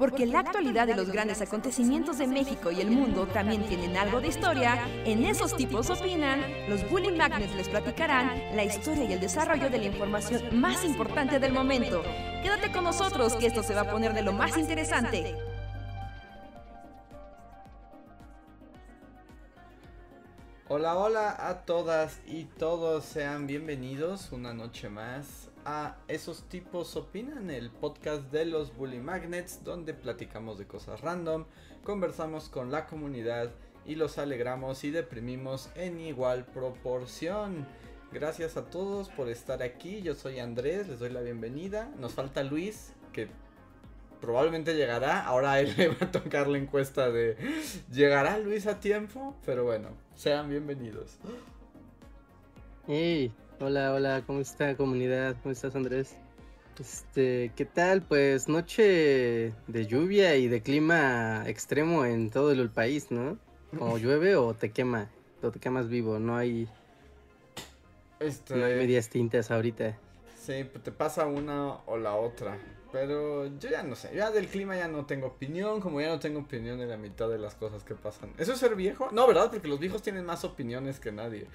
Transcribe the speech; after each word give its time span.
porque 0.00 0.24
la 0.24 0.38
actualidad 0.38 0.86
de 0.86 0.96
los 0.96 1.10
grandes 1.10 1.42
acontecimientos 1.42 2.16
de 2.16 2.26
México 2.26 2.70
y 2.70 2.80
el 2.80 2.90
mundo 2.90 3.26
también 3.26 3.62
tienen 3.68 3.98
algo 3.98 4.18
de 4.22 4.28
historia, 4.28 4.82
en 5.04 5.26
esos 5.26 5.54
tipos 5.54 5.90
opinan, 5.90 6.42
los 6.70 6.88
Bully 6.90 7.12
Magnets 7.12 7.54
les 7.54 7.68
platicarán 7.68 8.56
la 8.56 8.64
historia 8.64 9.04
y 9.04 9.12
el 9.12 9.20
desarrollo 9.20 9.68
de 9.68 9.76
la 9.76 9.84
información 9.84 10.58
más 10.58 10.86
importante 10.86 11.38
del 11.38 11.52
momento. 11.52 12.02
Quédate 12.42 12.72
con 12.72 12.84
nosotros 12.84 13.34
que 13.34 13.48
esto 13.48 13.62
se 13.62 13.74
va 13.74 13.82
a 13.82 13.90
poner 13.90 14.14
de 14.14 14.22
lo 14.22 14.32
más 14.32 14.56
interesante. 14.56 15.36
Hola, 20.66 20.96
hola 20.96 21.36
a 21.46 21.66
todas 21.66 22.20
y 22.26 22.44
todos, 22.44 23.04
sean 23.04 23.46
bienvenidos 23.46 24.32
una 24.32 24.54
noche 24.54 24.88
más 24.88 25.49
a 25.64 25.96
Esos 26.08 26.42
tipos 26.48 26.96
opinan, 26.96 27.50
el 27.50 27.70
podcast 27.70 28.30
de 28.30 28.44
los 28.44 28.76
Bully 28.76 28.98
Magnets, 28.98 29.64
donde 29.64 29.94
platicamos 29.94 30.58
de 30.58 30.66
cosas 30.66 31.00
random, 31.00 31.44
conversamos 31.84 32.48
con 32.48 32.70
la 32.70 32.86
comunidad 32.86 33.50
y 33.86 33.94
los 33.94 34.18
alegramos 34.18 34.84
y 34.84 34.90
deprimimos 34.90 35.70
en 35.74 36.00
igual 36.00 36.46
proporción. 36.46 37.66
Gracias 38.12 38.56
a 38.56 38.70
todos 38.70 39.08
por 39.08 39.28
estar 39.28 39.62
aquí, 39.62 40.02
yo 40.02 40.14
soy 40.14 40.40
Andrés, 40.40 40.88
les 40.88 40.98
doy 40.98 41.10
la 41.10 41.20
bienvenida. 41.20 41.90
Nos 41.98 42.12
falta 42.14 42.42
Luis, 42.42 42.92
que 43.12 43.28
probablemente 44.20 44.74
llegará. 44.74 45.24
Ahora 45.24 45.60
él 45.60 45.74
le 45.78 45.88
va 45.88 45.96
a 46.00 46.10
tocar 46.10 46.48
la 46.48 46.58
encuesta 46.58 47.10
de 47.10 47.36
¿llegará 47.90 48.38
Luis 48.38 48.66
a 48.66 48.80
tiempo? 48.80 49.36
Pero 49.44 49.64
bueno, 49.64 49.90
sean 50.14 50.48
bienvenidos. 50.48 51.18
Hey, 52.86 53.32
hola, 53.60 53.92
hola, 53.92 54.22
¿cómo 54.26 54.40
está 54.40 54.76
comunidad? 54.76 55.36
¿Cómo 55.42 55.52
estás 55.52 55.76
Andrés? 55.76 56.16
Este, 56.78 57.52
¿qué 57.54 57.66
tal? 57.66 58.02
Pues 58.02 58.48
noche 58.48 59.52
de 59.66 59.86
lluvia 59.86 60.36
y 60.36 60.48
de 60.48 60.62
clima 60.62 61.44
extremo 61.46 62.06
en 62.06 62.30
todo 62.30 62.52
el 62.52 62.70
país, 62.70 63.10
¿no? 63.10 63.38
O 63.78 63.98
llueve 63.98 64.34
o 64.36 64.54
te 64.54 64.72
quema, 64.72 65.10
o 65.42 65.50
te 65.50 65.58
quemas 65.58 65.88
vivo, 65.88 66.18
no 66.18 66.36
hay, 66.36 66.68
Este, 68.18 68.56
no 68.56 68.64
hay 68.64 68.74
medias 68.76 69.10
tintas 69.10 69.50
ahorita. 69.50 69.96
Sí, 70.38 70.64
pues 70.64 70.82
te 70.82 70.90
pasa 70.90 71.26
una 71.26 71.74
o 71.86 71.98
la 71.98 72.14
otra. 72.14 72.58
Pero 72.92 73.46
yo 73.58 73.70
ya 73.70 73.84
no 73.84 73.94
sé, 73.94 74.10
ya 74.16 74.30
del 74.32 74.48
clima 74.48 74.74
ya 74.74 74.88
no 74.88 75.06
tengo 75.06 75.28
opinión, 75.28 75.80
como 75.80 76.00
ya 76.00 76.08
no 76.08 76.18
tengo 76.18 76.40
opinión 76.40 76.78
de 76.78 76.86
la 76.86 76.96
mitad 76.96 77.28
de 77.28 77.38
las 77.38 77.54
cosas 77.54 77.84
que 77.84 77.94
pasan. 77.94 78.32
¿Eso 78.36 78.52
es 78.54 78.58
ser 78.58 78.74
viejo? 78.74 79.10
No, 79.12 79.28
¿verdad? 79.28 79.48
Porque 79.50 79.68
los 79.68 79.78
viejos 79.78 80.02
tienen 80.02 80.24
más 80.24 80.44
opiniones 80.44 80.98
que 80.98 81.12
nadie. 81.12 81.46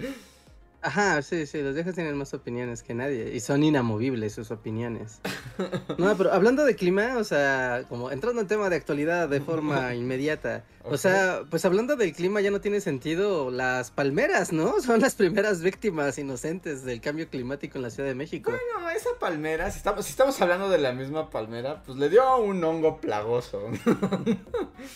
Ajá, 0.88 1.20
sí, 1.24 1.48
sí, 1.48 1.62
los 1.64 1.74
viejos 1.74 1.96
tienen 1.96 2.16
más 2.16 2.32
opiniones 2.36 2.84
que 2.84 2.94
nadie 2.94 3.34
y 3.36 3.40
son 3.40 3.64
inamovibles 3.64 4.34
sus 4.34 4.52
opiniones. 4.52 5.20
No, 5.98 6.16
pero 6.18 6.34
hablando 6.34 6.66
de 6.66 6.76
clima, 6.76 7.16
o 7.18 7.24
sea, 7.24 7.86
como 7.88 8.12
entrando 8.12 8.42
en 8.42 8.48
tema 8.48 8.70
de 8.70 8.76
actualidad 8.76 9.30
de 9.30 9.40
forma 9.40 9.96
inmediata, 9.96 10.66
o 10.84 10.98
sea, 10.98 11.44
pues 11.50 11.64
hablando 11.64 11.96
del 11.96 12.12
clima 12.14 12.42
ya 12.42 12.52
no 12.52 12.60
tiene 12.60 12.82
sentido 12.82 13.50
las 13.50 13.90
palmeras, 13.90 14.52
¿no? 14.52 14.82
Son 14.82 15.00
las 15.00 15.16
primeras 15.16 15.62
víctimas 15.62 16.18
inocentes 16.18 16.84
del 16.84 17.00
cambio 17.00 17.30
climático 17.30 17.78
en 17.78 17.84
la 17.84 17.90
Ciudad 17.90 18.10
de 18.10 18.16
México. 18.16 18.52
No, 18.52 18.90
esa 18.90 19.10
palmera, 19.20 19.72
si 19.72 19.78
estamos, 19.78 20.04
si 20.06 20.12
estamos 20.12 20.40
hablando 20.42 20.70
de 20.70 20.78
la 20.78 20.92
misma 20.92 21.30
palmera, 21.30 21.82
pues 21.84 21.98
le 21.98 22.10
dio 22.10 22.38
un 22.40 22.62
hongo 22.64 23.00
plagoso. 23.00 23.62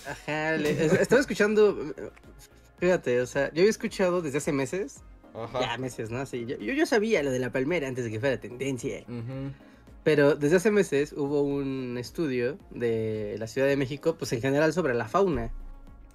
Ajá, 0.08 0.58
le- 0.58 0.86
estaba 1.02 1.22
escuchando, 1.22 1.94
fíjate, 2.80 3.22
o 3.22 3.26
sea, 3.26 3.48
yo 3.54 3.62
había 3.62 3.70
escuchado 3.70 4.22
desde 4.22 4.40
hace 4.40 4.52
meses, 4.52 4.98
Ajá. 5.34 5.62
ya 5.62 5.78
meses, 5.78 6.10
¿no? 6.10 6.26
Sí, 6.26 6.46
yo, 6.46 6.58
yo 6.58 6.74
yo 6.74 6.86
sabía 6.86 7.24
lo 7.24 7.32
de 7.32 7.40
la 7.40 7.52
palmera 7.52 7.88
antes 7.88 8.06
de 8.06 8.12
que 8.12 8.20
fuera 8.20 8.40
tendencia. 8.40 9.02
Ujú. 9.08 9.54
Pero 10.04 10.36
desde 10.36 10.58
hace 10.58 10.72
meses 10.72 11.14
hubo 11.14 11.42
un 11.42 11.98
estudio 11.98 12.58
de 12.72 13.36
la 13.38 13.48
Ciudad 13.48 13.68
de 13.68 13.76
México, 13.78 14.16
pues 14.18 14.32
en 14.34 14.42
general 14.42 14.74
sobre 14.74 14.94
la 14.94 15.08
fauna, 15.08 15.52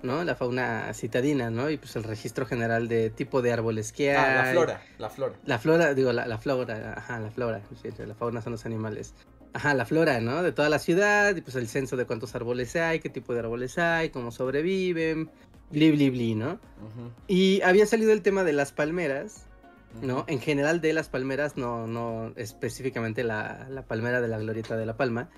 ¿no? 0.02 0.24
La 0.24 0.34
fauna 0.34 0.92
citadina, 0.94 1.50
¿no? 1.50 1.70
Y 1.70 1.76
pues 1.76 1.94
el 1.96 2.02
registro 2.02 2.46
general 2.46 2.89
de 2.89 3.11
tipo 3.11 3.42
de 3.42 3.52
árboles 3.52 3.92
que 3.92 4.16
hay. 4.16 4.16
Ah, 4.16 4.44
la 4.44 4.50
flora, 4.52 4.83
la 4.98 5.11
flora. 5.11 5.34
La 5.44 5.58
flora, 5.58 5.94
digo, 5.94 6.12
la, 6.12 6.27
la 6.27 6.39
flora, 6.39 6.94
ajá, 6.96 7.20
la 7.20 7.30
flora, 7.30 7.60
la 8.06 8.14
fauna 8.14 8.40
son 8.40 8.52
los 8.52 8.66
animales. 8.66 9.14
Ajá, 9.52 9.72
la 9.74 9.84
flora, 9.84 10.20
¿no? 10.20 10.42
De 10.42 10.50
toda 10.50 10.68
la 10.68 10.78
ciudad, 10.78 11.36
y 11.36 11.40
pues 11.40 11.55
el 11.55 11.68
censo 11.68 11.96
de 11.96 12.06
cuántos 12.06 12.34
árboles 12.34 12.74
hay, 12.74 12.98
qué 12.98 13.08
tipo 13.08 13.34
de 13.34 13.40
árboles 13.40 13.78
hay, 13.78 14.10
cómo 14.10 14.33
sobreviven, 14.33 15.30
bli, 15.74 15.90
bli, 15.90 16.11
bli, 16.11 16.35
¿no? 16.35 16.58
Y 17.29 17.61
había 17.62 17.86
salido 17.86 18.12
el 18.12 18.23
tema 18.23 18.45
de 18.45 18.52
las 18.52 18.73
palmeras, 18.73 19.46
¿no? 20.02 20.24
En 20.29 20.40
general 20.40 20.80
de 20.80 20.92
las 20.92 21.08
palmeras, 21.08 21.57
no, 21.57 21.86
no 21.86 22.33
específicamente 22.36 23.24
la, 23.24 23.67
la 23.68 23.83
palmera 23.83 24.20
de 24.20 24.29
la 24.29 24.39
glorieta 24.39 24.77
de 24.77 24.86
la 24.86 24.96
palma, 24.96 25.29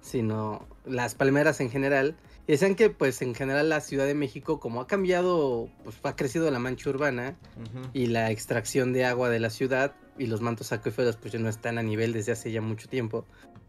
sino 0.00 0.66
las 0.84 1.14
palmeras 1.14 1.60
en 1.60 1.70
general. 1.70 2.16
Y 2.46 2.52
decían 2.52 2.74
que 2.74 2.90
pues 2.90 3.22
en 3.22 3.34
general 3.34 3.68
la 3.68 3.80
Ciudad 3.80 4.06
de 4.06 4.14
México 4.14 4.58
como 4.58 4.80
ha 4.80 4.86
cambiado, 4.86 5.68
pues 5.84 5.96
ha 6.02 6.16
crecido 6.16 6.50
la 6.50 6.58
mancha 6.58 6.90
urbana 6.90 7.36
y 7.92 8.06
la 8.06 8.30
extracción 8.30 8.92
de 8.92 9.04
agua 9.04 9.28
de 9.28 9.38
la 9.38 9.50
ciudad 9.50 9.94
y 10.18 10.26
los 10.26 10.40
mantos 10.40 10.72
acuíferos 10.72 11.16
pues 11.16 11.32
ya 11.32 11.38
no 11.38 11.48
están 11.48 11.78
a 11.78 11.82
nivel 11.82 12.12
desde 12.12 12.32
hace 12.32 12.50
ya 12.50 12.60
mucho 12.60 12.88
tiempo. 12.88 13.24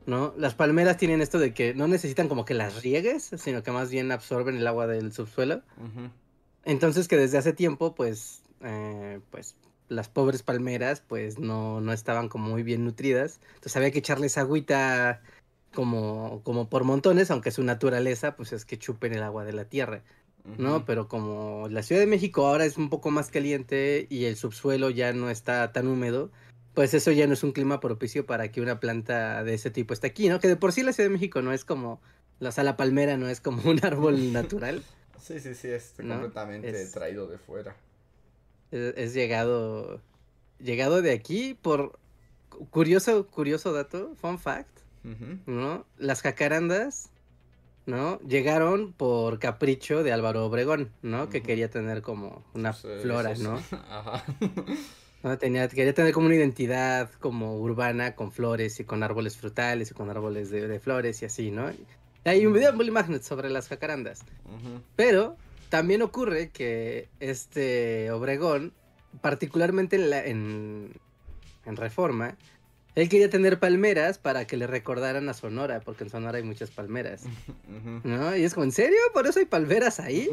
¿No? 0.06 0.34
Las 0.38 0.56
palmeras 0.56 0.97
tienen 0.97 1.22
esto 1.22 1.38
de 1.38 1.53
que 1.53 1.73
no 1.73 1.88
necesitan 1.88 2.28
como 2.28 2.44
que 2.44 2.53
las 2.53 2.81
riegues, 2.81 3.31
sino 3.38 3.62
que 3.62 3.72
más 3.72 3.91
bien 3.91 4.12
absorben 4.12 4.57
el 4.57 4.66
agua 4.66 4.88
del 4.88 5.13
subsuelo. 5.13 5.62
Entonces 6.66 7.07
que 7.07 7.17
desde 7.17 7.38
hace 7.38 7.53
tiempo, 7.53 7.95
pues, 7.95 8.41
eh, 8.62 9.19
pues, 9.29 9.56
las 9.89 10.09
pobres 10.09 10.41
palmeras, 10.41 11.01
pues, 11.01 11.38
no, 11.38 11.81
no 11.81 11.94
estaban 11.94 12.29
como 12.29 12.50
muy 12.50 12.63
bien 12.63 12.85
nutridas. 12.85 13.39
Entonces 13.56 13.75
había 13.78 13.91
que 13.91 14.00
echarles 14.00 14.38
agüita 14.38 15.22
como, 15.73 16.41
como 16.44 16.69
por 16.69 16.83
montones, 16.83 17.31
aunque 17.31 17.51
su 17.51 17.63
naturaleza, 17.63 18.35
pues, 18.35 18.53
es 18.53 18.66
que 18.66 18.78
chupen 18.78 19.13
el 19.13 19.23
agua 19.23 19.45
de 19.45 19.53
la 19.53 19.66
tierra, 19.66 20.03
¿no? 20.57 20.85
Pero 20.85 21.07
como 21.07 21.68
la 21.69 21.83
Ciudad 21.83 22.01
de 22.01 22.07
México 22.07 22.47
ahora 22.47 22.66
es 22.66 22.78
un 22.78 22.89
poco 22.89 23.12
más 23.12 23.29
caliente 23.29 24.07
y 24.09 24.25
el 24.25 24.35
subsuelo 24.35 24.89
ya 24.89 25.13
no 25.13 25.29
está 25.29 25.72
tan 25.72 25.88
húmedo, 25.88 26.31
pues 26.74 26.94
eso 26.94 27.12
ya 27.12 27.28
no 27.28 27.34
es 27.34 27.44
un 27.44 27.52
clima 27.52 27.80
propicio 27.80 28.26
para 28.26 28.52
que 28.52 28.62
una 28.62 28.80
planta 28.80 29.44
de 29.44 29.54
ese 29.54 29.72
tipo 29.72 29.94
esté 29.94 30.08
aquí, 30.08 30.30
¿no? 30.30 30.40
Que 30.40 30.48
de 30.48 30.56
por 30.56 30.72
sí 30.72 30.84
la 30.84 30.94
Ciudad 30.94 31.09
de 31.09 31.14
México 31.14 31.42
no 31.42 31.52
es 31.54 31.66
como, 31.66 32.02
o 32.40 32.52
sea, 32.52 32.64
la 32.64 32.78
palmera 32.78 33.18
no 33.18 33.28
es 33.28 33.42
como 33.42 33.70
un 33.70 33.80
árbol 33.86 34.32
natural. 34.34 34.84
Sí, 35.22 35.40
sí, 35.40 35.54
sí, 35.54 35.68
es 35.70 35.94
¿No? 36.00 36.14
completamente 36.16 36.81
Es- 36.81 36.92
traído 36.92 37.28
de 37.28 37.38
fuera. 37.38 37.76
es, 38.72 38.94
es 38.98 39.14
llegado 39.14 40.02
llegado 40.60 41.02
de 41.02 41.12
aquí 41.12 41.58
por 41.62 42.00
curioso 42.70 43.26
curioso 43.28 43.74
dato 43.74 44.14
fun 44.16 44.38
fact 44.40 44.70
no 45.48 45.86
las 45.98 46.22
jacarandas 46.22 47.10
no 47.88 48.20
llegaron 48.20 48.94
por 48.94 49.40
capricho 49.40 50.04
de 50.04 50.12
Álvaro 50.12 50.46
Obregón 50.46 50.92
no 51.02 51.30
que 51.30 51.42
quería 51.42 51.70
tener 51.72 52.02
como 52.04 52.44
una 52.54 52.74
Pues, 52.74 52.86
eh, 52.86 53.00
flora 53.02 53.34
no 53.40 53.56
Ajá. 53.90 54.24
No, 55.24 55.38
tenía 55.38 55.68
quería 55.68 55.94
tener 55.94 56.14
como 56.14 56.26
una 56.28 56.36
identidad 56.36 57.09
como 57.20 57.58
urbana 57.59 58.16
con 58.16 58.32
flores 58.32 58.80
y 58.80 58.84
con 58.86 59.04
árboles 59.04 59.38
frutales 59.38 59.92
y 59.92 59.94
con 59.94 60.09
árboles 60.09 60.50
de, 60.50 60.68
de 60.68 60.80
flores 60.80 61.22
y 61.22 61.26
así 61.26 61.52
no 61.52 61.72
hay 62.24 62.46
un 62.46 62.54
video 62.54 62.70
en 62.72 62.78
Bully 62.78 62.92
Magnet 62.92 63.22
sobre 63.24 63.50
las 63.50 63.68
jacarandas 63.68 64.22
pero 64.96 65.38
también 65.70 66.02
ocurre 66.02 66.50
que 66.50 67.08
este 67.20 68.12
Obregón, 68.12 68.74
particularmente 69.22 69.96
en, 69.96 70.10
la- 70.10 70.26
en, 70.26 70.92
en 71.66 71.76
Reforma, 71.78 72.36
él 72.96 73.08
quería 73.08 73.30
tener 73.30 73.58
palmeras 73.58 74.18
para 74.18 74.46
que 74.46 74.58
le 74.58 74.68
recordaran 74.68 75.30
a 75.30 75.34
Sonora, 75.34 75.80
porque 75.80 76.04
en 76.04 76.10
Sonora 76.10 76.40
hay 76.40 76.44
muchas 76.44 76.72
palmeras. 76.72 77.24
¿No? 78.04 78.36
Y 78.36 78.44
es 78.44 78.54
como, 78.54 78.66
¿en 78.66 78.74
serio? 78.74 78.98
¿Por 79.14 79.28
eso 79.28 79.40
hay 79.40 79.46
palmeras 79.46 80.02
ahí? 80.02 80.28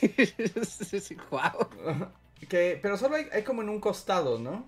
¡Guau! 1.30 1.68
Que, 2.48 2.78
pero 2.80 2.96
solo 2.96 3.16
hay, 3.16 3.26
hay 3.32 3.42
como 3.42 3.62
en 3.62 3.68
un 3.68 3.80
costado, 3.80 4.38
¿no? 4.38 4.66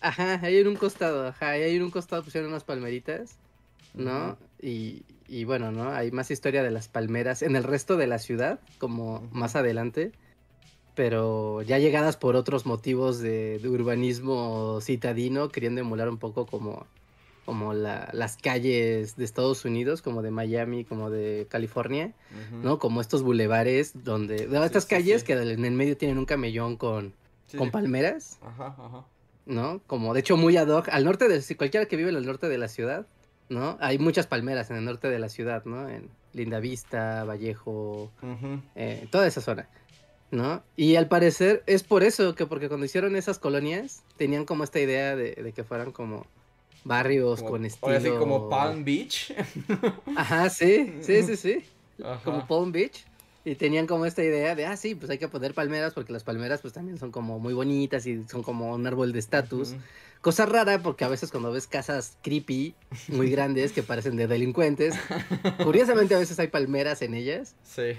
Ajá, 0.00 0.40
ahí 0.42 0.58
en 0.58 0.68
un 0.68 0.76
costado, 0.76 1.26
ajá, 1.28 1.50
ahí 1.50 1.76
en 1.76 1.82
un 1.82 1.90
costado 1.90 2.22
pusieron 2.22 2.50
unas 2.50 2.64
palmeritas, 2.64 3.36
¿no? 3.94 4.36
Y, 4.60 5.02
y 5.28 5.44
bueno, 5.44 5.72
¿no? 5.72 5.90
Hay 5.90 6.10
más 6.10 6.30
historia 6.30 6.62
de 6.62 6.70
las 6.70 6.88
palmeras 6.88 7.42
en 7.42 7.56
el 7.56 7.64
resto 7.64 7.96
de 7.96 8.06
la 8.06 8.18
ciudad, 8.18 8.60
como 8.78 9.28
más 9.32 9.56
adelante, 9.56 10.12
pero 10.94 11.62
ya 11.62 11.78
llegadas 11.78 12.16
por 12.16 12.36
otros 12.36 12.66
motivos 12.66 13.18
de, 13.18 13.58
de 13.58 13.68
urbanismo 13.68 14.80
citadino, 14.82 15.48
queriendo 15.48 15.80
emular 15.80 16.08
un 16.08 16.18
poco 16.18 16.46
como, 16.46 16.86
como 17.44 17.72
la- 17.74 18.08
las 18.12 18.36
calles 18.36 19.16
de 19.16 19.24
Estados 19.24 19.64
Unidos, 19.64 20.02
como 20.02 20.22
de 20.22 20.30
Miami, 20.30 20.84
como 20.84 21.10
de 21.10 21.46
California. 21.50 22.12
¿no? 22.62 22.78
Como 22.78 23.00
estos 23.00 23.22
bulevares 23.22 23.92
donde... 24.04 24.46
de 24.46 24.64
estas 24.66 24.84
sí, 24.84 24.90
calles 24.90 25.20
sí. 25.20 25.26
que 25.26 25.32
en 25.34 25.64
el 25.64 25.72
medio 25.72 25.96
tienen 25.96 26.18
un 26.18 26.26
camellón 26.26 26.76
con, 26.76 27.12
con 27.56 27.70
palmeras. 27.70 28.38
Ajá, 28.42 28.74
ajá. 28.78 29.04
¿no? 29.46 29.80
Como 29.86 30.14
de 30.14 30.20
hecho 30.20 30.36
muy 30.36 30.56
ad 30.56 30.68
hoc, 30.68 30.88
al 30.88 31.04
norte 31.04 31.28
de, 31.28 31.42
si 31.42 31.54
cualquiera 31.54 31.86
que 31.86 31.96
vive 31.96 32.08
en 32.10 32.16
el 32.16 32.24
norte 32.26 32.48
de 32.48 32.56
la 32.58 32.68
ciudad, 32.68 33.06
¿no? 33.50 33.76
Hay 33.80 33.98
muchas 33.98 34.26
palmeras 34.26 34.70
en 34.70 34.76
el 34.78 34.84
norte 34.86 35.10
de 35.10 35.18
la 35.18 35.28
ciudad, 35.28 35.66
¿no? 35.66 35.86
En 35.88 36.08
Lindavista, 36.32 37.24
Vallejo, 37.24 38.10
eh, 38.74 39.06
toda 39.10 39.26
esa 39.26 39.42
zona, 39.42 39.68
¿no? 40.30 40.62
Y 40.76 40.96
al 40.96 41.08
parecer 41.08 41.62
es 41.66 41.82
por 41.82 42.04
eso 42.04 42.34
que 42.34 42.46
porque 42.46 42.68
cuando 42.68 42.86
hicieron 42.86 43.16
esas 43.16 43.38
colonias 43.38 44.02
tenían 44.16 44.46
como 44.46 44.64
esta 44.64 44.80
idea 44.80 45.14
de, 45.14 45.32
de 45.34 45.52
que 45.52 45.62
fueran 45.62 45.92
como 45.92 46.26
barrios 46.84 47.40
Como- 47.40 47.50
con 47.50 47.62
ahora 47.82 47.96
estilo... 47.96 48.12
sí, 48.14 48.18
como 48.18 48.48
Palm 48.48 48.84
Beach. 48.84 49.34
Ajá, 50.16 50.48
sí, 50.50 50.94
sí, 51.00 51.22
sí, 51.22 51.36
sí. 51.36 51.64
Ajá. 52.02 52.20
Como 52.24 52.46
Palm 52.46 52.72
Beach. 52.72 53.04
Y 53.46 53.56
tenían 53.56 53.86
como 53.86 54.06
esta 54.06 54.22
idea 54.24 54.54
de, 54.54 54.64
ah, 54.64 54.76
sí, 54.76 54.94
pues 54.94 55.10
hay 55.10 55.18
que 55.18 55.28
poner 55.28 55.52
palmeras 55.52 55.92
porque 55.92 56.14
las 56.14 56.24
palmeras 56.24 56.62
pues 56.62 56.72
también 56.72 56.98
son 56.98 57.10
como 57.10 57.38
muy 57.38 57.52
bonitas 57.52 58.06
y 58.06 58.24
son 58.26 58.42
como 58.42 58.72
un 58.72 58.86
árbol 58.86 59.12
de 59.12 59.18
estatus. 59.18 59.74
Cosa 60.22 60.46
rara 60.46 60.80
porque 60.82 61.04
a 61.04 61.08
veces 61.08 61.30
cuando 61.30 61.52
ves 61.52 61.66
casas 61.66 62.16
creepy, 62.22 62.74
muy 63.08 63.28
grandes, 63.30 63.72
que 63.72 63.82
parecen 63.82 64.16
de 64.16 64.26
delincuentes, 64.26 64.94
curiosamente 65.62 66.14
a 66.14 66.18
veces 66.18 66.38
hay 66.38 66.48
palmeras 66.48 67.02
en 67.02 67.12
ellas. 67.12 67.54
Sí. 67.64 67.98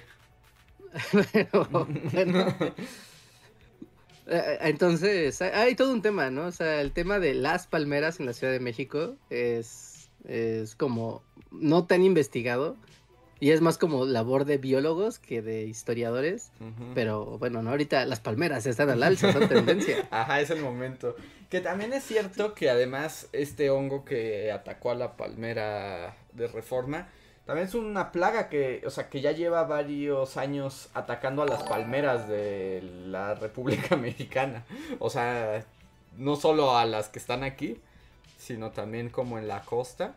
Pero, 1.31 1.67
bueno. 1.69 2.47
Eh, 4.27 4.57
Entonces, 4.61 5.41
hay- 5.41 5.75
todo 5.75 5.91
un 5.93 6.01
tema, 6.01 6.29
¿no? 6.29 6.45
O 6.47 6.51
sea, 6.51 6.81
el 6.81 6.91
tema 6.91 7.19
de 7.19 7.33
las 7.33 7.67
palmeras 7.67 8.19
en 8.19 8.25
la 8.25 8.33
Ciudad 8.33 8.51
de 8.53 8.59
México 8.59 9.15
es, 9.29 10.09
es 10.27 10.75
como 10.75 11.21
no 11.51 11.85
tan 11.85 12.03
investigado 12.03 12.75
y 13.39 13.51
es 13.51 13.61
más 13.61 13.77
como 13.77 14.05
labor 14.05 14.45
de 14.45 14.57
biólogos 14.57 15.19
que 15.19 15.41
de 15.41 15.63
historiadores. 15.65 16.51
Pero 16.95 17.37
bueno, 17.37 17.61
¿no? 17.61 17.69
ahorita 17.71 18.05
las 18.05 18.19
palmeras 18.19 18.65
están 18.65 18.89
al 18.89 19.03
alza, 19.03 19.31
son 19.33 19.47
tendencia. 19.47 20.07
Ajá, 20.11 20.41
es 20.41 20.49
el 20.49 20.61
momento. 20.61 21.15
Que 21.49 21.61
también 21.61 21.93
es 21.93 22.03
cierto 22.03 22.55
que 22.55 22.69
además 22.69 23.27
este 23.31 23.69
hongo 23.69 24.03
que 24.05 24.51
atacó 24.51 24.91
a 24.91 24.95
la 24.95 25.15
palmera 25.17 26.15
de 26.33 26.47
reforma, 26.47 27.07
también 27.45 27.67
es 27.67 27.75
una 27.75 28.11
plaga 28.11 28.49
que, 28.49 28.81
o 28.85 28.89
sea, 28.89 29.09
que 29.09 29.21
ya 29.21 29.31
lleva 29.31 29.63
varios 29.65 30.35
años 30.37 30.89
atacando 30.93 31.43
a 31.43 31.45
las 31.45 31.63
palmeras 31.63 32.27
de 32.27 32.81
la 33.05 33.35
República 33.35 33.95
Mexicana. 33.95 34.65
O 34.99 35.09
sea, 35.09 35.63
no 36.17 36.35
solo 36.35 36.75
a 36.75 36.85
las 36.85 37.09
que 37.09 37.19
están 37.19 37.43
aquí, 37.43 37.79
sino 38.37 38.71
también 38.71 39.09
como 39.09 39.37
en 39.37 39.47
la 39.47 39.61
costa. 39.61 40.15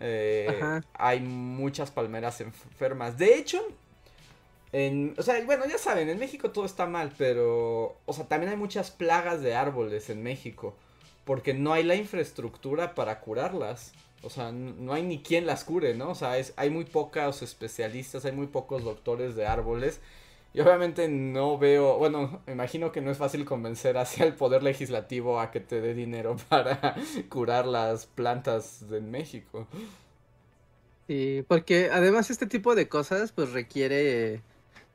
Eh, 0.00 0.60
hay 0.94 1.20
muchas 1.20 1.90
palmeras 1.90 2.40
enfermas. 2.40 3.18
De 3.18 3.36
hecho, 3.36 3.62
en, 4.72 5.14
o 5.18 5.22
sea, 5.22 5.42
bueno, 5.44 5.64
ya 5.66 5.78
saben, 5.78 6.08
en 6.08 6.18
México 6.18 6.50
todo 6.50 6.64
está 6.64 6.86
mal, 6.86 7.12
pero, 7.16 7.96
o 8.04 8.12
sea, 8.12 8.26
también 8.26 8.52
hay 8.52 8.58
muchas 8.58 8.90
plagas 8.90 9.40
de 9.42 9.54
árboles 9.54 10.10
en 10.10 10.22
México, 10.22 10.74
porque 11.24 11.54
no 11.54 11.72
hay 11.72 11.82
la 11.82 11.94
infraestructura 11.94 12.94
para 12.94 13.20
curarlas. 13.20 13.92
O 14.26 14.30
sea, 14.30 14.50
no 14.52 14.92
hay 14.92 15.04
ni 15.04 15.22
quien 15.22 15.46
las 15.46 15.62
cure, 15.64 15.94
¿no? 15.94 16.10
O 16.10 16.14
sea, 16.14 16.36
es, 16.36 16.52
hay 16.56 16.68
muy 16.68 16.84
pocos 16.84 17.42
especialistas, 17.42 18.24
hay 18.24 18.32
muy 18.32 18.48
pocos 18.48 18.82
doctores 18.82 19.36
de 19.36 19.46
árboles. 19.46 20.00
Y 20.52 20.60
obviamente 20.60 21.06
no 21.08 21.58
veo, 21.58 21.98
bueno, 21.98 22.40
me 22.46 22.54
imagino 22.54 22.90
que 22.90 23.00
no 23.00 23.10
es 23.10 23.18
fácil 23.18 23.44
convencer 23.44 23.98
hacia 23.98 24.24
el 24.24 24.34
poder 24.34 24.62
legislativo 24.62 25.38
a 25.38 25.50
que 25.50 25.60
te 25.60 25.80
dé 25.80 25.94
dinero 25.94 26.36
para 26.48 26.96
curar 27.28 27.66
las 27.66 28.06
plantas 28.06 28.88
de 28.90 29.00
México. 29.00 29.68
Sí, 31.06 31.44
porque 31.46 31.90
además 31.92 32.30
este 32.30 32.46
tipo 32.46 32.74
de 32.74 32.88
cosas 32.88 33.30
pues 33.30 33.52
requiere 33.52 34.40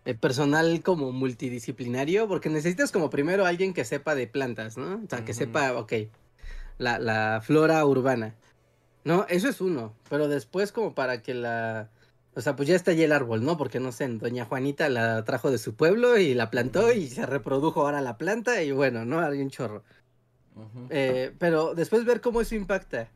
eh, 0.04 0.14
personal 0.16 0.82
como 0.84 1.12
multidisciplinario, 1.12 2.28
porque 2.28 2.50
necesitas 2.50 2.92
como 2.92 3.10
primero 3.10 3.46
alguien 3.46 3.74
que 3.74 3.86
sepa 3.86 4.14
de 4.14 4.28
plantas, 4.28 4.78
¿no? 4.78 4.96
O 5.06 5.08
sea, 5.08 5.24
que 5.24 5.34
sepa, 5.34 5.78
ok, 5.78 5.94
la, 6.80 7.00
la 7.00 7.40
flora 7.42 7.86
urbana. 7.86 8.36
No, 9.04 9.26
eso 9.30 9.50
es 9.50 9.62
uno, 9.62 9.94
pero 10.10 10.28
después 10.28 10.72
como 10.72 10.94
para 10.94 11.22
que 11.22 11.34
la... 11.34 11.90
O 12.34 12.42
sea, 12.42 12.56
pues 12.56 12.70
ya 12.70 12.76
está 12.76 12.92
ahí 12.92 13.04
el 13.04 13.12
árbol, 13.12 13.44
¿no? 13.44 13.58
Porque 13.58 13.80
no 13.80 13.92
sé, 13.92 14.08
doña 14.08 14.46
Juanita 14.46 14.88
la 14.88 15.26
trajo 15.26 15.52
de 15.52 15.58
su 15.58 15.76
pueblo 15.76 16.18
y 16.18 16.34
la 16.34 16.50
plantó 16.50 16.92
y 16.94 17.10
se 17.10 17.26
reprodujo 17.26 17.82
ahora 17.82 18.00
la 18.00 18.18
planta 18.18 18.64
y 18.64 18.72
bueno, 18.72 19.04
¿no? 19.04 19.20
Hay 19.20 19.42
un 19.42 19.50
chorro. 19.50 19.84
Eh, 20.90 21.34
pero 21.40 21.76
después 21.76 22.06
ver 22.06 22.22
cómo 22.22 22.40
eso 22.42 22.56
impacta, 22.56 23.10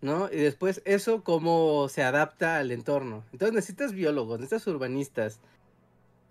¿no? 0.00 0.28
Y 0.30 0.36
después 0.36 0.82
eso 0.84 1.24
cómo 1.24 1.88
se 1.88 2.02
adapta 2.02 2.58
al 2.58 2.70
entorno. 2.70 3.24
Entonces 3.32 3.54
necesitas 3.54 3.92
biólogos, 3.92 4.38
necesitas 4.38 4.66
urbanistas, 4.68 5.40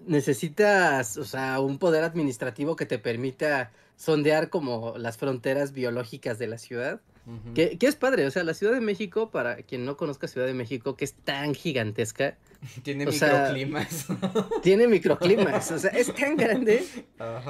necesitas, 0.05 1.17
o 1.17 1.25
sea, 1.25 1.59
un 1.59 1.77
poder 1.77 2.03
administrativo 2.03 2.75
que 2.75 2.85
te 2.85 2.99
permita 2.99 3.71
sondear 3.95 4.49
como 4.49 4.97
las 4.97 5.17
fronteras 5.17 5.73
biológicas 5.73 6.39
de 6.39 6.47
la 6.47 6.57
ciudad. 6.57 7.01
Que, 7.53 7.77
que 7.77 7.87
es 7.87 7.95
padre, 7.95 8.25
o 8.25 8.31
sea, 8.31 8.43
la 8.43 8.53
Ciudad 8.53 8.73
de 8.73 8.81
México, 8.81 9.29
para 9.29 9.57
quien 9.57 9.85
no 9.85 9.97
conozca 9.97 10.27
Ciudad 10.27 10.47
de 10.47 10.53
México, 10.53 10.95
que 10.95 11.05
es 11.05 11.13
tan 11.13 11.53
gigantesca, 11.53 12.37
Tiene 12.83 13.11
sea, 13.11 13.51
microclimas. 13.53 14.07
tiene 14.63 14.87
microclimas, 14.87 15.71
o 15.71 15.79
sea, 15.79 15.91
es 15.91 16.13
tan 16.13 16.35
grande 16.35 16.83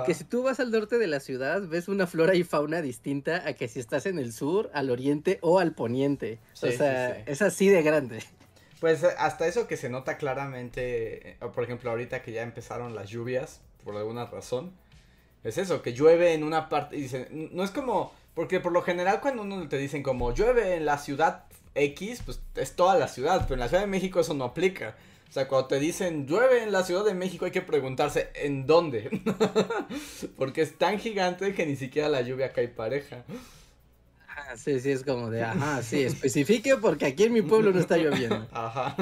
que 0.05 0.13
si 0.13 0.23
tú 0.23 0.43
vas 0.43 0.59
al 0.59 0.71
norte 0.71 0.97
de 0.97 1.07
la 1.07 1.19
ciudad, 1.19 1.67
ves 1.67 1.87
una 1.87 2.05
flora 2.05 2.35
y 2.35 2.43
fauna 2.43 2.81
distinta 2.81 3.47
a 3.47 3.53
que 3.53 3.67
si 3.67 3.79
estás 3.79 4.05
en 4.05 4.19
el 4.19 4.33
sur, 4.33 4.69
al 4.73 4.89
oriente 4.89 5.39
o 5.41 5.59
al 5.59 5.73
poniente. 5.73 6.39
Sí, 6.53 6.67
o 6.67 6.71
sea, 6.71 7.15
sí. 7.15 7.21
es 7.25 7.41
así 7.41 7.69
de 7.69 7.81
grande. 7.81 8.19
Pues 8.79 9.03
hasta 9.03 9.47
eso 9.47 9.67
que 9.67 9.77
se 9.77 9.89
nota 9.89 10.17
claramente, 10.17 11.31
eh, 11.31 11.37
por 11.53 11.63
ejemplo 11.63 11.89
ahorita 11.89 12.21
que 12.21 12.31
ya 12.31 12.43
empezaron 12.43 12.95
las 12.95 13.09
lluvias, 13.09 13.61
por 13.83 13.95
alguna 13.97 14.25
razón, 14.25 14.71
es 15.43 15.57
eso, 15.57 15.81
que 15.81 15.93
llueve 15.93 16.33
en 16.33 16.43
una 16.43 16.69
parte, 16.69 16.97
y 16.97 17.01
dicen, 17.01 17.49
no 17.51 17.63
es 17.63 17.71
como, 17.71 18.13
porque 18.33 18.59
por 18.59 18.71
lo 18.71 18.81
general 18.81 19.21
cuando 19.21 19.41
uno 19.43 19.67
te 19.67 19.77
dicen 19.77 20.03
como 20.03 20.33
llueve 20.33 20.75
en 20.75 20.85
la 20.85 20.97
ciudad 20.97 21.45
X, 21.75 22.21
pues 22.25 22.41
es 22.55 22.75
toda 22.75 22.97
la 22.97 23.07
ciudad, 23.07 23.43
pero 23.43 23.55
en 23.55 23.59
la 23.61 23.67
Ciudad 23.67 23.83
de 23.83 23.87
México 23.87 24.19
eso 24.19 24.33
no 24.33 24.45
aplica. 24.45 24.95
O 25.29 25.31
sea, 25.31 25.47
cuando 25.47 25.67
te 25.67 25.79
dicen 25.79 26.25
llueve 26.25 26.63
en 26.63 26.71
la 26.71 26.83
Ciudad 26.83 27.05
de 27.05 27.13
México 27.13 27.45
hay 27.45 27.51
que 27.51 27.61
preguntarse 27.61 28.29
en 28.35 28.65
dónde. 28.65 29.21
porque 30.37 30.61
es 30.61 30.77
tan 30.77 30.99
gigante 30.99 31.53
que 31.53 31.65
ni 31.65 31.75
siquiera 31.75 32.09
la 32.09 32.21
lluvia 32.21 32.51
cae 32.51 32.67
pareja. 32.67 33.23
Ah, 34.27 34.57
sí, 34.57 34.79
sí, 34.79 34.91
es 34.91 35.03
como 35.03 35.29
de, 35.29 35.43
ajá, 35.43 35.83
sí, 35.83 36.03
especifique 36.03 36.77
porque 36.77 37.05
aquí 37.05 37.25
en 37.25 37.33
mi 37.33 37.41
pueblo 37.41 37.71
no 37.71 37.79
está 37.79 37.97
lloviendo. 37.97 38.47
Ajá. 38.51 38.95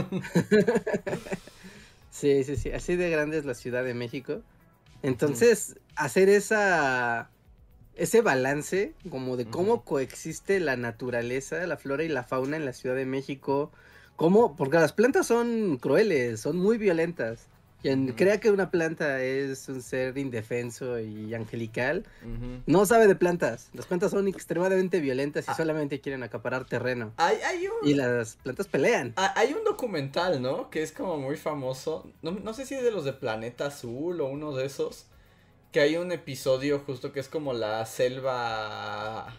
Sí, 2.10 2.44
sí, 2.44 2.56
sí, 2.56 2.72
así 2.72 2.96
de 2.96 3.10
grande 3.12 3.38
es 3.38 3.46
la 3.46 3.54
Ciudad 3.54 3.84
de 3.84 3.94
México. 3.94 4.42
Entonces, 5.04 5.76
hacer 5.96 6.30
esa 6.30 7.30
ese 7.98 8.22
balance 8.22 8.94
como 9.10 9.38
de 9.38 9.46
cómo 9.46 9.84
coexiste 9.84 10.60
la 10.60 10.76
naturaleza, 10.78 11.66
la 11.68 11.78
flora 11.78 12.04
y 12.04 12.10
la 12.10 12.24
fauna 12.24 12.58
en 12.58 12.66
la 12.66 12.74
Ciudad 12.74 12.96
de 12.96 13.06
México, 13.06 13.72
cómo, 14.16 14.56
porque 14.56 14.78
las 14.78 14.94
plantas 14.94 15.28
son 15.28 15.78
crueles, 15.78 16.40
son 16.42 16.58
muy 16.58 16.78
violentas. 16.78 17.48
Quien 17.84 18.08
crea 18.14 18.40
que 18.40 18.50
una 18.50 18.72
planta 18.72 19.22
es 19.22 19.70
un 19.70 19.84
ser 19.84 20.18
indefenso 20.18 21.00
y 21.00 21.36
angelical, 21.36 22.06
no 22.66 22.86
sabe 22.88 23.06
de 23.08 23.16
plantas. 23.16 23.70
Las 23.74 23.86
plantas 23.86 24.10
son 24.12 24.28
extremadamente 24.28 25.00
violentas 25.00 25.48
y 25.48 25.52
Ah. 25.52 25.56
solamente 25.56 26.02
quieren 26.02 26.24
acaparar 26.24 26.66
terreno. 26.66 27.14
Hay, 27.18 27.38
hay 27.46 27.68
un... 27.68 27.88
Y 27.88 27.94
las 27.94 28.38
plantas 28.38 28.68
pelean. 28.68 29.14
Ah, 29.16 29.32
Hay 29.38 29.54
un 29.54 29.64
documental, 29.64 30.42
¿no? 30.42 30.72
Que 30.72 30.82
es 30.82 30.92
como 30.92 31.18
muy 31.18 31.38
famoso. 31.38 32.10
No, 32.24 32.32
no 32.32 32.54
sé 32.56 32.66
si 32.66 32.74
es 32.74 32.82
de 32.84 32.90
los 32.92 33.06
de 33.06 33.14
Planeta 33.14 33.68
Azul 33.68 34.22
o 34.22 34.26
uno 34.26 34.56
de 34.56 34.66
esos. 34.66 35.06
Que 35.72 35.82
hay 35.82 35.98
un 35.98 36.12
episodio 36.12 36.80
justo 36.80 37.12
que 37.12 37.20
es 37.20 37.28
como 37.28 37.54
la 37.54 37.86
selva. 37.86 39.34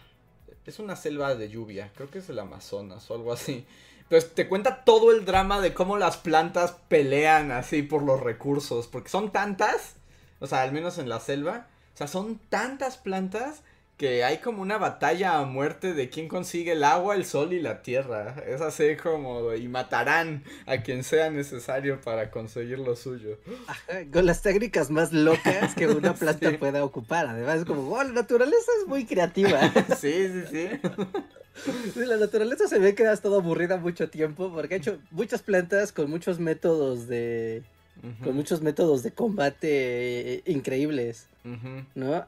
Es 0.65 0.79
una 0.79 0.95
selva 0.95 1.35
de 1.35 1.49
lluvia. 1.49 1.91
Creo 1.95 2.09
que 2.09 2.19
es 2.19 2.29
el 2.29 2.39
Amazonas 2.39 3.09
o 3.09 3.15
algo 3.15 3.33
así. 3.33 3.65
Pero 4.07 4.25
te 4.25 4.47
cuenta 4.47 4.83
todo 4.83 5.11
el 5.11 5.25
drama 5.25 5.61
de 5.61 5.73
cómo 5.73 5.97
las 5.97 6.17
plantas 6.17 6.75
pelean 6.87 7.51
así 7.51 7.81
por 7.81 8.03
los 8.03 8.19
recursos. 8.19 8.87
Porque 8.87 9.09
son 9.09 9.31
tantas. 9.31 9.95
O 10.39 10.47
sea, 10.47 10.61
al 10.61 10.71
menos 10.71 10.97
en 10.99 11.09
la 11.09 11.19
selva. 11.19 11.67
O 11.93 11.97
sea, 11.97 12.07
son 12.07 12.39
tantas 12.49 12.97
plantas 12.97 13.63
que 13.99 14.23
hay 14.23 14.37
como 14.37 14.61
una 14.61 14.77
batalla 14.77 15.37
a 15.39 15.45
muerte 15.45 15.93
de 15.93 16.09
quién 16.09 16.29
consigue 16.29 16.71
el 16.71 16.85
agua, 16.85 17.15
el 17.15 17.25
sol 17.25 17.51
y 17.51 17.59
la 17.61 17.81
tierra. 17.81 18.33
Es 18.47 18.61
así 18.61 18.95
como 18.95 19.53
y 19.53 19.67
matarán 19.67 20.41
a 20.65 20.77
quien 20.77 21.03
sea 21.03 21.29
necesario 21.29 21.99
para 21.99 22.31
conseguir 22.31 22.79
lo 22.79 22.95
suyo. 22.95 23.37
Ajá, 23.67 23.99
Con 24.13 24.25
las 24.25 24.41
técnicas 24.41 24.89
más 24.89 25.11
locas 25.11 25.75
que 25.75 25.87
una 25.87 26.13
planta 26.15 26.49
Sí. 26.49 26.55
pueda 26.57 26.83
ocupar. 26.85 27.27
Además, 27.27 27.57
es 27.59 27.65
como, 27.65 27.81
wow, 27.83 28.03
la 28.03 28.13
naturaleza 28.13 28.71
es 28.81 28.87
muy 28.87 29.05
creativa. 29.05 29.59
Sí, 29.99 30.29
sí, 30.29 30.43
sí. 30.49 30.69
Sí, 31.93 32.05
la 32.05 32.15
naturaleza 32.15 32.69
se 32.69 32.79
ve 32.79 32.95
que 32.95 33.05
ha 33.05 33.11
estado 33.11 33.35
aburrida 33.35 33.75
mucho 33.75 34.09
tiempo 34.09 34.49
porque 34.53 34.75
ha 34.75 34.77
hecho 34.77 34.97
muchas 35.11 35.41
plantas 35.41 35.91
con 35.91 36.09
muchos 36.09 36.39
métodos 36.39 37.07
de 37.09 37.63
con 38.23 38.33
muchos 38.33 38.61
métodos 38.61 39.03
de 39.03 39.11
combate 39.11 40.35
eh, 40.35 40.41
increíbles. 40.45 41.27
¿no? 41.95 42.25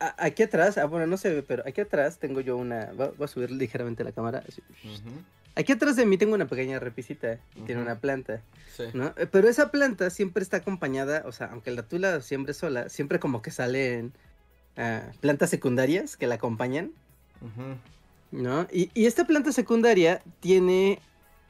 A- 0.00 0.14
aquí 0.26 0.42
atrás, 0.42 0.76
ah, 0.78 0.86
bueno, 0.86 1.06
no 1.06 1.16
se 1.16 1.32
ve, 1.32 1.42
pero 1.42 1.62
aquí 1.66 1.80
atrás 1.80 2.18
tengo 2.18 2.40
yo 2.40 2.56
una, 2.56 2.86
voy 2.96 3.12
a 3.20 3.28
subir 3.28 3.50
ligeramente 3.50 4.02
la 4.02 4.12
cámara. 4.12 4.42
Aquí 5.56 5.72
atrás 5.72 5.96
de 5.96 6.06
mí 6.06 6.16
tengo 6.16 6.34
una 6.34 6.46
pequeña 6.48 6.78
repisita 6.78 7.38
y 7.54 7.60
tiene 7.62 7.82
una 7.82 7.98
planta, 7.98 8.40
Sí. 8.76 8.84
¿no? 8.94 9.12
Eh, 9.16 9.26
Pero 9.30 9.48
esa 9.48 9.70
planta 9.70 10.08
siempre 10.10 10.42
está 10.42 10.58
acompañada, 10.58 11.22
o 11.26 11.32
sea, 11.32 11.48
aunque 11.48 11.70
la 11.70 11.82
tú 11.82 11.98
la 11.98 12.20
siembres 12.22 12.56
sola, 12.56 12.88
siempre 12.88 13.18
como 13.18 13.42
que 13.42 13.50
salen 13.50 14.12
ah, 14.76 15.02
plantas 15.20 15.50
secundarias 15.50 16.16
que 16.16 16.26
la 16.26 16.36
acompañan. 16.36 16.92
¿no? 18.32 18.66
Y, 18.72 18.90
y 18.94 19.06
esta 19.06 19.26
planta 19.26 19.52
secundaria 19.52 20.22
tiene, 20.40 21.00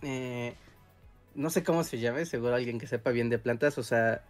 eh, 0.02 0.54
no 1.34 1.50
sé 1.50 1.62
cómo 1.62 1.84
se 1.84 1.98
llame, 1.98 2.24
seguro 2.26 2.54
alguien 2.54 2.78
que 2.80 2.86
sepa 2.86 3.10
bien 3.10 3.28
de 3.28 3.38
plantas, 3.38 3.76
o 3.78 3.82
sea, 3.82 4.22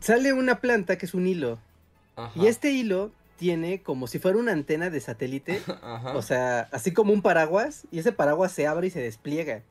sale 0.00 0.32
una 0.32 0.60
planta 0.60 0.96
que 0.96 1.06
es 1.06 1.14
un 1.14 1.26
hilo. 1.26 1.58
Ajá. 2.16 2.32
Y 2.34 2.46
este 2.46 2.70
hilo 2.70 3.10
tiene 3.36 3.82
como 3.82 4.06
si 4.06 4.18
fuera 4.18 4.38
una 4.38 4.52
antena 4.52 4.90
de 4.90 5.00
satélite, 5.00 5.62
Ajá. 5.82 6.16
o 6.16 6.22
sea, 6.22 6.68
así 6.70 6.92
como 6.92 7.12
un 7.12 7.22
paraguas, 7.22 7.86
y 7.90 7.98
ese 7.98 8.12
paraguas 8.12 8.52
se 8.52 8.66
abre 8.66 8.86
y 8.86 8.90
se 8.90 9.00
despliega. 9.00 9.62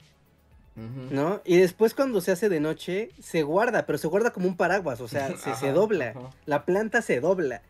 ¿no? 0.76 1.42
Y 1.46 1.58
después 1.58 1.94
cuando 1.94 2.22
se 2.22 2.32
hace 2.32 2.50
de 2.50 2.60
noche, 2.60 3.10
se 3.22 3.44
guarda, 3.44 3.86
pero 3.86 3.98
se 3.98 4.08
guarda 4.08 4.32
como 4.32 4.48
un 4.48 4.56
paraguas, 4.56 5.02
o 5.02 5.08
sea, 5.08 5.38
se, 5.38 5.54
se 5.56 5.72
dobla, 5.72 6.14
la 6.46 6.66
planta 6.66 7.02
se 7.02 7.20
dobla, 7.20 7.62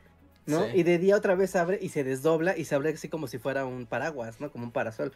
¿no? 0.45 0.65
Sí. 0.65 0.71
Y 0.75 0.83
de 0.83 0.97
día 0.97 1.15
otra 1.15 1.35
vez 1.35 1.55
abre 1.55 1.77
y 1.81 1.89
se 1.89 2.03
desdobla 2.03 2.57
y 2.57 2.65
se 2.65 2.75
abre 2.75 2.91
así 2.91 3.09
como 3.09 3.27
si 3.27 3.37
fuera 3.37 3.65
un 3.65 3.85
paraguas, 3.85 4.39
¿no? 4.39 4.51
Como 4.51 4.65
un 4.65 4.71
parasol. 4.71 5.13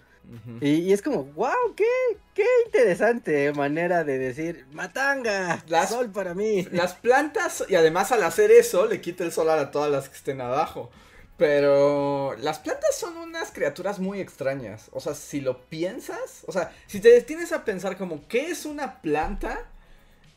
Y, 0.62 0.70
y 0.82 0.94
es 0.94 1.01
como, 1.01 1.24
wow, 1.25 1.51
qué, 1.75 1.86
qué 2.34 2.46
interesante 2.65 3.51
manera 3.53 4.03
de 4.03 4.17
decir, 4.17 4.65
matanga, 4.72 5.63
Las- 5.67 5.89
sol 5.89 6.12
para 6.12 6.34
mí. 6.34 6.67
Las 6.72 6.94
plantas, 6.94 7.65
y 7.67 7.75
además 7.75 8.12
al 8.12 8.24
hacer 8.24 8.51
eso, 8.51 8.86
le 8.86 9.01
quita 9.01 9.24
el 9.24 9.32
sol 9.32 9.50
a 9.50 9.72
todas 9.72 9.91
las 9.91 10.10
que 10.10 10.15
estén 10.15 10.41
abajo. 10.41 10.91
Pero 11.38 12.34
las 12.39 12.60
plantas 12.60 12.96
son 12.98 13.17
unas 13.17 13.51
criaturas 13.51 14.00
muy 14.00 14.22
extrañas. 14.22 14.89
O 14.94 15.01
sea, 15.01 15.13
si 15.13 15.41
lo 15.41 15.65
piensas, 15.67 16.44
o 16.48 16.51
sea, 16.53 16.74
si 16.88 17.01
te 17.01 17.10
detienes 17.10 17.51
a 17.51 17.65
pensar 17.65 17.98
como, 17.98 18.25
¿qué 18.27 18.51
es 18.51 18.65
una 18.65 19.01
planta? 19.01 19.65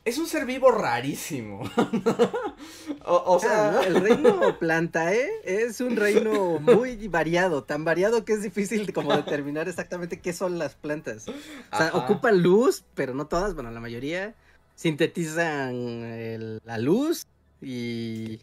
Es 0.08 0.16
un 0.18 0.26
ser 0.26 0.46
vivo 0.46 0.70
rarísimo. 0.70 1.60
o, 3.04 3.22
o 3.26 3.38
sea, 3.38 3.68
Ah, 3.68 3.72
¿no? 3.72 3.82
El 3.82 4.00
reino 4.00 4.58
planta, 4.58 5.12
¿eh? 5.14 5.28
Es 5.44 5.80
un 5.82 5.96
reino 5.96 6.58
muy 6.60 7.08
variado, 7.08 7.64
tan 7.64 7.84
variado 7.84 8.24
que 8.24 8.32
es 8.32 8.42
difícil 8.42 8.92
como 8.92 9.14
determinar 9.14 9.68
exactamente 9.68 10.20
qué 10.20 10.32
son 10.32 10.58
las 10.58 10.74
plantas. 10.74 11.28
O 11.28 11.32
sea, 11.76 11.88
Ajá. 11.88 11.96
ocupan 11.98 12.42
luz, 12.42 12.84
pero 12.94 13.12
no 13.14 13.26
todas, 13.26 13.54
bueno, 13.54 13.70
la 13.70 13.80
mayoría. 13.80 14.34
Sintetizan 14.76 15.74
el- 15.74 16.60
la 16.64 16.78
luz, 16.78 17.26
y... 17.60 18.40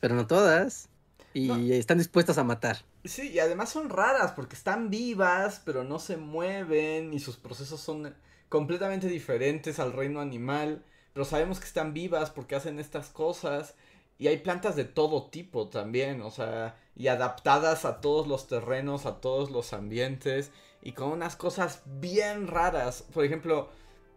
pero 0.00 0.14
no 0.14 0.26
todas. 0.26 0.88
Y 1.32 1.48
No. 1.48 1.56
están 1.72 1.98
dispuestas 1.98 2.36
a 2.38 2.44
matar. 2.44 2.78
Sí, 3.04 3.30
y 3.30 3.38
además 3.38 3.70
son 3.70 3.88
raras 3.88 4.32
porque 4.32 4.56
están 4.56 4.90
vivas, 4.90 5.62
pero 5.64 5.82
no 5.84 5.98
se 5.98 6.16
mueven 6.16 7.14
y 7.14 7.20
sus 7.20 7.36
procesos 7.36 7.80
son 7.80 8.14
completamente 8.48 9.06
diferentes 9.06 9.78
al 9.78 9.92
reino 9.92 10.20
animal. 10.20 10.82
Pero 11.16 11.24
sabemos 11.24 11.60
que 11.60 11.64
están 11.64 11.94
vivas 11.94 12.28
porque 12.28 12.56
hacen 12.56 12.78
estas 12.78 13.08
cosas. 13.08 13.74
Y 14.18 14.26
hay 14.26 14.36
plantas 14.36 14.76
de 14.76 14.84
todo 14.84 15.30
tipo 15.30 15.70
también, 15.70 16.20
o 16.20 16.30
sea, 16.30 16.78
y 16.94 17.06
adaptadas 17.06 17.86
a 17.86 18.02
todos 18.02 18.26
los 18.26 18.48
terrenos, 18.48 19.06
a 19.06 19.18
todos 19.22 19.50
los 19.50 19.72
ambientes, 19.72 20.50
y 20.82 20.92
con 20.92 21.08
unas 21.08 21.34
cosas 21.34 21.80
bien 21.86 22.48
raras. 22.48 23.00
Por 23.14 23.24
ejemplo, 23.24 23.70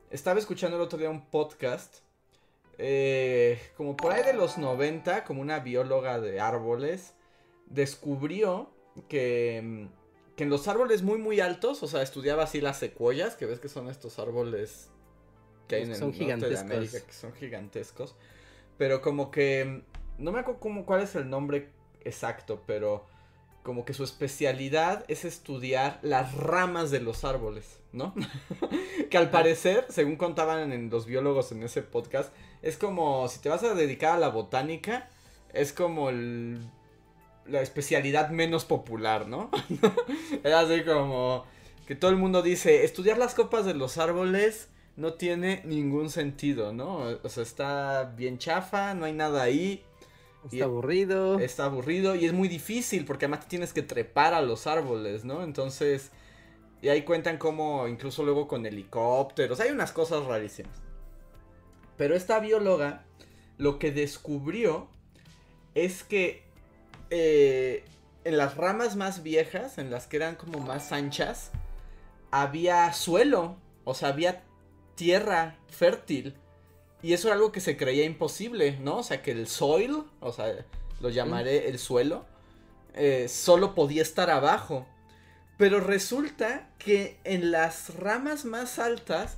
estaba 0.10 0.40
escuchando 0.40 0.76
el 0.76 0.84
otro 0.84 1.00
día 1.00 1.10
un 1.10 1.26
podcast, 1.28 2.00
eh, 2.78 3.62
como 3.78 3.96
por 3.96 4.12
ahí 4.12 4.24
de 4.24 4.34
los 4.34 4.58
90, 4.58 5.24
como 5.24 5.42
una 5.42 5.60
bióloga 5.60 6.20
de 6.20 6.42
árboles, 6.42 7.14
descubrió 7.68 8.72
que, 9.08 9.62
mm, 9.64 10.36
que 10.36 10.44
en 10.44 10.50
los 10.50 10.68
árboles 10.68 11.02
muy 11.02 11.18
muy 11.18 11.40
altos, 11.40 11.82
o 11.82 11.88
sea, 11.88 12.02
estudiaba 12.02 12.44
así 12.44 12.60
las 12.60 12.78
secuoyas, 12.78 13.38
que 13.38 13.46
ves 13.46 13.62
que 13.62 13.70
son 13.70 13.88
estos 13.88 14.20
árboles 14.20 14.90
que 15.70 15.76
hay 15.76 15.84
en 15.84 15.92
el 15.92 15.96
Son 15.98 16.10
norte 16.10 16.50
de. 16.50 16.58
América, 16.58 17.00
que 17.00 17.14
son 17.14 17.34
gigantescos. 17.34 18.16
Pero 18.78 19.02
como 19.02 19.32
que, 19.32 19.84
mm, 20.18 20.24
no 20.24 20.32
me 20.32 20.40
acuerdo 20.40 20.60
cómo, 20.60 20.86
cuál 20.86 21.02
es 21.02 21.16
el 21.16 21.30
nombre 21.30 21.70
exacto, 22.04 22.62
pero 22.66 23.06
como 23.64 23.86
que 23.86 23.94
su 23.94 24.04
especialidad 24.04 25.06
es 25.08 25.26
estudiar 25.26 26.00
las 26.02 26.34
ramas 26.34 26.92
de 26.92 27.02
los 27.02 27.24
árboles, 27.24 27.80
¿no? 27.94 28.14
que 29.10 29.18
al 29.18 29.30
parecer, 29.30 29.86
según 29.90 30.16
contaban 30.16 30.72
en 30.72 30.90
los 30.90 31.06
biólogos 31.06 31.52
en 31.52 31.64
ese 31.64 31.84
podcast, 31.84 32.34
es 32.62 32.78
como 32.78 33.28
si 33.28 33.40
te 33.40 33.50
vas 33.50 33.64
a 33.64 33.74
dedicar 33.76 34.14
a 34.16 34.18
la 34.20 34.30
botánica, 34.30 35.10
es 35.54 35.72
como 35.72 36.10
el- 36.10 36.60
la 37.46 37.62
especialidad 37.62 38.30
menos 38.30 38.66
popular, 38.66 39.28
¿no? 39.28 39.50
es 40.44 40.54
así 40.54 40.84
como 40.84 41.46
que 41.86 41.96
todo 41.96 42.12
el 42.12 42.18
mundo 42.18 42.42
dice, 42.42 42.84
estudiar 42.86 43.18
las 43.18 43.34
copas 43.36 43.66
de 43.66 43.74
los 43.74 43.98
árboles 43.98 44.70
no 45.00 45.14
tiene 45.14 45.62
ningún 45.66 46.10
sentido, 46.10 46.74
¿no? 46.74 47.18
O 47.24 47.30
sea, 47.30 47.44
está 47.44 48.04
bien 48.16 48.38
chafa, 48.38 48.94
no 48.94 49.06
hay 49.06 49.14
nada 49.14 49.42
ahí, 49.44 49.84
Está 50.46 50.56
Y- 50.56 50.62
aburrido. 50.62 51.38
está 51.40 51.66
aburrido 51.66 52.16
y 52.16 52.24
es 52.26 52.32
muy 52.32 52.48
difícil 52.48 53.04
porque 53.04 53.26
además 53.26 53.42
te 53.42 53.48
tienes 53.48 53.74
que 53.74 53.82
trepar 53.82 54.34
a 54.34 54.42
los 54.42 54.68
árboles, 54.68 55.26
¿no? 55.26 55.44
Entonces, 55.44 56.12
y 56.82 56.88
ahí 56.88 57.02
cuentan 57.04 57.38
como 57.38 57.88
incluso 57.90 58.24
luego 58.24 58.48
con 58.48 58.66
helicópteros, 58.66 59.60
hay 59.60 59.72
unas 59.72 59.92
cosas 59.92 60.24
rarísimas. 60.26 60.72
Pero 61.98 62.16
esta 62.16 62.40
bióloga 62.40 63.04
lo 63.58 63.80
que 63.80 63.92
descubrió 63.92 64.88
es 65.76 66.04
que 66.04 66.44
eh, 67.10 67.84
en 68.24 68.38
las 68.38 68.56
ramas 68.56 68.96
más 68.96 69.24
viejas, 69.24 69.78
en 69.78 69.92
las 69.92 70.08
que 70.08 70.16
eran 70.18 70.36
como 70.36 70.60
más 70.60 70.94
anchas, 70.94 71.52
había 72.32 72.94
suelo, 72.94 73.58
o 73.84 73.94
sea, 73.94 74.10
había 74.10 74.44
tierra 75.00 75.56
fértil. 75.70 76.36
Y 77.02 77.14
eso 77.14 77.30
era 77.30 77.36
algo 77.36 77.54
que 77.54 77.62
se 77.62 77.78
creía 77.78 78.04
imposible, 78.04 78.78
¿no? 78.82 78.98
O 78.98 79.04
sea, 79.04 79.22
que 79.22 79.32
el 79.32 79.48
soil, 79.48 80.04
o 80.20 80.34
sea, 80.34 80.66
lo 81.00 81.10
llamaré 81.10 81.70
el 81.70 81.80
suelo, 81.80 82.26
eh, 82.96 83.30
solo 83.30 83.76
podía 83.76 84.02
estar 84.02 84.30
abajo. 84.30 84.86
Pero 85.58 85.80
resulta 85.80 86.70
que 86.78 87.18
en 87.24 87.52
las 87.52 87.96
ramas 87.96 88.44
más 88.44 88.78
altas 88.78 89.38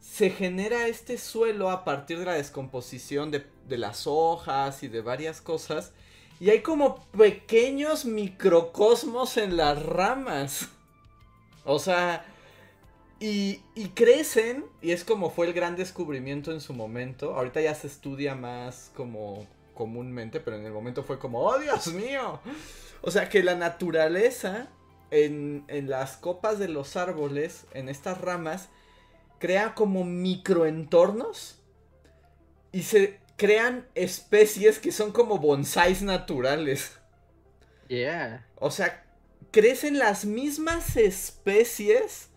se 0.00 0.30
genera 0.30 0.88
este 0.88 1.18
suelo 1.18 1.70
a 1.70 1.84
partir 1.84 2.18
de 2.18 2.24
la 2.24 2.34
descomposición 2.34 3.30
de, 3.30 3.46
de 3.68 3.78
las 3.78 4.08
hojas 4.08 4.82
y 4.82 4.88
de 4.88 5.02
varias 5.02 5.40
cosas. 5.40 5.92
Y 6.40 6.50
hay 6.50 6.62
como 6.62 7.06
pequeños 7.12 8.06
microcosmos 8.06 9.36
en 9.36 9.56
las 9.56 9.80
ramas. 9.80 10.68
O 11.64 11.78
sea, 11.78 12.26
y, 13.24 13.62
y 13.74 13.88
crecen, 13.88 14.66
y 14.82 14.90
es 14.90 15.02
como 15.02 15.30
fue 15.30 15.46
el 15.46 15.54
gran 15.54 15.76
descubrimiento 15.76 16.52
en 16.52 16.60
su 16.60 16.74
momento. 16.74 17.34
Ahorita 17.34 17.58
ya 17.62 17.74
se 17.74 17.86
estudia 17.86 18.34
más 18.34 18.90
como 18.94 19.46
comúnmente, 19.72 20.40
pero 20.40 20.58
en 20.58 20.66
el 20.66 20.72
momento 20.72 21.02
fue 21.02 21.18
como, 21.18 21.40
¡oh 21.40 21.58
Dios 21.58 21.86
mío! 21.94 22.40
O 23.00 23.10
sea 23.10 23.30
que 23.30 23.42
la 23.42 23.54
naturaleza 23.54 24.68
en, 25.10 25.64
en 25.68 25.88
las 25.88 26.18
copas 26.18 26.58
de 26.58 26.68
los 26.68 26.96
árboles, 26.96 27.64
en 27.72 27.88
estas 27.88 28.20
ramas, 28.20 28.68
crea 29.38 29.74
como 29.74 30.04
microentornos 30.04 31.62
y 32.72 32.82
se 32.82 33.20
crean 33.38 33.88
especies 33.94 34.78
que 34.78 34.92
son 34.92 35.12
como 35.12 35.38
bonsáis 35.38 36.02
naturales. 36.02 36.98
Yeah. 37.88 38.46
O 38.56 38.70
sea, 38.70 39.02
crecen 39.50 39.98
las 39.98 40.26
mismas 40.26 40.98
especies 40.98 42.28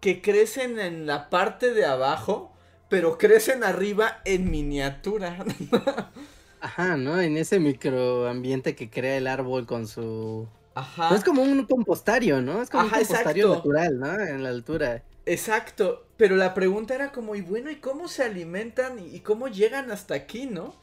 que 0.00 0.22
crecen 0.22 0.78
en 0.78 1.06
la 1.06 1.30
parte 1.30 1.72
de 1.74 1.84
abajo, 1.86 2.52
pero 2.88 3.18
crecen 3.18 3.64
arriba 3.64 4.20
en 4.24 4.50
miniatura. 4.50 5.44
Ajá, 6.60 6.96
¿no? 6.96 7.20
En 7.20 7.36
ese 7.38 7.58
microambiente 7.60 8.74
que 8.76 8.90
crea 8.90 9.16
el 9.16 9.26
árbol 9.26 9.66
con 9.66 9.86
su... 9.86 10.48
Ajá. 10.74 11.10
No 11.10 11.16
es 11.16 11.24
como 11.24 11.42
un 11.42 11.64
compostario, 11.66 12.40
¿no? 12.42 12.62
Es 12.62 12.70
como 12.70 12.84
Ajá, 12.84 12.88
un 12.88 12.94
compostario 12.94 13.46
exacto. 13.46 13.56
natural, 13.56 13.98
¿no? 13.98 14.20
En 14.20 14.42
la 14.42 14.50
altura. 14.50 15.04
Exacto, 15.26 16.06
pero 16.16 16.36
la 16.36 16.54
pregunta 16.54 16.94
era 16.94 17.12
como, 17.12 17.34
y 17.34 17.40
bueno, 17.42 17.70
¿y 17.70 17.76
cómo 17.76 18.08
se 18.08 18.24
alimentan 18.24 18.98
y, 18.98 19.14
y 19.16 19.20
cómo 19.20 19.48
llegan 19.48 19.90
hasta 19.90 20.14
aquí, 20.14 20.46
no? 20.46 20.74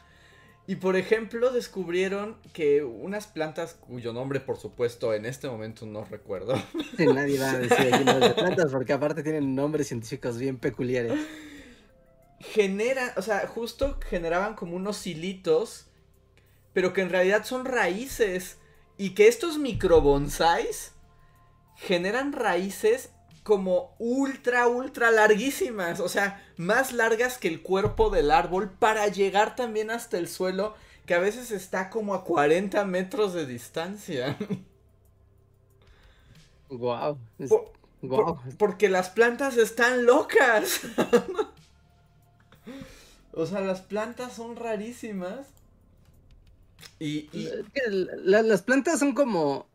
Y 0.69 0.75
por 0.75 0.97
ejemplo, 0.97 1.51
descubrieron 1.53 2.36
que 2.51 2.83
unas 2.83 3.25
plantas 3.25 3.74
cuyo 3.74 4.12
nombre, 4.12 4.41
por 4.41 4.57
supuesto, 4.57 5.13
en 5.13 5.25
este 5.25 5.47
momento 5.47 5.86
no 5.86 6.03
recuerdo, 6.03 6.62
nadie 6.97 7.39
va 7.39 7.51
a 7.51 7.57
decir 7.57 7.93
aquí 7.93 8.03
nombres 8.03 8.36
de 8.36 8.41
plantas 8.41 8.71
porque 8.74 8.91
aparte 8.91 9.24
tienen 9.24 9.55
nombres 9.55 9.88
científicos 9.88 10.38
bien 10.38 10.57
peculiares. 10.57 11.17
generan, 12.39 13.12
o 13.15 13.21
sea, 13.21 13.47
justo 13.47 13.97
generaban 14.09 14.55
como 14.55 14.75
unos 14.75 15.07
hilitos, 15.07 15.88
pero 16.74 16.91
que 16.91 17.01
en 17.01 17.09
realidad 17.09 17.45
son 17.45 17.65
raíces. 17.65 18.57
Y 18.97 19.12
que 19.12 19.27
estos 19.27 19.59
microbonsáis 19.59 20.91
generan 21.75 22.33
raíces 22.33 23.12
como 23.48 23.96
ultra, 23.98 24.68
ultra 24.68 25.10
larguísimas. 25.10 26.01
O 26.01 26.10
sea, 26.10 26.46
más 26.58 26.92
largas 26.92 27.38
que 27.38 27.48
el 27.48 27.62
cuerpo 27.62 28.10
del 28.10 28.30
árbol 28.30 28.70
para 28.77 29.08
llegar 29.08 29.56
también 29.56 29.89
hasta 29.89 30.18
el 30.18 30.27
suelo, 30.27 30.75
que 31.06 31.13
a 31.13 31.20
veces 31.20 31.51
está 31.51 31.89
como 31.89 32.13
a 32.13 32.25
40 32.25 32.84
metros 32.84 33.34
de 33.34 33.46
distancia. 33.46 34.38
Wow. 36.70 37.18
Por- 37.48 37.72
Wow. 38.01 38.25
Por- 38.44 38.58
porque 38.58 38.89
las 38.89 39.10
plantas 39.10 39.56
están 39.56 40.06
locas. 40.06 40.82
o 43.34 43.46
sea, 43.46 43.62
las 43.62 43.80
plantas 43.80 44.34
son 44.34 44.58
rarísimas. 44.58 45.48
Y, 47.00 47.30
y- 47.32 47.50
las 48.25 48.62
plantas 48.63 49.00
son 49.00 49.13
como 49.13 49.66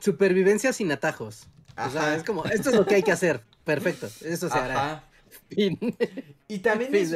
supervivencia 0.00 0.74
sin 0.74 0.92
atajos. 0.92 1.48
O 1.86 1.90
sea, 1.90 2.16
es 2.16 2.24
como, 2.24 2.44
esto 2.44 2.70
es 2.70 2.76
lo 2.76 2.86
que 2.86 2.96
hay 2.96 3.02
que 3.02 3.12
hacer. 3.12 3.42
Perfecto, 3.64 4.08
eso 4.22 4.48
se 4.48 4.58
hará. 4.58 5.04
Fin. 5.48 5.78
Y 6.48 6.60
también 6.60 6.90
Fin 6.90 7.00
es, 7.00 7.14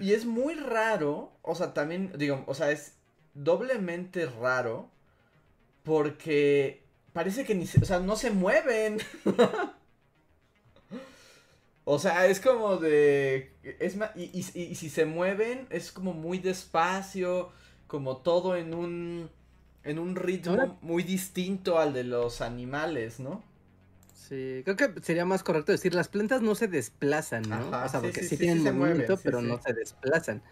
y 0.00 0.12
es 0.12 0.26
muy 0.26 0.54
raro, 0.54 1.32
o 1.42 1.54
sea, 1.54 1.74
también, 1.74 2.12
digo, 2.16 2.44
o 2.46 2.54
sea, 2.54 2.70
es 2.70 2.94
doblemente 3.34 4.26
raro 4.26 4.90
porque 5.82 6.82
parece 7.12 7.44
que 7.44 7.54
ni 7.54 7.66
se, 7.66 7.80
o 7.80 7.84
sea, 7.84 8.00
no 8.00 8.16
se 8.16 8.30
mueven. 8.30 8.98
o 11.84 11.98
sea, 11.98 12.26
es 12.26 12.40
como 12.40 12.76
de 12.76 13.52
es 13.62 13.96
y, 14.14 14.44
y, 14.54 14.74
si 14.74 14.90
se 14.90 15.04
mueven 15.04 15.66
es 15.70 15.92
como 15.92 16.12
muy 16.12 16.38
despacio, 16.38 17.50
como 17.86 18.18
todo 18.18 18.56
en 18.56 18.74
un 18.74 19.30
en 19.84 19.98
un 19.98 20.16
ritmo 20.16 20.78
muy 20.82 21.02
distinto 21.02 21.78
al 21.78 21.94
de 21.94 22.04
los 22.04 22.40
animales, 22.40 23.20
¿no? 23.20 23.42
Sí, 24.28 24.60
creo 24.62 24.76
que 24.76 25.00
sería 25.00 25.24
más 25.24 25.42
correcto 25.42 25.72
decir, 25.72 25.94
las 25.94 26.08
plantas 26.08 26.42
no 26.42 26.54
se 26.54 26.68
desplazan, 26.68 27.42
¿no? 27.48 27.70
o 27.70 27.88
sea, 27.88 28.00
porque 28.00 28.22
sí, 28.22 28.36
tienen 28.36 28.76
movimiento, 28.76 29.18
pero 29.22 29.40
no 29.40 29.58
se 29.62 29.72
desplazan. 29.72 30.42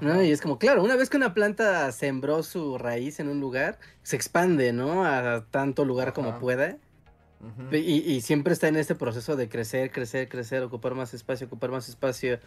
¿no? 0.00 0.22
Y 0.22 0.30
es 0.30 0.40
como, 0.40 0.58
claro, 0.58 0.82
una 0.82 0.96
vez 0.96 1.10
que 1.10 1.18
una 1.18 1.34
planta 1.34 1.92
sembró 1.92 2.42
su 2.42 2.78
raíz 2.78 3.20
en 3.20 3.28
un 3.28 3.40
lugar, 3.40 3.78
se 4.02 4.16
expande, 4.16 4.72
¿no? 4.72 5.04
A 5.04 5.44
tanto 5.50 5.84
lugar 5.84 6.14
como 6.14 6.38
pueda. 6.38 6.78
y, 7.72 8.20
siempre 8.22 8.54
está 8.54 8.68
en 8.68 8.76
este 8.76 8.94
proceso 8.94 9.36
de 9.36 9.50
crecer, 9.50 9.90
crecer, 9.90 10.28
crecer, 10.28 10.62
ocupar 10.62 10.94
más 10.94 11.12
espacio, 11.12 11.46
ocupar 11.46 11.70
más 11.70 11.88
espacio, 11.90 12.38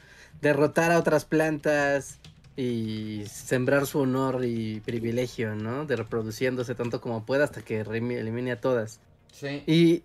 derrotar 0.41 0.91
a 0.91 0.97
otras 0.97 1.25
plantas 1.25 2.19
y 2.55 3.25
sembrar 3.27 3.85
su 3.85 3.99
honor 3.99 4.43
y 4.43 4.79
privilegio, 4.79 5.53
¿no? 5.53 5.85
De 5.85 5.97
reproduciéndose 5.97 6.73
tanto 6.73 6.99
como 6.99 7.25
pueda 7.25 7.43
hasta 7.43 7.61
que 7.61 7.81
elimine 7.81 8.53
a 8.53 8.61
todas. 8.61 9.01
Sí. 9.31 9.63
Y 9.67 10.03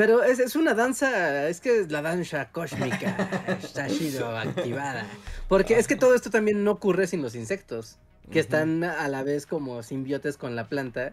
pero 0.00 0.22
es, 0.22 0.38
es, 0.38 0.56
una 0.56 0.72
danza, 0.72 1.46
es 1.50 1.60
que 1.60 1.80
es 1.80 1.92
la 1.92 2.00
danza 2.00 2.50
cósmica 2.52 3.44
está 3.62 3.86
sido 3.86 4.34
activada. 4.34 5.06
Porque 5.46 5.78
es 5.78 5.86
que 5.86 5.94
todo 5.94 6.14
esto 6.14 6.30
también 6.30 6.64
no 6.64 6.70
ocurre 6.70 7.06
sin 7.06 7.20
los 7.20 7.34
insectos, 7.34 7.98
que 8.32 8.40
están 8.40 8.82
a 8.82 9.06
la 9.08 9.22
vez 9.24 9.44
como 9.44 9.82
simbiotes 9.82 10.38
con 10.38 10.56
la 10.56 10.70
planta, 10.70 11.12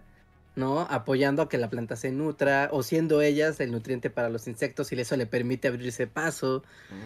¿no? 0.56 0.88
Apoyando 0.90 1.42
a 1.42 1.50
que 1.50 1.58
la 1.58 1.70
planta 1.70 1.98
se 1.98 2.14
nutra, 2.14 2.70
o 2.72 2.82
siendo 2.82 3.22
ellas 3.22 3.60
el 3.60 3.74
nutriente 3.74 4.10
para 4.10 4.30
los 4.30 4.48
insectos, 4.48 4.90
y 4.94 5.02
eso 5.02 5.18
le 5.18 5.26
permite 5.26 5.68
abrirse 5.68 6.08
paso. 6.08 6.64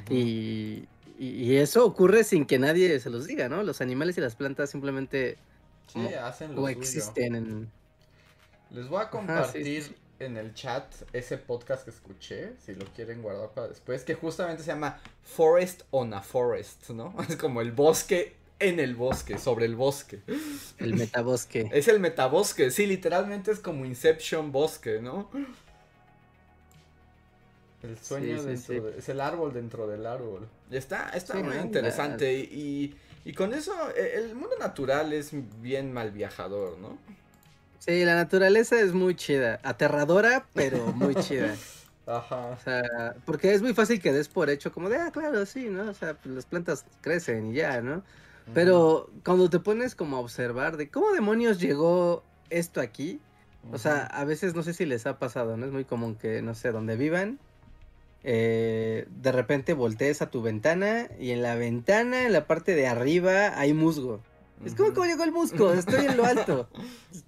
y, 0.07 0.87
y, 1.17 1.55
eso 1.55 1.83
ocurre 1.83 2.23
sin 2.23 2.45
que 2.45 2.59
nadie 2.59 2.99
se 2.99 3.09
los 3.09 3.25
diga, 3.25 3.49
¿no? 3.49 3.63
Los 3.63 3.81
animales 3.81 4.15
y 4.19 4.21
las 4.21 4.35
plantas 4.35 4.69
simplemente 4.69 5.39
sí, 5.91 5.99
hacen 6.13 6.53
lo 6.53 6.61
coexisten 6.61 7.35
en... 7.35 7.71
Les 8.69 8.87
voy 8.87 9.01
a 9.01 9.09
compartir 9.09 9.95
en 10.21 10.37
el 10.37 10.53
chat 10.53 10.85
ese 11.13 11.37
podcast 11.37 11.83
que 11.83 11.91
escuché, 11.91 12.53
si 12.63 12.73
lo 12.75 12.85
quieren 12.93 13.21
guardar 13.21 13.49
para 13.51 13.67
después, 13.67 14.03
que 14.03 14.13
justamente 14.13 14.63
se 14.63 14.67
llama 14.67 14.99
Forest 15.23 15.83
on 15.91 16.13
a 16.13 16.21
Forest, 16.21 16.89
¿no? 16.91 17.15
Es 17.29 17.35
como 17.35 17.61
el 17.61 17.71
bosque 17.71 18.35
en 18.59 18.79
el 18.79 18.95
bosque, 18.95 19.39
sobre 19.39 19.65
el 19.65 19.75
bosque. 19.75 20.19
El 20.77 20.93
metabosque. 20.93 21.69
Es 21.73 21.87
el 21.87 21.99
metabosque, 21.99 22.69
sí, 22.69 22.85
literalmente 22.85 23.51
es 23.51 23.59
como 23.59 23.85
Inception 23.85 24.51
bosque, 24.51 25.01
¿no? 25.01 25.29
El 27.81 27.97
sueño 27.97 28.43
dentro 28.43 28.89
es 28.89 29.09
el 29.09 29.19
árbol 29.19 29.53
dentro 29.53 29.87
del 29.87 30.05
árbol. 30.05 30.47
Y 30.69 30.77
está, 30.77 31.09
está 31.09 31.33
muy 31.35 31.57
interesante 31.57 32.31
y, 32.31 32.95
y 33.25 33.33
con 33.33 33.55
eso 33.55 33.73
e, 33.95 34.17
el 34.17 34.35
mundo 34.35 34.55
natural 34.59 35.11
es 35.13 35.31
bien 35.59 35.91
mal 35.91 36.11
viajador, 36.11 36.77
¿no? 36.77 36.99
Sí, 37.81 38.05
la 38.05 38.13
naturaleza 38.13 38.79
es 38.79 38.93
muy 38.93 39.15
chida. 39.15 39.59
Aterradora, 39.63 40.45
pero 40.53 40.77
muy 40.93 41.15
chida. 41.15 41.55
Ajá. 42.05 42.49
O 42.49 42.57
sea, 42.63 43.15
porque 43.25 43.55
es 43.55 43.63
muy 43.63 43.73
fácil 43.73 43.99
que 43.99 44.13
des 44.13 44.29
por 44.29 44.51
hecho 44.51 44.71
como 44.71 44.87
de, 44.87 44.97
ah, 44.97 45.09
claro, 45.11 45.43
sí, 45.47 45.67
¿no? 45.67 45.89
O 45.89 45.93
sea, 45.95 46.13
pues 46.13 46.35
las 46.35 46.45
plantas 46.45 46.85
crecen 47.01 47.47
y 47.47 47.53
ya, 47.55 47.81
¿no? 47.81 48.03
Pero 48.53 49.09
cuando 49.25 49.49
te 49.49 49.59
pones 49.59 49.95
como 49.95 50.17
a 50.17 50.19
observar 50.19 50.77
de 50.77 50.89
cómo 50.89 51.11
demonios 51.11 51.59
llegó 51.59 52.23
esto 52.51 52.81
aquí, 52.81 53.19
o 53.71 53.79
sea, 53.79 54.05
a 54.05 54.25
veces 54.25 54.53
no 54.53 54.61
sé 54.61 54.73
si 54.73 54.85
les 54.85 55.07
ha 55.07 55.17
pasado, 55.17 55.57
¿no? 55.57 55.65
Es 55.65 55.71
muy 55.71 55.85
común 55.85 56.15
que, 56.15 56.43
no 56.43 56.53
sé, 56.53 56.71
donde 56.71 56.97
vivan, 56.97 57.39
eh, 58.23 59.07
de 59.09 59.31
repente 59.31 59.73
voltees 59.73 60.21
a 60.21 60.29
tu 60.29 60.43
ventana 60.43 61.07
y 61.19 61.31
en 61.31 61.41
la 61.41 61.55
ventana, 61.55 62.25
en 62.25 62.33
la 62.33 62.45
parte 62.45 62.75
de 62.75 62.85
arriba, 62.85 63.57
hay 63.59 63.73
musgo. 63.73 64.21
Es 64.65 64.75
como 64.75 64.93
como 64.93 65.05
llegó 65.05 65.23
el 65.23 65.31
musgo, 65.31 65.73
estoy 65.73 66.05
en 66.05 66.17
lo 66.17 66.25
alto, 66.25 66.69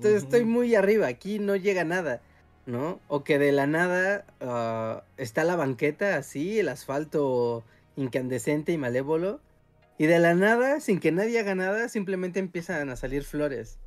estoy, 0.04 0.46
muy 0.46 0.76
arriba, 0.76 1.08
aquí 1.08 1.39
no 1.39 1.56
llega 1.56 1.84
nada, 1.84 2.22
¿no? 2.65 3.00
O 3.08 3.24
que 3.24 3.39
de 3.39 3.52
la 3.52 3.65
nada 3.65 4.26
ah, 4.39 5.04
está 5.17 5.43
la 5.43 5.56
banqueta 5.56 6.17
así, 6.17 6.60
el 6.60 6.69
asfalto 6.69 7.63
incandescente 7.96 8.72
y 8.72 8.78
malévolo, 8.78 9.39
y 9.98 10.06
de 10.06 10.19
la 10.19 10.36
nada, 10.36 10.80
sin 10.80 11.00
que 11.00 11.12
nadie 11.12 11.39
haga 11.39 11.56
nada, 11.56 11.89
simplemente 11.89 12.39
empiezan 12.39 12.89
a 12.89 12.96
salir 12.96 13.24
flores. 13.24 13.80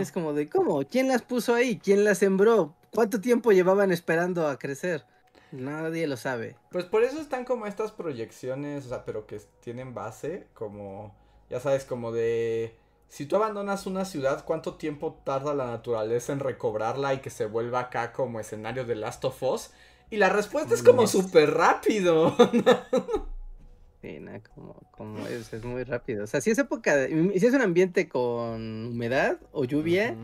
Es 0.00 0.10
como 0.10 0.32
de, 0.32 0.48
¿cómo? 0.48 0.84
¿Quién 0.84 1.08
las 1.08 1.22
puso 1.22 1.54
ahí? 1.54 1.78
¿Quién 1.78 2.04
las 2.04 2.18
sembró? 2.18 2.74
¿Cuánto 2.90 3.20
tiempo 3.20 3.52
llevaban 3.52 3.92
esperando 3.92 4.48
a 4.48 4.58
crecer? 4.58 5.04
Nadie 5.52 6.06
lo 6.06 6.16
sabe. 6.16 6.56
Pues 6.70 6.84
por 6.84 7.04
eso 7.04 7.20
están 7.20 7.44
como 7.44 7.66
estas 7.66 7.92
proyecciones, 7.92 8.86
o 8.86 8.88
sea, 8.88 9.04
pero 9.04 9.26
que 9.26 9.40
tienen 9.60 9.94
base, 9.94 10.48
como 10.54 11.14
ya 11.54 11.60
sabes, 11.60 11.84
como 11.84 12.10
de... 12.10 12.74
Si 13.06 13.26
tú 13.26 13.36
abandonas 13.36 13.86
una 13.86 14.04
ciudad, 14.04 14.44
¿cuánto 14.44 14.74
tiempo 14.74 15.20
tarda 15.22 15.54
la 15.54 15.66
naturaleza 15.66 16.32
en 16.32 16.40
recobrarla 16.40 17.14
y 17.14 17.18
que 17.20 17.30
se 17.30 17.46
vuelva 17.46 17.78
acá 17.78 18.12
como 18.12 18.40
escenario 18.40 18.84
de 18.84 18.96
Last 18.96 19.24
of 19.24 19.40
Us? 19.40 19.70
Y 20.10 20.16
la 20.16 20.30
respuesta 20.30 20.74
es 20.74 20.82
como 20.82 21.06
súper 21.06 21.52
rápido. 21.52 22.36
sí, 24.02 24.18
no, 24.18 24.32
como, 24.52 24.74
como 24.90 25.28
es, 25.28 25.52
es, 25.52 25.62
muy 25.62 25.84
rápido. 25.84 26.24
O 26.24 26.26
sea, 26.26 26.40
si 26.40 26.50
es 26.50 26.58
época, 26.58 26.96
de, 26.96 27.38
si 27.38 27.46
es 27.46 27.54
un 27.54 27.62
ambiente 27.62 28.08
con 28.08 28.88
humedad 28.88 29.38
o 29.52 29.64
lluvia, 29.64 30.16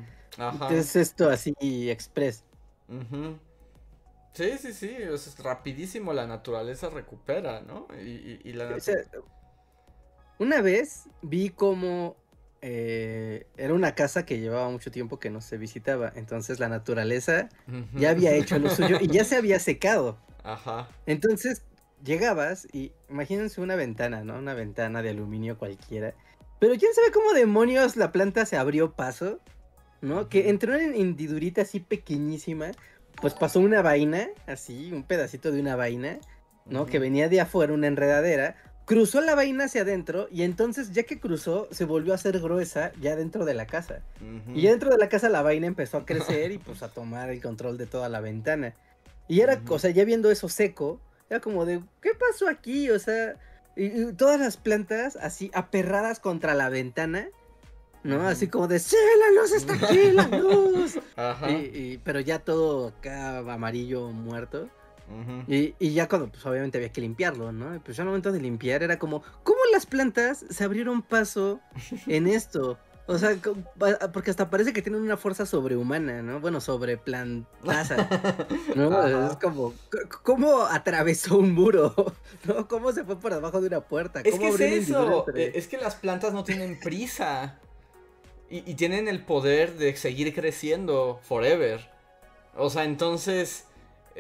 es 0.73 0.97
esto 0.97 1.31
así 1.31 1.55
express. 1.89 2.43
Sí, 4.33 4.59
sí, 4.59 4.73
sí, 4.73 4.97
es 4.99 5.39
rapidísimo 5.39 6.13
la 6.13 6.27
naturaleza 6.27 6.91
recupera, 6.91 7.61
¿no? 7.61 7.87
Y, 8.03 8.41
y, 8.43 8.53
la 8.53 8.77
una 10.41 10.63
vez 10.63 11.05
vi 11.21 11.51
como 11.51 12.17
eh, 12.63 13.47
era 13.57 13.75
una 13.75 13.95
casa 13.95 14.25
que 14.25 14.41
llevaba 14.41 14.69
mucho 14.71 14.91
tiempo 14.91 15.19
que 15.19 15.31
no 15.31 15.41
se 15.43 15.59
visitaba, 15.59 16.13
entonces 16.17 16.59
la 16.59 16.69
naturaleza 16.69 17.49
ya 17.95 18.11
había 18.11 18.33
hecho 18.33 18.59
lo 18.59 18.71
suyo 18.71 18.99
y 19.01 19.07
ya 19.07 19.25
se 19.25 19.37
había 19.37 19.59
secado. 19.59 20.19
Ajá. 20.43 20.89
Entonces 21.07 21.63
llegabas 22.03 22.67
y 22.73 22.93
imagínense 23.11 23.61
una 23.61 23.77
ventana, 23.77 24.25
¿no? 24.25 24.39
Una 24.39 24.55
ventana 24.55 25.03
de 25.03 25.11
aluminio 25.11 25.59
cualquiera. 25.59 26.15
Pero 26.59 26.75
quién 26.79 26.93
sabe 26.95 27.11
cómo 27.13 27.33
demonios 27.33 27.97
la 27.97 28.11
planta 28.11 28.47
se 28.47 28.57
abrió 28.57 28.93
paso, 28.93 29.41
¿no? 30.01 30.31
Que 30.31 30.49
entró 30.49 30.75
en 30.75 30.95
hendidurita 30.95 31.63
así 31.63 31.81
pequeñísima, 31.81 32.71
pues 33.21 33.35
pasó 33.35 33.61
una 33.61 33.83
vaina, 33.83 34.29
así, 34.47 34.91
un 34.93 35.03
pedacito 35.03 35.53
de 35.53 35.61
una 35.61 35.77
vaina, 35.77 36.19
¿no? 36.65 36.87
Que 36.87 36.99
venía 36.99 37.29
de 37.29 37.43
afuera, 37.43 37.75
una 37.75 37.87
enredadera, 37.87 38.57
cruzó 38.91 39.21
la 39.21 39.37
vaina 39.37 39.67
hacia 39.67 39.83
adentro 39.83 40.27
y 40.33 40.43
entonces 40.43 40.91
ya 40.91 41.05
que 41.05 41.21
cruzó 41.21 41.69
se 41.71 41.85
volvió 41.85 42.11
a 42.11 42.17
hacer 42.17 42.41
gruesa 42.41 42.91
ya 43.01 43.15
dentro 43.15 43.45
de 43.45 43.55
la 43.55 43.65
casa. 43.65 44.01
Y 44.53 44.63
dentro 44.67 44.91
de 44.91 44.99
la 44.99 45.09
casa 45.09 45.29
la 45.29 45.43
vaina 45.43 45.69
empezó 45.69 45.99
a 45.99 46.05
crecer 46.05 46.51
y 46.51 46.59
pues 46.67 46.83
a 46.83 46.89
tomar 46.89 47.31
el 47.31 47.41
control 47.41 47.79
de 47.79 47.87
toda 47.87 48.09
la 48.09 48.21
ventana. 48.21 48.75
Y 49.29 49.43
era, 49.43 49.63
o 49.69 49.79
sea, 49.79 49.91
ya 49.91 50.05
viendo 50.05 50.29
eso 50.33 50.49
seco, 50.49 50.99
era 51.29 51.39
como 51.39 51.67
de, 51.67 51.81
¿qué 52.03 52.15
pasó 52.19 52.49
aquí? 52.49 52.91
O 52.91 52.99
sea, 52.99 53.37
y, 53.77 54.13
todas 54.15 54.41
las 54.41 54.57
plantas 54.57 55.15
así 55.15 55.53
aperradas 55.55 56.19
contra 56.19 56.55
la 56.55 56.69
ventana. 56.69 57.29
¿no? 58.03 58.27
Así 58.27 58.49
como 58.49 58.67
de, 58.67 58.81
sí, 58.81 58.97
la 59.21 59.41
luz 59.41 59.53
está 59.53 59.75
aquí, 59.75 60.11
la 60.11 60.27
luz. 60.37 60.99
Ajá. 61.15 61.47
pero 62.03 62.19
ya 62.19 62.41
todo 62.41 62.89
acá 62.89 63.39
amarillo 63.39 64.11
muerto 64.11 64.69
y, 65.49 65.93
ya 65.93 66.09
cuando, 66.09 66.29
pues 66.29 66.45
obviamente 66.47 66.79
había 66.79 66.93
que 66.93 67.01
limpiarlo, 67.01 67.53
¿no? 67.53 67.81
pues 67.85 67.97
ya 67.97 68.03
al 68.03 68.09
momento 68.09 68.33
de 68.33 68.41
limpiar 68.41 68.83
era 68.83 68.99
como, 68.99 69.23
¿cómo 69.43 69.59
las 69.73 69.87
plantas 69.87 70.45
se 70.49 70.65
abrieron 70.65 71.03
paso 71.03 71.61
en 72.07 72.27
esto? 72.27 72.79
O 73.07 73.19
sea, 73.19 73.37
porque 74.13 74.31
hasta 74.31 74.51
parece 74.51 74.73
que 74.73 74.83
tienen 74.83 75.01
una 75.01 75.17
fuerza 75.17 75.45
sobrehumana, 75.45 76.23
¿no? 76.23 76.39
Bueno, 76.39 76.61
sobre 76.61 76.97
plantaza, 76.97 78.09
¿no? 78.77 79.27
Es 79.27 79.37
como, 79.39 79.75
¿cómo 80.23 80.63
atravesó 80.63 81.39
un 81.39 81.53
muro? 81.53 81.93
¿No? 82.45 82.69
¿Cómo 82.69 82.93
se 82.93 83.03
fue 83.03 83.19
por 83.19 83.35
debajo 83.35 83.61
de 83.61 83.67
una 83.67 83.81
puerta? 83.81 84.21
es 84.21 84.39
que 84.39 84.49
es 84.49 84.61
eso, 84.61 85.27
e, 85.35 85.53
es 85.57 85.67
que 85.67 85.77
las 85.79 85.97
plantas 85.97 86.33
no 86.33 86.45
tienen 86.45 86.79
prisa 86.79 87.59
y, 88.49 88.59
y 88.59 88.75
tienen 88.75 89.09
el 89.09 89.25
poder 89.25 89.77
de 89.77 89.97
seguir 89.97 90.33
creciendo 90.33 91.19
forever. 91.25 91.91
O 92.55 92.71
sea, 92.71 92.85
entonces 92.85 93.65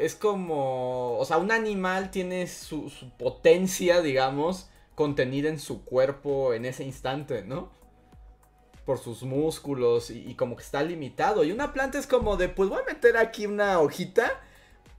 es 0.01 0.15
como, 0.15 1.19
o 1.19 1.25
sea, 1.25 1.37
un 1.37 1.53
animal 1.53 2.11
tiene 2.11 2.47
su, 2.47 2.91
potencia, 3.19 4.01
digamos, 4.01 4.69
contenida 4.95 5.49
en 5.49 5.59
su 5.59 5.85
cuerpo 5.85 6.55
en 6.55 6.65
ese 6.65 6.85
instante, 6.85 7.43
¿no? 7.43 7.71
Por 8.87 8.99
sus 8.99 9.23
músculos 9.23 10.11
y, 10.11 10.35
como 10.35 10.57
que 10.57 10.63
está 10.63 10.83
limitado. 10.83 11.45
Y 11.45 11.53
una 11.53 11.73
planta 11.73 11.99
es 11.99 12.07
como 12.07 12.37
de, 12.37 12.49
pues 12.49 12.71
voy 12.71 12.81
a 12.81 12.93
meter 12.93 13.17
aquí 13.17 13.47
una 13.47 13.79
hojita 13.79 14.41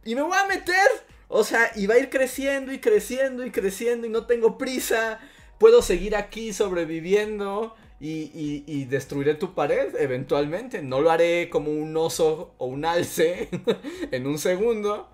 y 0.06 0.16
me 0.16 0.22
voy 0.22 0.38
a 0.38 0.46
meter. 0.46 0.88
O 1.28 1.44
sea, 1.44 1.72
y 1.76 1.88
va 1.88 1.96
a 1.96 2.00
ir 2.00 2.10
creciendo 2.10 2.72
y 2.72 2.80
creciendo 2.80 3.46
y 3.46 3.52
creciendo 3.52 4.06
y 4.06 4.10
no 4.10 4.28
tengo 4.28 4.58
prisa. 4.58 5.20
Puedo 5.58 5.82
seguir 5.82 6.16
aquí 6.16 6.54
sobreviviendo 6.54 7.76
y, 8.04 8.64
y, 8.66 8.86
destruiré 8.86 9.36
tu 9.36 9.54
pared 9.54 9.94
eventualmente. 9.96 10.82
No 10.82 11.02
lo 11.02 11.12
haré 11.12 11.52
como 11.52 11.72
un 11.72 11.96
oso 11.96 12.56
o 12.58 12.66
un 12.66 12.84
alce 12.84 13.48
en 14.12 14.26
un 14.26 14.40
segundo. 14.40 15.08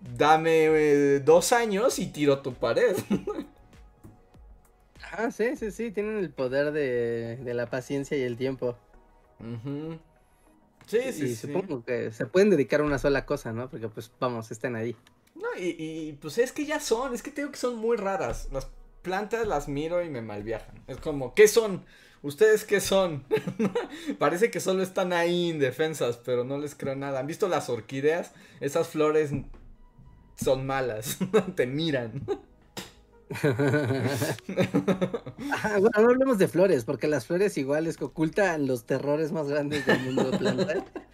Dame 0.00 0.66
eh, 0.66 1.20
dos 1.20 1.54
años 1.54 1.98
y 1.98 2.08
tiro 2.08 2.40
tu 2.40 2.52
pared. 2.52 2.94
ah, 5.12 5.30
sí, 5.30 5.56
sí, 5.56 5.70
sí, 5.70 5.90
tienen 5.90 6.18
el 6.18 6.28
poder 6.28 6.72
de, 6.72 7.54
la 7.54 7.70
paciencia 7.70 8.14
y 8.18 8.22
el 8.22 8.36
tiempo. 8.36 8.76
Sí, 10.86 11.12
sí, 11.12 11.24
y 11.24 11.34
supongo 11.34 11.82
que 11.82 12.12
se 12.12 12.26
pueden 12.26 12.50
dedicar 12.50 12.82
a 12.82 12.84
una 12.84 12.98
sola 12.98 13.24
cosa, 13.24 13.54
¿no? 13.54 13.70
Porque 13.70 13.88
pues 13.88 14.12
vamos, 14.20 14.50
están 14.50 14.76
ahí. 14.76 14.94
No, 15.34 15.48
y, 15.58 15.74
y, 15.78 16.12
pues 16.20 16.36
es 16.36 16.52
que 16.52 16.66
ya 16.66 16.78
son, 16.78 17.14
es 17.14 17.22
que 17.22 17.30
tengo 17.30 17.50
que 17.50 17.58
son 17.58 17.76
muy 17.76 17.96
raras. 17.96 18.48
Las 18.52 18.68
plantas 19.00 19.46
las 19.46 19.68
miro 19.68 20.02
y 20.02 20.10
me 20.10 20.20
malviajan. 20.20 20.84
Es 20.88 20.98
como, 20.98 21.32
¿qué 21.32 21.48
son? 21.48 21.86
¿Ustedes 22.22 22.64
qué 22.64 22.80
son? 22.80 23.24
Parece 24.18 24.50
que 24.50 24.60
solo 24.60 24.82
están 24.82 25.12
ahí 25.12 25.50
indefensas, 25.50 26.18
pero 26.18 26.44
no 26.44 26.58
les 26.58 26.74
creo 26.74 26.96
nada. 26.96 27.20
¿Han 27.20 27.26
visto 27.26 27.48
las 27.48 27.68
orquídeas? 27.68 28.32
Esas 28.60 28.88
flores 28.88 29.30
son 30.36 30.66
malas, 30.66 31.18
te 31.54 31.66
miran. 31.66 32.24
bueno, 35.80 35.90
no 36.02 36.10
hablemos 36.10 36.38
de 36.38 36.48
flores, 36.48 36.84
porque 36.84 37.08
las 37.08 37.26
flores 37.26 37.58
igual 37.58 37.86
es 37.86 37.96
que 37.96 38.04
ocultan 38.04 38.66
los 38.66 38.84
terrores 38.84 39.32
más 39.32 39.48
grandes 39.48 39.84
del 39.86 40.00
mundo 40.00 40.30
de 40.30 40.82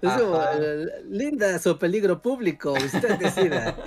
plantas. 0.00 0.20
Eso, 0.20 1.04
lindas 1.08 1.66
o 1.66 1.78
peligro 1.78 2.20
público, 2.20 2.72
usted 2.72 3.18
decida. 3.18 3.76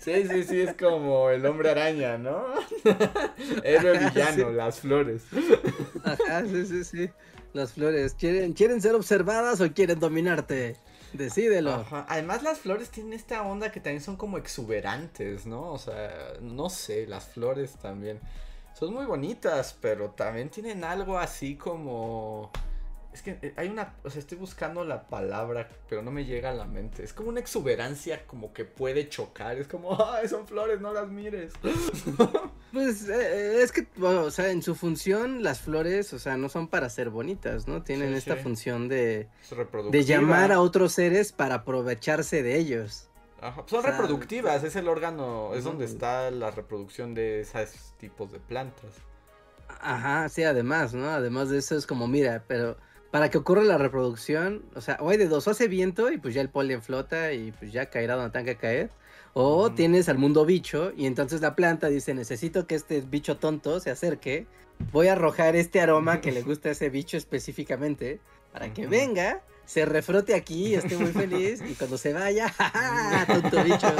Sí, 0.00 0.26
sí, 0.28 0.44
sí, 0.44 0.60
es 0.60 0.74
como 0.74 1.30
el 1.30 1.44
hombre 1.46 1.70
araña, 1.70 2.18
¿no? 2.18 2.44
Héroe 3.62 3.98
villano, 4.14 4.50
las 4.50 4.80
flores. 4.80 5.22
Ajá, 6.04 6.44
sí, 6.46 6.66
sí, 6.66 6.84
sí. 6.84 7.10
Las 7.52 7.72
flores. 7.72 8.14
¿Quieren, 8.14 8.52
¿Quieren 8.52 8.80
ser 8.82 8.94
observadas 8.94 9.60
o 9.60 9.72
quieren 9.72 9.98
dominarte? 9.98 10.76
Decídelo. 11.12 11.86
Además, 12.08 12.42
las 12.42 12.58
flores 12.58 12.90
tienen 12.90 13.14
esta 13.14 13.42
onda 13.42 13.72
que 13.72 13.80
también 13.80 14.02
son 14.02 14.16
como 14.16 14.36
exuberantes, 14.38 15.46
¿no? 15.46 15.72
O 15.72 15.78
sea, 15.78 16.34
no 16.40 16.68
sé, 16.70 17.06
las 17.06 17.28
flores 17.28 17.72
también. 17.80 18.20
Son 18.78 18.92
muy 18.92 19.06
bonitas, 19.06 19.76
pero 19.80 20.10
también 20.10 20.50
tienen 20.50 20.84
algo 20.84 21.18
así 21.18 21.56
como 21.56 22.52
es 23.18 23.22
que 23.22 23.38
eh, 23.42 23.52
hay 23.56 23.68
una, 23.68 23.94
o 24.04 24.10
sea, 24.10 24.20
estoy 24.20 24.38
buscando 24.38 24.84
la 24.84 25.08
palabra, 25.08 25.68
pero 25.88 26.02
no 26.02 26.10
me 26.10 26.24
llega 26.24 26.50
a 26.50 26.54
la 26.54 26.64
mente. 26.64 27.02
Es 27.02 27.12
como 27.12 27.28
una 27.28 27.40
exuberancia 27.40 28.26
como 28.26 28.52
que 28.52 28.64
puede 28.64 29.08
chocar. 29.08 29.58
Es 29.58 29.66
como, 29.66 29.98
ay, 30.12 30.28
son 30.28 30.46
flores, 30.46 30.80
no 30.80 30.92
las 30.92 31.08
mires. 31.08 31.52
Pues 32.70 33.08
eh, 33.08 33.62
es 33.62 33.72
que, 33.72 33.86
o 33.98 34.30
sea, 34.30 34.50
en 34.50 34.60
su 34.62 34.74
función 34.74 35.42
las 35.42 35.60
flores, 35.60 36.12
o 36.12 36.18
sea, 36.18 36.36
no 36.36 36.50
son 36.50 36.68
para 36.68 36.90
ser 36.90 37.08
bonitas, 37.08 37.66
¿no? 37.66 37.82
Tienen 37.82 38.12
esta 38.12 38.36
función 38.36 38.88
de, 38.88 39.26
de 39.90 40.04
llamar 40.04 40.52
a 40.52 40.60
otros 40.60 40.92
seres 40.92 41.32
para 41.32 41.54
aprovecharse 41.54 42.42
de 42.42 42.58
ellos. 42.58 43.08
Ajá, 43.40 43.64
son 43.66 43.84
reproductivas, 43.84 44.64
es 44.64 44.76
el 44.76 44.86
órgano, 44.86 45.54
es 45.54 45.64
donde 45.64 45.86
está 45.86 46.30
la 46.30 46.50
reproducción 46.50 47.14
de 47.14 47.40
esos 47.40 47.94
tipos 47.96 48.32
de 48.32 48.38
plantas. 48.38 48.90
Ajá, 49.80 50.28
sí, 50.28 50.42
además, 50.42 50.92
¿no? 50.92 51.08
Además 51.08 51.48
de 51.48 51.56
eso 51.56 51.74
es 51.74 51.86
como, 51.86 52.06
mira, 52.06 52.44
pero 52.46 52.76
para 53.10 53.30
que 53.30 53.38
ocurra 53.38 53.62
la 53.62 53.78
reproducción, 53.78 54.62
o 54.74 54.80
sea, 54.80 54.98
o 55.00 55.10
hay 55.10 55.16
de 55.16 55.28
dos, 55.28 55.46
o 55.46 55.50
hace 55.50 55.68
viento 55.68 56.10
y 56.10 56.18
pues 56.18 56.34
ya 56.34 56.40
el 56.40 56.50
polen 56.50 56.82
flota 56.82 57.32
y 57.32 57.52
pues 57.52 57.72
ya 57.72 57.86
caerá 57.86 58.16
donde 58.16 58.30
tenga 58.30 58.52
que 58.52 58.56
caer. 58.56 58.90
O 59.32 59.70
tienes 59.72 60.08
al 60.08 60.18
mundo 60.18 60.44
bicho 60.44 60.92
y 60.96 61.06
entonces 61.06 61.40
la 61.40 61.54
planta 61.54 61.88
dice, 61.88 62.12
necesito 62.12 62.66
que 62.66 62.74
este 62.74 63.00
bicho 63.00 63.36
tonto 63.36 63.80
se 63.80 63.90
acerque, 63.90 64.46
voy 64.92 65.08
a 65.08 65.12
arrojar 65.12 65.56
este 65.56 65.80
aroma 65.80 66.20
que 66.20 66.32
le 66.32 66.42
gusta 66.42 66.70
a 66.70 66.72
ese 66.72 66.90
bicho 66.90 67.16
específicamente 67.16 68.20
para 68.52 68.72
que 68.72 68.86
venga, 68.86 69.42
se 69.64 69.84
refrote 69.84 70.34
aquí, 70.34 70.74
esté 70.74 70.96
muy 70.96 71.12
feliz 71.12 71.62
y 71.66 71.74
cuando 71.74 71.98
se 71.98 72.12
vaya, 72.12 72.48
¡ja, 72.58 73.26
tonto 73.26 73.64
bicho! 73.64 73.94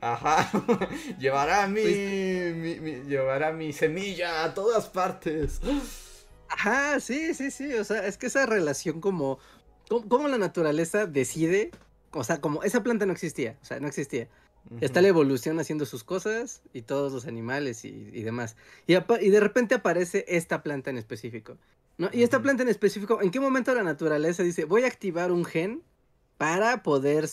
Ajá, 0.00 0.50
llevará 1.18 1.68
pues 1.70 1.84
mi, 1.84 2.80
mi, 2.80 3.02
llevará 3.02 3.52
mi 3.52 3.72
semilla 3.72 4.44
a 4.44 4.54
todas 4.54 4.88
partes. 4.88 5.60
Ajá, 6.48 7.00
sí, 7.00 7.34
sí, 7.34 7.50
sí. 7.50 7.74
O 7.74 7.84
sea, 7.84 8.06
es 8.06 8.18
que 8.18 8.26
esa 8.26 8.46
relación 8.46 9.00
como, 9.00 9.38
como, 10.08 10.28
la 10.28 10.38
naturaleza 10.38 11.06
decide, 11.06 11.70
o 12.12 12.24
sea, 12.24 12.40
como 12.40 12.62
esa 12.62 12.82
planta 12.82 13.06
no 13.06 13.12
existía, 13.12 13.58
o 13.62 13.64
sea, 13.64 13.80
no 13.80 13.88
existía. 13.88 14.28
Está 14.80 15.00
la 15.00 15.08
evolución 15.08 15.60
haciendo 15.60 15.86
sus 15.86 16.02
cosas 16.02 16.60
y 16.72 16.82
todos 16.82 17.12
los 17.12 17.26
animales 17.26 17.84
y, 17.84 18.22
demás. 18.22 18.56
Y, 18.88 18.94
y, 18.94 19.30
de 19.30 19.40
repente 19.40 19.76
aparece 19.76 20.24
esta 20.26 20.64
planta 20.64 20.90
en 20.90 20.98
específico. 20.98 21.56
¿no? 21.98 22.10
Y 22.12 22.24
esta 22.24 22.42
planta 22.42 22.64
en 22.64 22.68
específico, 22.68 23.22
¿en 23.22 23.30
qué 23.30 23.38
momento 23.38 23.72
la 23.74 23.84
naturaleza 23.84 24.42
dice, 24.42 24.64
voy 24.64 24.82
a 24.82 24.88
activar 24.88 25.30
un 25.30 25.44
gen 25.44 25.82
para 26.36 26.82
poder, 26.82 27.28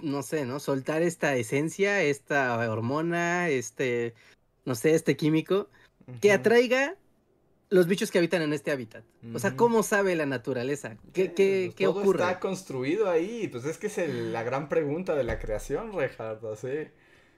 no 0.00 0.22
sé, 0.22 0.44
¿no? 0.44 0.60
Soltar 0.60 1.02
esta 1.02 1.36
esencia, 1.36 2.02
esta 2.02 2.58
hormona, 2.68 3.48
este, 3.48 4.14
no 4.64 4.74
sé, 4.74 4.94
este 4.94 5.16
químico, 5.16 5.68
que 6.20 6.32
atraiga 6.32 6.96
los 7.72 7.86
bichos 7.86 8.10
que 8.10 8.18
habitan 8.18 8.42
en 8.42 8.52
este 8.52 8.70
hábitat. 8.70 9.02
O 9.34 9.38
sea, 9.38 9.56
¿cómo 9.56 9.82
sabe 9.82 10.14
la 10.14 10.26
naturaleza? 10.26 10.98
¿Qué, 11.12 11.32
qué, 11.32 11.72
qué 11.74 11.84
todo 11.84 12.00
ocurre? 12.00 12.22
está 12.22 12.38
construido 12.38 13.10
ahí. 13.10 13.48
Pues 13.48 13.64
es 13.64 13.78
que 13.78 13.86
es 13.86 13.96
la 14.08 14.42
gran 14.42 14.68
pregunta 14.68 15.14
de 15.14 15.24
la 15.24 15.38
creación, 15.38 15.92
Reinhardt, 15.92 16.44
así. 16.44 16.88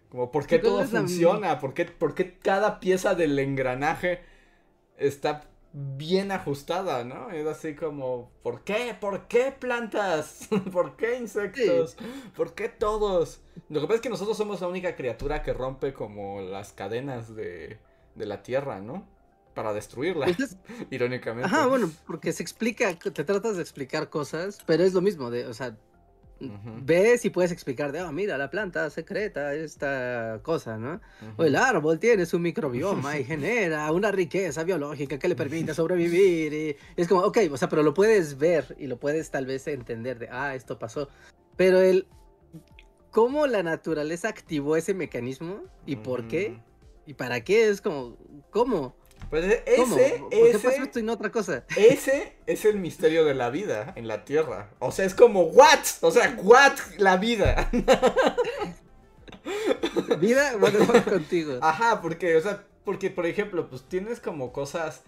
Como, 0.09 0.33
¿por 0.33 0.47
qué 0.47 0.59
todo 0.59 0.85
funciona? 0.85 1.61
¿Por 1.61 1.73
qué, 1.73 1.85
¿Por 1.85 2.15
qué 2.15 2.37
cada 2.39 2.81
pieza 2.81 3.15
del 3.15 3.39
engranaje 3.39 4.21
está 4.97 5.49
bien 5.73 6.33
ajustada, 6.33 7.05
¿no? 7.05 7.31
Es 7.31 7.47
así 7.47 7.75
como, 7.77 8.31
¿por 8.43 8.63
qué? 8.63 8.97
¿Por 9.01 9.29
qué 9.29 9.53
plantas? 9.53 10.49
¿Por 10.73 10.97
qué 10.97 11.19
insectos? 11.19 11.97
¿Por 12.37 12.55
qué 12.55 12.69
todos? 12.69 13.41
Lo 13.69 13.81
que 13.81 13.87
pasa 13.87 13.97
es 13.97 14.01
que 14.03 14.11
nosotros 14.11 14.37
somos 14.37 14.61
la 14.61 14.69
única 14.69 14.97
criatura 14.97 15.43
que 15.43 15.53
rompe 15.53 15.93
como 15.93 16.41
las 16.41 16.73
cadenas 16.73 17.37
de, 17.37 17.79
de 18.17 18.27
la 18.27 18.43
Tierra, 18.43 18.81
¿no? 18.81 19.14
Para 19.55 19.73
destruirla, 19.73 20.27
pues 20.37 20.57
irónicamente. 20.91 21.47
Ajá, 21.47 21.67
bueno, 21.67 21.91
porque 22.07 22.33
se 22.33 22.43
explica, 22.43 22.95
te 22.99 23.25
tratas 23.25 23.57
de 23.57 23.63
explicar 23.63 24.11
cosas, 24.11 24.59
pero 24.67 24.85
es 24.85 24.93
lo 24.93 25.01
mismo, 25.01 25.31
de, 25.31 25.47
o 25.47 25.55
sea, 25.55 25.77
ves 26.83 27.25
y 27.25 27.31
puedes 27.31 27.53
explicar 27.53 27.93
de, 27.93 28.03
oh, 28.03 28.13
mira, 28.13 28.37
la 28.37 28.51
planta 28.51 28.91
secreta 28.91 29.55
esta 29.55 30.41
cosa, 30.43 30.77
¿no? 30.77 31.01
O 31.37 31.45
el 31.45 31.57
árbol 31.57 31.99
tiene 31.99 32.27
su 32.27 32.39
microbioma 32.39 33.19
y 33.19 33.25
genera 33.25 33.91
una 33.93 34.11
riqueza 34.11 34.65
biológica 34.65 35.19
que 35.19 35.29
le 35.29 35.37
permite 35.37 35.75
sobrevivir. 35.75 36.53
Y 36.53 36.77
es 36.97 37.09
como, 37.09 37.23
ok, 37.23 37.39
o 37.51 37.57
sea, 37.57 37.69
pero 37.69 37.83
lo 37.83 37.95
puedes 37.95 38.37
ver 38.39 38.77
y 38.79 38.87
lo 38.87 38.99
puedes 38.99 39.31
tal 39.31 39.47
vez 39.47 39.67
entender 39.67 40.19
de, 40.19 40.29
ah, 40.31 40.55
esto 40.55 40.79
pasó. 40.79 41.09
Pero 41.57 41.81
el, 41.81 42.07
¿cómo 43.11 43.47
la 43.47 43.63
naturaleza 43.63 44.29
activó 44.29 44.77
ese 44.77 44.95
mecanismo 44.95 45.63
y 45.87 45.97
por 45.97 46.27
qué? 46.27 46.59
¿Y 47.07 47.15
para 47.15 47.43
qué? 47.43 47.69
Es 47.69 47.81
como, 47.81 48.17
¿cómo? 48.51 48.97
Pues 49.35 49.63
ese, 49.67 50.23
ese, 50.31 50.77
esto 50.77 51.01
y 51.01 51.03
no 51.03 51.15
otra 51.15 51.33
cosa? 51.33 51.65
Ese 51.77 52.37
es 52.47 52.65
el 52.65 52.79
misterio 52.79 53.25
de 53.25 53.35
la 53.35 53.51
vida 53.51 53.93
en 53.97 54.07
la 54.07 54.25
Tierra. 54.25 54.71
O 54.79 54.93
sea, 54.93 55.07
es 55.07 55.13
como, 55.13 55.43
¿what? 55.43 55.81
O 56.03 56.13
sea, 56.13 56.39
¿what? 56.41 56.79
La 56.99 57.17
vida. 57.17 57.69
vida, 60.21 60.57
bueno, 60.57 60.87
contigo. 61.05 61.59
Ajá, 61.63 62.01
porque, 62.01 62.37
o 62.37 62.41
sea, 62.41 62.65
porque, 62.85 63.11
por 63.11 63.27
ejemplo, 63.27 63.69
pues 63.69 63.83
tienes 63.89 64.21
como 64.21 64.53
cosas, 64.53 65.03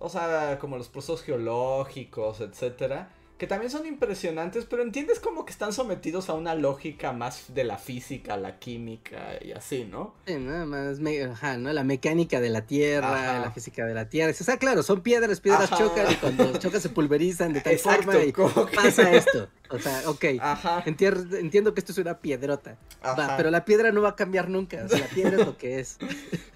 o 0.00 0.10
sea, 0.10 0.58
como 0.60 0.76
los 0.76 0.90
procesos 0.90 1.22
geológicos, 1.22 2.42
etcétera 2.42 3.08
que 3.38 3.46
también 3.46 3.70
son 3.70 3.84
impresionantes, 3.86 4.64
pero 4.64 4.82
entiendes 4.82 5.20
como 5.20 5.44
que 5.44 5.52
están 5.52 5.72
sometidos 5.74 6.30
a 6.30 6.34
una 6.34 6.54
lógica 6.54 7.12
más 7.12 7.54
de 7.54 7.64
la 7.64 7.76
física, 7.76 8.38
la 8.38 8.58
química 8.58 9.38
y 9.42 9.52
así, 9.52 9.84
¿no? 9.84 10.14
Sí, 10.26 10.36
nada 10.36 10.64
más, 10.64 10.98
ajá, 11.30 11.58
¿no? 11.58 11.70
La 11.72 11.84
mecánica 11.84 12.40
de 12.40 12.48
la 12.48 12.62
tierra, 12.62 13.40
la 13.40 13.50
física 13.50 13.84
de 13.84 13.92
la 13.92 14.08
tierra. 14.08 14.32
O 14.32 14.44
sea, 14.44 14.56
claro, 14.56 14.82
son 14.82 15.02
piedras, 15.02 15.40
piedras 15.40 15.70
chocan 15.70 16.10
y 16.10 16.14
cuando 16.14 16.56
chocan 16.58 16.80
se 16.80 16.88
pulverizan 16.88 17.52
de 17.52 17.60
tal 17.60 17.78
forma 17.78 18.16
y 18.16 18.32
pasa 18.74 19.12
esto. 19.12 19.48
O 19.68 19.78
sea, 19.78 20.02
ok, 20.06 20.24
ajá. 20.40 20.82
Entiendo, 20.86 21.74
que 21.74 21.80
esto 21.80 21.92
es 21.92 21.98
una 21.98 22.18
piedrota, 22.20 22.78
va, 23.04 23.36
pero 23.36 23.50
la 23.50 23.66
piedra 23.66 23.92
no 23.92 24.00
va 24.00 24.10
a 24.10 24.16
cambiar 24.16 24.48
nunca, 24.48 24.82
o 24.84 24.88
sea, 24.88 25.00
la 25.00 25.08
piedra 25.08 25.40
es 25.40 25.46
lo 25.46 25.58
que 25.58 25.80
es. 25.80 25.98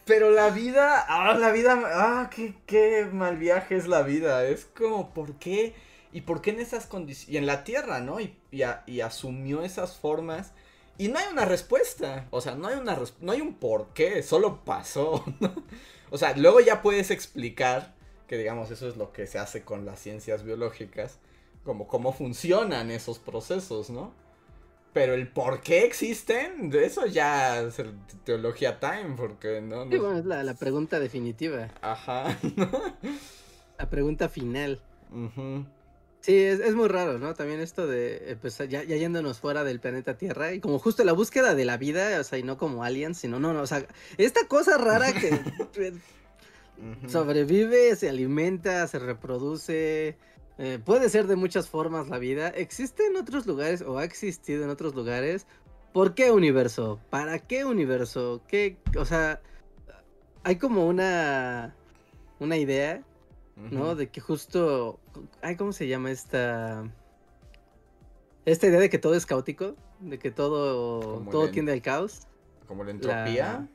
Pero 0.07 0.33
la 0.33 0.51
vida, 0.51 1.05
ah, 1.09 1.35
la 1.39 1.53
vida, 1.53 1.81
ah, 1.87 2.31
qué, 2.35 2.57
qué 2.67 3.07
mal 3.13 3.37
viaje 3.37 3.77
es 3.77 3.87
la 3.87 4.03
vida, 4.03 4.45
es 4.45 4.65
como, 4.65 5.15
¿por 5.15 5.35
qué? 5.35 5.73
¿Y 6.13 6.23
por 6.23 6.43
qué 6.43 6.51
en 6.51 6.61
esas 6.61 6.87
condiciones? 6.87 7.33
Y 7.33 7.37
en 7.37 7.47
la 7.47 7.65
Tierra, 7.65 8.01
¿no? 8.01 8.21
Y, 8.21 8.37
y, 8.51 9.01
asumió 9.01 9.63
esas 9.63 9.97
formas. 9.97 10.53
Y 10.99 11.09
no 11.09 11.19
hay 11.19 11.27
una 11.31 11.45
respuesta. 11.45 12.27
O 12.31 12.41
sea, 12.41 12.55
no 12.55 12.69
hay, 12.69 12.77
una 12.79 12.99
no 13.21 13.33
hay 13.33 13.41
un 13.41 13.55
por 13.55 13.89
qué. 13.95 14.23
Solo 14.23 14.65
pasó. 14.65 15.25
o 16.11 16.19
sea, 16.19 16.37
luego 16.37 16.61
ya 16.61 16.83
puedes 16.83 17.11
explicar 17.11 17.95
que, 18.27 18.37
digamos, 18.37 18.71
eso 18.71 18.89
es 18.89 18.97
lo 18.97 19.13
que 19.13 19.27
se 19.27 19.39
hace 19.39 19.63
con 19.63 19.87
las 19.87 20.01
ciencias 20.01 20.45
biológicas. 20.45 21.19
Como 21.65 21.87
cómo 21.87 22.13
funcionan 22.13 22.91
esos 22.91 23.19
procesos, 23.19 23.91
¿no? 23.91 24.13
Pero 24.93 25.15
el 25.15 25.29
por 25.29 25.61
qué 25.61 25.85
existen, 25.85 26.69
de 26.69 26.85
eso 26.85 27.07
ya 27.07 27.61
es 27.61 27.81
teología 28.25 28.81
time, 28.81 29.15
porque 29.17 29.61
no. 29.61 29.89
Sí, 29.89 29.99
bueno, 29.99 30.19
es 30.19 30.25
la, 30.25 30.43
la 30.43 30.55
pregunta 30.55 30.99
definitiva. 30.99 31.69
Ajá. 31.81 32.37
la 33.79 33.89
pregunta 33.89 34.29
final. 34.29 34.81
Sí, 36.21 36.37
es, 36.37 36.75
muy 36.75 36.89
raro, 36.89 37.19
¿no? 37.19 37.35
También 37.35 37.61
esto 37.61 37.87
de 37.87 38.37
ya, 38.69 38.83
ya, 38.83 38.97
yéndonos 38.97 39.39
fuera 39.39 39.65
del 39.65 39.81
planeta 39.81 40.19
Tierra 40.19 40.53
y 40.53 40.61
como 40.61 40.79
justo 40.79 41.03
la 41.03 41.13
búsqueda 41.13 41.55
de 41.55 41.65
la 41.65 41.79
vida, 41.79 42.21
o 42.21 42.25
sea, 42.25 42.39
y 42.39 42.43
no 42.43 42.59
como 42.59 42.85
aliens, 42.85 43.19
sino 43.19 43.41
no, 43.41 43.55
no, 43.55 43.63
o 43.63 43.67
sea, 43.67 43.87
esta 44.19 44.47
cosa 44.47 44.77
rara 44.77 45.15
que 45.15 45.41
sobrevive, 47.09 47.97
se 47.97 48.11
alimenta, 48.11 48.87
se 48.87 48.99
reproduce, 48.99 50.19
eh, 50.59 50.79
puede 50.85 51.09
ser 51.09 51.27
de 51.27 51.37
muchas 51.37 51.71
formas 51.71 52.09
la 52.09 52.19
vida, 52.19 52.49
existe 52.49 53.07
en 53.07 53.17
otros 53.17 53.47
lugares 53.47 53.81
o 53.81 53.97
ha 53.97 54.05
existido 54.05 54.63
en 54.65 54.71
otros 54.71 54.95
lugares. 54.95 55.47
¿Por 55.95 56.15
qué 56.15 56.31
universo? 56.31 57.01
¿Para 57.09 57.39
qué 57.39 57.65
universo? 57.65 58.43
¿Qué, 58.47 58.77
o 58.97 59.07
sea, 59.07 59.41
hay 60.45 60.57
como 60.57 60.87
una 60.87 61.75
una 62.41 62.57
idea 62.57 63.03
¿no? 63.71 63.95
De 63.95 64.09
que 64.09 64.21
justo, 64.21 64.99
ay, 65.43 65.57
¿cómo 65.57 65.73
se 65.73 65.89
llama 65.89 66.11
esta? 66.11 66.85
Esta 68.45 68.67
idea 68.67 68.81
de 68.81 68.91
que 68.91 68.99
todo 68.99 69.15
es 69.15 69.27
caótico, 69.27 69.77
de 70.01 70.19
que 70.19 70.31
todo, 70.31 71.21
todo 71.31 71.51
tiende 71.51 71.73
al 71.73 71.83
caos. 71.83 72.23
Como 72.67 72.85
la 72.85 72.93
entropía. 72.93 73.69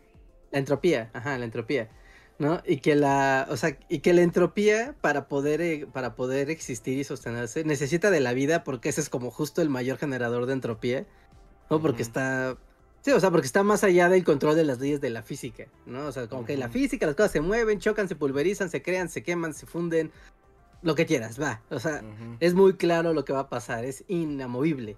La, 0.51 0.59
entropía, 0.59 1.09
ajá, 1.13 1.37
la 1.37 1.45
entropía. 1.45 1.89
¿no? 2.37 2.61
Y 2.65 2.77
que 2.77 2.95
la, 2.95 3.47
o 3.49 3.57
sea, 3.57 3.77
y 3.87 3.99
que 3.99 4.13
la 4.13 4.21
entropía 4.21 4.95
para 5.01 5.27
poder, 5.27 5.61
eh, 5.61 5.87
para 5.91 6.15
poder 6.15 6.49
existir 6.49 6.97
y 6.97 7.03
sostenerse 7.03 7.63
necesita 7.63 8.11
de 8.11 8.19
la 8.19 8.33
vida 8.33 8.63
porque 8.63 8.89
ese 8.89 9.01
es 9.01 9.09
como 9.09 9.31
justo 9.31 9.61
el 9.61 9.69
mayor 9.69 9.97
generador 9.97 10.45
de 10.45 10.53
entropía, 10.53 11.05
¿no? 11.69 11.81
Porque 11.81 12.01
está 12.01 12.57
Sí, 13.05 13.11
o 13.11 13.19
sea, 13.19 13.29
porque 13.29 13.45
está 13.45 13.61
más 13.61 13.83
allá 13.83 14.09
del 14.09 14.23
control 14.23 14.55
de 14.55 14.65
las 14.65 14.79
leyes 14.79 14.99
de 14.99 15.11
la 15.11 15.21
física, 15.21 15.67
¿no? 15.85 16.07
O 16.07 16.11
sea, 16.11 16.27
como 16.27 16.43
que 16.43 16.57
la 16.57 16.69
física, 16.69 17.05
las 17.05 17.13
cosas 17.13 17.33
se 17.33 17.39
mueven, 17.39 17.77
chocan, 17.79 18.07
se 18.07 18.15
pulverizan, 18.15 18.71
se 18.71 18.81
crean, 18.81 19.09
se 19.09 19.21
queman, 19.21 19.53
se 19.53 19.67
funden, 19.67 20.11
lo 20.81 20.95
que 20.95 21.05
quieras, 21.05 21.39
va. 21.39 21.61
O 21.69 21.77
sea, 21.77 22.01
es 22.39 22.55
muy 22.55 22.73
claro 22.77 23.13
lo 23.13 23.23
que 23.23 23.31
va 23.31 23.41
a 23.41 23.47
pasar, 23.47 23.85
es 23.85 24.05
inamovible. 24.07 24.97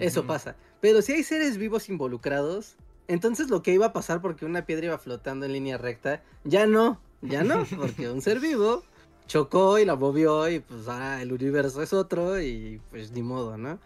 Eso 0.00 0.26
pasa. 0.26 0.56
Pero 0.80 1.02
si 1.02 1.12
hay 1.12 1.22
seres 1.22 1.56
vivos 1.56 1.88
involucrados, 1.88 2.74
entonces 3.06 3.48
lo 3.48 3.62
que 3.62 3.72
iba 3.72 3.86
a 3.86 3.92
pasar 3.92 4.20
porque 4.20 4.44
una 4.44 4.66
piedra 4.66 4.86
iba 4.86 4.98
flotando 4.98 5.46
en 5.46 5.52
línea 5.52 5.78
recta, 5.78 6.24
ya 6.42 6.66
no, 6.66 7.00
ya 7.22 7.44
no, 7.44 7.64
porque 7.78 8.10
un 8.10 8.22
ser 8.22 8.40
vivo 8.40 8.82
chocó 9.28 9.78
y 9.78 9.84
la 9.84 9.94
movió 9.94 10.48
y 10.48 10.58
pues 10.58 10.88
ahora 10.88 11.22
el 11.22 11.32
universo 11.32 11.80
es 11.80 11.92
otro 11.92 12.40
y 12.40 12.80
pues 12.90 13.12
ni 13.12 13.22
modo, 13.22 13.56
¿no? 13.56 13.78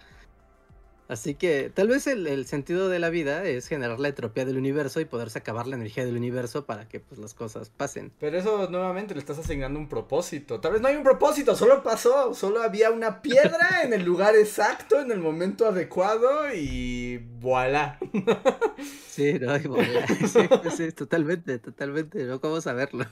Así 1.11 1.35
que 1.35 1.73
tal 1.75 1.89
vez 1.89 2.07
el, 2.07 2.47
sentido 2.47 2.89
de 2.89 3.01
la 3.01 3.11
vida 3.11 3.43
es 3.43 3.67
generar 3.67 3.99
la 3.99 4.07
entropía 4.07 4.45
del 4.45 4.57
universo 4.57 5.01
y 5.01 5.05
poderse 5.05 5.41
acabar 5.41 5.67
la 5.67 5.75
energía 5.75 6.05
del 6.05 6.17
universo 6.17 6.67
para 6.67 6.87
que 6.87 7.01
pues 7.01 7.19
las 7.21 7.35
cosas 7.35 7.69
pasen. 7.69 8.13
Pero 8.21 8.39
eso 8.39 8.71
nuevamente 8.71 9.15
le 9.15 9.19
estás 9.19 9.37
asignando 9.41 9.81
un 9.81 9.89
propósito. 9.89 10.61
Tal 10.61 10.71
vez 10.71 10.81
no 10.81 10.87
hay 10.87 10.95
un 10.95 11.03
propósito, 11.03 11.57
solo 11.57 11.83
pasó, 11.83 12.33
solo 12.33 12.63
había 12.63 12.93
una 12.93 13.23
piedra 13.23 13.83
en 13.83 13.93
el 13.93 14.05
lugar 14.05 14.37
exacto, 14.37 15.01
en 15.01 15.11
el 15.11 15.19
momento 15.19 15.67
adecuado 15.67 16.55
y 16.55 17.19
voilà. 17.41 17.99
Sí, 19.09 19.33
no, 19.41 19.57
y 19.57 19.67
voilà. 19.67 20.07
Sí, 20.29 20.49
sí, 20.77 20.93
totalmente, 20.93 21.59
totalmente, 21.59 22.23
no 22.23 22.41
cómo 22.41 22.61
saberlo. 22.61 23.05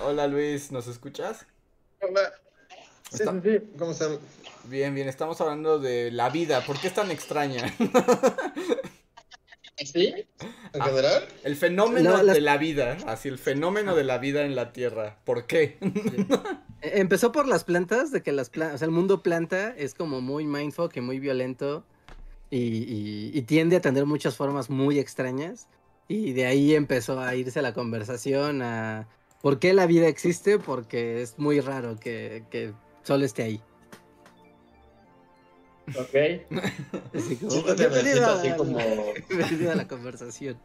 Hola 0.00 0.28
Luis, 0.28 0.70
¿nos 0.70 0.86
escuchas? 0.86 1.44
Hola. 2.00 2.32
Sí, 3.10 3.18
sí, 3.18 3.60
¿Cómo 3.78 3.92
están? 3.92 4.18
Bien, 4.64 4.94
bien, 4.94 5.08
estamos 5.08 5.40
hablando 5.40 5.78
de 5.78 6.10
la 6.10 6.30
vida. 6.30 6.64
¿Por 6.64 6.80
qué 6.80 6.88
es 6.88 6.94
tan 6.94 7.10
extraña? 7.10 7.74
¿Sí? 9.84 10.14
¿En 10.72 10.82
ah, 10.82 10.84
general? 10.84 11.28
El 11.42 11.56
fenómeno 11.56 12.24
de 12.24 12.40
la 12.40 12.56
vida, 12.56 12.96
así, 13.06 13.28
el 13.28 13.38
fenómeno 13.38 13.94
de 13.94 14.04
la 14.04 14.18
vida 14.18 14.44
en 14.44 14.54
la 14.54 14.72
Tierra. 14.72 15.18
¿Por 15.24 15.46
qué? 15.46 15.78
E, 16.80 17.00
empezó 17.00 17.32
por 17.32 17.48
las 17.48 17.64
plantas, 17.64 18.10
de 18.12 18.22
que 18.22 18.32
las 18.32 18.50
plantas, 18.50 18.76
o 18.76 18.78
sea, 18.78 18.86
el 18.86 18.92
mundo 18.92 19.22
planta 19.22 19.74
es 19.76 19.94
como 19.94 20.20
muy 20.20 20.46
mindfuck 20.46 20.96
y 20.96 21.00
muy 21.00 21.18
violento 21.18 21.84
y, 22.50 23.42
tiende 23.42 23.76
a 23.76 23.80
tener 23.80 24.06
muchas 24.06 24.36
formas 24.36 24.70
muy 24.70 24.98
extrañas. 24.98 25.68
Y 26.08 26.32
de 26.32 26.46
ahí 26.46 26.74
empezó 26.74 27.20
a 27.20 27.34
irse 27.34 27.62
la 27.62 27.72
conversación 27.74 28.62
a 28.62 29.08
por 29.42 29.58
qué 29.58 29.72
la 29.72 29.86
vida 29.86 30.06
existe, 30.06 30.58
porque 30.58 31.22
es 31.22 31.38
muy 31.38 31.60
raro 31.60 31.96
que, 31.96 32.44
que 32.50 32.72
solo 33.04 33.24
esté 33.24 33.44
ahí. 33.44 33.60
Ok. 35.96 36.14
Así 37.14 37.36
como, 37.36 37.50
sí, 37.50 37.62
bienvenido, 37.76 38.26
así 38.26 38.50
como... 38.56 38.78
bienvenido 39.28 39.72
a 39.72 39.74
la 39.74 39.86
conversación. 39.86 40.58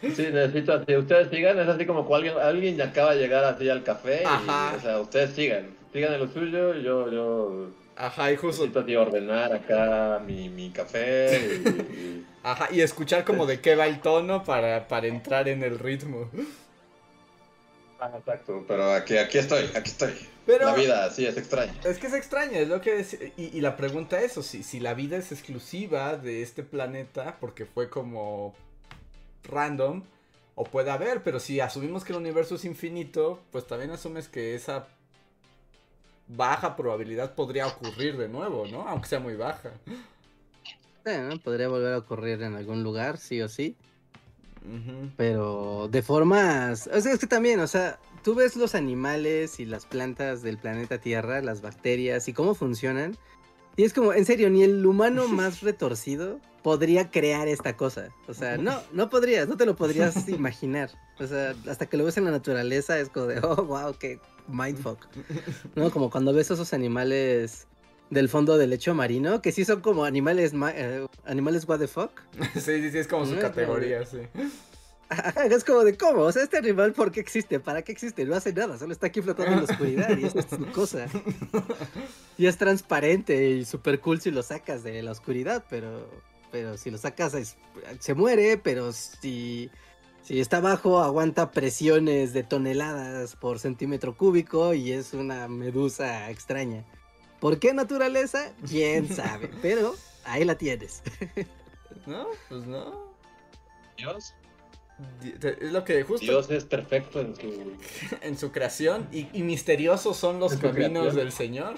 Sí, 0.00 0.28
necesito 0.32 0.72
así. 0.72 0.96
Ustedes 0.96 1.28
sigan, 1.30 1.58
es 1.58 1.68
así 1.68 1.84
como 1.86 2.06
cuando 2.06 2.30
alguien, 2.30 2.46
alguien 2.46 2.76
ya 2.76 2.84
acaba 2.84 3.14
de 3.14 3.20
llegar 3.20 3.44
así 3.44 3.68
al 3.68 3.82
café. 3.82 4.22
Y, 4.22 4.76
o 4.76 4.80
sea, 4.80 5.00
ustedes 5.00 5.34
sigan. 5.34 5.74
Sigan 5.92 6.14
en 6.14 6.20
lo 6.20 6.28
suyo, 6.28 6.74
yo, 6.74 7.10
yo. 7.10 7.68
Ajá, 7.96 8.30
y 8.32 8.36
justo. 8.36 8.62
Necesito 8.62 8.80
así 8.80 8.96
ordenar 8.96 9.52
acá 9.52 10.22
mi, 10.24 10.48
mi 10.48 10.70
café. 10.70 11.62
Y, 11.64 12.24
Ajá, 12.42 12.68
y 12.70 12.82
escuchar 12.82 13.24
como 13.24 13.46
de 13.46 13.60
qué 13.60 13.74
va 13.74 13.86
el 13.86 14.00
tono 14.00 14.44
para, 14.44 14.86
para 14.86 15.06
entrar 15.06 15.48
en 15.48 15.62
el 15.62 15.78
ritmo. 15.78 16.30
Ah, 18.04 18.18
exacto, 18.18 18.62
pero 18.68 18.92
aquí, 18.92 19.16
aquí 19.16 19.38
estoy, 19.38 19.64
aquí 19.74 19.88
estoy. 19.90 20.12
la 20.46 20.74
vida 20.74 21.10
sí 21.10 21.24
es 21.24 21.38
extraña. 21.38 21.72
Es 21.84 21.98
que 21.98 22.08
es 22.08 22.12
extraña, 22.12 22.58
es 22.58 22.68
lo 22.68 22.82
que 22.82 23.00
es, 23.00 23.16
y, 23.38 23.58
la 23.62 23.78
pregunta 23.78 24.20
es, 24.20 24.32
si, 24.32 24.62
si 24.62 24.78
la 24.78 24.92
vida 24.92 25.16
es 25.16 25.32
exclusiva 25.32 26.18
de 26.18 26.42
este 26.42 26.62
planeta, 26.62 27.38
porque 27.40 27.64
fue 27.64 27.88
como 27.88 28.54
random, 29.44 30.02
o 30.54 30.64
puede 30.64 30.90
haber, 30.90 31.22
pero 31.22 31.40
si 31.40 31.60
asumimos 31.60 32.04
que 32.04 32.12
el 32.12 32.18
universo 32.18 32.56
es 32.56 32.66
infinito, 32.66 33.40
pues 33.50 33.66
también 33.66 33.90
asumes 33.90 34.28
que 34.28 34.54
esa 34.54 34.86
baja 36.28 36.76
probabilidad 36.76 37.34
podría 37.34 37.66
ocurrir 37.66 38.18
de 38.18 38.28
nuevo, 38.28 38.66
¿no? 38.66 38.86
Aunque 38.86 39.08
sea 39.08 39.18
muy 39.18 39.34
baja. 39.34 39.70
Bueno, 41.04 41.38
podría 41.38 41.68
volver 41.68 41.94
a 41.94 41.98
ocurrir 41.98 42.42
en 42.42 42.54
algún 42.54 42.82
lugar, 42.82 43.16
sí 43.16 43.40
o 43.40 43.48
sí. 43.48 43.76
Pero 45.16 45.88
de 45.90 46.02
formas. 46.02 46.88
O 46.92 47.00
sea, 47.00 47.12
es 47.12 47.18
que 47.18 47.26
también, 47.26 47.60
o 47.60 47.66
sea, 47.66 47.98
tú 48.22 48.34
ves 48.34 48.56
los 48.56 48.74
animales 48.74 49.60
y 49.60 49.64
las 49.64 49.86
plantas 49.86 50.42
del 50.42 50.58
planeta 50.58 50.98
Tierra, 50.98 51.40
las 51.42 51.60
bacterias 51.60 52.28
y 52.28 52.32
cómo 52.32 52.54
funcionan. 52.54 53.16
Y 53.76 53.82
es 53.82 53.92
como, 53.92 54.12
en 54.12 54.24
serio, 54.24 54.50
ni 54.50 54.62
el 54.62 54.84
humano 54.86 55.28
más 55.28 55.60
retorcido 55.60 56.40
podría 56.62 57.10
crear 57.10 57.46
esta 57.46 57.76
cosa. 57.76 58.08
O 58.26 58.34
sea, 58.34 58.56
no, 58.56 58.80
no 58.92 59.10
podrías, 59.10 59.46
no 59.48 59.56
te 59.56 59.66
lo 59.66 59.76
podrías 59.76 60.28
imaginar. 60.28 60.90
O 61.18 61.26
sea, 61.26 61.54
hasta 61.68 61.86
que 61.86 61.96
lo 61.96 62.04
ves 62.04 62.16
en 62.16 62.24
la 62.24 62.30
naturaleza 62.30 62.98
es 62.98 63.10
como 63.10 63.26
de, 63.26 63.40
oh, 63.42 63.64
wow, 63.64 63.94
qué 63.98 64.18
mindfuck. 64.48 65.06
¿No? 65.74 65.90
Como 65.90 66.10
cuando 66.10 66.32
ves 66.32 66.50
esos 66.50 66.72
animales 66.72 67.66
del 68.10 68.28
fondo 68.28 68.56
del 68.56 68.70
lecho 68.70 68.94
marino, 68.94 69.42
que 69.42 69.52
sí 69.52 69.64
son 69.64 69.80
como 69.80 70.04
animales, 70.04 70.52
eh, 70.74 71.06
animales 71.24 71.66
what 71.68 71.78
the 71.78 71.88
fuck. 71.88 72.20
sí, 72.54 72.60
sí, 72.60 72.90
sí, 72.90 72.98
es 72.98 73.08
como 73.08 73.26
su 73.26 73.38
categoría, 73.38 74.04
sí. 74.06 74.18
Es 75.50 75.64
como 75.64 75.84
de 75.84 75.96
cómo, 75.96 76.22
o 76.22 76.32
sea, 76.32 76.42
este 76.42 76.56
animal, 76.58 76.92
¿por 76.92 77.12
qué 77.12 77.20
existe? 77.20 77.60
¿Para 77.60 77.82
qué 77.82 77.92
existe? 77.92 78.24
No 78.24 78.34
hace 78.34 78.52
nada, 78.52 78.78
solo 78.78 78.92
está 78.92 79.08
aquí 79.08 79.20
flotando 79.20 79.52
en 79.52 79.58
la 79.58 79.64
oscuridad 79.64 80.16
y 80.16 80.24
esta 80.24 80.40
es 80.40 80.46
su 80.50 80.66
cosa. 80.72 81.06
Y 82.38 82.46
es 82.46 82.56
transparente 82.56 83.50
y 83.50 83.64
súper 83.64 84.00
cool 84.00 84.20
si 84.20 84.30
lo 84.30 84.42
sacas 84.42 84.82
de 84.82 85.02
la 85.02 85.12
oscuridad, 85.12 85.64
pero, 85.68 86.08
pero 86.50 86.76
si 86.76 86.90
lo 86.90 86.98
sacas 86.98 87.56
se 87.98 88.14
muere, 88.14 88.56
pero 88.56 88.92
si, 88.92 89.70
si 90.22 90.40
está 90.40 90.56
abajo 90.56 91.00
aguanta 91.00 91.50
presiones 91.50 92.32
de 92.32 92.42
toneladas 92.42 93.36
por 93.36 93.58
centímetro 93.58 94.16
cúbico 94.16 94.74
y 94.74 94.92
es 94.92 95.12
una 95.12 95.48
medusa 95.48 96.30
extraña. 96.30 96.84
¿Por 97.40 97.58
qué 97.58 97.72
naturaleza? 97.74 98.52
¿Quién 98.68 99.14
sabe? 99.14 99.50
Pero 99.62 99.94
ahí 100.24 100.44
la 100.44 100.56
tienes. 100.56 101.02
no, 102.06 102.28
pues 102.48 102.66
no. 102.66 103.14
Dios. 103.96 104.34
Es 105.42 105.72
lo 105.72 105.84
que 105.84 106.04
justo. 106.04 106.24
Dios 106.24 106.48
es 106.50 106.64
perfecto 106.64 107.20
en 107.20 107.34
su, 107.34 107.72
en 108.22 108.38
su 108.38 108.52
creación 108.52 109.08
y, 109.10 109.24
misteriosos 109.42 110.16
son 110.16 110.38
los 110.38 110.54
caminos 110.54 111.16
del 111.16 111.32
Señor. 111.32 111.74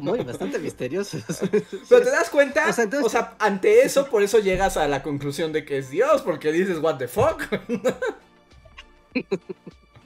Muy, 0.00 0.20
bastante 0.20 0.58
misteriosos. 0.58 1.22
Pero 1.88 2.02
te 2.02 2.10
das 2.10 2.30
cuenta, 2.30 2.74
o 3.02 3.08
sea, 3.08 3.36
ante 3.38 3.82
eso, 3.82 4.06
por 4.08 4.22
eso 4.22 4.38
llegas 4.38 4.78
a 4.78 4.88
la 4.88 5.02
conclusión 5.02 5.52
de 5.52 5.66
que 5.66 5.76
es 5.76 5.90
Dios, 5.90 6.22
porque 6.22 6.50
dices, 6.52 6.78
¿What 6.78 6.96
the 6.96 7.08
fuck? 7.08 7.42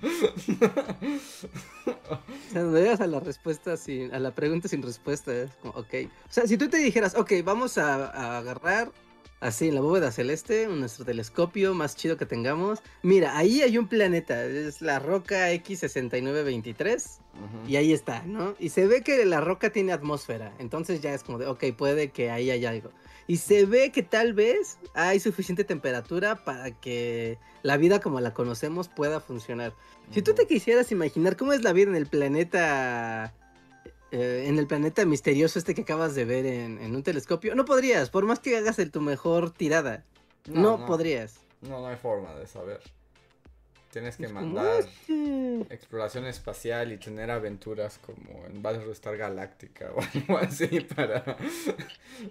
o 1.86 2.52
sea, 2.52 2.62
no 2.62 2.76
llegas 2.76 3.00
a 3.00 3.06
la 3.06 3.20
respuesta 3.20 3.76
sin, 3.76 4.14
a 4.14 4.18
la 4.18 4.30
pregunta 4.32 4.68
sin 4.68 4.82
respuesta, 4.82 5.34
es 5.34 5.50
como, 5.56 5.74
ok. 5.74 5.94
O 6.28 6.32
sea, 6.32 6.46
si 6.46 6.56
tú 6.56 6.68
te 6.68 6.78
dijeras, 6.78 7.14
ok, 7.14 7.32
vamos 7.44 7.78
a, 7.78 8.38
agarrar 8.38 8.92
Así, 9.38 9.68
en 9.68 9.74
la 9.74 9.82
bóveda 9.82 10.10
celeste, 10.10 10.66
nuestro 10.66 11.04
telescopio 11.04 11.74
más 11.74 11.94
chido 11.94 12.16
que 12.16 12.24
tengamos. 12.24 12.80
Mira, 13.02 13.36
ahí 13.36 13.60
hay 13.60 13.76
un 13.76 13.86
planeta, 13.86 14.44
es 14.44 14.80
la 14.80 14.98
roca 14.98 15.52
X6923. 15.52 17.20
Y 17.68 17.76
ahí 17.76 17.92
está, 17.92 18.22
¿no? 18.22 18.54
Y 18.58 18.70
se 18.70 18.86
ve 18.86 19.02
que 19.02 19.26
la 19.26 19.42
roca 19.42 19.70
tiene 19.70 19.92
atmósfera. 19.92 20.54
Entonces 20.58 21.02
ya 21.02 21.12
es 21.12 21.22
como 21.22 21.38
de, 21.38 21.46
ok, 21.46 21.64
puede 21.76 22.10
que 22.10 22.30
ahí 22.30 22.50
haya 22.50 22.70
algo. 22.70 22.90
Y 23.26 23.36
se 23.36 23.66
ve 23.66 23.92
que 23.92 24.02
tal 24.02 24.32
vez 24.32 24.78
hay 24.94 25.20
suficiente 25.20 25.64
temperatura 25.64 26.44
para 26.44 26.70
que 26.70 27.38
la 27.62 27.76
vida 27.76 28.00
como 28.00 28.20
la 28.20 28.32
conocemos 28.32 28.88
pueda 28.88 29.20
funcionar. 29.20 29.74
Si 30.12 30.22
tú 30.22 30.32
te 30.32 30.46
quisieras 30.46 30.92
imaginar 30.92 31.36
cómo 31.36 31.52
es 31.52 31.62
la 31.62 31.74
vida 31.74 31.90
en 31.90 31.96
el 31.96 32.06
planeta 32.06 33.34
eh, 34.12 34.44
en 34.46 34.58
el 34.58 34.66
planeta 34.66 35.04
misterioso 35.04 35.58
este 35.58 35.74
que 35.74 35.82
acabas 35.82 36.14
de 36.14 36.24
ver 36.24 36.46
en, 36.46 36.94
un 36.94 37.02
telescopio, 37.02 37.54
no 37.54 37.64
podrías, 37.64 38.10
por 38.10 38.24
más 38.24 38.38
que 38.38 38.56
hagas 38.56 38.78
el, 38.78 38.90
tu 38.90 39.00
mejor 39.00 39.50
tirada. 39.50 40.04
No, 40.46 40.86
podrías. 40.86 41.40
No, 41.60 41.80
no 41.80 41.86
hay 41.88 41.96
forma 41.96 42.34
de 42.34 42.46
saber. 42.46 42.80
Tienes 43.96 44.18
que 44.18 44.28
mandar 44.28 44.84
exploración 45.70 46.26
espacial 46.26 46.92
y 46.92 46.98
tener 46.98 47.30
aventuras 47.30 47.98
como 48.04 48.44
en 48.44 48.60
Battlestar 48.60 49.16
Galáctica 49.16 49.90
o 49.94 50.02
algo 50.14 50.36
así 50.36 50.80
para, 50.94 51.38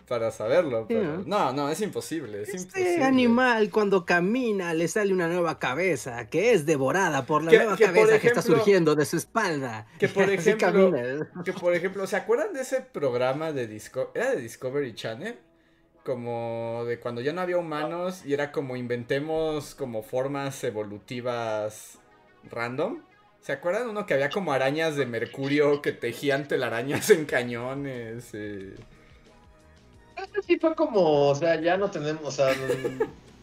para 0.08 0.30
saberlo. 0.30 0.86
no, 1.26 1.54
no, 1.54 1.68
es 1.72 1.82
imposible. 1.82 2.44
Es 2.44 2.50
este 2.54 3.04
animal 3.04 3.72
cuando 3.72 4.06
camina 4.06 4.76
le 4.76 4.88
sale 4.88 5.12
una 5.12 5.28
nueva 5.28 5.58
cabeza 5.58 6.30
que 6.30 6.54
es 6.54 6.68
devorada 6.68 7.26
por 7.26 7.44
la 7.44 7.52
nueva 7.52 7.78
cabeza 7.78 8.20
que 8.20 8.28
está 8.28 8.44
surgiendo 8.44 8.94
de 8.94 9.06
su 9.06 9.18
espalda. 9.18 9.88
Que 9.98 10.08
por 10.08 10.30
ejemplo, 10.30 10.92
que 11.44 11.54
por 11.54 11.74
ejemplo, 11.74 12.06
¿se 12.06 12.16
acuerdan 12.16 12.54
de 12.54 12.62
ese 12.62 12.82
programa 12.82 13.52
de 13.52 13.64
era 14.14 14.36
de 14.36 14.40
Discovery 14.40 14.94
Channel? 14.94 15.36
Como 16.06 16.84
de 16.86 17.00
cuando 17.00 17.22
ya 17.22 17.34
no 17.34 17.42
había 17.42 17.58
humanos 17.58 18.24
y 18.26 18.34
era 18.34 18.52
como 18.52 18.76
inventemos 18.76 19.74
como 19.74 20.04
formas 20.04 20.64
evolutivas 20.64 21.98
random. 22.50 23.02
¿Se 23.42 23.52
acuerdan 23.52 23.90
uno 23.90 24.06
que 24.06 24.14
había 24.14 24.30
como 24.30 24.54
arañas 24.54 24.96
de 24.96 25.06
mercurio 25.06 25.82
que 25.82 25.92
tejían 25.92 26.48
telarañas 26.48 27.10
en 27.10 27.26
cañones? 27.26 28.30
Eh? 28.34 28.76
Sí 30.48 30.58
fue 30.58 30.76
como, 30.76 31.30
o 31.30 31.36
sea, 31.36 31.60
ya 31.60 31.76
no 31.76 31.90
tenemos, 31.92 32.24
o 32.24 32.32
sea, 32.32 32.56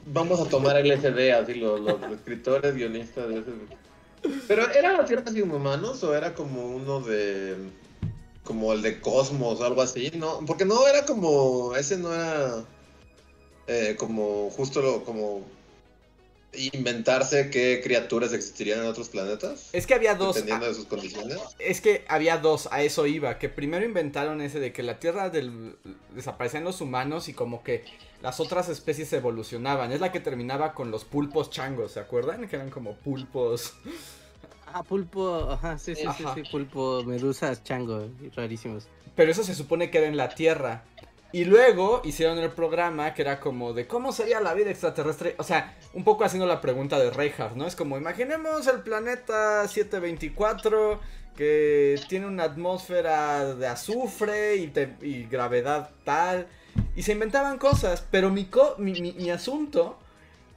vamos 0.06 0.40
a 0.40 0.48
tomar 0.48 0.76
el 0.76 0.90
SD, 0.92 1.32
así 1.32 1.54
los, 1.54 1.80
los 1.80 2.00
escritores, 2.12 2.74
guionistas 2.74 3.28
de 3.28 3.40
ese. 3.40 3.50
Pero 4.46 4.70
¿era 4.70 4.92
la 4.92 5.04
Tierra 5.04 5.24
sin 5.30 5.50
humanos 5.50 6.02
o 6.04 6.14
era 6.14 6.32
como 6.34 6.66
uno 6.66 7.00
de 7.00 7.56
como 8.44 8.72
el 8.72 8.82
de 8.82 9.00
Cosmos 9.00 9.60
o 9.60 9.64
algo 9.64 9.82
así, 9.82 10.10
¿no? 10.14 10.40
Porque 10.46 10.64
no 10.64 10.86
era 10.86 11.04
como, 11.04 11.74
ese 11.76 11.96
no 11.96 12.12
era 12.12 12.64
eh, 13.66 13.96
como 13.98 14.50
justo 14.50 14.82
lo, 14.82 15.04
como 15.04 15.44
inventarse 16.54 17.50
qué 17.50 17.80
criaturas 17.82 18.32
existirían 18.32 18.80
en 18.80 18.86
otros 18.86 19.08
planetas. 19.08 19.70
Es 19.72 19.86
que 19.86 19.94
había 19.94 20.14
dos. 20.14 20.34
Dependiendo 20.34 20.66
de 20.66 20.74
sus 20.74 20.86
condiciones. 20.86 21.38
Es 21.58 21.80
que 21.80 22.04
había 22.08 22.38
dos, 22.38 22.68
a 22.70 22.82
eso 22.82 23.06
iba. 23.06 23.38
Que 23.38 23.48
primero 23.48 23.84
inventaron 23.84 24.40
ese 24.40 24.60
de 24.60 24.72
que 24.72 24.82
la 24.82 24.98
Tierra 24.98 25.30
del, 25.30 25.76
desaparecían 26.14 26.64
los 26.64 26.80
humanos 26.80 27.28
y 27.28 27.32
como 27.32 27.62
que 27.62 27.84
las 28.20 28.40
otras 28.40 28.68
especies 28.68 29.12
evolucionaban. 29.12 29.92
Es 29.92 30.00
la 30.00 30.12
que 30.12 30.20
terminaba 30.20 30.74
con 30.74 30.90
los 30.90 31.04
pulpos 31.04 31.50
changos, 31.50 31.92
¿se 31.92 32.00
acuerdan? 32.00 32.46
Que 32.48 32.56
eran 32.56 32.70
como 32.70 32.96
pulpos. 32.96 33.72
Ah, 34.72 34.82
pulpo, 34.82 35.50
ajá, 35.50 35.78
sí, 35.78 35.94
sí, 35.94 36.06
sí, 36.16 36.24
sí, 36.34 36.42
pulpo, 36.50 37.02
medusas, 37.04 37.62
chango, 37.62 38.08
rarísimos. 38.34 38.88
Pero 39.14 39.30
eso 39.30 39.44
se 39.44 39.54
supone 39.54 39.90
que 39.90 39.98
era 39.98 40.06
en 40.06 40.16
la 40.16 40.30
Tierra. 40.30 40.84
Y 41.32 41.44
luego 41.44 42.02
hicieron 42.04 42.38
el 42.38 42.50
programa 42.50 43.14
que 43.14 43.22
era 43.22 43.40
como 43.40 43.72
de 43.72 43.86
cómo 43.86 44.12
sería 44.12 44.40
la 44.40 44.52
vida 44.52 44.70
extraterrestre. 44.70 45.34
O 45.38 45.42
sea, 45.42 45.74
un 45.94 46.04
poco 46.04 46.24
haciendo 46.24 46.46
la 46.46 46.60
pregunta 46.60 46.98
de 46.98 47.10
Reinhardt, 47.10 47.56
¿no? 47.56 47.66
Es 47.66 47.74
como, 47.74 47.96
imaginemos 47.96 48.66
el 48.66 48.80
planeta 48.80 49.66
724 49.66 51.00
que 51.36 51.98
tiene 52.08 52.26
una 52.26 52.44
atmósfera 52.44 53.54
de 53.54 53.66
azufre 53.66 54.56
y, 54.56 54.72
y 55.00 55.24
gravedad 55.24 55.90
tal. 56.04 56.48
Y 56.94 57.02
se 57.02 57.12
inventaban 57.12 57.58
cosas, 57.58 58.06
pero 58.10 58.30
mi, 58.30 58.48
mi, 58.78 59.12
mi 59.12 59.30
asunto 59.30 59.98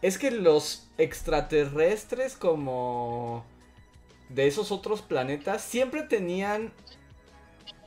es 0.01 0.17
que 0.17 0.32
los 0.32 0.88
extraterrestres 0.97 2.36
como 2.36 3.45
de 4.29 4.47
esos 4.47 4.71
otros 4.71 5.01
planetas 5.01 5.61
siempre 5.61 6.03
tenían 6.03 6.71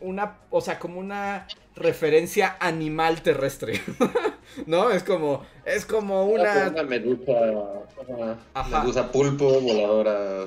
una, 0.01 0.39
o 0.51 0.61
sea, 0.61 0.79
como 0.79 1.01
una 1.01 1.47
referencia 1.75 2.57
animal 2.61 3.23
terrestre. 3.23 3.81
¿No? 4.67 4.91
Es 4.91 5.03
como, 5.03 5.45
es 5.65 5.85
como 5.85 6.25
una... 6.27 6.69
Una 6.69 6.83
medusa, 6.83 7.33
medusa 8.71 9.13
pulpo 9.13 9.61
voladora. 9.61 10.47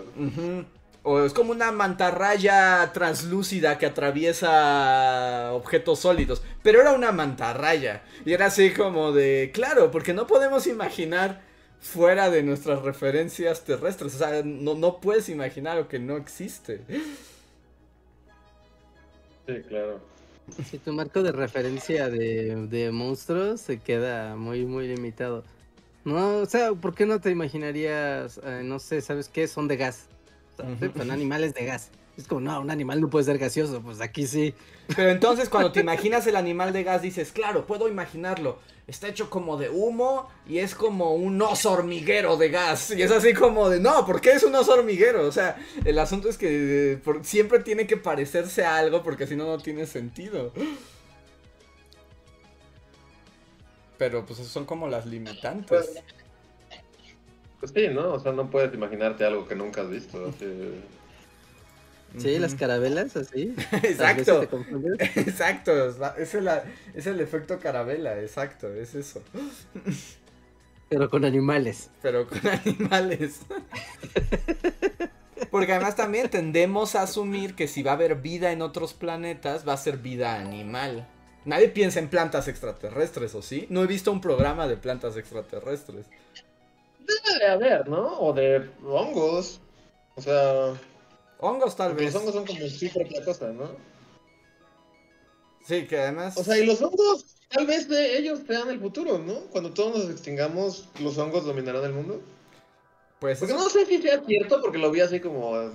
O 1.04 1.21
es 1.21 1.34
como 1.34 1.51
una 1.51 1.71
mantarraya 1.71 2.91
translúcida 2.93 3.77
que 3.77 3.88
atraviesa 3.88 5.51
objetos 5.54 5.99
sólidos. 5.99 6.43
Pero 6.62 6.82
era 6.82 6.93
una 6.93 7.12
mantarraya. 7.12 8.04
Y 8.25 8.34
era 8.34 8.47
así 8.47 8.71
como 8.71 9.12
de, 9.12 9.51
claro, 9.54 9.89
porque 9.89 10.13
no 10.13 10.27
podemos 10.27 10.67
imaginar 10.67 11.41
fuera 11.82 12.30
de 12.30 12.44
nuestras 12.44 12.82
referencias 12.84 13.65
terrestres. 13.65 14.15
O 14.15 14.17
sea, 14.17 14.44
no, 14.44 14.76
no 14.76 15.02
puedes 15.02 15.28
imaginar 15.28 15.78
lo 15.78 15.88
que 15.88 16.00
no 16.00 16.15
existe. 16.15 16.82
Sí, 19.48 19.54
claro. 19.67 20.00
Si 20.70 20.78
tu 20.78 20.94
marco 20.94 21.24
de 21.24 21.32
referencia 21.32 22.10
de, 22.10 22.67
de 22.67 22.91
monstruos 22.91 23.62
se 23.62 23.80
queda 23.80 24.36
muy, 24.36 24.65
muy 24.65 24.88
limitado. 24.88 25.44
No, 26.04 26.38
o 26.38 26.46
sea, 26.46 26.74
¿por 26.74 26.96
qué 26.96 27.06
no 27.06 27.20
te 27.20 27.30
imaginarías, 27.30 28.39
eh, 28.44 28.62
no 28.63 28.80
sé, 28.80 29.02
¿sabes 29.02 29.28
qué? 29.28 29.48
Son 29.48 29.67
de 29.67 29.78
gas. 29.78 30.08
Son 30.58 31.12
animales 31.12 31.54
de 31.54 31.65
gas. 31.65 31.91
Es 32.21 32.27
como, 32.27 32.41
no, 32.41 32.62
un 32.62 32.69
animal 32.69 33.01
no 33.01 33.10
puede 33.10 33.25
ser 33.25 33.39
gaseoso, 33.39 33.81
pues 33.81 33.99
aquí 33.99 34.27
sí. 34.27 34.53
Pero 34.95 35.10
entonces 35.10 35.49
cuando 35.49 35.71
te 35.71 35.79
imaginas 35.79 36.27
el 36.27 36.36
animal 36.36 36.71
de 36.71 36.84
gas 36.84 37.01
dices, 37.01 37.31
claro, 37.31 37.65
puedo 37.65 37.88
imaginarlo. 37.88 38.60
Está 38.86 39.07
hecho 39.07 39.29
como 39.29 39.57
de 39.57 39.69
humo 39.69 40.29
y 40.45 40.60
es 40.60 40.75
como 40.75 41.15
un 41.15 41.41
oso 41.41 41.71
hormiguero 41.71 42.38
de 42.38 42.49
gas. 42.49 42.91
Y 42.91 43.01
es 43.01 43.10
así 43.10 43.34
como 43.34 43.69
de, 43.69 43.79
no, 43.79 44.05
¿por 44.05 44.21
qué 44.21 44.34
es 44.34 44.43
un 44.43 44.53
oso 44.53 44.73
hormiguero? 44.73 45.25
O 45.25 45.31
sea, 45.31 45.57
el 45.84 45.97
asunto 45.97 46.29
es 46.29 46.38
que 46.38 46.93
eh, 46.93 47.01
siempre 47.23 47.60
tiene 47.60 47.88
que 47.88 47.97
parecerse 47.97 48.63
a 48.63 48.77
algo 48.77 49.01
porque 49.01 49.25
si 49.25 49.36
no, 49.36 49.47
no 49.47 49.57
tiene 49.57 49.88
sentido. 49.88 50.53
Pero 53.97 54.25
pues 54.27 54.39
son 54.39 54.65
como 54.65 54.88
las 54.88 55.07
limitantes. 55.07 55.67
Pues, 55.67 56.03
pues 57.60 57.71
sí, 57.73 57.88
¿no? 57.88 58.13
O 58.13 58.19
sea, 58.19 58.31
no 58.31 58.47
puedes 58.49 58.71
imaginarte 58.75 59.25
algo 59.25 59.47
que 59.47 59.55
nunca 59.55 59.81
has 59.81 59.89
visto. 59.89 60.27
Así... 60.27 60.45
Sí, 62.17 62.39
las 62.39 62.56
carabelas, 62.56 63.15
así. 63.15 63.56
exacto. 63.84 64.43
Exacto. 65.00 65.89
Es 66.17 66.36
el, 66.36 66.50
es 66.93 67.08
el 67.08 67.19
efecto 67.21 67.60
carabela, 67.60 68.19
exacto, 68.19 68.74
es 68.74 68.95
eso. 68.95 69.21
Pero 70.89 71.10
con 71.10 71.24
animales. 71.24 71.89
Pero 72.02 72.28
con 72.28 72.39
animales. 72.65 73.39
Porque 75.50 75.71
además 75.74 75.95
también 75.95 76.30
tendemos 76.30 76.95
a 76.95 77.04
asumir 77.04 77.56
que 77.56 77.67
si 77.67 77.84
va 77.84 77.91
a 77.91 77.95
haber 77.95 78.15
vida 78.15 78.52
en 78.52 78.62
otros 78.62 78.93
planetas, 78.93 79.67
va 79.67 79.74
a 79.74 79.78
ser 79.78 79.97
vida 79.97 80.36
animal. 80.36 81.08
Nadie 81.45 81.69
piensa 81.69 82.00
en 82.00 82.10
plantas 82.10 82.47
extraterrestres, 82.47 83.34
¿o 83.36 83.41
sí? 83.41 83.65
No 83.69 83.84
he 83.84 83.88
visto 83.88 84.12
un 84.12 84.21
programa 84.21 84.67
de 84.67 84.78
plantas 84.78 85.17
extraterrestres. 85.17 86.06
Debe 87.00 87.39
de 87.39 87.47
haber, 87.47 87.89
¿no? 87.89 88.19
O 88.19 88.34
de 88.34 88.69
hongos. 88.86 89.60
O 90.15 90.21
sea, 90.21 90.74
Hongos 91.41 91.75
tal 91.75 91.95
vez. 91.95 92.13
Los 92.13 92.21
hongos 92.21 92.36
son 92.36 92.45
como 92.45 92.67
sí 92.67 92.88
propia 92.89 93.25
cosa, 93.25 93.51
¿no? 93.51 93.71
Sí, 95.67 95.86
que 95.88 95.99
además... 95.99 96.38
O 96.38 96.43
sea, 96.43 96.58
y 96.58 96.65
los 96.65 96.82
hongos, 96.82 97.25
tal 97.49 97.67
vez 97.67 97.89
de 97.89 98.17
ellos 98.17 98.39
sean 98.47 98.69
el 98.69 98.80
futuro, 98.80 99.17
¿no? 99.17 99.41
Cuando 99.51 99.71
todos 99.73 99.97
nos 99.97 100.10
extingamos, 100.10 100.86
los 100.99 101.17
hongos 101.17 101.45
dominarán 101.45 101.84
el 101.84 101.93
mundo. 101.93 102.21
Pues... 103.19 103.39
Porque 103.39 103.54
no 103.54 103.69
sé 103.69 103.86
si 103.86 104.01
sea 104.01 104.23
cierto, 104.25 104.62
porque 104.62 104.77
lo 104.77 104.91
vi 104.91 105.01
así 105.01 105.19
como 105.19 105.71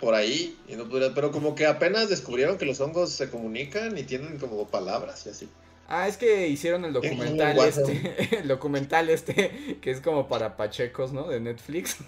por 0.00 0.14
ahí, 0.14 0.58
y 0.68 0.76
no 0.76 0.88
pero 1.14 1.30
como 1.30 1.54
que 1.54 1.66
apenas 1.66 2.08
descubrieron 2.08 2.58
que 2.58 2.66
los 2.66 2.80
hongos 2.80 3.10
se 3.10 3.30
comunican 3.30 3.96
y 3.96 4.02
tienen 4.02 4.38
como 4.38 4.66
palabras 4.66 5.26
y 5.26 5.30
así. 5.30 5.48
Ah, 5.88 6.08
es 6.08 6.16
que 6.16 6.48
hicieron 6.48 6.84
el 6.84 6.92
documental 6.94 7.58
este, 7.58 8.14
el 8.40 8.48
documental 8.48 9.10
este, 9.10 9.78
que 9.80 9.90
es 9.90 10.00
como 10.00 10.28
para 10.28 10.56
pachecos, 10.56 11.12
¿no? 11.12 11.28
De 11.28 11.40
Netflix. 11.40 11.98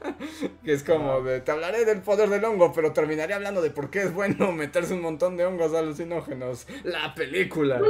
que 0.64 0.72
es 0.72 0.82
como 0.82 1.22
de, 1.22 1.40
te 1.40 1.50
hablaré 1.50 1.84
del 1.84 2.00
poder 2.00 2.30
del 2.30 2.44
hongo, 2.44 2.72
pero 2.72 2.92
terminaré 2.92 3.34
hablando 3.34 3.60
de 3.60 3.70
por 3.70 3.90
qué 3.90 4.02
es 4.02 4.14
bueno 4.14 4.52
meterse 4.52 4.94
un 4.94 5.02
montón 5.02 5.36
de 5.36 5.44
hongos 5.44 5.74
alucinógenos. 5.74 6.66
La 6.84 7.14
película. 7.14 7.80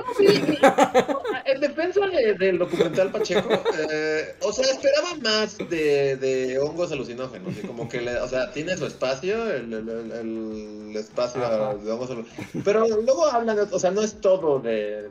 en 1.44 1.60
defensa 1.60 2.00
del 2.38 2.58
documental 2.58 3.10
Pacheco, 3.10 3.62
eh, 3.90 4.34
o 4.42 4.52
sea, 4.52 4.64
esperaba 4.64 5.14
más 5.22 5.58
de, 5.58 6.16
de 6.16 6.58
hongos 6.58 6.90
alucinógenos. 6.92 7.56
Y 7.56 7.66
como 7.66 7.88
que, 7.88 8.00
o 8.08 8.28
sea, 8.28 8.50
tiene 8.52 8.76
su 8.76 8.86
espacio, 8.86 9.50
el, 9.50 9.72
el, 9.72 10.96
espacio 10.96 11.40
de 11.40 11.92
hongos 11.92 12.10
alucinógenos. 12.10 12.64
Pero 12.64 12.86
luego 12.86 13.26
hablan, 13.26 13.58
o 13.70 13.78
sea, 13.78 13.90
no 13.90 14.02
es 14.02 14.20
todo 14.20 14.58
de 14.60 15.08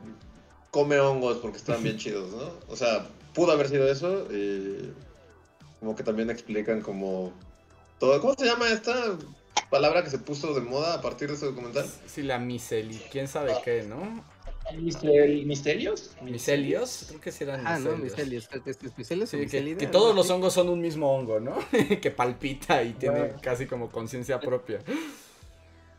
come 0.70 0.98
hongos 1.00 1.38
porque 1.38 1.58
estaban 1.58 1.82
bien 1.82 1.96
chidos, 1.98 2.32
¿no? 2.32 2.52
O 2.68 2.76
sea, 2.76 3.06
pudo 3.34 3.52
haber 3.52 3.68
sido 3.68 3.90
eso. 3.90 4.26
Y 4.32 4.92
como 5.80 5.94
que 5.96 6.02
también 6.02 6.30
explican 6.30 6.80
como 6.82 7.32
todo. 7.98 8.20
¿Cómo 8.20 8.34
se 8.34 8.46
llama 8.46 8.68
esta 8.68 9.16
palabra 9.70 10.02
que 10.02 10.10
se 10.10 10.18
puso 10.18 10.54
de 10.54 10.60
moda 10.60 10.94
a 10.94 11.00
partir 11.00 11.28
de 11.28 11.34
ese 11.34 11.46
documental? 11.46 11.86
Sí, 12.06 12.22
la 12.22 12.38
miseli, 12.38 13.00
quién 13.10 13.28
sabe 13.28 13.54
qué, 13.64 13.82
¿no? 13.82 14.24
Mister- 14.76 15.46
¿Misterios? 15.46 16.10
Miselios, 16.20 17.06
creo 17.08 17.20
que 17.20 17.32
sí 17.32 17.44
eran 17.44 17.66
Ah, 17.66 17.78
no, 17.78 17.96
micelios 17.96 18.48
o 18.52 19.26
Sí, 19.26 19.46
que, 19.46 19.76
que 19.76 19.86
todos 19.86 20.14
los 20.14 20.28
hongos 20.28 20.52
son 20.52 20.68
un 20.68 20.80
mismo 20.80 21.10
hongo, 21.14 21.40
¿no? 21.40 21.56
que 22.02 22.10
palpita 22.10 22.82
y 22.82 22.92
tiene 22.92 23.34
casi 23.40 23.66
como 23.66 23.90
conciencia 23.90 24.38
propia. 24.40 24.80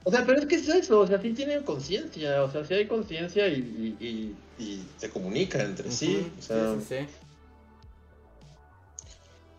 O 0.04 0.12
sea, 0.12 0.26
pero 0.26 0.40
es 0.40 0.46
que 0.46 0.56
es 0.56 0.68
eso, 0.70 1.02
o 1.02 1.08
sea, 1.08 1.22
sí 1.22 1.34
tienen 1.34 1.64
conciencia, 1.64 2.44
o 2.44 2.52
sea, 2.52 2.64
sí 2.66 2.74
hay 2.74 2.88
conciencia 2.88 3.48
y, 3.48 3.98
y, 4.00 4.06
y- 4.06 4.64
y 4.64 4.86
se 4.98 5.10
comunica 5.10 5.62
entre 5.62 5.92
sí. 5.92 6.32
O 6.38 6.42
sea, 6.42 6.74
sí, 6.76 6.82
sí, 6.82 6.96
sí. 7.00 7.16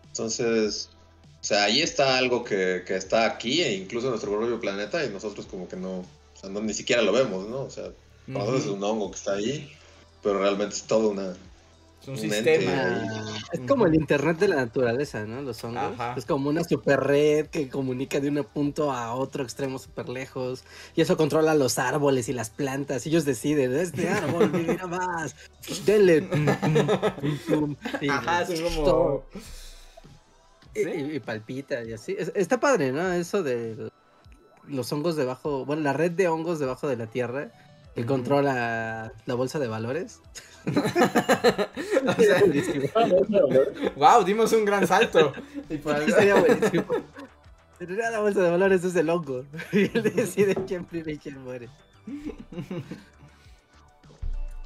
entonces, 0.07 0.89
o 1.41 1.43
sea, 1.43 1.63
ahí 1.65 1.81
está 1.81 2.17
algo 2.17 2.43
que, 2.43 2.83
que 2.85 2.95
está 2.95 3.25
aquí 3.25 3.61
e 3.61 3.73
incluso 3.75 4.07
en 4.07 4.11
nuestro 4.11 4.31
propio 4.35 4.59
planeta 4.59 5.03
y 5.05 5.09
nosotros 5.09 5.45
como 5.47 5.67
que 5.67 5.75
no, 5.77 5.99
o 5.99 6.05
sea, 6.39 6.49
no 6.49 6.61
ni 6.61 6.73
siquiera 6.73 7.01
lo 7.01 7.11
vemos, 7.13 7.47
¿no? 7.47 7.61
O 7.61 7.69
sea, 7.69 7.85
para 8.33 8.45
nosotros 8.45 8.65
es 8.65 8.71
un 8.71 8.83
hongo 8.83 9.11
que 9.11 9.17
está 9.17 9.33
ahí, 9.33 9.71
pero 10.21 10.39
realmente 10.39 10.75
es 10.75 10.83
toda 10.83 11.07
una... 11.09 11.37
Es 12.01 12.07
un 12.07 12.17
sistema. 12.17 12.71
Ah, 12.73 13.33
es 13.51 13.59
como 13.67 13.85
el 13.85 13.93
internet 13.93 14.37
de 14.39 14.47
la 14.47 14.55
naturaleza, 14.55 15.23
¿no? 15.25 15.41
Los 15.43 15.63
hongos. 15.63 15.93
Ajá. 15.93 16.15
Es 16.17 16.25
como 16.25 16.49
una 16.49 16.63
super 16.63 16.99
red 16.99 17.47
que 17.47 17.69
comunica 17.69 18.19
de 18.19 18.29
un 18.29 18.43
punto 18.43 18.91
a 18.91 19.13
otro 19.13 19.43
extremo 19.43 19.77
súper 19.77 20.09
lejos. 20.09 20.63
Y 20.95 21.01
eso 21.01 21.15
controla 21.15 21.53
los 21.53 21.77
árboles 21.77 22.27
y 22.27 22.33
las 22.33 22.49
plantas. 22.49 23.05
Y 23.05 23.09
ellos 23.09 23.23
deciden, 23.25 23.75
este 23.75 24.09
árbol 24.09 24.49
vivirá 24.49 24.87
más. 24.87 25.35
Denle. 25.85 26.27
y- 28.01 28.09
Ajá, 28.09 28.45
como. 28.47 29.23
Y, 30.73 30.83
¿Sí? 30.83 30.89
y- 30.89 31.15
y 31.17 31.19
palpita 31.19 31.83
y 31.83 31.93
así. 31.93 32.15
Es- 32.17 32.31
está 32.33 32.59
padre, 32.59 32.91
¿no? 32.91 33.11
Eso 33.11 33.43
de 33.43 33.91
los 34.67 34.91
hongos 34.91 35.15
debajo, 35.15 35.65
bueno, 35.65 35.81
la 35.83 35.93
red 35.93 36.11
de 36.11 36.27
hongos 36.29 36.59
debajo 36.59 36.87
de 36.87 36.95
la 36.95 37.07
tierra 37.07 37.51
que 37.93 38.05
controla 38.05 39.11
la 39.25 39.33
bolsa 39.35 39.59
de 39.59 39.67
valores. 39.67 40.19
O 42.17 42.21
sea, 42.21 42.39
Buenísimo. 42.45 42.87
wow, 43.95 44.23
dimos 44.23 44.51
un 44.53 44.65
gran 44.65 44.85
salto. 44.87 45.33
Y 45.69 45.77
por 45.77 45.95
algo- 45.95 46.15
Sería 46.15 46.35
buenísimo. 46.35 46.85
Pero 47.79 47.95
ya 47.95 48.11
la 48.11 48.19
bolsa 48.19 48.41
de 48.41 48.51
valores 48.51 48.83
es 48.83 48.95
el 48.95 49.09
hongo. 49.09 49.43
Y 49.71 49.83
él 49.97 50.11
decide 50.15 50.55
quién 50.67 50.87
vive 50.91 51.13
y 51.13 51.17
quién 51.17 51.41
muere. 51.43 51.69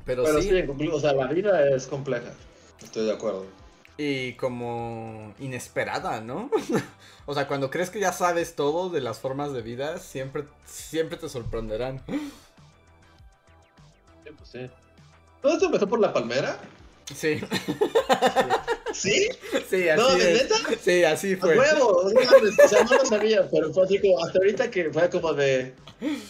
Pero, 0.05 0.23
Pero 0.23 0.41
sí, 0.41 0.51
o 0.91 0.99
sea, 0.99 1.13
la 1.13 1.27
vida 1.27 1.67
es 1.75 1.87
compleja. 1.87 2.31
Estoy 2.83 3.05
de 3.05 3.13
acuerdo. 3.13 3.45
y 3.97 4.33
como 4.33 5.33
inesperada, 5.39 6.21
¿no? 6.21 6.51
o 7.25 7.33
sea, 7.33 7.47
cuando 7.47 7.69
crees 7.71 7.89
que 7.89 7.99
ya 7.99 8.11
sabes 8.11 8.55
todo 8.55 8.89
de 8.89 9.01
las 9.01 9.19
formas 9.19 9.53
de 9.53 9.61
vida, 9.61 9.97
siempre, 9.97 10.43
siempre 10.65 11.17
te 11.17 11.27
sorprenderán. 11.29 12.01
Sí, 14.23 14.29
pues 14.37 14.49
sí. 14.49 14.69
¿Todo 15.45 15.53
esto 15.53 15.65
empezó 15.67 15.87
por 15.87 15.99
la 15.99 16.11
palmera? 16.11 16.57
Sí, 17.13 17.37
¿Sí? 17.37 17.45
Sí, 18.95 19.27
así 19.53 19.85
No, 19.97 20.15
¿de 20.15 20.31
es. 20.33 20.43
neta? 20.43 20.55
Sí, 20.81 21.03
así 21.03 21.33
¡A 21.33 21.37
fue. 21.37 21.57
huevo! 21.57 21.87
O 22.03 22.67
sea, 22.67 22.83
no 22.83 22.93
lo 22.97 23.05
sabía, 23.05 23.47
pero 23.51 23.73
fue 23.73 23.83
así 23.85 23.99
como, 23.99 24.23
hasta 24.23 24.39
ahorita 24.39 24.71
que 24.71 24.89
fue 24.91 25.09
como 25.09 25.33
de... 25.33 25.73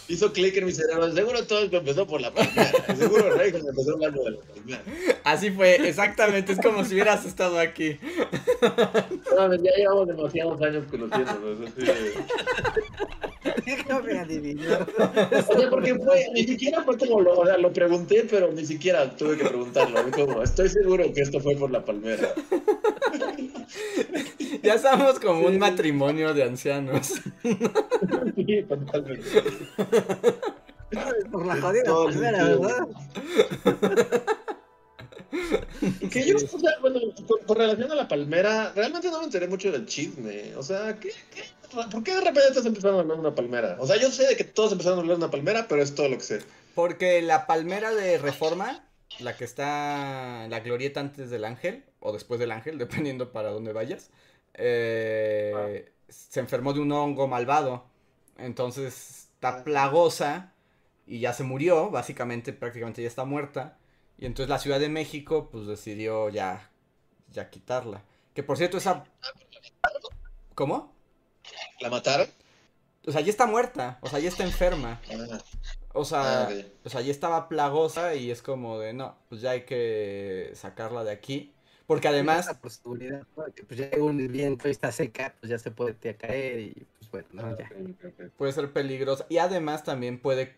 Hizo 0.08 0.32
clic 0.32 0.56
en 0.58 0.66
mi 0.68 0.72
cerebro, 0.72 1.12
seguro 1.12 1.44
todo 1.48 1.64
esto 1.64 1.78
empezó 1.78 2.06
por 2.06 2.22
la 2.22 2.32
palmera. 2.32 2.72
Seguro 2.98 3.34
Rey 3.36 3.50
cuando 3.50 3.72
empezó 3.72 3.94
hablando 3.94 4.24
de 4.24 4.32
la 4.32 4.38
palmera. 4.42 4.82
Así 5.24 5.50
fue, 5.50 5.88
exactamente. 5.90 6.52
Es 6.54 6.60
como 6.60 6.86
si 6.86 6.94
hubieras 6.94 7.26
estado 7.26 7.58
aquí. 7.60 7.98
No 9.36 9.54
ya 9.56 9.72
llevamos 9.76 10.08
demasiados 10.08 10.62
años 10.62 10.86
conociéndonos. 10.90 11.68
así 11.68 11.86
de- 11.86 12.14
Déjame 13.66 14.20
adivinar. 14.20 14.88
O 15.50 15.60
sea, 15.60 15.70
porque 15.70 15.96
fue, 15.96 16.28
ni 16.34 16.44
siquiera 16.46 16.84
fue 16.84 16.98
como 16.98 17.22
lo, 17.22 17.40
o 17.40 17.46
sea, 17.46 17.58
lo 17.58 17.72
pregunté, 17.74 18.26
pero 18.30 18.52
ni 18.52 18.66
siquiera 18.66 19.10
tuve 19.16 19.38
que 19.38 19.46
preguntarlo. 19.46 20.00
Como, 20.12 20.42
estoy 20.44 20.70
seguro 20.70 21.12
que 21.14 21.22
esto 21.22 21.40
fue 21.40 21.56
por 21.56 21.72
la 21.72 21.84
palmera. 21.84 22.34
Ya 24.64 24.78
somos 24.80 25.20
como 25.20 25.46
un 25.48 25.60
matrimonio 25.60 26.34
de 26.34 26.44
ancianos. 26.44 27.14
Sí, 28.36 28.64
totalmente. 28.64 29.28
Por 31.32 31.46
la 31.46 31.62
jodida 31.62 31.84
Todo 31.84 32.06
palmera, 32.06 32.38
sentido. 32.46 32.62
¿verdad? 32.62 32.88
Que 36.12 36.26
yo, 36.26 36.36
o 36.36 36.60
sea, 36.60 36.72
bueno, 36.82 37.00
con, 37.28 37.40
con 37.46 37.58
relación 37.58 37.92
a 37.92 37.96
la 37.96 38.08
palmera, 38.08 38.72
realmente 38.74 39.10
no 39.12 39.20
me 39.20 39.26
enteré 39.26 39.48
mucho 39.48 39.72
del 39.72 39.86
chisme. 39.86 40.56
O 40.56 40.64
sea, 40.64 40.98
¿qué, 41.00 41.10
qué, 41.34 41.44
¿por 41.92 42.04
qué 42.04 42.14
de 42.16 42.22
repente 42.22 42.48
estás 42.50 42.66
empezando 42.66 42.98
a 42.98 43.02
hablar 43.02 43.18
de 43.18 43.22
una 43.22 43.36
palmera? 43.36 43.78
O 43.80 43.88
sea, 43.88 43.98
yo 43.98 44.10
sé 44.12 44.28
de 44.28 44.36
que 44.38 44.44
todos 44.46 44.72
empezaron 44.72 45.00
a 45.00 45.02
hablar 45.02 45.18
de 45.18 45.24
una 45.24 45.32
palmera, 45.32 45.68
pero 45.68 45.82
es 45.82 45.94
todo 45.94 46.10
lo 46.10 46.18
que 46.18 46.24
sé. 46.24 46.42
Porque 46.74 47.22
la 47.22 47.48
palmera 47.48 47.94
de 47.94 48.18
reforma, 48.18 48.88
la 49.20 49.36
que 49.36 49.44
está 49.46 50.46
en 50.46 50.52
la 50.52 50.60
glorieta 50.62 51.00
antes 51.02 51.30
del 51.30 51.44
ángel, 51.46 51.84
o 52.06 52.14
después 52.14 52.40
del 52.40 52.52
ángel, 52.52 52.78
dependiendo 52.80 53.32
para 53.32 53.52
dónde 53.52 53.74
vayas, 53.74 54.12
eh, 54.54 55.94
se 56.10 56.40
enfermó 56.40 56.74
de 56.74 56.82
un 56.82 56.92
hongo 56.92 57.28
malvado. 57.28 57.86
Entonces 58.38 59.30
está 59.36 59.64
plagosa 59.64 60.54
y 61.08 61.20
ya 61.20 61.34
se 61.34 61.44
murió, 61.44 61.90
básicamente, 61.92 62.54
prácticamente 62.54 63.02
ya 63.02 63.08
está 63.08 63.26
muerta. 63.26 63.78
Y 64.18 64.26
entonces 64.26 64.50
la 64.50 64.60
Ciudad 64.60 64.80
de 64.80 64.90
México, 64.90 65.50
pues 65.52 65.68
decidió 65.68 66.30
ya, 66.30 66.72
ya 67.32 67.50
quitarla. 67.50 68.04
Que 68.34 68.44
por 68.44 68.58
cierto, 68.58 68.78
esa... 68.78 69.06
¿Cómo? 70.56 70.96
¿La 71.80 71.90
mataron? 71.90 72.28
O 73.08 73.12
sea, 73.12 73.22
ya 73.22 73.30
está 73.30 73.46
muerta, 73.46 74.00
o 74.02 74.08
sea, 74.10 74.20
ya 74.20 74.30
está 74.30 74.44
enferma. 74.44 75.02
Ah, 75.10 75.38
O 75.94 76.06
sea, 76.06 76.48
ah, 76.48 76.54
o 76.84 76.90
sea, 76.90 77.02
ya 77.02 77.12
estaba 77.12 77.48
plagosa 77.50 78.16
y 78.16 78.32
es 78.32 78.42
como 78.42 78.80
de, 78.80 78.94
no, 78.94 79.18
pues 79.30 79.42
ya 79.42 79.52
hay 79.52 79.66
que 79.66 80.52
sacarla 80.56 81.04
de 81.04 81.12
aquí. 81.12 81.55
Porque 81.88 82.08
además, 82.08 82.48
Por 82.62 82.72
seguridad, 82.72 83.22
porque 83.36 83.64
pues 83.64 83.80
ya 83.80 83.90
llega 83.90 84.04
un 84.04 84.18
viento 84.32 84.68
y 84.68 84.72
está 84.72 84.92
seca, 84.92 85.36
pues 85.40 85.50
ya 85.52 85.60
se 85.60 85.70
puede 85.72 85.94
te- 85.94 86.16
caer 86.16 86.60
y 86.60 86.88
pues 87.12 87.12
bueno, 87.12 87.28
no, 87.52 87.58
ya. 87.58 87.70
Puede 88.38 88.52
ser 88.54 88.72
peligrosa. 88.74 89.26
Y 89.30 89.38
además 89.38 89.84
también 89.84 90.20
puede 90.20 90.56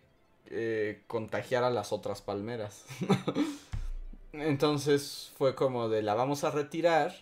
eh, 0.50 1.04
contagiar 1.08 1.64
a 1.66 1.70
las 1.70 1.92
otras 1.92 2.22
palmeras. 2.22 2.86
Entonces 4.34 5.32
fue 5.38 5.56
como 5.56 5.90
de, 5.90 6.02
la 6.02 6.14
vamos 6.14 6.44
a 6.44 6.52
retirar. 6.52 7.14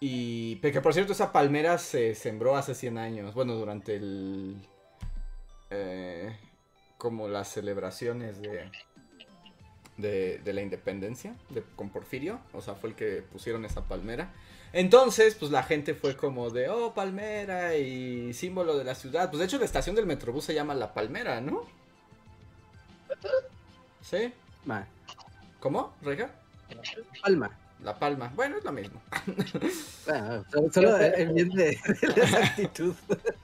Y, 0.00 0.56
porque 0.56 0.80
por 0.80 0.94
cierto, 0.94 1.12
esa 1.12 1.30
palmera 1.32 1.78
se 1.78 2.14
sembró 2.14 2.56
hace 2.56 2.74
100 2.74 2.98
años. 2.98 3.34
Bueno, 3.34 3.54
durante 3.54 3.96
el... 3.96 4.56
eh, 5.70 6.36
como 6.98 7.28
las 7.28 7.48
celebraciones 7.48 8.40
de, 8.42 8.70
de, 10.00 10.38
de 10.38 10.52
la 10.52 10.62
independencia 10.62 11.34
de, 11.50 11.62
con 11.76 11.90
Porfirio. 11.90 12.40
O 12.52 12.60
sea, 12.60 12.74
fue 12.74 12.90
el 12.90 12.96
que 12.96 13.22
pusieron 13.22 13.64
esa 13.64 13.84
palmera. 13.86 14.32
Entonces, 14.72 15.34
pues 15.34 15.50
la 15.50 15.62
gente 15.62 15.94
fue 15.94 16.16
como 16.16 16.50
de, 16.50 16.68
oh, 16.68 16.94
palmera 16.94 17.76
y 17.76 18.32
símbolo 18.34 18.78
de 18.78 18.84
la 18.84 18.94
ciudad. 18.94 19.28
Pues 19.30 19.40
de 19.40 19.46
hecho 19.46 19.58
la 19.58 19.64
estación 19.64 19.96
del 19.96 20.06
Metrobús 20.06 20.44
se 20.44 20.54
llama 20.54 20.74
La 20.74 20.94
Palmera, 20.94 21.40
¿no? 21.40 21.64
¿Sí? 24.02 24.32
Ma, 24.64 24.86
¿Cómo, 25.60 25.94
Reja? 26.02 26.30
palma. 27.22 27.50
La 27.82 27.98
Palma. 27.98 28.30
Bueno, 28.34 28.58
es 28.58 28.64
lo 28.64 28.72
mismo. 28.72 29.00
Bueno, 30.06 30.44
solo, 30.72 30.96
el 30.98 31.32
bien 31.32 31.48
de, 31.50 31.64
de 32.00 32.06
la 32.16 32.22
exactitud. 32.24 32.94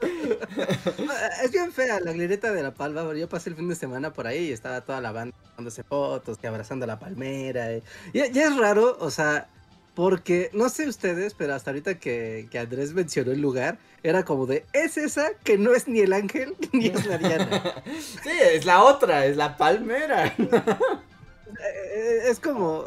es 1.42 1.50
bien 1.52 1.72
fea 1.72 2.00
la 2.00 2.12
glorieta 2.12 2.52
de 2.52 2.62
la 2.62 2.72
palma. 2.74 3.12
Yo 3.14 3.28
pasé 3.28 3.50
el 3.50 3.56
fin 3.56 3.68
de 3.68 3.74
semana 3.74 4.12
por 4.12 4.26
ahí 4.26 4.48
y 4.48 4.52
estaba 4.52 4.80
toda 4.82 5.00
la 5.00 5.12
banda 5.12 5.34
tomándose 5.50 5.82
fotos, 5.84 6.36
que 6.38 6.46
abrazando 6.46 6.86
la 6.86 6.98
palmera. 6.98 7.72
y- 7.72 7.82
Ya, 8.12 8.26
ya 8.26 8.48
es 8.48 8.56
raro, 8.56 8.96
o 9.00 9.10
sea, 9.10 9.48
porque 9.94 10.50
no 10.52 10.68
sé 10.68 10.86
ustedes, 10.86 11.32
pero 11.34 11.54
hasta 11.54 11.70
ahorita 11.70 11.98
que, 11.98 12.48
que 12.50 12.58
Andrés 12.58 12.92
mencionó 12.92 13.32
el 13.32 13.40
lugar, 13.40 13.78
era 14.02 14.24
como 14.26 14.44
de, 14.46 14.66
es 14.74 14.98
esa 14.98 15.30
que 15.44 15.56
no 15.56 15.72
es 15.74 15.88
ni 15.88 16.00
el 16.00 16.12
ángel 16.12 16.54
ni 16.72 16.88
es 16.88 17.06
la 17.06 17.16
Diana. 17.16 17.74
sí, 18.22 18.30
es 18.52 18.66
la 18.66 18.82
otra, 18.82 19.24
es 19.24 19.36
la 19.38 19.56
Palmera. 19.56 20.34
Eh, 20.36 22.22
es 22.28 22.38
como, 22.40 22.84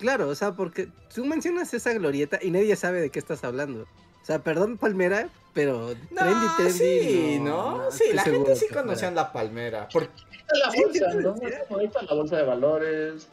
claro, 0.00 0.28
o 0.28 0.34
sea, 0.34 0.52
porque 0.52 0.88
tú 1.14 1.24
mencionas 1.24 1.72
esa 1.74 1.92
glorieta 1.92 2.38
y 2.42 2.50
nadie 2.50 2.74
sabe 2.74 3.00
de 3.00 3.10
qué 3.10 3.18
estás 3.20 3.44
hablando. 3.44 3.82
O 3.82 4.26
sea, 4.26 4.40
perdón, 4.40 4.76
Palmera, 4.78 5.28
pero 5.54 5.94
No, 6.10 6.20
trendy, 6.20 6.46
trendy. 6.56 6.78
sí, 6.78 7.38
¿no? 7.40 7.78
sí, 7.90 8.04
la 8.12 8.22
gente 8.22 8.56
sí 8.56 8.66
conocía 8.68 9.10
la 9.12 9.32
Palmera. 9.32 9.88
Porque 9.92 10.10
La 10.52 10.70
Sí, 10.72 10.82
bolsa, 10.82 11.10
sí, 11.12 11.18
¿no? 11.18 11.36
sí. 11.36 11.46
Es 11.46 11.68
como 11.68 11.80
esta 11.80 12.02
la 12.02 12.14
bolsa 12.14 12.36
de 12.36 12.42
valores. 12.42 13.28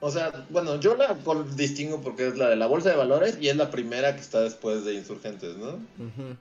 O 0.00 0.10
sea, 0.10 0.44
bueno, 0.50 0.80
yo 0.80 0.96
la 0.96 1.16
distingo 1.54 2.00
porque 2.02 2.26
es 2.28 2.36
la 2.36 2.48
de 2.50 2.56
la 2.56 2.66
bolsa 2.66 2.90
de 2.90 2.96
valores 2.96 3.38
y 3.40 3.48
es 3.48 3.56
la 3.56 3.70
primera 3.70 4.14
que 4.14 4.20
está 4.20 4.40
después 4.40 4.84
de 4.84 4.94
Insurgentes, 4.94 5.56
¿no? 5.56 5.74
Ujú. 5.74 6.36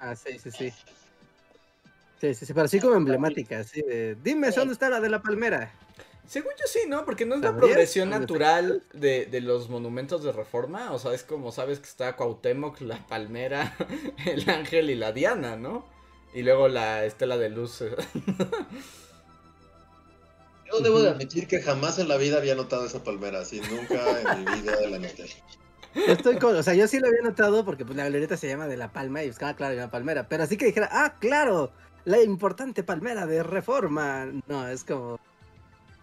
Ah, 0.00 0.14
sí, 0.16 0.38
sí, 0.38 0.50
sí. 0.50 0.72
Sí, 2.20 2.34
sí, 2.34 2.46
sí, 2.46 2.52
pero 2.52 2.64
así 2.66 2.80
como 2.80 2.96
emblemática, 2.96 3.60
así 3.60 3.80
de, 3.82 4.16
dime, 4.22 4.50
¿dónde 4.50 4.72
está 4.72 4.88
la 4.90 5.00
de 5.00 5.08
la 5.08 5.22
palmera? 5.22 5.70
Según 6.28 6.52
yo 6.60 6.66
sí, 6.66 6.80
¿no? 6.86 7.06
Porque 7.06 7.24
no 7.24 7.36
es 7.36 7.40
la 7.40 7.56
progresión 7.56 8.10
¿Dónde 8.10 8.20
natural 8.20 8.82
de, 8.92 9.24
de 9.26 9.40
los 9.40 9.70
monumentos 9.70 10.22
de 10.22 10.30
reforma. 10.30 10.92
O 10.92 10.98
sea, 10.98 11.14
es 11.14 11.22
como 11.22 11.52
sabes 11.52 11.78
que 11.78 11.86
está 11.86 12.16
Cuauhtémoc, 12.16 12.82
la 12.82 13.06
palmera, 13.06 13.74
el 14.26 14.48
ángel 14.50 14.90
y 14.90 14.94
la 14.94 15.12
diana, 15.12 15.56
¿no? 15.56 15.86
Y 16.34 16.42
luego 16.42 16.68
la 16.68 17.06
estela 17.06 17.38
de 17.38 17.48
luz. 17.48 17.82
Yo 20.70 20.80
debo 20.80 21.00
de 21.00 21.08
admitir 21.08 21.48
que 21.48 21.62
jamás 21.62 21.98
en 21.98 22.08
la 22.08 22.18
vida 22.18 22.36
había 22.36 22.54
notado 22.54 22.84
esa 22.84 23.02
palmera, 23.02 23.40
así 23.40 23.60
nunca 23.60 24.20
en 24.20 24.44
mi 24.44 24.60
vida 24.60 24.76
la 24.86 24.98
noté. 24.98 25.30
Estoy 25.94 26.36
con, 26.36 26.54
o 26.54 26.62
sea, 26.62 26.74
yo 26.74 26.86
sí 26.86 26.98
lo 26.98 27.08
había 27.08 27.22
notado 27.22 27.64
porque 27.64 27.86
pues 27.86 27.96
la 27.96 28.04
galereta 28.04 28.36
se 28.36 28.46
llama 28.48 28.66
de 28.66 28.76
la 28.76 28.92
palma 28.92 29.22
y 29.22 29.28
buscaba, 29.28 29.54
claro, 29.54 29.74
una 29.74 29.90
palmera. 29.90 30.28
Pero 30.28 30.42
así 30.42 30.58
que 30.58 30.66
dijera, 30.66 30.90
ah, 30.92 31.14
claro, 31.18 31.72
la 32.04 32.20
importante 32.20 32.82
palmera 32.82 33.26
de 33.26 33.42
reforma. 33.42 34.26
No, 34.46 34.68
es 34.68 34.84
como. 34.84 35.18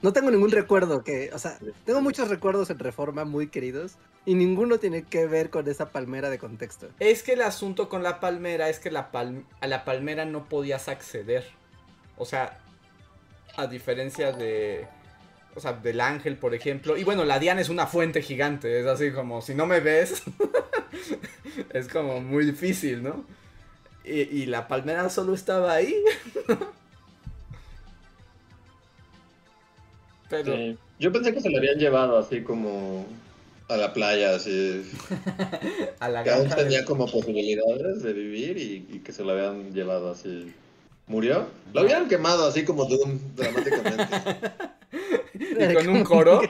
No 0.02 0.14
tengo 0.14 0.30
ningún 0.30 0.52
recuerdo 0.52 1.04
que, 1.04 1.32
o 1.34 1.40
sea, 1.40 1.58
tengo 1.86 2.02
muchos 2.02 2.28
recuerdos 2.30 2.70
en 2.70 2.78
reforma 2.80 3.26
muy 3.26 3.48
queridos 3.48 3.94
y 4.26 4.36
ninguno 4.36 4.78
tiene 4.78 5.04
que 5.04 5.26
ver 5.26 5.50
con 5.50 5.68
esa 5.68 5.90
palmera 5.90 6.30
de 6.30 6.38
contexto. 6.38 6.90
Es 7.00 7.24
que 7.24 7.34
el 7.34 7.42
asunto 7.42 7.90
con 7.90 8.04
la 8.04 8.20
palmera 8.20 8.70
es 8.70 8.80
que 8.80 8.92
la 8.92 9.12
pal- 9.12 9.46
a 9.62 9.68
la 9.68 9.84
palmera 9.86 10.26
no 10.26 10.48
podías 10.48 10.90
acceder. 10.90 11.46
O 12.18 12.26
sea, 12.26 12.60
a 13.56 13.68
diferencia 13.68 14.32
de. 14.32 14.88
O 15.56 15.62
sea, 15.62 15.72
del 15.74 16.02
ángel, 16.02 16.38
por 16.38 16.54
ejemplo. 16.54 16.98
Y 16.98 17.04
bueno, 17.06 17.24
la 17.24 17.40
diana 17.40 17.62
es 17.62 17.70
una 17.70 17.88
fuente 17.88 18.22
gigante. 18.22 18.80
Es 18.82 18.86
así 18.86 19.12
como, 19.12 19.42
si 19.42 19.56
no 19.56 19.66
me 19.66 19.80
ves. 19.80 20.22
es 21.74 21.88
como 21.88 22.20
muy 22.20 22.46
difícil, 22.46 23.02
¿no? 23.02 23.26
Y, 24.04 24.22
y 24.22 24.46
la 24.46 24.68
palmera 24.68 25.10
solo 25.10 25.34
estaba 25.34 25.74
ahí. 25.74 25.96
Pero. 30.30 30.56
Sí. 30.56 30.78
Yo 31.00 31.12
pensé 31.12 31.34
que 31.34 31.42
se 31.42 31.50
la 31.50 31.58
habían 31.60 31.78
llevado 31.78 32.18
así 32.18 32.42
como 32.42 33.06
a 33.68 33.78
la 33.78 33.94
playa, 33.94 34.36
así. 34.36 34.84
A 36.00 36.08
la 36.10 36.24
Que 36.24 36.30
aún 36.32 36.48
de- 36.50 36.56
tenía 36.56 36.86
como 36.86 37.06
posibilidades 37.10 38.02
de 38.04 38.14
vivir 38.14 38.58
y, 38.58 38.88
y 38.96 39.00
que 39.00 39.12
se 39.12 39.24
la 39.24 39.34
habían 39.34 39.74
llevado 39.74 40.12
así. 40.12 40.54
¿Murió? 41.08 41.48
Lo 41.74 41.82
habían 41.82 42.08
quemado 42.08 42.48
así 42.48 42.64
como 42.66 42.86
Doom, 42.86 43.20
dramáticamente. 43.36 44.06
Y 45.38 45.74
con 45.74 45.90
un 45.90 46.04
coro. 46.06 46.42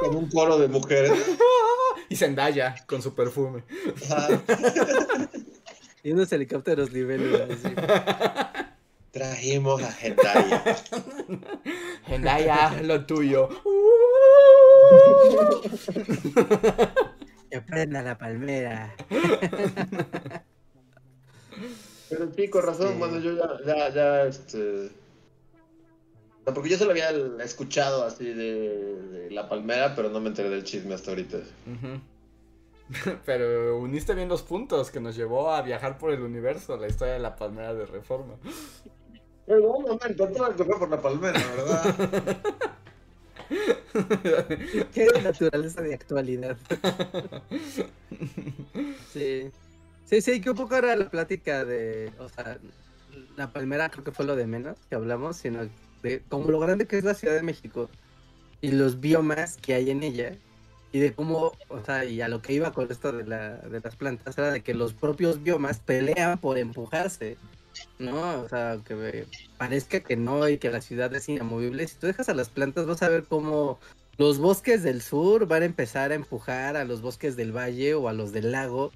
con 0.00 0.16
un 0.16 0.28
coro 0.30 0.58
de 0.58 0.68
mujeres. 0.68 1.12
y 2.08 2.14
Zendaya 2.16 2.76
con 2.86 3.02
su 3.02 3.14
perfume. 3.14 3.64
Y 6.04 6.12
unos 6.12 6.32
helicópteros 6.32 6.92
niveles 6.92 7.40
así. 7.50 7.74
Trajimos 9.14 9.80
a 9.80 9.96
Hendaya. 10.02 10.64
Zendaya, 12.08 12.82
lo 12.82 13.06
tuyo. 13.06 13.48
Que 17.48 17.60
prenda 17.60 18.02
la 18.02 18.18
palmera. 18.18 18.92
Pero 22.08 22.32
sí, 22.36 22.48
con 22.48 22.66
razón, 22.66 22.92
Sí. 22.94 22.98
bueno, 22.98 23.18
yo 23.20 23.36
ya, 23.36 23.64
ya, 23.64 23.88
ya, 23.94 24.22
este... 24.24 24.90
no, 26.44 26.52
porque 26.52 26.70
yo 26.70 26.76
se 26.76 26.84
lo 26.84 26.90
había 26.90 27.10
escuchado 27.42 28.04
así 28.04 28.24
de, 28.24 28.96
de 28.96 29.30
La 29.30 29.48
Palmera, 29.48 29.94
pero 29.94 30.10
no 30.10 30.20
me 30.20 30.28
enteré 30.28 30.50
del 30.50 30.64
chisme 30.64 30.94
hasta 30.94 31.12
ahorita. 31.12 31.38
Pero 33.24 33.78
uniste 33.78 34.14
bien 34.14 34.28
los 34.28 34.42
puntos 34.42 34.90
que 34.90 35.00
nos 35.00 35.16
llevó 35.16 35.50
a 35.50 35.62
viajar 35.62 35.96
por 35.96 36.12
el 36.12 36.20
universo, 36.20 36.76
la 36.76 36.86
historia 36.86 37.14
de 37.14 37.20
la 37.20 37.34
palmera 37.34 37.72
de 37.72 37.86
reforma. 37.86 38.34
Pero 39.46 39.72
un 39.72 39.82
momento, 39.82 40.28
todo 40.28 40.50
esto 40.50 40.64
fue 40.64 40.78
por 40.78 40.90
La 40.90 41.00
Palmera, 41.00 41.40
¿verdad? 41.56 42.38
Qué 44.94 45.08
naturaleza 45.22 45.82
de 45.82 45.94
actualidad. 45.94 46.56
Sí. 49.12 49.50
Sí, 50.06 50.20
sí, 50.20 50.40
que 50.40 50.50
un 50.50 50.56
poco 50.56 50.76
era 50.76 50.94
la 50.96 51.08
plática 51.08 51.64
de, 51.64 52.12
o 52.18 52.28
sea, 52.28 52.58
la 53.36 53.52
palmera 53.52 53.88
creo 53.88 54.04
que 54.04 54.12
fue 54.12 54.26
lo 54.26 54.36
de 54.36 54.46
menos 54.46 54.76
que 54.88 54.94
hablamos, 54.94 55.36
sino 55.36 55.68
de 56.02 56.22
como 56.28 56.50
lo 56.50 56.60
grande 56.60 56.86
que 56.86 56.98
es 56.98 57.04
la 57.04 57.14
Ciudad 57.14 57.34
de 57.34 57.42
México 57.42 57.88
y 58.60 58.72
los 58.72 59.00
biomas 59.00 59.56
que 59.56 59.74
hay 59.74 59.90
en 59.90 60.02
ella 60.02 60.36
y 60.92 60.98
de 61.00 61.14
cómo, 61.14 61.52
o 61.68 61.84
sea, 61.84 62.04
y 62.04 62.20
a 62.20 62.28
lo 62.28 62.42
que 62.42 62.52
iba 62.52 62.72
con 62.72 62.90
esto 62.90 63.12
de, 63.12 63.26
la, 63.26 63.56
de 63.56 63.80
las 63.80 63.96
plantas 63.96 64.36
era 64.38 64.52
de 64.52 64.62
que 64.62 64.74
los 64.74 64.94
propios 64.94 65.42
biomas 65.42 65.80
pelean 65.80 66.38
por 66.38 66.58
empujarse, 66.58 67.36
¿no? 67.98 68.40
O 68.40 68.48
sea, 68.48 68.78
que 68.84 69.26
parezca 69.56 70.00
que 70.00 70.16
no 70.16 70.48
y 70.48 70.58
que 70.58 70.70
la 70.70 70.80
ciudad 70.80 71.14
es 71.14 71.28
inamovible. 71.28 71.86
Si 71.86 71.96
tú 71.96 72.06
dejas 72.06 72.28
a 72.28 72.34
las 72.34 72.48
plantas 72.48 72.86
vas 72.86 73.02
a 73.02 73.08
ver 73.08 73.24
cómo 73.24 73.78
los 74.16 74.38
bosques 74.38 74.82
del 74.82 75.02
sur 75.02 75.46
van 75.46 75.62
a 75.62 75.66
empezar 75.66 76.12
a 76.12 76.14
empujar 76.14 76.76
a 76.76 76.84
los 76.84 77.02
bosques 77.02 77.36
del 77.36 77.56
valle 77.56 77.94
o 77.94 78.08
a 78.08 78.12
los 78.12 78.32
del 78.32 78.52
lago, 78.52 78.92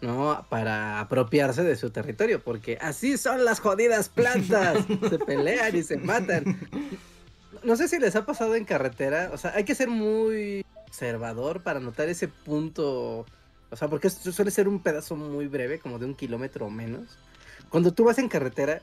¿no? 0.00 0.46
Para 0.48 1.00
apropiarse 1.00 1.62
de 1.62 1.76
su 1.76 1.90
territorio, 1.90 2.42
porque 2.42 2.78
así 2.80 3.16
son 3.16 3.44
las 3.44 3.60
jodidas 3.60 4.08
plantas, 4.08 4.84
se 5.08 5.18
pelean 5.26 5.74
y 5.74 5.82
se 5.82 5.96
matan. 5.96 6.58
No 7.64 7.76
sé 7.76 7.88
si 7.88 7.98
les 7.98 8.14
ha 8.16 8.24
pasado 8.24 8.54
en 8.54 8.64
carretera, 8.64 9.30
o 9.32 9.38
sea, 9.38 9.52
hay 9.54 9.64
que 9.64 9.74
ser 9.74 9.88
muy 9.88 10.64
observador 10.86 11.62
para 11.62 11.80
notar 11.80 12.08
ese 12.08 12.28
punto, 12.28 13.26
o 13.70 13.76
sea, 13.76 13.88
porque 13.88 14.08
esto 14.08 14.32
suele 14.32 14.50
ser 14.50 14.68
un 14.68 14.82
pedazo 14.82 15.16
muy 15.16 15.46
breve, 15.46 15.78
como 15.78 15.98
de 15.98 16.06
un 16.06 16.14
kilómetro 16.14 16.66
o 16.66 16.70
menos. 16.70 17.18
Cuando 17.70 17.92
tú 17.92 18.04
vas 18.04 18.18
en 18.18 18.28
carretera 18.28 18.80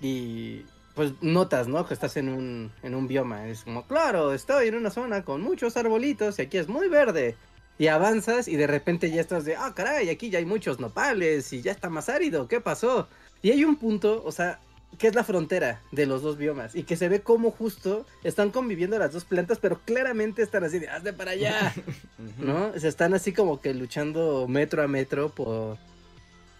y 0.00 0.64
pues 0.94 1.12
notas, 1.20 1.68
¿no? 1.68 1.86
Que 1.86 1.94
estás 1.94 2.16
en 2.16 2.28
un, 2.28 2.72
en 2.82 2.94
un 2.96 3.06
bioma. 3.06 3.46
Es 3.46 3.62
como, 3.62 3.86
claro, 3.86 4.34
estoy 4.34 4.68
en 4.68 4.74
una 4.74 4.90
zona 4.90 5.22
con 5.24 5.40
muchos 5.40 5.76
arbolitos 5.76 6.38
y 6.38 6.42
aquí 6.42 6.58
es 6.58 6.66
muy 6.66 6.88
verde. 6.88 7.36
Y 7.78 7.86
avanzas 7.86 8.48
y 8.48 8.56
de 8.56 8.66
repente 8.66 9.08
ya 9.08 9.20
estás 9.20 9.44
de, 9.44 9.54
ah, 9.54 9.72
caray, 9.76 10.10
aquí 10.10 10.30
ya 10.30 10.40
hay 10.40 10.44
muchos 10.44 10.80
nopales 10.80 11.52
y 11.52 11.62
ya 11.62 11.70
está 11.70 11.88
más 11.88 12.08
árido, 12.08 12.48
¿qué 12.48 12.60
pasó? 12.60 13.06
Y 13.42 13.52
hay 13.52 13.64
un 13.64 13.76
punto, 13.76 14.20
o 14.24 14.32
sea, 14.32 14.58
que 14.98 15.06
es 15.06 15.14
la 15.14 15.22
frontera 15.22 15.80
de 15.92 16.06
los 16.06 16.22
dos 16.22 16.36
biomas 16.36 16.74
y 16.74 16.82
que 16.82 16.96
se 16.96 17.08
ve 17.08 17.20
como 17.20 17.52
justo 17.52 18.04
están 18.24 18.50
conviviendo 18.50 18.98
las 18.98 19.12
dos 19.12 19.24
plantas, 19.24 19.58
pero 19.60 19.80
claramente 19.84 20.42
están 20.42 20.64
así 20.64 20.80
de, 20.80 20.88
hazte 20.88 21.12
para 21.12 21.32
allá. 21.32 21.72
¿no? 22.38 22.72
Se 22.76 22.88
están 22.88 23.14
así 23.14 23.32
como 23.32 23.60
que 23.60 23.74
luchando 23.74 24.48
metro 24.48 24.82
a 24.82 24.88
metro 24.88 25.28
por, 25.28 25.78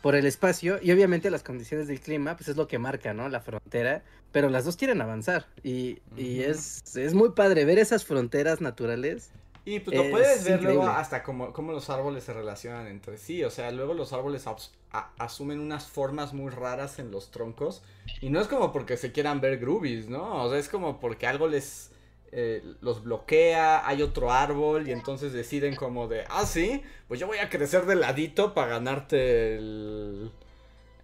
por 0.03 0.15
el 0.15 0.27
espacio 0.27 0.79
y 0.83 0.93
obviamente 0.93 1.31
las 1.31 1.43
condiciones 1.43 1.89
del 1.89 2.01
clima, 2.01 2.37
pues 2.37 2.49
es 2.49 2.57
lo 2.57 2.69
que 2.69 2.79
marca, 2.79 3.15
¿no? 3.15 3.29
La 3.29 3.41
frontera, 3.41 4.03
pero 4.33 4.49
las 4.49 4.65
dos 4.65 4.77
quieren 4.77 5.01
avanzar 5.01 5.47
y, 5.63 5.99
es, 6.17 6.83
es 6.97 7.15
muy 7.15 7.31
padre 7.31 7.65
ver 7.65 7.79
esas 7.79 8.05
fronteras 8.05 8.61
naturales. 8.61 9.31
Y 9.65 9.81
pues 9.81 9.95
lo 9.97 10.05
Es 10.05 10.11
puedes 10.11 10.45
ver 10.45 10.63
luego 10.63 10.87
hasta 10.87 11.23
cómo, 11.23 11.53
cómo 11.53 11.73
los 11.73 11.91
árboles 11.91 12.25
se 12.25 12.33
relacionan 12.33 12.87
entre 12.87 13.19
sí. 13.19 13.45
O 13.45 13.51
sea, 13.51 13.71
luego 13.71 13.93
los 13.93 14.15
árboles 14.15 14.47
abs- 14.47 14.71
a- 14.93 15.11
asumen 15.19 15.61
unas 15.61 15.87
formas 15.87 16.33
muy 16.33 16.51
raras 16.51 16.99
en 16.99 17.11
los 17.11 17.31
troncos. 17.31 17.83
Y 18.23 18.31
no 18.31 18.41
es 18.41 18.49
como 18.49 18.73
porque 18.73 18.97
se 18.97 19.13
quieran 19.13 19.43
ver 19.43 19.59
groovies, 19.59 20.09
¿no? 20.09 20.43
O 20.45 20.49
sea, 20.49 20.59
es 20.59 20.71
como 20.71 20.99
porque 21.01 21.27
algo 21.27 21.49
les 21.49 21.91
eh, 22.33 22.62
los 22.81 23.03
bloquea, 23.03 23.87
hay 23.87 24.03
otro 24.03 24.33
árbol 24.33 24.89
y 24.89 24.93
entonces 24.93 25.33
deciden 25.33 25.76
como 25.76 26.09
de, 26.09 26.24
ah, 26.29 26.47
sí, 26.47 26.83
pues 27.07 27.18
yo 27.18 27.26
voy 27.26 27.39
a 27.39 27.49
crecer 27.49 27.87
de 27.87 27.97
ladito 27.97 28.55
para 28.55 28.68
ganarte 28.68 29.57
el, 29.57 30.31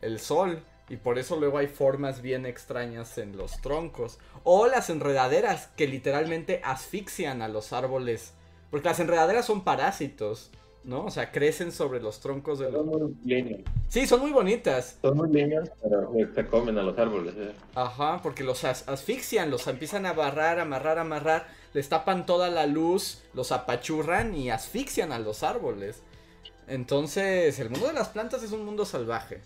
el 0.00 0.20
sol. 0.20 0.62
Y 0.90 0.96
por 0.96 1.18
eso 1.18 1.36
luego 1.36 1.56
hay 1.56 1.66
formas 1.66 2.20
bien 2.20 2.44
extrañas 2.44 3.16
en 3.16 3.36
los 3.38 3.60
troncos. 3.62 4.18
O 4.42 4.66
las 4.66 4.90
enredaderas 4.90 5.68
que 5.76 5.86
literalmente 5.86 6.60
asfixian 6.62 7.40
a 7.40 7.48
los 7.48 7.72
árboles. 7.72 8.34
Porque 8.70 8.88
las 8.88 9.00
enredaderas 9.00 9.46
son 9.46 9.64
parásitos, 9.64 10.50
¿no? 10.84 11.04
O 11.06 11.10
sea, 11.10 11.32
crecen 11.32 11.72
sobre 11.72 12.00
los 12.00 12.20
troncos 12.20 12.58
de 12.58 12.70
Son 12.70 12.86
los... 12.86 12.86
muy 12.86 13.16
líneas. 13.24 13.60
Sí, 13.88 14.06
son 14.06 14.20
muy 14.20 14.30
bonitas. 14.32 14.98
Son 15.02 15.16
muy 15.16 15.28
líneas, 15.30 15.70
pero 15.82 16.12
se 16.34 16.46
comen 16.46 16.78
a 16.78 16.82
los 16.82 16.98
árboles. 16.98 17.34
¿eh? 17.36 17.52
Ajá, 17.74 18.20
porque 18.22 18.44
los 18.44 18.64
as- 18.64 18.88
asfixian, 18.88 19.50
los 19.50 19.66
empiezan 19.66 20.06
a 20.06 20.12
barrar, 20.12 20.58
amarrar, 20.58 20.98
amarrar, 20.98 21.46
les 21.72 21.88
tapan 21.88 22.26
toda 22.26 22.50
la 22.50 22.66
luz, 22.66 23.22
los 23.34 23.52
apachurran 23.52 24.34
y 24.34 24.50
asfixian 24.50 25.12
a 25.12 25.18
los 25.18 25.42
árboles. 25.42 26.02
Entonces, 26.66 27.58
el 27.60 27.70
mundo 27.70 27.88
de 27.88 27.92
las 27.94 28.08
plantas 28.08 28.42
es 28.42 28.52
un 28.52 28.64
mundo 28.64 28.84
salvaje. 28.84 29.42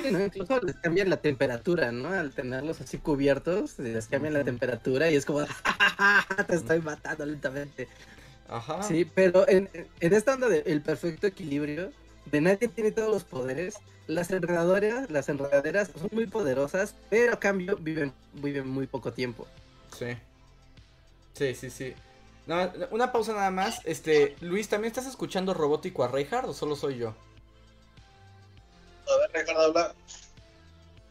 Sí, 0.00 0.10
¿no? 0.12 0.24
Incluso 0.24 0.60
les 0.60 0.76
cambian 0.76 1.10
la 1.10 1.16
temperatura, 1.18 1.90
¿no? 1.92 2.08
Al 2.10 2.32
tenerlos 2.32 2.80
así 2.80 2.98
cubiertos, 2.98 3.78
les 3.78 4.06
cambian 4.08 4.34
la 4.34 4.44
temperatura 4.44 5.10
y 5.10 5.16
es 5.16 5.24
como, 5.24 5.40
te 6.46 6.54
estoy 6.54 6.80
matando 6.80 7.26
lentamente. 7.26 7.88
Ajá. 8.48 8.82
Sí, 8.82 9.04
pero 9.04 9.48
en, 9.48 9.68
en 10.00 10.14
esta 10.14 10.34
onda 10.34 10.48
del 10.48 10.80
perfecto 10.80 11.26
equilibrio, 11.26 11.92
de 12.26 12.40
nadie 12.40 12.68
tiene 12.68 12.92
todos 12.92 13.10
los 13.10 13.24
poderes, 13.24 13.76
las 14.06 14.30
enredaderas, 14.30 15.10
las 15.10 15.28
enredaderas 15.28 15.90
son 15.96 16.08
muy 16.12 16.26
poderosas, 16.26 16.94
pero 17.10 17.34
a 17.34 17.38
cambio 17.38 17.76
viven, 17.76 18.12
viven 18.34 18.66
muy 18.66 18.86
poco 18.86 19.12
tiempo. 19.12 19.46
Sí. 19.96 20.16
Sí, 21.34 21.54
sí, 21.54 21.70
sí. 21.70 21.94
No, 22.46 22.72
una 22.90 23.12
pausa 23.12 23.34
nada 23.34 23.50
más. 23.50 23.82
Este, 23.84 24.34
Luis, 24.40 24.68
¿también 24.68 24.90
estás 24.90 25.06
escuchando 25.06 25.52
robótico 25.52 26.02
a 26.02 26.08
Reinhardt 26.08 26.48
o 26.48 26.54
solo 26.54 26.74
soy 26.74 26.96
yo? 26.96 27.08
A 29.06 29.18
ver, 29.20 29.30
Ricardo, 29.34 29.60
habla. 29.60 29.94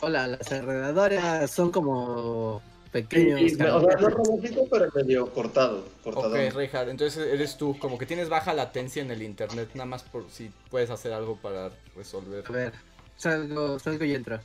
Hola, 0.01 0.27
las 0.27 0.51
enredadoras 0.51 1.49
son 1.51 1.71
como 1.71 2.61
pequeños. 3.03 3.39
Sí, 3.39 3.49
sí, 3.49 3.55
o 3.63 3.79
sea, 3.81 3.95
no 3.97 4.09
robotito, 4.09 4.65
pero 4.69 4.87
medio 4.95 5.31
cortado. 5.33 5.83
cortado. 6.03 6.29
Ok, 6.33 6.53
Richard, 6.55 6.89
entonces 6.89 7.27
eres 7.33 7.57
tú, 7.57 7.77
como 7.79 7.97
que 7.97 8.05
tienes 8.05 8.29
baja 8.29 8.53
latencia 8.53 9.01
en 9.01 9.11
el 9.11 9.21
internet, 9.21 9.69
nada 9.73 9.85
más 9.85 10.03
por 10.03 10.29
si 10.29 10.51
puedes 10.69 10.89
hacer 10.89 11.13
algo 11.13 11.37
para 11.37 11.71
resolver. 11.95 12.43
A 12.47 12.51
ver, 12.51 12.73
salgo, 13.17 13.79
salgo 13.79 14.05
y 14.05 14.13
entro. 14.15 14.39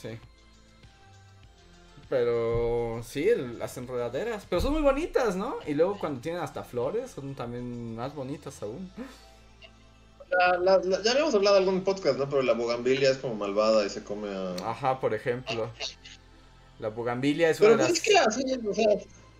Sí. 0.00 0.18
Pero 2.08 3.00
sí, 3.02 3.28
el- 3.28 3.58
las 3.58 3.76
enredaderas. 3.78 4.44
Pero 4.48 4.60
son 4.60 4.72
muy 4.74 4.82
bonitas, 4.82 5.36
¿no? 5.36 5.56
Y 5.66 5.74
luego 5.74 5.98
cuando 5.98 6.20
tienen 6.20 6.42
hasta 6.42 6.62
flores, 6.62 7.10
son 7.10 7.34
también 7.34 7.96
más 7.96 8.14
bonitas 8.14 8.62
aún. 8.62 8.90
La- 10.30 10.58
la- 10.58 10.78
la- 10.84 11.02
ya 11.02 11.12
habíamos 11.12 11.34
hablado 11.34 11.56
en 11.58 11.62
algún 11.64 11.82
podcast, 11.82 12.18
¿no? 12.18 12.28
Pero 12.28 12.42
la 12.42 12.52
bugambilia 12.54 13.10
es 13.10 13.18
como 13.18 13.34
malvada 13.36 13.84
y 13.86 13.88
se 13.90 14.02
come 14.04 14.28
a... 14.28 14.54
Ajá, 14.70 15.00
por 15.00 15.14
ejemplo. 15.14 15.70
La 16.78 16.88
bugambilia 16.88 17.50
es 17.50 17.58
Pero 17.58 17.74
una 17.74 17.84
de 17.84 17.88
las... 17.90 17.98
es 17.98 18.04
que 18.04 18.18
así, 18.18 18.42
o 18.66 18.74
sea, 18.74 18.86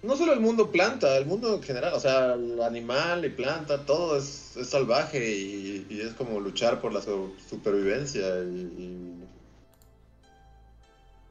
no 0.03 0.17
solo 0.17 0.33
el 0.33 0.41
mundo 0.41 0.71
planta, 0.71 1.17
el 1.17 1.27
mundo 1.27 1.55
en 1.55 1.63
general, 1.63 1.95
o 1.95 2.01
sea, 2.01 2.35
el 2.35 2.61
animal 2.61 3.25
y 3.25 3.31
planta, 3.31 3.85
todo 3.87 4.17
es, 4.17 4.57
es 4.57 4.69
salvaje 4.69 5.35
y, 5.35 5.87
y 5.91 6.01
es 6.01 6.13
como 6.15 6.41
luchar 6.41 6.81
por 6.81 6.93
la 6.93 7.01
su- 7.03 7.35
supervivencia 7.49 8.21
y, 8.45 8.61
y- 8.79 9.25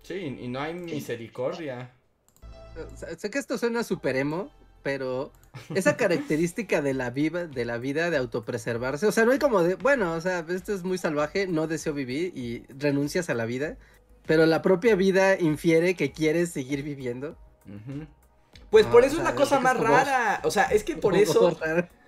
Sí, 0.01 0.16
y 0.16 0.47
no 0.49 0.60
hay 0.60 0.74
misericordia. 0.74 1.93
Sé 3.18 3.30
que 3.30 3.39
esto 3.39 3.58
suena 3.58 3.84
super 3.84 4.18
emo, 4.18 4.51
pero 4.82 5.32
esa 5.74 5.95
característica 5.97 6.82
de 6.82 6.93
la 6.93 7.10
vida, 7.10 7.47
de 7.47 7.64
la 7.64 7.78
vida 7.78 8.10
de 8.10 8.18
autopreservarse, 8.18 9.06
o 9.06 9.12
sea, 9.14 9.24
no 9.24 9.32
hay 9.32 9.39
como 9.39 9.64
de, 9.64 9.76
bueno, 9.76 10.14
o 10.14 10.20
sea, 10.20 10.45
esto 10.49 10.74
es 10.74 10.84
muy 10.84 10.97
salvaje, 10.97 11.47
no 11.47 11.68
deseo 11.68 11.93
vivir 11.93 12.38
y 12.38 12.66
renuncias 12.68 13.30
a 13.30 13.34
la 13.34 13.45
vida, 13.45 13.78
pero 14.26 14.45
la 14.45 14.61
propia 14.61 14.95
vida 14.95 15.39
infiere 15.39 15.95
que 15.95 16.11
quieres 16.11 16.51
seguir 16.51 16.84
viviendo. 16.84 17.38
Pues 18.69 18.86
Ah, 18.88 18.91
por 18.91 19.03
o 19.03 19.05
eso 19.05 19.17
es 19.17 19.24
la 19.24 19.36
cosa 19.36 19.59
más 19.59 19.74
como- 19.76 19.88
rara. 19.88 20.41
O 20.43 20.51
sea, 20.51 20.63
es 20.65 20.84
que 20.84 20.95
por 20.97 21.15
eso... 21.17 21.57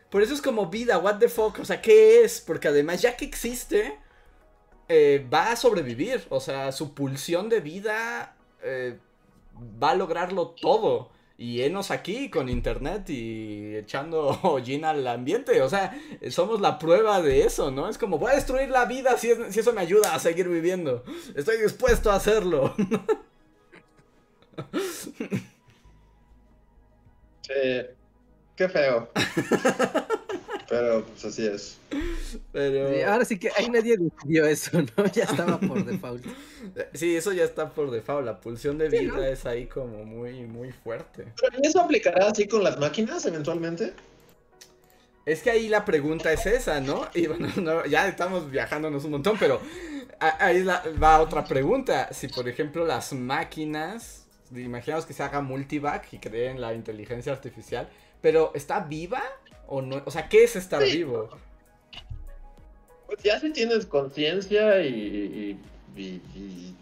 Por 0.09 0.21
eso 0.21 0.33
es 0.33 0.41
como 0.41 0.67
vida, 0.67 0.97
what 0.99 1.17
the 1.17 1.27
fuck, 1.27 1.59
o 1.59 1.65
sea, 1.65 1.81
¿qué 1.81 2.23
es? 2.23 2.39
Porque 2.39 2.69
además 2.69 3.01
ya 3.01 3.17
que 3.17 3.25
existe, 3.25 3.99
eh, 4.87 5.27
va 5.33 5.51
a 5.51 5.55
sobrevivir, 5.57 6.25
o 6.29 6.39
sea, 6.39 6.71
su 6.71 6.93
pulsión 6.93 7.49
de 7.49 7.59
vida 7.59 8.37
eh, 8.63 8.97
va 9.83 9.89
a 9.89 9.95
lograrlo 9.95 10.51
todo. 10.51 11.09
Y 11.37 11.61
enos 11.63 11.91
aquí 11.91 12.29
con 12.29 12.47
internet 12.47 13.09
y 13.09 13.75
echando 13.75 14.27
hollín 14.43 14.85
al 14.85 15.05
ambiente, 15.05 15.61
o 15.61 15.69
sea, 15.69 15.97
somos 16.29 16.61
la 16.61 16.79
prueba 16.79 17.21
de 17.21 17.45
eso, 17.45 17.71
¿no? 17.71 17.89
Es 17.89 17.97
como, 17.97 18.17
voy 18.17 18.31
a 18.31 18.35
destruir 18.35 18.69
la 18.69 18.85
vida 18.85 19.17
si, 19.17 19.31
si 19.49 19.59
eso 19.59 19.73
me 19.73 19.81
ayuda 19.81 20.15
a 20.15 20.19
seguir 20.19 20.47
viviendo. 20.47 21.03
Estoy 21.35 21.57
dispuesto 21.61 22.11
a 22.11 22.15
hacerlo. 22.15 22.73
Sí, 27.41 27.53
qué 28.55 28.69
feo. 28.69 29.09
Pero 30.69 31.03
pues 31.05 31.23
así 31.25 31.45
es. 31.45 31.77
Pero... 32.51 32.89
Sí, 32.91 33.01
ahora 33.01 33.25
sí 33.25 33.37
que 33.37 33.51
ahí 33.55 33.69
nadie 33.69 33.97
decidió 33.97 34.45
eso, 34.45 34.81
¿no? 34.97 35.05
Ya 35.13 35.25
estaba 35.25 35.59
por 35.59 35.85
default. 35.85 36.25
Sí, 36.93 37.15
eso 37.15 37.33
ya 37.33 37.43
está 37.43 37.69
por 37.69 37.91
default. 37.91 38.25
La 38.25 38.41
pulsión 38.41 38.77
de 38.79 38.89
vida 38.89 39.01
Sí, 39.01 39.07
¿no? 39.07 39.23
es 39.23 39.45
ahí 39.45 39.67
como 39.67 40.03
muy, 40.05 40.41
muy 40.45 40.71
fuerte. 40.71 41.27
Pero 41.39 41.57
¿y 41.61 41.67
eso 41.67 41.81
aplicará 41.81 42.29
así 42.29 42.47
con 42.47 42.63
las 42.63 42.79
máquinas 42.79 43.23
eventualmente? 43.27 43.93
Es 45.25 45.41
que 45.43 45.51
ahí 45.51 45.69
la 45.69 45.85
pregunta 45.85 46.31
es 46.33 46.45
esa, 46.47 46.81
¿no? 46.81 47.07
Y 47.13 47.27
bueno, 47.27 47.47
no, 47.61 47.85
ya 47.85 48.07
estamos 48.07 48.49
viajándonos 48.49 49.05
un 49.05 49.11
montón, 49.11 49.37
pero 49.39 49.61
ahí 50.19 50.63
la- 50.63 50.83
va 51.01 51.19
otra 51.21 51.45
pregunta. 51.45 52.11
Si, 52.11 52.27
por 52.27 52.47
ejemplo, 52.49 52.85
las 52.85 53.13
máquinas, 53.13 54.25
imaginamos 54.55 55.05
que 55.05 55.13
se 55.13 55.21
haga 55.23 55.41
multivac 55.41 56.11
y 56.13 56.17
creen 56.19 56.59
la 56.61 56.73
inteligencia 56.73 57.31
artificial, 57.31 57.87
pero 58.25 58.51
¿está 58.55 58.79
viva 58.79 59.21
o 59.67 59.83
no? 59.83 60.01
O 60.03 60.09
sea, 60.09 60.27
¿qué 60.29 60.43
es 60.45 60.55
estar 60.55 60.81
Sí. 60.81 60.97
vivo? 60.97 61.29
Pues 63.05 63.21
ya 63.21 63.39
si 63.39 63.51
tienes 63.53 63.85
conciencia 63.85 64.81
y, 64.81 64.87
y, 65.95 66.01
y- 66.01 66.21
y- 66.35 66.75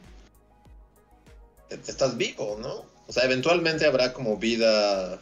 estás 1.70 2.16
vivo, 2.16 2.56
¿no? 2.62 2.86
O 3.10 3.12
sea, 3.12 3.26
eventualmente 3.26 3.86
habrá 3.86 4.14
como 4.14 4.38
vida 4.38 5.20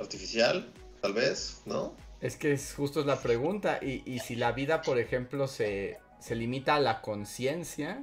artificial, 0.00 0.72
tal 1.02 1.12
vez, 1.12 1.60
¿no? 1.66 1.92
Es 2.22 2.36
que 2.36 2.52
es, 2.52 2.72
justo 2.72 3.00
es 3.00 3.06
la 3.06 3.20
pregunta. 3.20 3.80
Y, 3.82 4.02
y 4.10 4.20
si 4.20 4.34
la 4.34 4.52
vida, 4.52 4.80
por 4.80 4.98
ejemplo, 4.98 5.46
se, 5.46 5.98
se 6.20 6.34
limita 6.36 6.76
a 6.76 6.80
la 6.80 7.02
conciencia, 7.02 8.02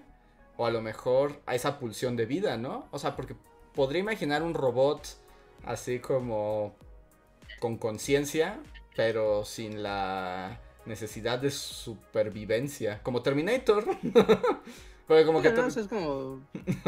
o 0.58 0.68
a 0.68 0.70
lo 0.70 0.84
mejor 0.84 1.42
a 1.48 1.56
esa 1.56 1.80
pulsión 1.80 2.16
de 2.18 2.28
vida, 2.28 2.56
¿no? 2.58 2.88
O 2.92 3.00
sea, 3.00 3.16
porque 3.16 3.36
podría 3.74 4.02
imaginar 4.02 4.44
un 4.44 4.54
robot 4.54 5.08
así 5.68 6.00
como 6.00 6.76
con 7.60 7.78
conciencia, 7.78 8.60
pero 8.96 9.46
sin 9.46 9.84
la 9.84 10.60
necesidad 10.86 11.40
de 11.40 11.52
supervivencia, 11.52 13.02
como 13.04 13.22
Terminator. 13.22 13.86
Porque 15.08 15.26
como. 15.26 15.42
Bueno, 15.42 15.68
es 15.68 15.88
como 15.88 16.42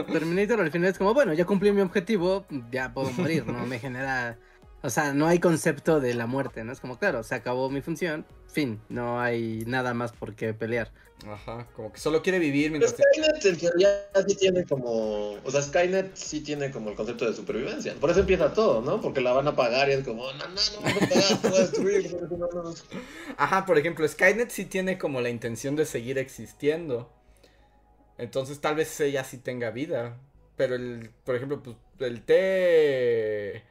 Terminator 0.11 0.59
al 0.59 0.71
final 0.71 0.89
es 0.89 0.97
como, 0.97 1.13
bueno, 1.13 1.33
ya 1.33 1.45
cumplí 1.45 1.71
mi 1.71 1.81
objetivo, 1.81 2.45
ya 2.69 2.93
puedo 2.93 3.11
morir, 3.11 3.47
no 3.47 3.65
me 3.65 3.79
genera, 3.79 4.37
o 4.81 4.89
sea, 4.89 5.13
no 5.13 5.25
hay 5.25 5.39
concepto 5.39 6.01
de 6.01 6.13
la 6.15 6.27
muerte, 6.27 6.65
¿no? 6.65 6.73
Es 6.73 6.81
como, 6.81 6.99
claro, 6.99 7.23
se 7.23 7.35
acabó 7.35 7.69
mi 7.69 7.81
función, 7.81 8.25
fin, 8.49 8.81
no 8.89 9.21
hay 9.21 9.63
nada 9.65 9.93
más 9.93 10.11
por 10.13 10.35
qué 10.35 10.53
pelear. 10.53 10.91
Ajá, 11.27 11.67
como 11.75 11.91
que 11.91 11.99
solo 11.99 12.21
quiere 12.21 12.39
vivir 12.39 12.71
Pero 12.71 12.71
mientras... 12.71 12.95
te- 12.95 13.03
Skynet 13.03 13.45
en 13.45 13.57
teoría 13.57 14.09
sí 14.27 14.35
tiene 14.35 14.65
como, 14.65 15.33
o 15.33 15.51
sea, 15.51 15.61
Skynet 15.61 16.15
sí 16.15 16.41
tiene 16.41 16.71
como 16.71 16.89
el 16.91 16.95
concepto 16.95 17.25
de 17.25 17.33
supervivencia. 17.33 17.93
Por 17.95 18.09
eso 18.09 18.21
empieza 18.21 18.53
todo, 18.53 18.81
¿no? 18.81 19.01
Porque 19.01 19.21
la 19.21 19.33
van 19.33 19.47
a 19.47 19.55
pagar 19.55 19.89
y 19.89 19.93
es 19.93 20.05
como, 20.05 20.31
no, 20.33 20.47
no, 20.47 20.47
no 20.49 20.81
vas 20.81 20.95
a 21.01 21.09
pagar, 21.09 21.41
te 21.41 21.47
voy 21.49 21.57
a 21.57 21.61
destruir. 21.61 22.13
no, 22.13 22.37
no, 22.37 22.47
no, 22.47 22.63
no". 22.63 22.73
Ajá, 23.37 23.65
por 23.65 23.77
ejemplo, 23.77 24.07
Skynet 24.07 24.49
sí 24.51 24.65
tiene 24.65 24.97
como 24.97 25.21
la 25.21 25.29
intención 25.29 25.75
de 25.75 25.85
seguir 25.85 26.17
existiendo. 26.17 27.09
Entonces 28.17 28.59
tal 28.59 28.75
vez 28.75 28.99
ella 28.99 29.23
sí 29.23 29.37
tenga 29.37 29.71
vida. 29.71 30.17
Pero 30.57 30.75
el, 30.75 31.11
por 31.23 31.35
ejemplo, 31.35 31.61
pues, 31.63 31.77
el 31.99 32.21
T... 32.23 32.35
eh, 33.57 33.63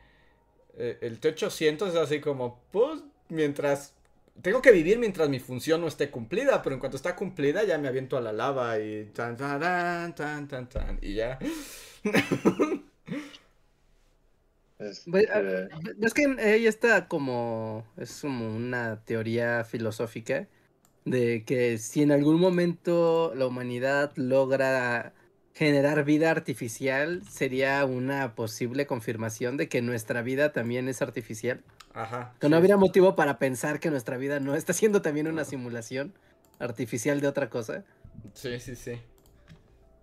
El 1.00 1.20
T800 1.20 1.88
es 1.88 1.96
así 1.96 2.20
como, 2.20 2.60
pues, 2.72 3.02
mientras... 3.28 3.94
Tengo 4.42 4.62
que 4.62 4.72
vivir 4.72 4.98
mientras 4.98 5.28
mi 5.28 5.40
función 5.40 5.80
no 5.80 5.88
esté 5.88 6.10
cumplida, 6.10 6.62
pero 6.62 6.74
en 6.74 6.80
cuanto 6.80 6.96
está 6.96 7.16
cumplida 7.16 7.64
ya 7.64 7.78
me 7.78 7.88
aviento 7.88 8.16
a 8.16 8.20
la 8.20 8.32
lava 8.32 8.78
y 8.78 9.06
tan 9.06 9.36
tan 9.36 9.60
tan 9.60 10.14
tan 10.14 10.48
tan, 10.48 10.68
tan 10.68 10.98
y 11.02 11.14
ya. 11.14 11.38
Este, 14.78 15.10
Pues, 15.10 15.26
Es 16.00 16.14
que 16.14 16.36
ahí 16.38 16.66
está 16.66 17.08
como, 17.08 17.84
es 17.96 18.20
como 18.20 18.54
una 18.54 19.04
teoría 19.04 19.64
filosófica 19.64 20.46
de 21.04 21.44
que 21.44 21.78
si 21.78 22.02
en 22.02 22.12
algún 22.12 22.38
momento 22.38 23.32
la 23.34 23.46
humanidad 23.46 24.12
logra 24.16 25.14
generar 25.54 26.04
vida 26.04 26.30
artificial, 26.30 27.22
sería 27.28 27.84
una 27.84 28.34
posible 28.36 28.86
confirmación 28.86 29.56
de 29.56 29.68
que 29.68 29.82
nuestra 29.82 30.22
vida 30.22 30.52
también 30.52 30.88
es 30.88 31.02
artificial. 31.02 31.64
Ajá. 31.94 32.34
Que 32.40 32.48
no 32.48 32.56
sí. 32.56 32.58
habría 32.58 32.76
motivo 32.76 33.16
para 33.16 33.38
pensar 33.38 33.80
que 33.80 33.90
nuestra 33.90 34.16
vida 34.16 34.40
no 34.40 34.54
está 34.54 34.72
siendo 34.72 35.02
también 35.02 35.26
una 35.28 35.44
simulación 35.44 36.14
artificial 36.58 37.20
de 37.20 37.28
otra 37.28 37.50
cosa. 37.50 37.84
Sí, 38.34 38.58
sí, 38.60 38.76
sí. 38.76 39.00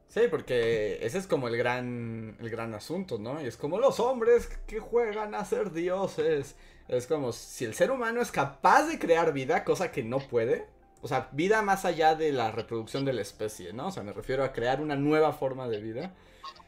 Sí, 0.07 0.21
porque 0.29 0.99
ese 1.05 1.17
es 1.17 1.27
como 1.27 1.49
el 1.49 1.57
gran, 1.57 2.37
el 2.39 2.49
gran 2.49 2.73
asunto, 2.73 3.17
¿no? 3.19 3.41
Y 3.41 3.47
es 3.47 3.57
como 3.57 3.79
los 3.79 3.99
hombres 3.99 4.47
que 4.65 4.79
juegan 4.79 5.35
a 5.35 5.43
ser 5.43 5.73
dioses. 5.73 6.55
Es 6.87 7.07
como 7.07 7.33
si 7.33 7.65
el 7.65 7.73
ser 7.73 7.91
humano 7.91 8.21
es 8.21 8.31
capaz 8.31 8.83
de 8.87 8.97
crear 8.97 9.33
vida, 9.33 9.65
cosa 9.65 9.91
que 9.91 10.03
no 10.03 10.19
puede. 10.19 10.67
O 11.01 11.07
sea, 11.07 11.29
vida 11.33 11.61
más 11.61 11.83
allá 11.83 12.15
de 12.15 12.31
la 12.31 12.51
reproducción 12.51 13.03
de 13.03 13.13
la 13.13 13.21
especie, 13.21 13.73
¿no? 13.73 13.87
O 13.87 13.91
sea, 13.91 14.03
me 14.03 14.13
refiero 14.13 14.43
a 14.43 14.53
crear 14.53 14.81
una 14.81 14.95
nueva 14.95 15.33
forma 15.33 15.67
de 15.67 15.81
vida. 15.81 16.13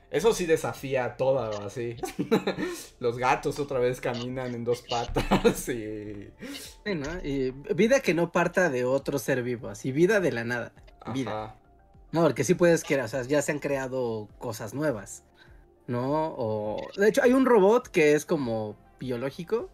Eso 0.10 0.34
sí 0.34 0.46
desafía 0.46 1.18
todo 1.18 1.40
así. 1.66 1.98
Los 3.00 3.18
gatos 3.18 3.60
otra 3.60 3.80
vez 3.80 4.00
caminan 4.00 4.56
en 4.56 4.64
dos 4.64 4.82
patas 4.82 5.68
y... 5.70 6.30
Sí, 6.86 6.96
¿no? 6.96 7.10
Y 7.24 7.52
vida 7.76 8.00
que 8.00 8.14
no 8.14 8.32
parta 8.32 8.70
de 8.70 8.86
otro 8.86 9.20
ser 9.20 9.44
vivo, 9.44 9.68
así 9.68 9.92
vida 9.92 10.20
de 10.20 10.32
la 10.32 10.46
nada. 10.46 10.72
Vida. 11.14 11.46
Ajá. 11.46 11.56
No, 12.12 12.24
porque 12.24 12.44
sí 12.44 12.54
puedes 12.54 12.84
crear, 12.84 13.06
o 13.06 13.08
sea, 13.08 13.24
ya 13.24 13.42
se 13.42 13.52
han 13.52 13.60
creado 13.60 14.30
cosas 14.40 14.74
nuevas, 14.74 15.24
¿no? 15.88 16.34
O, 16.38 16.88
de 16.96 17.10
hecho, 17.10 17.22
hay 17.22 17.34
un 17.34 17.46
robot 17.46 17.90
que 17.90 18.14
es 18.14 18.26
como 18.26 18.78
biológico, 19.00 19.70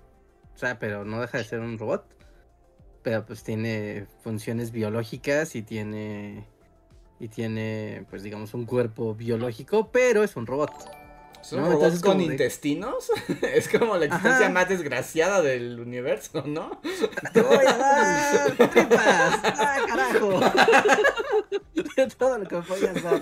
o 0.56 0.58
sea, 0.58 0.80
pero 0.80 1.06
no 1.06 1.22
deja 1.22 1.38
de 1.38 1.44
ser 1.44 1.60
un 1.60 1.78
robot, 1.78 2.06
pero 3.04 3.26
pues 3.26 3.44
tiene 3.44 4.08
funciones 4.24 4.72
biológicas 4.72 5.56
y 5.56 5.62
tiene, 5.62 6.48
y 7.24 7.30
tiene, 7.30 8.06
pues 8.10 8.22
digamos, 8.22 8.54
un 8.54 8.66
cuerpo 8.66 9.16
biológico, 9.16 9.90
pero 9.94 10.24
es 10.24 10.36
un 10.36 10.46
robot. 10.46 10.72
¿Es 11.42 11.54
un 11.54 11.60
¿no? 11.62 11.66
robot 11.68 11.76
Entonces, 11.84 12.02
con 12.02 12.18
de- 12.18 12.26
intestinos? 12.26 13.10
es 13.42 13.70
como 13.70 13.96
la 13.96 14.06
existencia 14.06 14.46
Ajá. 14.48 14.50
más 14.50 14.68
desgraciada 14.68 15.42
del 15.42 15.80
universo, 15.80 16.44
¿no? 16.46 16.82
¡Te 17.32 17.42
voy 17.42 17.66
a 17.66 17.78
dar 17.78 18.70
tripas! 18.70 19.40
¡Ah, 19.44 19.78
carajo! 19.88 20.40
Todo 22.18 22.38
lo 22.40 22.48
que 22.48 22.58
podías 22.58 23.02
dar. 23.02 23.22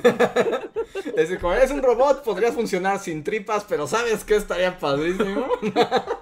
Es 1.16 1.38
como 1.39 1.54
eres 1.54 1.70
un 1.70 1.84
robot, 1.84 2.24
podría 2.24 2.52
funcionar 2.52 2.99
sin 2.99 3.24
tripas, 3.24 3.66
pero 3.70 3.86
¿sabes 3.88 4.24
qué 4.24 4.36
estaría 4.36 4.80
padrísimo? 4.80 5.45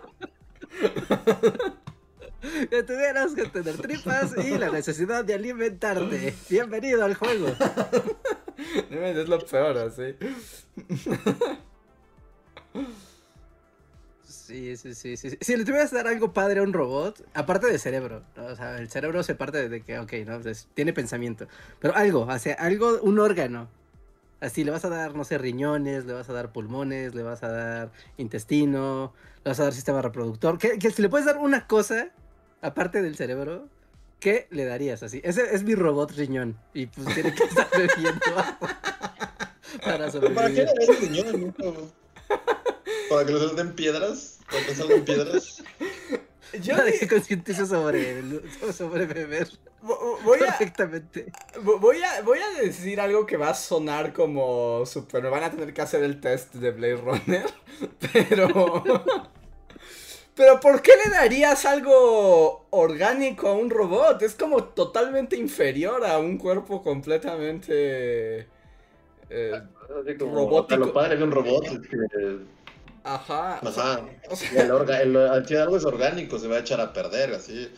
Que 2.69 2.83
tuvieras 2.83 3.33
que 3.33 3.47
tener 3.47 3.77
tripas 3.77 4.35
y 4.37 4.57
la 4.57 4.69
necesidad 4.69 5.25
de 5.25 5.33
alimentarte. 5.33 6.35
Bienvenido 6.49 7.03
al 7.03 7.15
juego. 7.15 7.47
es 8.91 9.29
lo 9.29 9.39
peor, 9.39 9.77
así. 9.77 10.15
Sí, 14.23 14.77
sí, 14.77 14.93
sí, 14.93 15.17
sí. 15.17 15.37
Si 15.41 15.57
le 15.57 15.65
tuvieras 15.65 15.89
que 15.89 15.95
dar 15.95 16.07
algo 16.07 16.31
padre 16.31 16.59
a 16.59 16.63
un 16.63 16.73
robot, 16.73 17.23
aparte 17.33 17.67
del 17.67 17.79
cerebro, 17.79 18.23
¿no? 18.35 18.45
o 18.45 18.55
sea, 18.55 18.77
el 18.77 18.89
cerebro 18.89 19.23
se 19.23 19.33
parte 19.35 19.67
de 19.67 19.81
que, 19.81 19.97
ok, 19.97 20.13
¿no? 20.25 20.39
Pues, 20.39 20.67
tiene 20.73 20.93
pensamiento, 20.93 21.47
pero 21.79 21.95
algo, 21.95 22.21
o 22.21 22.39
sea, 22.39 22.53
algo, 22.55 22.99
un 23.01 23.19
órgano. 23.19 23.69
Así, 24.41 24.63
le 24.63 24.71
vas 24.71 24.85
a 24.85 24.89
dar, 24.89 25.15
no 25.15 25.23
sé, 25.23 25.37
riñones, 25.37 26.05
le 26.05 26.13
vas 26.13 26.29
a 26.29 26.33
dar 26.33 26.51
pulmones, 26.51 27.13
le 27.13 27.23
vas 27.23 27.43
a 27.43 27.49
dar 27.49 27.91
intestino, 28.17 29.13
le 29.43 29.49
vas 29.49 29.59
a 29.59 29.65
dar 29.65 29.73
sistema 29.73 30.01
reproductor. 30.01 30.57
Que, 30.57 30.79
que 30.79 30.91
si 30.91 31.01
le 31.01 31.09
puedes 31.09 31.25
dar 31.25 31.37
una 31.37 31.67
cosa, 31.67 32.11
aparte 32.61 33.01
del 33.01 33.15
cerebro, 33.15 33.67
¿qué 34.19 34.47
le 34.51 34.65
darías 34.65 35.03
así? 35.03 35.21
Ese 35.23 35.53
es 35.55 35.63
mi 35.63 35.75
robot 35.75 36.11
riñón. 36.11 36.57
Y 36.73 36.87
pues 36.87 37.13
tiene 37.13 37.33
que 37.33 37.43
estar 37.43 37.67
bebiendo 37.77 38.25
agua 38.39 38.79
para 39.83 40.11
¿Pero 40.11 40.33
¿Para 40.33 40.49
qué 40.49 40.65
sobrevivir. 40.67 40.67
le 40.79 40.85
das 40.87 40.99
riñón? 40.99 41.41
nunca? 41.41 41.63
¿Para 43.09 43.25
que 43.25 43.33
le 43.33 43.39
salten 43.39 43.73
piedras? 43.73 44.39
¿Para 44.51 44.65
que 44.65 44.75
salgan 44.75 45.01
piedras? 45.05 45.63
Yo 46.63 46.75
Para 46.75 46.91
que 46.91 47.07
concientice 47.07 47.65
sobre, 47.67 48.19
el- 48.19 48.41
sobre 48.73 49.05
beber 49.05 49.47
vo- 49.83 50.17
voy 50.23 50.39
a, 50.41 50.45
perfectamente. 50.47 51.31
vo- 51.63 51.79
voy, 51.79 52.01
a, 52.01 52.21
voy 52.23 52.39
a 52.39 52.61
decir 52.61 52.99
algo 52.99 53.27
que 53.27 53.37
va 53.37 53.49
a 53.49 53.53
sonar 53.53 54.13
como 54.13 54.83
super... 54.87 55.21
Me 55.21 55.29
van 55.29 55.43
a 55.43 55.51
tener 55.51 55.73
que 55.75 55.81
hacer 55.83 56.03
el 56.03 56.19
test 56.19 56.55
de 56.55 56.71
Blade 56.71 56.95
Runner, 56.95 57.45
pero... 58.13 58.83
Pero 60.35 60.59
¿por 60.59 60.81
qué 60.81 60.91
le 61.03 61.11
darías 61.11 61.65
algo 61.65 62.67
orgánico 62.71 63.49
a 63.49 63.53
un 63.53 63.69
robot? 63.69 64.21
Es 64.21 64.35
como 64.35 64.63
totalmente 64.65 65.35
inferior 65.37 66.05
a 66.05 66.17
un 66.19 66.37
cuerpo 66.37 66.81
completamente... 66.81 68.47
eh, 69.29 69.61
como, 70.19 70.35
Robótico. 70.35 70.79
Lo 70.79 70.93
padre 70.93 71.17
de 71.17 71.23
un 71.23 71.31
robot 71.31 71.65
ajá. 73.03 73.59
o 73.61 73.71
sea, 73.71 74.05
o 74.29 74.35
sea, 74.35 74.63
El 74.63 74.71
orga, 74.71 75.01
el, 75.01 75.45
si 75.47 75.55
algo 75.55 75.77
es 75.77 75.85
orgánico, 75.85 76.39
se 76.39 76.47
va 76.47 76.57
a 76.57 76.59
echar 76.59 76.81
a 76.81 76.93
perder, 76.93 77.33
así. 77.33 77.63
En 77.63 77.71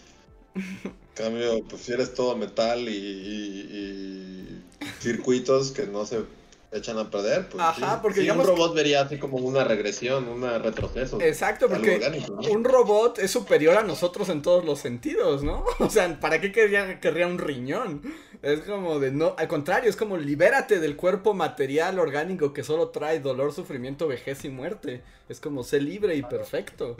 cambio, 1.14 1.64
pues 1.70 1.84
si 1.84 1.94
eres 1.94 2.14
todo 2.14 2.36
metal 2.38 2.80
y, 2.88 2.92
y- 2.92 3.78
y 3.78 4.66
circuitos 5.00 5.72
que 5.72 5.88
no 5.88 6.06
se 6.06 6.24
echan 6.72 6.98
a 6.98 7.10
perder, 7.10 7.50
pues 7.50 7.62
Ajá, 7.62 7.96
sí. 7.96 8.00
porque 8.02 8.16
Sí, 8.16 8.22
digamos 8.22 8.48
un 8.48 8.56
robot 8.56 8.74
vería 8.74 9.02
así 9.02 9.18
como 9.18 9.38
una 9.38 9.64
regresión, 9.64 10.28
un 10.30 10.42
retroceso. 10.42 11.20
Exacto, 11.20 11.68
porque 11.68 11.96
orgánico, 11.96 12.34
¿no? 12.42 12.50
un 12.50 12.64
robot 12.64 13.20
es 13.20 13.32
superior 13.32 13.78
a 13.78 13.84
nosotros 13.84 14.30
en 14.30 14.42
todos 14.42 14.64
los 14.64 14.80
sentidos, 14.80 15.44
¿no? 15.44 15.66
O 15.80 15.90
sea, 15.90 16.20
¿para 16.20 16.40
qué 16.40 16.52
querría, 16.52 17.00
querría 17.02 17.28
un 17.28 17.40
riñón? 17.40 18.02
Es 18.42 18.62
como 18.62 19.00
de 19.00 19.12
no, 19.12 19.36
al 19.38 19.48
contrario, 19.48 19.90
es 19.90 19.98
como 19.98 20.18
libérate 20.18 20.80
del 20.80 20.96
cuerpo 20.96 21.34
material 21.34 22.00
orgánico 22.00 22.54
que 22.54 22.64
solo 22.64 22.90
trae 22.90 23.20
dolor, 23.20 23.54
sufrimiento, 23.54 24.08
vejez 24.08 24.46
y 24.46 24.50
muerte. 24.50 25.04
Es 25.28 25.40
como 25.40 25.64
sé 25.64 25.82
libre 25.82 26.16
y 26.16 26.24
perfecto. 26.24 26.96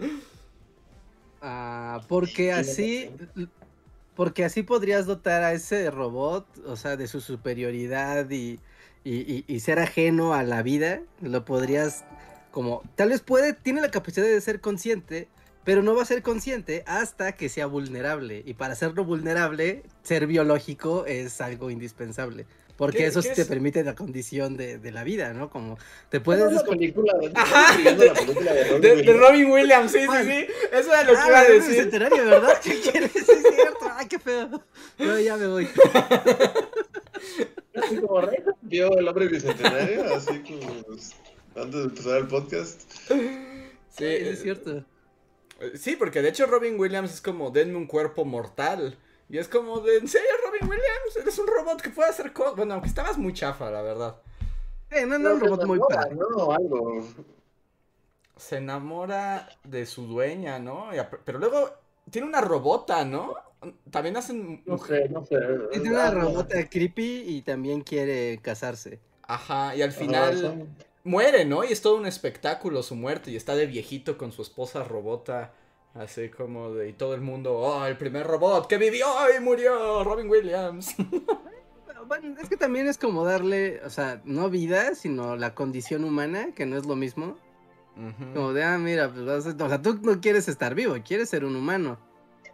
Ah, 1.42 2.02
porque 2.08 2.52
así. 2.52 3.10
Porque 4.16 4.44
así 4.44 4.62
podrías 4.62 5.06
dotar 5.06 5.42
a 5.42 5.54
ese 5.54 5.90
robot, 5.90 6.46
o 6.68 6.76
sea, 6.76 6.98
de 6.98 7.08
su 7.08 7.22
superioridad 7.22 8.30
y, 8.30 8.60
y, 9.04 9.20
y- 9.20 9.46
y 9.48 9.60
ser 9.60 9.80
ajeno 9.80 10.34
a 10.34 10.44
la 10.44 10.62
vida. 10.64 11.02
Lo 11.22 11.46
podrías, 11.46 12.04
como, 12.52 12.82
tal 12.96 13.10
vez 13.10 13.22
puede, 13.22 13.54
tiene 13.54 13.82
la 13.82 13.92
capacidad 13.92 14.26
de 14.26 14.42
ser 14.42 14.62
consciente, 14.62 15.28
pero 15.64 15.84
no 15.84 15.96
va 15.96 16.02
a 16.02 16.06
ser 16.06 16.24
consciente 16.24 16.84
hasta 16.88 17.34
que 17.34 17.50
sea 17.50 17.66
vulnerable. 17.68 18.44
Y 18.46 18.54
para 18.56 18.76
serlo 18.76 19.06
vulnerable, 19.06 19.84
ser 20.04 20.26
biológico 20.28 21.06
es 21.06 21.40
algo 21.42 21.70
indispensable. 21.70 22.46
Porque 22.82 22.98
¿Qué- 22.98 23.06
eso 23.06 23.22
te 23.22 23.40
es? 23.40 23.48
permite 23.48 23.84
la 23.84 23.94
condición 23.94 24.58
de, 24.58 24.80
de 24.80 24.92
la 24.92 25.04
vida, 25.04 25.34
¿no? 25.34 25.52
Como 25.52 25.78
te 26.10 26.20
¿Puedes 26.20 26.52
la 26.52 26.64
película 26.64 27.14
de, 27.20 27.32
Ajá, 27.36 27.78
de- 27.78 28.06
la 28.08 28.14
película 28.16 28.54
de 28.54 28.64
Robin 28.64 28.82
De, 28.82 28.88
de 28.90 28.96
Williams? 28.96 29.20
Robin 29.20 29.52
Williams, 29.52 29.92
sí, 29.92 30.00
sí, 30.00 30.06
¿Cuál? 30.08 30.26
sí. 30.26 30.48
Eso 30.72 30.90
era 30.92 31.04
lo 31.04 31.12
que 31.12 31.18
Ah, 31.20 31.28
iba 31.28 31.40
a 31.40 31.46
el 31.46 31.54
decir. 31.54 31.70
bicentenario, 31.76 32.26
¿verdad? 32.26 32.60
¿Qué 32.64 32.80
quieres? 32.82 33.12
Sí, 33.14 33.20
es 33.20 33.56
cierto. 33.56 33.92
Ay, 33.96 34.08
qué 34.08 34.18
feo. 34.18 34.64
No, 34.98 35.20
ya 35.20 35.38
me 35.38 35.46
voy. 35.48 35.68
Así 37.76 37.98
como 37.98 38.22
Rey 38.22 38.40
vio 38.64 38.98
el 38.98 39.08
hombre 39.08 39.28
bicentenario, 39.28 40.14
así 40.16 40.40
como 40.40 40.84
pues, 40.84 41.12
antes 41.56 41.74
de 41.80 41.84
empezar 41.84 42.18
el 42.18 42.28
podcast. 42.28 42.82
Sí, 43.08 43.48
Sí, 43.90 44.06
es 44.06 44.42
cierto. 44.42 44.84
Eh, 45.60 45.72
Sí, 45.76 45.96
porque 45.98 46.22
de 46.24 46.30
hecho 46.30 46.48
Robin 46.48 46.80
Williams 46.80 47.14
es 47.14 47.22
como, 47.22 47.52
denme 47.52 47.78
un 47.78 47.86
cuerpo 47.86 48.26
mortal. 48.26 48.98
Y 49.32 49.38
es 49.40 49.48
como 49.48 49.80
de, 49.80 49.98
¿en 49.98 50.08
serio 50.08 50.30
Robin 50.46 50.70
Williams? 50.70 51.16
Eres 51.20 51.40
un 51.40 51.48
robot 51.48 51.82
que 51.82 51.90
puede 51.90 52.10
hacer 52.10 52.34
cosas. 52.34 52.56
Bueno, 52.56 52.74
aunque 52.76 52.90
estabas 52.90 53.18
muy 53.18 53.34
chafa, 53.34 53.72
la 53.72 53.82
verdad. 53.82 54.22
Eh, 54.92 55.06
no, 55.08 55.18
no, 55.18 55.34
un 55.34 55.40
robot 55.40 55.64
muy 55.66 55.82
padre. 55.82 56.16
No, 56.16 56.52
algo. 56.52 57.16
Se 58.38 58.58
enamora 58.58 59.48
de 59.64 59.86
su 59.86 60.08
dueña, 60.08 60.60
¿no? 60.60 60.90
Pero 61.26 61.40
luego 61.40 61.72
tiene 62.10 62.28
una 62.28 62.42
robota, 62.42 63.06
¿no? 63.06 63.36
También 63.92 64.18
hacen... 64.18 64.64
No 64.66 64.78
sé, 64.78 65.08
no 65.10 65.26
sé. 65.26 65.36
Es 65.72 65.82
una 65.82 66.08
Ah, 66.08 66.12
robota 66.12 66.68
creepy 66.70 67.24
y 67.28 67.42
también 67.44 67.82
quiere 67.82 68.42
casarse. 68.42 69.00
Ajá, 69.24 69.76
y 69.76 69.82
al 69.82 69.94
ajá, 69.96 70.00
final 70.00 70.68
muere, 71.04 71.46
¿no? 71.46 71.64
Y 71.64 71.72
es 71.72 71.82
todo 71.82 71.96
un 71.98 72.06
espectáculo 72.06 72.84
su 72.84 72.96
muerte. 72.96 73.32
Y 73.32 73.36
está 73.36 73.56
de 73.56 73.66
viejito 73.68 74.18
con 74.18 74.32
su 74.32 74.42
esposa 74.42 74.84
robota. 74.84 75.54
Así 75.94 76.30
como 76.30 76.72
de... 76.74 76.90
Y 76.90 76.94
todo 76.94 77.14
el 77.16 77.22
mundo, 77.22 77.54
oh, 77.58 77.86
el 77.86 77.98
primer 77.98 78.26
robot 78.26 78.68
que 78.68 78.78
vivió 78.78 79.06
y 79.36 79.42
murió, 79.42 80.04
Robin 80.04 80.30
Williams. 80.30 80.96
Bueno, 82.08 82.36
es 82.42 82.50
que 82.50 82.58
también 82.58 82.88
es 82.88 82.98
como 82.98 83.24
darle, 83.24 83.80
o 83.86 83.90
sea, 83.90 84.22
no 84.26 84.50
vida, 84.50 84.96
sino 84.96 85.38
la 85.38 85.56
condición 85.56 86.04
humana, 86.04 86.50
que 86.54 86.66
no 86.66 86.76
es 86.76 86.86
lo 86.86 86.98
mismo. 86.98 87.38
Como 88.34 88.52
de, 88.52 88.64
ah, 88.66 88.78
mira, 88.78 89.10
pues, 89.14 89.24
vas 89.24 89.46
a- 89.48 89.64
o 89.64 89.70
sea, 89.70 89.82
tú 89.82 89.98
no 90.02 90.20
quieres 90.20 90.50
estar 90.50 90.76
vivo, 90.76 90.96
quieres 91.06 91.30
ser 91.30 91.46
un 91.46 91.56
humano. 91.56 92.00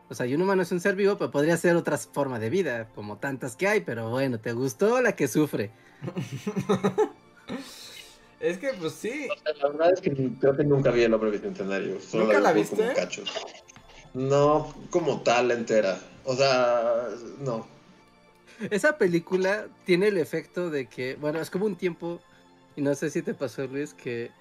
O 0.10 0.14
sea, 0.14 0.28
y 0.28 0.36
un 0.36 0.44
humano 0.44 0.62
es 0.62 0.72
un 0.72 0.80
ser 0.80 0.96
vivo, 0.96 1.18
pero 1.18 1.32
podría 1.32 1.58
ser 1.58 1.76
otra 1.76 1.98
forma 1.98 2.38
de 2.38 2.52
vida, 2.52 2.90
como 2.94 3.18
tantas 3.18 3.56
que 3.56 3.68
hay, 3.68 3.82
pero 3.82 4.12
bueno, 4.12 4.40
¿te 4.40 4.52
gustó 4.52 5.02
la 5.02 5.16
que 5.16 5.28
sufre? 5.28 5.72
Es 8.40 8.58
que, 8.58 8.70
pues 8.80 8.94
sí. 8.94 9.28
La 9.62 9.70
verdad 9.70 9.94
es 9.94 10.02
que 10.02 10.12
creo 10.40 10.56
que 10.56 10.64
nunca 10.64 10.92
vi 10.92 11.04
el 11.04 11.14
hombre 11.14 11.32
bicentenario. 11.32 12.00
Solo 12.00 12.26
¿Nunca 12.26 12.40
la 12.40 12.54
vi 12.54 12.62
viste? 12.62 12.76
Como 12.78 12.94
cachos. 12.94 13.32
No 14.14 14.74
como 14.90 15.22
tal 15.22 15.52
entera. 15.52 16.00
O 16.24 16.36
sea, 16.36 17.08
no. 17.40 17.68
Esa 18.72 18.98
película 18.98 19.68
tiene 19.86 20.08
el 20.08 20.18
efecto 20.18 20.70
de 20.70 20.88
que, 20.88 21.16
bueno, 21.16 21.40
es 21.40 21.50
como 21.50 21.66
un 21.66 21.76
tiempo, 21.76 22.20
y 22.76 22.82
no 22.82 22.96
sé 22.96 23.10
si 23.12 23.22
te 23.22 23.34
pasó, 23.34 23.66
Luis, 23.68 23.94
que 23.94 24.32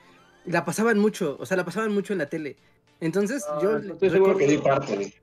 la 0.46 0.64
pasaban 0.64 0.98
mucho, 0.98 1.36
o 1.38 1.44
sea, 1.46 1.56
la 1.56 1.64
pasaban 1.64 1.92
mucho 1.92 2.12
en 2.14 2.20
la 2.20 2.26
tele. 2.28 2.56
Entonces, 3.00 3.44
yo 3.62 3.76
Ah, 3.76 3.80
estoy 3.92 4.10
seguro 4.10 4.36
que 4.38 4.46
di 4.46 4.56
parte. 4.58 5.14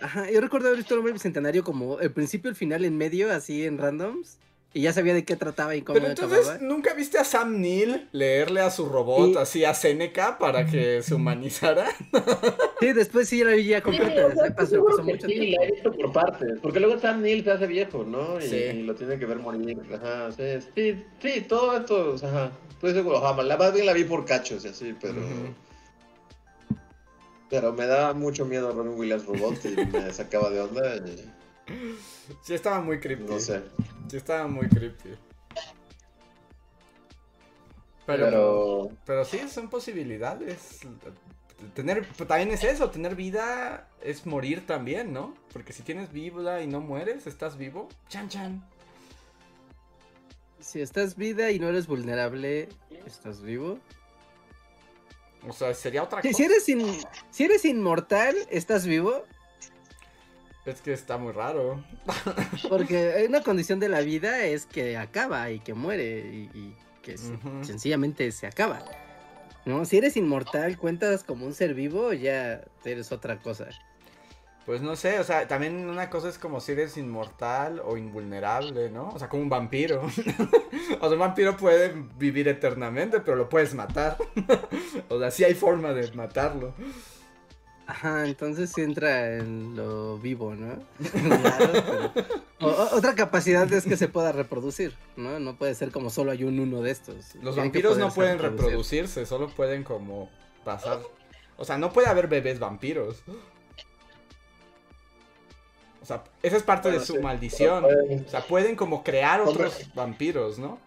ajá, 0.00 0.28
yo 0.30 0.40
recuerdo 0.40 0.66
haber 0.66 0.78
visto 0.78 0.94
el 0.94 0.98
hombre 0.98 1.12
bicentenario 1.12 1.62
como 1.62 2.00
el 2.00 2.10
principio, 2.12 2.50
el 2.50 2.56
final, 2.56 2.84
en 2.84 2.96
medio, 2.96 3.30
así 3.32 3.64
en 3.64 3.78
randoms, 3.78 4.38
y 4.72 4.82
ya 4.82 4.92
sabía 4.92 5.14
de 5.14 5.24
qué 5.24 5.34
trataba 5.36 5.74
y 5.74 5.82
cómo 5.82 5.98
Pero 5.98 6.10
entonces, 6.10 6.38
acababa. 6.48 6.58
¿nunca 6.64 6.94
viste 6.94 7.18
a 7.18 7.24
Sam 7.24 7.60
Neill 7.60 8.08
leerle 8.12 8.60
a 8.60 8.70
su 8.70 8.86
robot 8.88 9.32
Sí. 9.32 9.36
así 9.38 9.64
a 9.64 9.74
Seneca 9.74 10.38
para 10.38 10.64
que 10.66 11.02
se 11.02 11.14
humanizara? 11.14 11.86
Sí, 12.80 12.92
después 12.92 13.28
sí 13.28 13.42
la 13.42 13.52
vi 13.52 13.64
ya 13.66 13.82
completa, 13.82 14.26
o 14.26 14.32
sea, 14.32 14.44
se 14.44 14.50
pasó, 14.52 14.84
pasó 14.84 15.02
mucho 15.02 15.26
sí, 15.26 15.34
tiempo. 15.38 15.60
la 15.60 15.66
he 15.66 15.72
visto 15.72 15.92
por 15.92 16.12
partes. 16.12 16.58
Porque 16.62 16.80
luego 16.80 16.98
Sam 17.00 17.20
Neill 17.22 17.42
se 17.44 17.50
hace 17.50 17.66
viejo, 17.66 18.04
¿no? 18.04 18.38
Y, 18.38 18.42
Sí. 18.42 18.56
y 18.56 18.82
lo 18.84 18.94
tiene 18.94 19.18
que 19.18 19.26
ver 19.26 19.38
morir. 19.38 19.76
Ajá, 19.92 20.30
sí, 20.32 20.44
sí, 20.74 21.04
sí, 21.20 21.40
todo 21.42 21.76
esto, 21.76 22.14
ajá. 22.22 22.52
Estoy 22.70 22.92
seguro, 22.94 23.18
ajá, 23.26 23.42
la 23.42 23.56
más 23.56 23.74
bien 23.74 23.84
la 23.86 23.92
vi 23.92 24.04
por 24.04 24.24
cachos 24.24 24.64
y 24.64 24.68
así, 24.68 24.94
pero... 25.00 25.16
Pero 27.50 27.72
me 27.72 27.86
daba 27.86 28.14
mucho 28.14 28.44
miedo 28.46 28.72
Robin 28.72 28.94
Williams 28.96 29.26
Robot 29.26 29.56
y 29.64 29.84
me 29.86 30.12
sacaba 30.12 30.50
de 30.50 30.60
onda 30.60 30.96
y 30.96 31.28
Sí, 32.42 32.54
estaba 32.54 32.80
muy 32.80 33.00
creepy. 33.00 33.24
no 33.24 33.38
sé. 33.38 33.62
Sí, 34.08 34.16
estaba 34.16 34.46
muy 34.48 34.68
creepy. 34.68 35.16
Pero, 38.06 38.24
pero, 38.24 38.88
Pero... 39.06 39.24
sí, 39.24 39.40
son 39.48 39.68
posibilidades. 39.70 40.80
Tener, 41.74 42.06
también 42.26 42.50
es 42.50 42.64
eso, 42.64 42.90
tener 42.90 43.14
vida 43.14 43.88
es 44.02 44.26
morir 44.26 44.66
también, 44.66 45.12
¿no? 45.12 45.34
Porque 45.52 45.72
si 45.72 45.82
tienes 45.82 46.10
vida 46.10 46.62
y 46.62 46.66
no 46.66 46.80
mueres, 46.80 47.26
estás 47.26 47.56
vivo. 47.58 47.88
Chan 48.08 48.28
chan. 48.28 48.64
Si 50.58 50.80
estás 50.80 51.16
vida 51.16 51.50
y 51.50 51.58
no 51.58 51.68
eres 51.68 51.86
vulnerable, 51.86 52.68
estás 53.06 53.42
vivo. 53.42 53.78
O 55.48 55.52
sea, 55.52 55.72
sería 55.74 56.02
otra 56.02 56.20
cosa. 56.20 56.34
si 56.34 56.42
eres 56.42 56.68
in- 56.68 57.00
si 57.30 57.44
eres 57.44 57.64
inmortal, 57.64 58.36
¿estás 58.50 58.86
vivo? 58.86 59.24
Es 60.66 60.80
que 60.82 60.92
está 60.92 61.16
muy 61.16 61.32
raro. 61.32 61.82
Porque 62.68 63.24
una 63.28 63.42
condición 63.42 63.80
de 63.80 63.88
la 63.88 64.00
vida 64.00 64.44
es 64.44 64.66
que 64.66 64.96
acaba 64.96 65.50
y 65.50 65.60
que 65.60 65.74
muere 65.74 66.20
y, 66.20 66.50
y 66.58 66.76
que 67.02 67.16
se- 67.16 67.38
sencillamente 67.62 68.30
se 68.32 68.46
acaba. 68.46 68.82
¿No? 69.64 69.84
Si 69.84 69.98
eres 69.98 70.16
inmortal, 70.16 70.78
cuentas 70.78 71.22
como 71.24 71.44
un 71.46 71.54
ser 71.54 71.74
vivo, 71.74 72.12
ya 72.12 72.62
eres 72.84 73.12
otra 73.12 73.38
cosa. 73.38 73.68
Pues 74.66 74.82
no 74.82 74.94
sé, 74.94 75.18
o 75.18 75.24
sea, 75.24 75.48
también 75.48 75.88
una 75.88 76.10
cosa 76.10 76.28
es 76.28 76.38
como 76.38 76.60
si 76.60 76.72
eres 76.72 76.96
inmortal 76.96 77.80
o 77.84 77.96
invulnerable, 77.96 78.90
¿no? 78.90 79.08
O 79.08 79.18
sea, 79.18 79.28
como 79.28 79.42
un 79.42 79.48
vampiro. 79.48 80.02
o 81.00 81.00
sea, 81.00 81.08
un 81.08 81.18
vampiro 81.18 81.56
puede 81.56 81.94
vivir 82.18 82.46
eternamente, 82.48 83.20
pero 83.20 83.36
lo 83.36 83.48
puedes 83.48 83.74
matar. 83.74 84.16
o 85.08 85.18
sea, 85.18 85.30
sí 85.30 85.44
hay 85.44 85.54
forma 85.54 85.92
de 85.92 86.10
matarlo. 86.12 86.74
Ajá, 87.90 88.24
entonces 88.24 88.70
sí 88.74 88.82
entra 88.82 89.36
en 89.36 89.74
lo 89.76 90.16
vivo, 90.18 90.54
¿no? 90.54 90.76
Claro, 91.10 92.12
pero- 92.14 92.40
o- 92.60 92.68
o- 92.68 92.96
otra 92.96 93.14
capacidad 93.14 93.70
es 93.72 93.84
que 93.84 93.96
se 93.96 94.06
pueda 94.06 94.32
reproducir, 94.32 94.94
¿no? 95.16 95.40
No 95.40 95.56
puede 95.56 95.74
ser 95.74 95.90
como 95.90 96.08
solo 96.10 96.30
hay 96.30 96.44
un 96.44 96.60
uno 96.60 96.82
de 96.82 96.90
estos. 96.92 97.16
Los 97.16 97.54
Tienen 97.54 97.56
vampiros 97.56 97.98
no 97.98 98.10
pueden 98.12 98.38
reproducirse, 98.38 99.26
solo 99.26 99.48
pueden 99.48 99.82
como 99.82 100.30
pasar. 100.64 101.00
O 101.56 101.64
sea, 101.64 101.78
no 101.78 101.92
puede 101.92 102.08
haber 102.08 102.28
bebés 102.28 102.58
vampiros. 102.58 103.22
O 106.02 106.06
sea, 106.06 106.22
esa 106.42 106.56
es 106.56 106.62
parte 106.62 106.90
de 106.90 107.00
su 107.00 107.14
sí. 107.14 107.18
maldición. 107.18 107.82
Pueden- 107.84 108.24
O 108.26 108.30
sea, 108.30 108.40
pueden 108.46 108.76
como 108.76 109.02
crear 109.04 109.40
otros 109.40 109.90
vampiros, 109.94 110.58
¿no? 110.58 110.78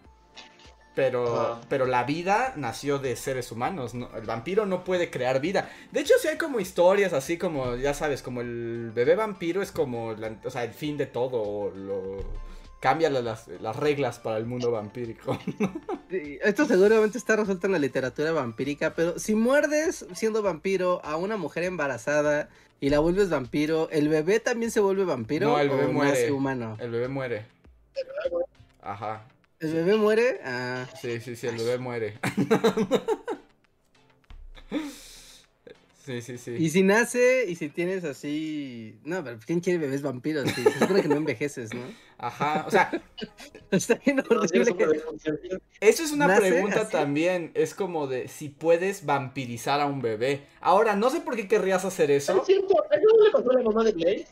Pero, 0.94 1.60
pero 1.68 1.86
la 1.86 2.04
vida 2.04 2.52
nació 2.56 2.98
de 3.00 3.16
seres 3.16 3.50
humanos, 3.50 3.94
¿no? 3.94 4.08
El 4.16 4.24
vampiro 4.26 4.64
no 4.64 4.84
puede 4.84 5.10
crear 5.10 5.40
vida. 5.40 5.68
De 5.90 6.00
hecho, 6.00 6.14
sí 6.20 6.28
hay 6.28 6.38
como 6.38 6.60
historias 6.60 7.12
así 7.12 7.36
como, 7.36 7.74
ya 7.74 7.94
sabes, 7.94 8.22
como 8.22 8.40
el 8.42 8.92
bebé 8.94 9.16
vampiro 9.16 9.60
es 9.60 9.72
como, 9.72 10.12
la- 10.12 10.36
o 10.44 10.50
sea, 10.50 10.62
el 10.64 10.72
fin 10.72 10.96
de 10.96 11.06
todo, 11.06 11.70
lo... 11.74 12.18
Cambia 12.80 13.08
la- 13.10 13.22
las, 13.22 13.48
las 13.48 13.74
reglas 13.76 14.18
para 14.20 14.36
el 14.36 14.46
mundo 14.46 14.70
vampírico. 14.70 15.36
Sí, 16.10 16.38
Esto 16.44 16.64
seguramente 16.66 17.18
está 17.18 17.34
resuelto 17.34 17.66
en 17.66 17.72
la 17.72 17.78
literatura 17.80 18.30
vampírica, 18.30 18.94
pero 18.94 19.18
si 19.18 19.34
muerdes 19.34 20.06
siendo 20.14 20.42
vampiro 20.42 21.00
a 21.04 21.16
una 21.16 21.36
mujer 21.36 21.64
embarazada 21.64 22.50
y 22.78 22.90
la 22.90 23.00
vuelves 23.00 23.30
vampiro, 23.30 23.88
¿el 23.90 24.08
bebé 24.08 24.38
también 24.38 24.70
se 24.70 24.78
vuelve 24.78 25.04
vampiro 25.04 25.48
No, 25.48 25.58
el 25.58 25.70
bebé 25.70 25.86
o 25.86 25.92
muere. 25.92 26.30
humano? 26.30 26.76
El 26.78 26.90
bebé 26.92 27.08
muere. 27.08 27.46
Ajá. 28.82 29.24
¿El 29.64 29.72
bebé 29.72 29.96
muere? 29.96 30.40
Ah, 30.44 30.86
Sí, 31.00 31.20
sí, 31.20 31.36
sí, 31.36 31.46
el 31.46 31.56
bebé 31.56 31.78
muere. 31.78 32.18
Sí, 36.04 36.20
sí, 36.20 36.34
y 36.34 36.38
sí. 36.38 36.68
si 36.68 36.82
nace 36.82 37.46
y 37.48 37.56
si 37.56 37.70
tienes 37.70 38.04
así... 38.04 38.98
No, 39.04 39.24
pero 39.24 39.38
¿quién 39.46 39.60
quiere 39.60 39.78
bebés 39.78 40.02
vampiros? 40.02 40.50
Sí, 40.50 40.62
se 40.62 40.78
supone 40.80 41.00
que 41.00 41.08
no 41.08 41.14
envejeces, 41.16 41.72
¿no? 41.72 41.80
Ajá, 42.18 42.64
o 42.68 42.70
sea, 42.70 42.90
Está 43.70 43.94
bien 44.04 44.20
horrible 44.20 44.60
eso 44.60 44.76
que... 44.76 44.84
eso 45.80 46.02
es 46.04 46.12
una 46.12 46.36
pregunta 46.36 46.82
así. 46.82 46.92
también. 46.92 47.52
Es 47.54 47.74
como 47.74 48.06
de 48.06 48.28
si 48.28 48.50
puedes 48.50 49.06
vampirizar 49.06 49.80
a 49.80 49.86
un 49.86 50.02
bebé. 50.02 50.42
Ahora, 50.60 50.94
no 50.94 51.08
sé 51.08 51.20
por 51.22 51.36
qué 51.36 51.48
querrías 51.48 51.86
hacer 51.86 52.10
¿Es 52.10 52.24
eso. 52.24 52.44
cierto? 52.44 52.74
¿A 52.84 52.88
¿Cómo 53.00 53.24
le 53.24 53.30
pasó 53.32 53.50
a 53.50 53.54
la 53.54 53.62
mamá 53.62 53.84
de 53.84 53.92
Blade? 53.92 54.26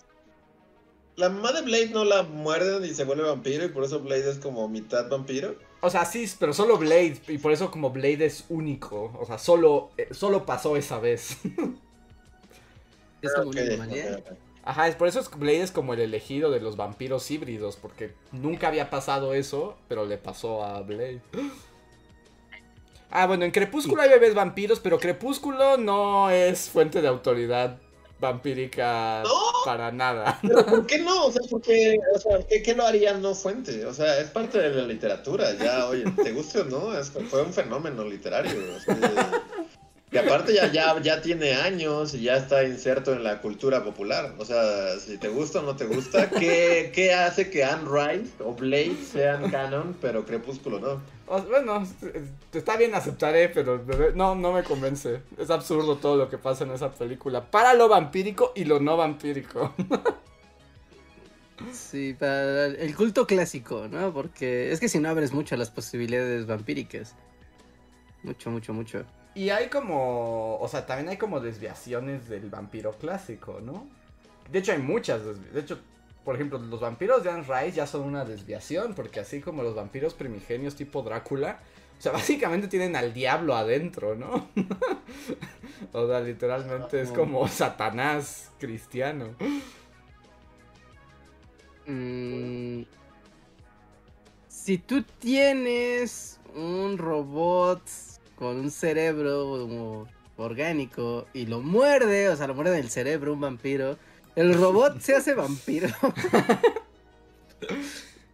La 1.17 1.29
mamá 1.29 1.53
de 1.53 1.63
Blade 1.63 1.91
no 1.91 2.05
la 2.05 2.23
muerden 2.23 2.85
y 2.85 2.95
se 2.95 3.05
vuelve 3.05 3.25
vampiro 3.25 3.65
y 3.65 3.69
por 3.69 3.85
eso 3.85 4.01
Blade 4.01 4.31
es 4.31 4.39
como 4.39 4.69
mitad 4.69 5.09
vampiro. 5.11 5.57
O 5.83 5.91
sea, 5.91 6.05
sí, 6.05 6.31
pero 6.39 6.55
solo 6.55 6.79
Blade. 6.79 7.21
Y 7.29 7.39
por 7.39 7.53
eso 7.53 7.71
como 7.71 7.91
Blade 7.91 8.25
es 8.25 8.45
único. 8.49 9.13
O 9.21 9.27
sea, 9.27 9.37
solo, 9.39 9.91
eh, 9.99 10.09
solo 10.13 10.47
pasó 10.47 10.77
esa 10.77 10.99
vez. 10.99 11.39
Es 13.21 13.33
como 13.35 13.51
una. 13.51 13.63
Ajá, 14.65 14.89
es 14.89 14.97
por 14.97 15.07
eso 15.07 15.21
es 15.21 15.29
que 15.29 15.39
Blade 15.39 15.63
es 15.63 15.71
como 15.71 15.95
el 15.95 16.01
elegido 16.01 16.51
de 16.51 16.59
los 16.59 16.77
vampiros 16.77 17.31
híbridos. 17.31 17.77
Porque 17.77 18.15
nunca 18.33 18.67
había 18.67 18.91
pasado 18.91 19.33
eso, 19.33 19.77
pero 19.87 20.07
le 20.07 20.19
pasó 20.19 20.65
a 20.65 20.81
Blade. 20.83 21.21
Ah, 23.15 23.27
bueno, 23.27 23.45
en 23.45 23.51
Crepúsculo 23.51 24.01
hay 24.01 24.09
bebés 24.09 24.35
vampiros, 24.35 24.81
pero 24.81 24.99
Crepúsculo 24.99 25.77
no 25.77 26.31
es 26.31 26.71
fuente 26.71 27.03
de 27.03 27.09
autoridad 27.09 27.79
vampírica 28.23 29.23
¿No? 29.25 29.31
para 29.65 29.93
nada. 29.93 30.39
Pero 30.41 30.65
¿por 30.65 30.87
qué 30.87 30.99
no? 30.99 31.27
O 31.27 31.33
sea, 31.33 31.43
porque, 31.51 31.99
o 32.15 32.19
sea, 32.19 32.39
¿qué, 32.49 32.63
qué 32.63 32.75
lo 32.75 32.87
haría 32.87 33.13
no 33.15 33.35
fuente? 33.35 33.85
O 33.85 33.93
sea, 33.93 34.19
es 34.19 34.31
parte 34.31 34.59
de 34.59 34.71
la 34.71 34.87
literatura, 34.87 35.53
ya, 35.55 35.87
oye, 35.87 36.05
te 36.23 36.33
guste 36.33 36.61
o 36.61 36.65
no, 36.65 36.97
es, 36.97 37.11
fue 37.11 37.43
un 37.43 37.53
fenómeno 37.53 38.05
literario. 38.05 38.53
Y 40.13 40.19
aparte 40.19 40.55
ya, 40.55 40.71
ya, 40.71 41.01
ya 41.01 41.23
tiene 41.23 41.55
años 41.55 42.13
y 42.15 42.23
ya 42.23 42.37
está 42.37 42.65
inserto 42.65 43.13
en 43.15 43.25
la 43.25 43.41
cultura 43.41 43.83
popular. 43.83 44.35
O 44.39 44.45
sea, 44.45 44.99
si 44.99 45.17
te 45.19 45.29
gusta 45.29 45.61
o 45.61 45.63
no 45.63 45.75
te 45.75 45.87
gusta, 45.87 46.29
¿qué, 46.31 46.93
qué 46.95 47.15
hace 47.15 47.49
que 47.51 47.65
Anne 47.65 47.89
Rice 47.89 48.33
o 48.41 48.53
Blade 48.55 48.97
sean 49.11 49.51
canon, 49.51 49.97
pero 50.01 50.25
Crepúsculo 50.27 50.79
no? 50.81 51.01
O- 51.27 51.41
bueno, 51.43 51.87
está 52.53 52.77
bien 52.77 52.95
aceptaré, 52.95 53.49
pero 53.49 53.83
no, 54.15 54.35
no 54.35 54.53
me 54.53 54.63
convence. 54.65 55.23
Es 55.39 55.49
absurdo 55.51 55.97
todo 55.97 56.17
lo 56.17 56.29
que 56.29 56.37
pasa 56.37 56.65
en 56.65 56.73
esa 56.73 56.93
película. 56.93 57.51
Para 57.51 57.73
lo 57.73 57.89
vampírico 57.89 58.53
y 58.55 58.65
lo 58.67 58.81
no 58.81 58.97
vampírico. 58.99 59.75
Sí, 61.73 62.15
para 62.19 62.67
el 62.67 62.95
culto 62.97 63.27
clásico, 63.27 63.87
¿no? 63.89 64.13
Porque 64.13 64.73
es 64.73 64.81
que 64.81 64.89
si 64.89 64.99
no 64.99 65.09
abres 65.09 65.33
mucho 65.33 65.57
las 65.57 65.71
posibilidades 65.71 66.47
vampíricas. 66.47 67.15
Mucho, 68.25 68.51
mucho, 68.51 68.73
mucho. 68.73 69.05
Y 69.35 69.51
hay 69.51 69.69
como, 69.69 70.59
o 70.59 70.69
sea, 70.69 70.85
también 70.87 71.09
hay 71.09 71.17
como 71.17 71.41
desviaciones 71.41 72.29
del 72.29 72.51
vampiro 72.51 72.93
clásico, 72.93 73.61
¿no? 73.63 73.87
De 74.51 74.59
hecho 74.59 74.73
hay 74.73 74.79
muchas, 74.79 75.23
de 75.53 75.61
hecho, 75.61 75.79
por 76.25 76.35
ejemplo, 76.35 76.59
los 76.59 76.81
vampiros 76.81 77.25
de 77.25 77.31
Anne 77.31 77.45
Rice 77.45 77.73
ya 77.73 77.87
son 77.87 78.03
una 78.03 78.25
desviación, 78.25 78.95
porque 78.95 79.21
así 79.21 79.41
como 79.41 79.63
los 79.63 79.75
vampiros 79.75 80.13
primigenios 80.13 80.75
tipo 80.77 81.03
Drácula, 81.03 81.61
o 81.99 82.03
sea, 82.03 82.13
básicamente 82.13 82.69
tienen 82.69 82.95
al 82.95 83.15
diablo 83.15 83.55
adentro, 83.55 84.15
¿no? 84.15 84.49
o 85.93 86.07
sea, 86.07 86.21
literalmente 86.21 87.01
es 87.01 87.11
como 87.11 87.49
Satanás 87.49 88.51
cristiano. 88.59 89.35
Mm, 91.87 92.83
si 94.49 94.79
tú 94.79 95.03
tienes 95.19 96.39
un 96.55 96.99
robot 96.99 97.83
con 98.43 98.59
un 98.59 98.73
cerebro 98.73 99.57
como 99.61 100.09
orgánico 100.37 101.27
y 101.33 101.47
lo 101.47 101.61
muerde, 101.61 102.29
o 102.29 102.35
sea, 102.35 102.49
lo 102.49 102.55
muerde 102.55 102.73
en 102.77 102.85
el 102.85 102.91
cerebro 102.91 103.33
un 103.33 103.41
vampiro, 103.41 103.97
el 104.35 104.55
robot 104.55 105.01
se 105.01 105.15
hace 105.15 105.35
vampiro. 105.35 105.89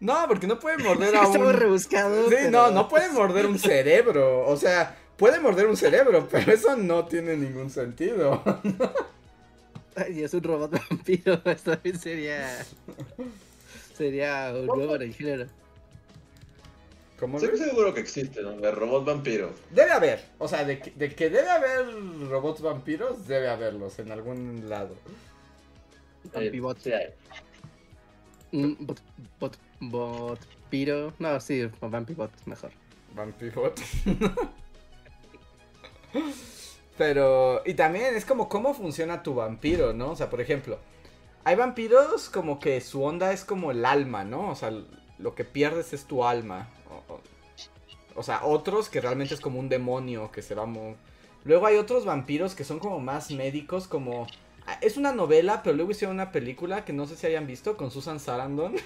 No, 0.00 0.14
porque 0.28 0.46
no 0.46 0.60
puede 0.60 0.78
morder 0.78 1.16
a 1.16 1.22
Está 1.24 1.38
muy 1.38 1.48
un... 1.48 1.54
rebuscado. 1.54 2.28
Sí, 2.28 2.36
pero- 2.38 2.50
no, 2.52 2.70
no 2.70 2.88
puede 2.88 3.10
morder 3.10 3.46
un 3.46 3.58
cerebro. 3.58 4.46
O 4.46 4.56
sea, 4.56 4.96
puede 5.16 5.40
morder 5.40 5.66
un 5.66 5.76
cerebro, 5.76 6.28
pero 6.30 6.52
eso 6.52 6.76
no 6.76 7.04
tiene 7.06 7.36
ningún 7.36 7.68
sentido. 7.68 8.40
Ay, 9.96 10.22
es 10.22 10.32
un 10.34 10.44
robot 10.44 10.70
vampiro. 10.88 11.42
Esto 11.44 11.72
también 11.72 11.98
sería. 11.98 12.64
Sería 13.96 14.52
un 14.54 14.66
nuevo 14.66 14.94
en 14.94 15.02
el 15.02 15.14
género. 15.14 15.46
¿Cómo 17.18 17.38
Estoy 17.38 17.58
ves? 17.58 17.68
seguro 17.68 17.92
que 17.92 18.00
existe, 18.00 18.42
¿no? 18.42 18.52
De 18.52 18.70
robot 18.70 19.04
vampiro. 19.04 19.50
Debe 19.70 19.90
haber. 19.90 20.24
O 20.38 20.46
sea, 20.46 20.64
de 20.64 20.78
que, 20.78 20.92
de 20.92 21.14
que 21.14 21.30
debe 21.30 21.50
haber 21.50 21.84
robots 22.28 22.60
vampiros, 22.62 23.26
debe 23.26 23.48
haberlos 23.48 23.98
en 23.98 24.12
algún 24.12 24.68
lado. 24.68 24.94
Vampibot. 26.32 26.78
Eh, 26.78 26.80
sí 26.82 26.92
hay. 26.92 27.08
Un 28.52 28.76
bot, 28.80 29.00
bot, 29.40 29.58
bot, 29.80 30.38
piro. 30.70 31.12
No, 31.18 31.40
sí, 31.40 31.68
vampibot, 31.80 32.30
mejor. 32.46 32.70
Vampirot. 33.14 33.80
Pero, 36.96 37.62
y 37.64 37.74
también 37.74 38.14
es 38.14 38.24
como 38.24 38.48
cómo 38.48 38.74
funciona 38.74 39.22
tu 39.22 39.34
vampiro, 39.34 39.92
¿no? 39.92 40.10
O 40.12 40.16
sea, 40.16 40.30
por 40.30 40.40
ejemplo, 40.40 40.78
hay 41.44 41.56
vampiros 41.56 42.28
como 42.28 42.58
que 42.58 42.80
su 42.80 43.02
onda 43.02 43.32
es 43.32 43.44
como 43.44 43.70
el 43.70 43.84
alma, 43.84 44.24
¿no? 44.24 44.50
O 44.50 44.54
sea, 44.54 44.72
lo 45.18 45.34
que 45.34 45.44
pierdes 45.44 45.92
es 45.92 46.04
tu 46.06 46.24
alma. 46.24 46.68
O, 48.18 48.22
sea, 48.22 48.44
otros 48.44 48.88
que 48.88 49.00
realmente 49.00 49.34
es 49.34 49.40
como 49.40 49.58
un 49.60 49.68
demonio 49.68 50.30
que 50.32 50.42
se 50.42 50.54
va... 50.54 50.66
mo- 50.66 50.96
Luego 51.44 51.66
hay 51.66 51.76
otros 51.76 52.04
vampiros 52.04 52.54
que 52.54 52.64
son 52.64 52.78
como 52.80 53.00
más 53.00 53.30
médicos, 53.30 53.88
como... 53.88 54.26
ah, 54.66 54.78
Es 54.82 54.96
una 54.96 55.12
novela, 55.12 55.62
pero 55.62 55.76
luego 55.76 55.92
hicieron 55.92 56.16
una 56.16 56.32
película 56.32 56.84
que 56.84 56.92
no 56.92 57.06
sé 57.06 57.16
si 57.16 57.26
hayan 57.26 57.46
visto 57.46 57.76
con 57.76 57.90
Susan 57.90 58.20
Sarandon. 58.20 58.76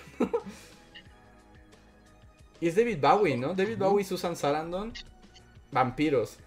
y 2.61 2.68
es 2.68 2.76
David 2.76 2.99
Bowie, 3.01 3.37
¿no? 3.37 3.55
David 3.55 3.78
Bowie 3.78 4.03
y 4.03 4.05
Susan 4.05 4.37
Sarandon. 4.37 4.93
Vampiros. 5.70 6.39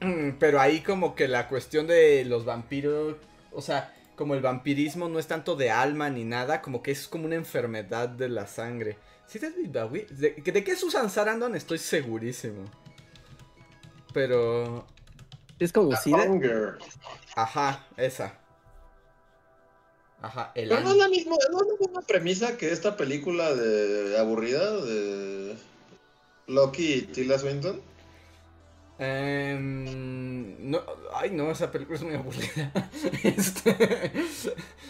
Mm, 0.00 0.32
Pero 0.38 0.60
ahí 0.60 0.82
como 0.82 1.14
que 1.14 1.28
la 1.28 1.48
cuestión 1.48 1.86
de 1.86 2.24
los 2.24 2.44
vampiros, 2.44 3.16
o 3.52 3.60
sea, 3.62 3.94
como 4.14 4.34
el 4.34 4.40
vampirismo 4.42 5.08
no 5.08 5.18
es 5.18 5.26
tanto 5.26 5.56
de 5.56 5.70
alma 5.70 6.10
ni 6.10 6.24
nada, 6.24 6.62
como 6.62 6.82
que 6.82 6.90
es 6.92 7.08
como 7.08 7.24
una 7.26 7.36
enfermedad 7.36 8.08
de 8.08 8.28
la 8.28 8.46
sangre. 8.46 8.98
¿Sí 9.26 9.38
es 9.38 9.42
David 9.42 9.70
Bowie? 9.70 10.06
¿De, 10.10 10.30
de 10.30 10.64
qué 10.64 10.72
es 10.72 10.80
Susan 10.80 11.10
Sarandon? 11.10 11.54
Estoy 11.54 11.78
segurísimo. 11.78 12.64
pero... 14.12 14.86
Es 15.58 15.72
como 15.72 15.96
SIDA. 15.96 16.24
Hunger. 16.24 16.78
Ajá, 17.34 17.86
esa. 17.96 18.38
Ajá, 20.20 20.52
el 20.54 20.68
Pero 20.68 20.80
no 20.82 20.90
es 20.90 20.96
la 20.96 21.08
misma, 21.08 21.36
no 21.50 21.60
es 21.60 21.66
la 21.66 21.86
misma 21.86 22.02
premisa 22.02 22.56
que 22.56 22.72
esta 22.72 22.96
película 22.96 23.54
de 23.54 24.18
aburrida 24.18 24.76
de 24.82 25.56
Loki 26.46 26.92
y 26.92 27.02
Tilda 27.02 27.38
Swinton. 27.38 27.80
Em, 28.98 30.70
no, 30.70 30.80
ay, 31.12 31.30
no, 31.30 31.50
esa 31.50 31.70
película 31.70 31.98
es 31.98 32.04
muy 32.04 32.14
aburrida. 32.14 32.72
Este, 33.22 34.10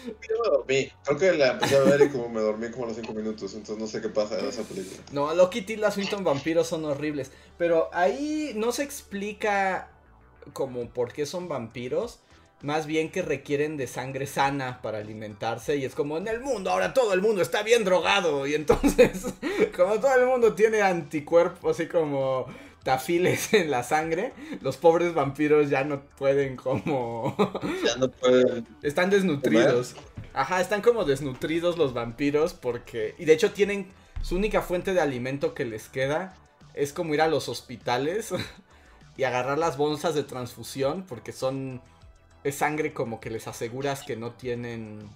Yo 0.05 0.43
me 0.43 0.49
dormí. 0.49 0.91
Creo 1.03 1.17
que 1.17 1.31
la 1.33 1.47
empecé 1.53 1.75
a 1.75 1.81
ver 1.81 2.01
y 2.01 2.09
como 2.09 2.29
me 2.29 2.39
dormí 2.39 2.71
como 2.71 2.85
a 2.85 2.87
los 2.87 2.95
5 2.95 3.13
minutos, 3.13 3.53
entonces 3.53 3.77
no 3.77 3.87
sé 3.87 4.01
qué 4.01 4.09
pasa 4.09 4.39
en 4.39 4.45
esa 4.45 4.63
película. 4.63 5.01
No, 5.11 5.33
Loki 5.33 5.59
y 5.59 5.61
Tilda 5.63 5.91
Swinton 5.91 6.23
vampiros 6.23 6.67
son 6.67 6.85
horribles. 6.85 7.31
Pero 7.57 7.89
ahí 7.91 8.53
no 8.55 8.71
se 8.71 8.83
explica 8.83 9.89
como 10.53 10.89
por 10.89 11.11
qué 11.11 11.25
son 11.25 11.49
vampiros. 11.49 12.19
Más 12.61 12.87
bien 12.87 13.11
que 13.11 13.21
requieren 13.21 13.77
de 13.77 13.85
sangre 13.85 14.25
sana 14.25 14.81
para 14.81 14.99
alimentarse. 14.99 15.75
Y 15.75 15.85
es 15.85 15.93
como 15.93 16.17
en 16.17 16.27
el 16.27 16.39
mundo, 16.39 16.71
ahora 16.71 16.93
todo 16.93 17.13
el 17.13 17.21
mundo 17.21 17.41
está 17.41 17.61
bien 17.61 17.83
drogado. 17.83 18.47
Y 18.47 18.55
entonces, 18.55 19.25
como 19.75 19.99
todo 19.99 20.15
el 20.15 20.25
mundo 20.25 20.53
tiene 20.53 20.81
anticuerpos, 20.81 21.75
así 21.75 21.87
como 21.87 22.47
tafiles 22.87 23.53
en 23.53 23.69
la 23.69 23.83
sangre, 23.83 24.31
los 24.61 24.77
pobres 24.77 25.13
vampiros 25.13 25.69
ya 25.69 25.83
no 25.83 26.03
pueden 26.17 26.55
como... 26.55 27.35
Ya 27.85 27.97
no 27.97 28.09
pueden. 28.09 28.65
Están 28.81 29.09
desnutridos. 29.09 29.97
Ajá, 30.33 30.61
están 30.61 30.81
como 30.81 31.03
desnutridos 31.03 31.77
los 31.77 31.93
vampiros 31.93 32.53
porque... 32.53 33.13
Y 33.17 33.25
de 33.25 33.33
hecho 33.33 33.51
tienen... 33.51 33.91
Su 34.21 34.37
única 34.37 34.61
fuente 34.61 34.93
de 34.93 35.01
alimento 35.01 35.53
que 35.53 35.65
les 35.65 35.89
queda 35.89 36.33
es 36.73 36.93
como 36.93 37.13
ir 37.13 37.21
a 37.21 37.27
los 37.27 37.49
hospitales 37.49 38.33
y 39.17 39.25
agarrar 39.25 39.57
las 39.57 39.75
bolsas 39.75 40.15
de 40.15 40.23
transfusión 40.23 41.03
porque 41.03 41.33
son... 41.33 41.81
Es 42.45 42.55
sangre 42.55 42.93
como 42.93 43.19
que 43.19 43.29
les 43.29 43.49
aseguras 43.49 44.03
que 44.03 44.15
no 44.15 44.31
tienen 44.31 45.09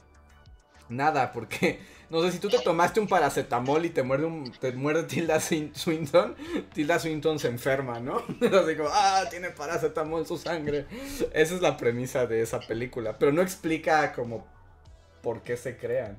nada 0.90 1.32
porque... 1.32 1.80
No 2.12 2.22
sé, 2.22 2.32
si 2.34 2.40
tú 2.40 2.50
te 2.50 2.60
tomaste 2.60 3.00
un 3.00 3.08
paracetamol 3.08 3.86
y 3.86 3.90
te 3.90 4.04
muerde, 4.04 4.26
un, 4.26 4.52
te 4.52 4.74
muerde 4.74 5.04
Tilda 5.04 5.38
Swin- 5.40 5.74
Swinton, 5.74 6.36
Tilda 6.74 7.00
Swinton 7.00 7.40
se 7.40 7.48
enferma, 7.48 8.00
¿no? 8.02 8.18
Así 8.42 8.76
como, 8.76 8.90
ah, 8.92 9.24
tiene 9.30 9.50
paracetamol 9.52 10.20
en 10.22 10.28
su 10.28 10.38
sangre. 10.38 10.86
Esa 11.34 11.56
es 11.56 11.62
la 11.62 11.78
premisa 11.78 12.28
de 12.28 12.42
esa 12.42 12.60
película, 12.60 13.18
pero 13.18 13.32
no 13.32 13.42
explica 13.42 14.12
como 14.12 14.46
por 15.24 15.42
qué 15.42 15.56
se 15.56 15.78
crean. 15.78 16.18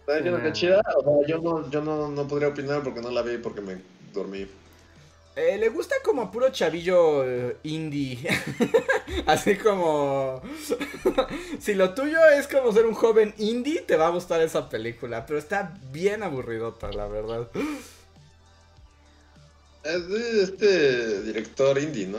¿Estás 0.00 0.16
diciendo 0.16 0.42
que 0.42 0.48
Ah. 0.48 0.52
chida? 0.52 0.82
O 0.96 1.02
sea, 1.02 1.28
yo 1.28 1.38
no, 1.40 1.70
yo 1.70 1.80
no, 1.82 2.08
no 2.08 2.26
podría 2.26 2.48
opinar 2.48 2.82
porque 2.82 3.00
no 3.00 3.10
la 3.10 3.22
vi 3.22 3.38
porque 3.38 3.60
me 3.60 3.76
dormí. 4.12 4.46
Eh, 5.34 5.56
le 5.56 5.70
gusta 5.70 5.94
como 6.04 6.30
puro 6.30 6.50
chavillo 6.50 7.24
eh, 7.24 7.56
indie. 7.62 8.18
Así 9.26 9.56
como... 9.56 10.42
si 11.60 11.74
lo 11.74 11.94
tuyo 11.94 12.18
es 12.36 12.46
como 12.48 12.70
ser 12.72 12.84
un 12.84 12.94
joven 12.94 13.34
indie, 13.38 13.80
te 13.80 13.96
va 13.96 14.08
a 14.08 14.10
gustar 14.10 14.42
esa 14.42 14.68
película. 14.68 15.24
Pero 15.24 15.38
está 15.38 15.72
bien 15.90 16.22
aburridota, 16.22 16.92
la 16.92 17.06
verdad. 17.06 17.48
Es 19.84 20.08
de 20.08 20.42
este 20.42 21.22
director 21.22 21.78
indie, 21.78 22.06
¿no? 22.06 22.18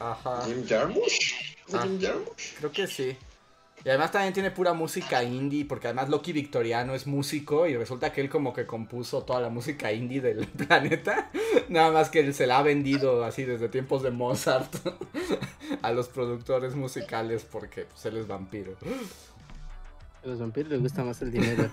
Ajá. 0.00 0.42
Jim 0.46 0.66
Jarmusch. 0.66 1.32
¿Es 1.66 1.72
de 1.72 1.78
Ah. 1.78 1.82
Jim 1.82 2.00
Jarmusch? 2.00 2.54
Creo 2.58 2.72
que 2.72 2.86
sí. 2.86 3.16
Y 3.86 3.88
además 3.88 4.10
también 4.10 4.34
tiene 4.34 4.50
pura 4.50 4.72
música 4.72 5.22
indie, 5.22 5.64
porque 5.64 5.86
además 5.86 6.08
Loki 6.08 6.32
Victoriano 6.32 6.92
es 6.96 7.06
músico 7.06 7.68
y 7.68 7.76
resulta 7.76 8.12
que 8.12 8.20
él 8.20 8.28
como 8.28 8.52
que 8.52 8.66
compuso 8.66 9.22
toda 9.22 9.40
la 9.40 9.48
música 9.48 9.92
indie 9.92 10.20
del 10.20 10.44
planeta. 10.66 11.30
Nada 11.68 11.92
más 11.92 12.10
que 12.10 12.18
él 12.18 12.34
se 12.34 12.48
la 12.48 12.58
ha 12.58 12.62
vendido 12.62 13.24
así 13.24 13.44
desde 13.44 13.68
tiempos 13.68 14.02
de 14.02 14.10
Mozart 14.10 14.74
a 15.82 15.92
los 15.92 16.08
productores 16.08 16.74
musicales 16.74 17.46
porque 17.48 17.84
pues, 17.84 18.04
él 18.06 18.16
es 18.16 18.26
vampiro. 18.26 18.72
A 20.24 20.26
los 20.26 20.40
vampiros 20.40 20.72
les 20.72 20.80
gusta 20.80 21.04
más 21.04 21.22
el 21.22 21.30
dinero. 21.30 21.70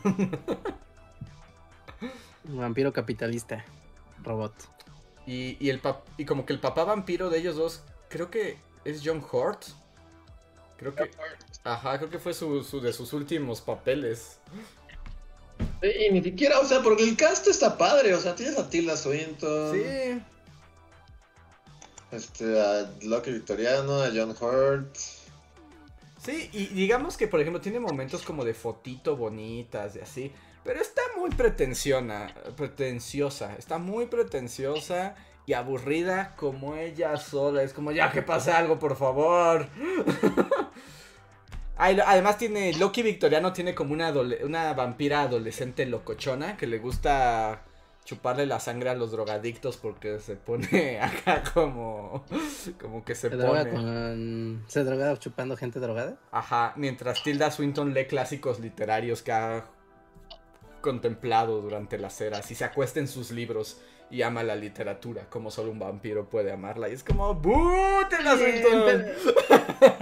Vampiro 2.43 2.93
capitalista. 2.93 3.65
Robot. 4.23 4.53
Y, 5.25 5.57
y, 5.59 5.71
el 5.71 5.81
pap- 5.81 6.03
y 6.17 6.25
como 6.25 6.45
que 6.45 6.53
el 6.53 6.59
papá 6.59 6.83
vampiro 6.83 7.31
de 7.31 7.39
ellos 7.39 7.55
dos, 7.55 7.81
creo 8.09 8.29
que 8.29 8.59
es 8.85 9.01
John 9.03 9.23
Hurt. 9.31 9.65
Creo 10.83 10.95
que... 10.95 11.11
Ajá, 11.63 11.97
creo 11.97 12.09
que 12.09 12.19
fue 12.19 12.33
su, 12.33 12.63
su- 12.63 12.81
de 12.81 12.91
sus 12.93 13.13
últimos 13.13 13.61
papeles. 13.61 14.39
Sí, 15.81 15.89
y 16.07 16.11
ni 16.11 16.21
siquiera, 16.23 16.59
o 16.59 16.65
sea, 16.65 16.81
porque 16.81 17.03
el 17.03 17.15
cast 17.17 17.47
está 17.47 17.77
padre, 17.77 18.13
o 18.13 18.19
sea, 18.19 18.35
tienes 18.35 18.57
a 18.57 18.69
Tilda 18.69 18.95
Swinton, 18.97 19.73
Sí. 19.75 20.21
este, 22.11 22.61
a 22.61 22.91
Loki 23.03 23.31
Victoriano, 23.31 24.01
a 24.01 24.09
John 24.13 24.35
Hurt. 24.39 24.95
Sí, 26.23 26.49
y 26.53 26.67
digamos 26.67 27.17
que 27.17 27.27
por 27.27 27.41
ejemplo 27.41 27.59
tiene 27.61 27.79
momentos 27.81 28.21
como 28.21 28.45
de 28.45 28.53
fotito 28.53 29.17
bonitas 29.17 29.95
y 29.97 29.99
así, 29.99 30.31
pero 30.63 30.79
está 30.79 31.01
muy 31.17 31.29
pretensiona, 31.31 32.33
pretenciosa, 32.55 33.55
está 33.57 33.77
muy 33.77 34.05
pretenciosa 34.05 35.15
y 35.45 35.51
aburrida 35.51 36.33
como 36.37 36.77
ella 36.77 37.17
sola, 37.17 37.61
es 37.63 37.73
como 37.73 37.91
ya 37.91 38.09
que 38.13 38.21
pase 38.21 38.51
algo 38.53 38.79
por 38.79 38.95
favor. 38.95 39.67
Además 41.83 42.37
tiene, 42.37 42.73
Loki 42.75 43.01
Victoriano 43.03 43.51
tiene 43.53 43.75
como 43.75 43.93
una, 43.93 44.09
adole- 44.13 44.43
una 44.43 44.73
vampira 44.73 45.21
adolescente 45.23 45.85
locochona 45.85 46.55
que 46.57 46.67
le 46.67 46.79
gusta 46.79 47.63
chuparle 48.05 48.45
la 48.45 48.59
sangre 48.59 48.89
a 48.89 48.95
los 48.95 49.11
drogadictos 49.11 49.77
porque 49.77 50.19
se 50.19 50.35
pone 50.35 50.99
acá 51.01 51.43
como, 51.53 52.25
como 52.81 53.03
que 53.05 53.15
se, 53.15 53.29
Se 53.29 53.35
droga 53.37 53.63
pone. 53.63 53.71
con. 53.73 54.63
Se 54.67 54.83
droga 54.83 55.17
chupando 55.19 55.55
gente 55.57 55.79
drogada. 55.79 56.17
Ajá, 56.31 56.73
mientras 56.75 57.23
Tilda 57.23 57.49
Swinton 57.51 57.93
lee 57.93 58.05
clásicos 58.07 58.59
literarios 58.59 59.21
que 59.21 59.31
ha 59.31 59.65
contemplado 60.81 61.61
durante 61.61 61.97
las 61.97 62.19
eras 62.19 62.49
y 62.51 62.55
se 62.55 62.65
acuesta 62.65 62.99
en 62.99 63.07
sus 63.07 63.31
libros 63.31 63.79
y 64.09 64.21
ama 64.21 64.43
la 64.43 64.55
literatura 64.55 65.27
como 65.29 65.49
solo 65.49 65.71
un 65.71 65.79
vampiro 65.79 66.29
puede 66.29 66.51
amarla. 66.51 66.89
Y 66.89 66.93
es 66.93 67.03
como, 67.03 67.33
¡Bú, 67.35 67.55
Tilda 68.09 68.37
Swinton! 68.37 69.05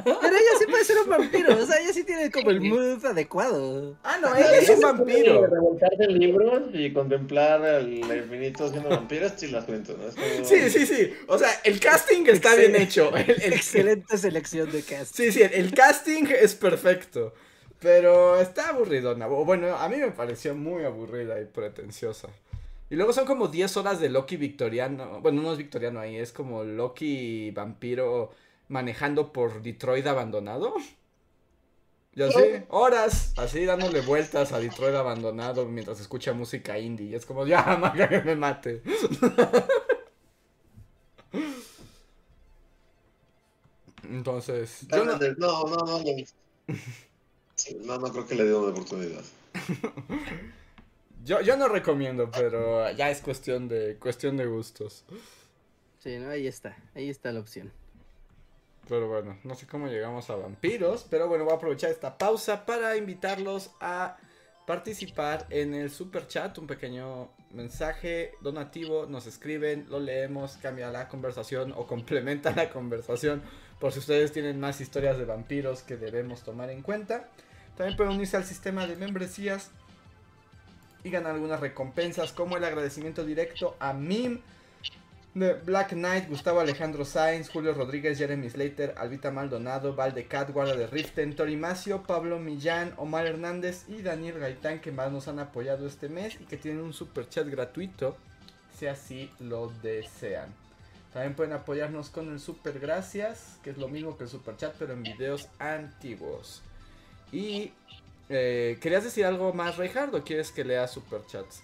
Pero 0.04 0.36
ella 0.36 0.52
sí 0.60 0.66
puede 0.70 0.86
ser 0.86 0.98
un 1.04 1.10
vampiro. 1.10 1.56
O 1.58 1.66
sea, 1.66 1.80
ella 1.80 1.94
sí 1.94 2.04
tiene 2.04 2.30
como 2.32 2.50
el 2.52 2.62
mood 2.62 3.06
adecuado. 3.06 3.98
Ah, 4.04 4.18
no, 4.22 4.36
ella 4.36 4.58
es 4.58 4.70
un 4.70 4.80
vampiro. 4.82 5.48
Revolcarse 5.48 6.08
libros 6.08 6.64
y 6.74 6.92
contemplar 6.94 7.64
el 7.66 8.00
infinito 8.00 8.70
siendo 8.70 8.90
vampiro 8.90 9.26
es 9.26 9.36
Tilda 9.36 9.66
Swinton, 9.66 9.98
¿no? 9.98 10.04
Como- 10.14 10.46
Sí, 10.46 10.70
sí, 10.70 10.86
sí. 10.86 11.14
O 11.28 11.38
sea, 11.38 11.50
el 11.64 11.80
casting 11.80 12.26
está 12.28 12.56
bien 12.56 12.76
hecho. 12.76 13.16
El, 13.16 13.30
el- 13.42 13.54
Excelente 13.54 14.18
selección 14.18 14.72
de 14.72 14.84
cast. 14.84 15.16
Sí, 15.16 15.32
sí, 15.32 15.42
el, 15.42 15.54
el 15.54 15.74
casting 15.74 16.26
es 16.28 16.56
perfecto. 16.56 17.34
Pero 17.80 18.40
está 18.40 18.70
aburridona. 18.70 19.26
Bueno, 19.28 19.76
a 19.76 19.90
mí 19.90 19.98
me 19.98 20.12
pareció 20.12 20.54
muy 20.54 20.84
aburrida 20.84 21.42
y 21.42 21.46
pretenciosa. 21.46 22.28
Y 22.92 22.96
luego 22.96 23.12
son 23.14 23.26
como 23.26 23.48
10 23.48 23.76
horas 23.78 24.00
de 24.00 24.10
Loki 24.10 24.38
victoriano. 24.38 25.20
Bueno, 25.22 25.42
no 25.42 25.52
es 25.54 25.58
victoriano 25.58 26.00
ahí, 26.00 26.18
es 26.18 26.32
como 26.32 26.64
Loki 26.64 27.50
vampiro 27.52 28.32
manejando 28.72 29.32
por 29.32 29.62
Detroit 29.62 30.08
abandonado. 30.08 30.74
Y 32.14 32.24
así, 32.24 32.66
horas, 32.70 33.34
así 33.38 33.64
dándole 33.66 34.02
vueltas 34.02 34.52
a 34.52 34.60
Detroit 34.60 34.96
abandonado 34.96 35.66
mientras 35.66 36.00
escucha 36.02 36.34
música 36.34 36.78
indie. 36.80 37.08
Y 37.08 37.16
es 37.16 37.26
como, 37.26 37.46
ya, 37.46 37.64
maga, 37.80 38.10
que 38.10 38.22
me 38.22 38.36
mate. 38.36 38.82
Entonces, 44.04 44.88
yo 44.90 45.06
no, 45.06 45.18
No, 45.18 45.64
no, 45.68 45.76
no, 45.86 46.00
no. 46.00 46.04
Sí, 47.56 47.78
No, 47.84 47.98
no 47.98 48.12
creo 48.12 48.28
que 48.28 48.36
le 48.36 48.46
dé 48.46 48.56
una 48.56 48.72
oportunidad. 48.72 49.24
Yo, 51.24 51.40
yo 51.42 51.56
no 51.56 51.68
recomiendo, 51.68 52.32
pero 52.32 52.90
ya 52.92 53.12
es 53.12 53.22
cuestión 53.22 53.68
de 53.68 53.98
cuestión 53.98 54.38
de 54.38 54.48
gustos. 54.48 55.06
Sí, 56.00 56.18
no, 56.18 56.30
ahí 56.30 56.48
está. 56.48 56.76
Ahí 56.96 57.10
está 57.10 57.32
la 57.32 57.40
opción. 57.42 57.72
Pero 58.88 59.08
bueno, 59.08 59.38
no 59.44 59.56
sé 59.56 59.68
cómo 59.68 59.88
llegamos 59.88 60.30
a 60.30 60.36
vampiros, 60.36 61.06
pero 61.10 61.28
bueno, 61.28 61.46
voy 61.46 61.54
a 61.54 61.58
aprovechar 61.58 61.92
esta 61.92 62.18
pausa 62.18 62.66
para 62.66 62.98
invitarlos 62.98 63.72
a 63.80 64.18
participar 64.66 65.48
en 65.50 65.74
el 65.74 65.92
super 65.92 66.28
chat, 66.28 66.58
un 66.58 66.68
pequeño 66.68 67.30
mensaje 67.52 68.34
donativo, 68.42 69.06
nos 69.06 69.28
escriben, 69.28 69.86
lo 69.90 70.00
leemos, 70.00 70.58
cambia 70.62 70.92
la 70.92 71.08
conversación 71.08 71.74
o 71.76 71.88
complementa 71.88 72.54
la 72.56 72.70
conversación 72.70 73.42
por 73.80 73.92
si 73.92 74.00
ustedes 74.00 74.32
tienen 74.32 74.60
más 74.60 74.80
historias 74.80 75.18
de 75.18 75.26
vampiros 75.26 75.82
que 75.82 75.98
debemos 75.98 76.44
tomar 76.44 76.70
en 76.70 76.82
cuenta. 76.82 77.30
También 77.76 77.98
pueden 77.98 78.14
unirse 78.14 78.38
al 78.38 78.46
sistema 78.46 78.86
de 78.86 78.96
membresías 78.96 79.72
y 81.04 81.10
ganar 81.10 81.34
algunas 81.34 81.60
recompensas 81.60 82.32
como 82.32 82.58
el 82.58 82.64
agradecimiento 82.64 83.26
directo 83.26 83.76
a 83.80 83.94
Mim, 83.94 84.42
Black 85.34 85.92
Knight, 85.94 86.28
Gustavo 86.28 86.60
Alejandro 86.60 87.06
Sainz, 87.06 87.50
Julio 87.50 87.74
Rodríguez, 87.74 88.18
Jeremy 88.18 88.50
Slater, 88.50 88.94
Albita 88.98 89.32
Maldonado, 89.32 89.96
Valdecat, 89.96 90.52
Guarda 90.52 90.76
de 90.76 90.88
Riften, 90.88 91.38
Tori 91.38 91.56
Macio, 91.56 92.04
Pablo 92.04 92.38
Millán, 92.38 92.94
Omar 92.98 93.26
Hernández 93.26 93.86
y 93.88 94.02
Daniel 94.02 94.40
Gaitán 94.40 94.82
que 94.82 94.92
más 94.92 95.10
nos 95.10 95.30
han 95.30 95.40
apoyado 95.40 95.88
este 95.88 96.10
mes 96.10 96.36
y 96.42 96.44
que 96.44 96.58
tienen 96.58 96.84
un 96.84 96.92
super 96.92 97.30
chat 97.30 97.48
gratuito 97.48 98.18
si 98.78 98.88
así 98.88 99.32
lo 99.40 99.72
desean. 99.82 100.54
También 101.14 101.34
pueden 101.34 101.54
apoyarnos 101.54 102.10
con 102.10 102.30
el 102.30 102.40
super 102.40 102.80
gracias, 102.80 103.58
que 103.64 103.70
es 103.70 103.78
lo 103.78 103.88
mismo 103.88 104.18
que 104.18 104.26
el 104.26 104.30
super 104.30 104.58
chat, 104.58 104.76
pero 104.78 104.94
en 104.94 105.04
videos 105.04 105.48
antiguos. 105.60 106.62
Y 107.32 107.72
eh, 108.28 108.78
¿querías 108.82 109.06
decir 109.06 109.26
algo 109.26 109.54
más, 109.54 109.78
Reinhardt, 109.78 110.14
o 110.14 110.24
quieres 110.24 110.52
que 110.52 110.66
lea 110.66 110.88
super 110.88 111.26
chats? 111.26 111.62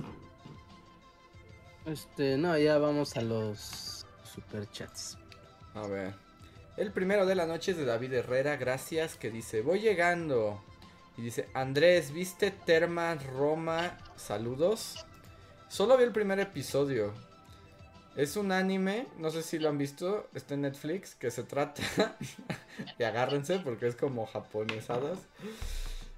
Este, 1.87 2.35
no, 2.37 2.57
ya 2.57 2.77
vamos 2.79 3.15
a 3.15 3.21
los 3.21 4.05
super 4.35 4.69
chats. 4.71 5.17
A 5.73 5.87
ver. 5.87 6.13
El 6.75 6.91
primero 6.91 7.25
de 7.25 7.33
la 7.33 7.45
noche 7.45 7.71
es 7.71 7.77
de 7.77 7.85
David 7.85 8.11
Herrera, 8.11 8.57
gracias, 8.57 9.15
que 9.15 9.31
dice, 9.31 9.61
voy 9.61 9.79
llegando. 9.79 10.61
Y 11.15 11.21
dice, 11.21 11.47
Andrés, 11.53 12.11
¿viste 12.11 12.51
Terma 12.51 13.15
Roma? 13.15 13.97
Saludos. 14.17 15.05
Solo 15.69 15.97
vi 15.97 16.03
el 16.03 16.11
primer 16.11 16.41
episodio. 16.41 17.13
Es 18.17 18.35
un 18.35 18.51
anime, 18.51 19.07
no 19.17 19.29
sé 19.29 19.41
si 19.41 19.57
lo 19.57 19.69
han 19.69 19.77
visto, 19.77 20.27
está 20.33 20.55
en 20.55 20.61
Netflix, 20.63 21.15
que 21.15 21.31
se 21.31 21.43
trata, 21.43 22.17
y 22.99 23.03
agárrense 23.03 23.59
porque 23.59 23.87
es 23.87 23.95
como 23.95 24.25
japonesadas. 24.25 25.19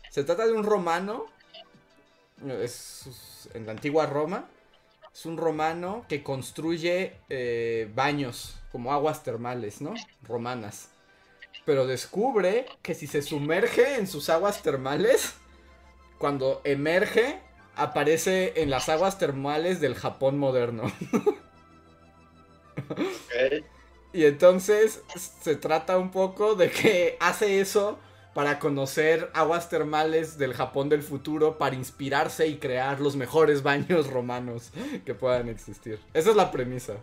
Se 0.10 0.24
trata 0.24 0.48
de 0.48 0.54
un 0.54 0.64
romano, 0.64 1.28
es 2.48 3.48
en 3.54 3.68
la 3.68 3.74
antigua 3.74 4.08
Roma, 4.08 4.50
es 5.14 5.26
un 5.26 5.38
romano 5.38 6.06
que 6.08 6.24
construye 6.24 7.16
eh, 7.30 7.92
baños, 7.96 8.60
como 8.72 8.94
aguas 8.94 9.24
termales, 9.24 9.82
¿no? 9.82 9.94
Romanas. 10.24 10.90
Pero 11.66 11.88
descubre 11.88 12.66
que 12.82 12.96
si 12.96 13.08
se 13.08 13.22
sumerge 13.22 13.96
en 13.96 14.08
sus 14.08 14.30
aguas 14.30 14.62
termales, 14.62 15.36
cuando 16.18 16.62
emerge, 16.64 17.40
aparece 17.76 18.62
en 18.62 18.70
las 18.70 18.90
aguas 18.90 19.18
termales 19.18 19.80
del 19.82 19.96
Japón 19.96 20.38
moderno. 20.38 20.84
Y 24.12 24.26
entonces 24.26 25.04
se 25.42 25.56
trata 25.56 25.98
un 25.98 26.10
poco 26.10 26.56
de 26.56 26.72
que 26.72 27.18
hace 27.20 27.60
eso 27.60 28.00
para 28.34 28.60
conocer 28.60 29.30
aguas 29.34 29.70
termales 29.70 30.38
del 30.38 30.54
Japón 30.54 30.90
del 30.90 31.02
futuro, 31.02 31.58
para 31.58 31.76
inspirarse 31.76 32.48
y 32.48 32.58
crear 32.58 33.00
los 33.00 33.16
mejores 33.16 33.64
baños 33.64 34.08
romanos 34.12 34.72
que 35.06 35.14
puedan 35.16 35.50
existir. 35.50 36.00
Esa 36.14 36.30
es 36.32 36.36
la 36.36 36.52
premisa. 36.52 36.94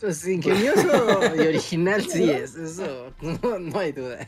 Pues 0.00 0.26
ingenioso 0.26 1.20
y 1.36 1.40
original 1.40 2.02
sí 2.08 2.30
es, 2.30 2.54
eso 2.54 3.12
no, 3.20 3.78
hay 3.78 3.92
duda. 3.92 4.26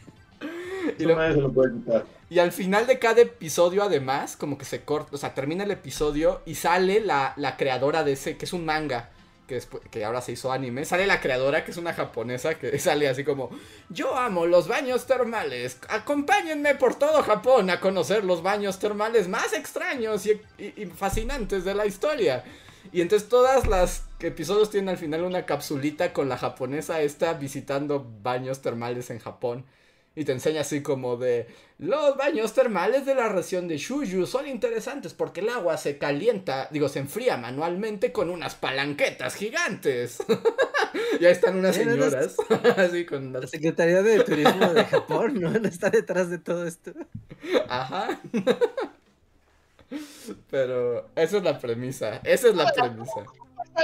Y, 2.28 2.38
al 2.38 2.52
final 2.52 2.86
de 2.86 2.98
cada 2.98 3.22
episodio, 3.22 3.82
además, 3.82 4.36
como 4.36 4.58
que 4.58 4.64
se 4.64 4.82
corta, 4.82 5.14
o 5.14 5.18
sea, 5.18 5.32
termina 5.32 5.64
el 5.64 5.70
episodio 5.70 6.42
y 6.44 6.56
sale 6.56 7.00
la, 7.00 7.32
la 7.36 7.56
creadora 7.56 8.04
de 8.04 8.12
ese, 8.12 8.36
que 8.36 8.44
es 8.44 8.52
un 8.52 8.66
manga 8.66 9.08
que, 9.90 10.04
ahora 10.04 10.20
se 10.20 10.32
hizo 10.32 10.52
anime, 10.52 10.84
sale 10.84 11.06
la 11.06 11.20
creadora, 11.20 11.64
que 11.64 11.70
es 11.70 11.76
una 11.76 11.92
japonesa, 11.92 12.54
que 12.54 12.78
sale 12.80 13.08
así 13.08 13.24
como, 13.24 13.50
yo 13.88 14.16
amo 14.16 14.46
los 14.46 14.68
baños 14.68 15.06
termales, 15.06 15.78
acompáñenme 15.88 16.74
por 16.74 16.94
todo 16.94 17.22
Japón 17.22 17.70
a 17.70 17.80
conocer 17.80 18.24
los 18.24 18.42
baños 18.42 18.78
termales 18.78 19.28
más 19.28 19.52
extraños 19.52 20.26
y, 20.26 20.40
fascinantes 20.96 21.64
de 21.64 21.74
la 21.74 21.86
historia. 21.86 22.44
Y 22.92 23.00
entonces 23.00 23.28
todas 23.28 23.66
las 23.68 24.04
episodios 24.18 24.70
tienen 24.70 24.88
al 24.88 24.98
final 24.98 25.22
una 25.22 25.46
capsulita 25.46 26.12
con 26.12 26.28
la 26.28 26.36
japonesa 26.36 27.00
esta 27.00 27.32
visitando 27.34 28.04
baños 28.22 28.60
termales 28.60 29.10
en 29.10 29.20
Japón. 29.20 29.64
Y 30.14 30.24
te 30.24 30.32
enseña 30.32 30.60
así 30.60 30.82
como 30.82 31.16
de 31.16 31.46
los 31.78 32.16
baños 32.16 32.52
termales 32.52 33.06
de 33.06 33.14
la 33.14 33.30
región 33.30 33.66
de 33.66 33.78
Shuyu 33.78 34.26
son 34.26 34.46
interesantes 34.46 35.14
porque 35.14 35.40
el 35.40 35.48
agua 35.48 35.78
se 35.78 35.96
calienta, 35.96 36.68
digo, 36.70 36.88
se 36.88 36.98
enfría 36.98 37.38
manualmente 37.38 38.12
con 38.12 38.28
unas 38.28 38.54
palanquetas 38.54 39.34
gigantes. 39.34 40.18
ya 41.20 41.30
están 41.30 41.56
unas 41.56 41.76
señoras 41.76 42.36
así 42.76 43.06
con 43.06 43.32
la 43.32 43.46
Secretaría 43.46 44.02
de 44.02 44.22
Turismo 44.22 44.74
de 44.74 44.84
Japón, 44.86 45.40
¿no? 45.40 45.50
Está 45.66 45.88
detrás 45.88 46.28
de 46.28 46.38
todo 46.38 46.66
esto. 46.66 46.92
Ajá. 47.68 48.20
Pero 50.50 51.08
esa 51.16 51.36
es 51.38 51.42
la 51.42 51.58
premisa, 51.58 52.20
esa 52.24 52.48
es 52.48 52.54
la 52.54 52.70
premisa 52.72 53.24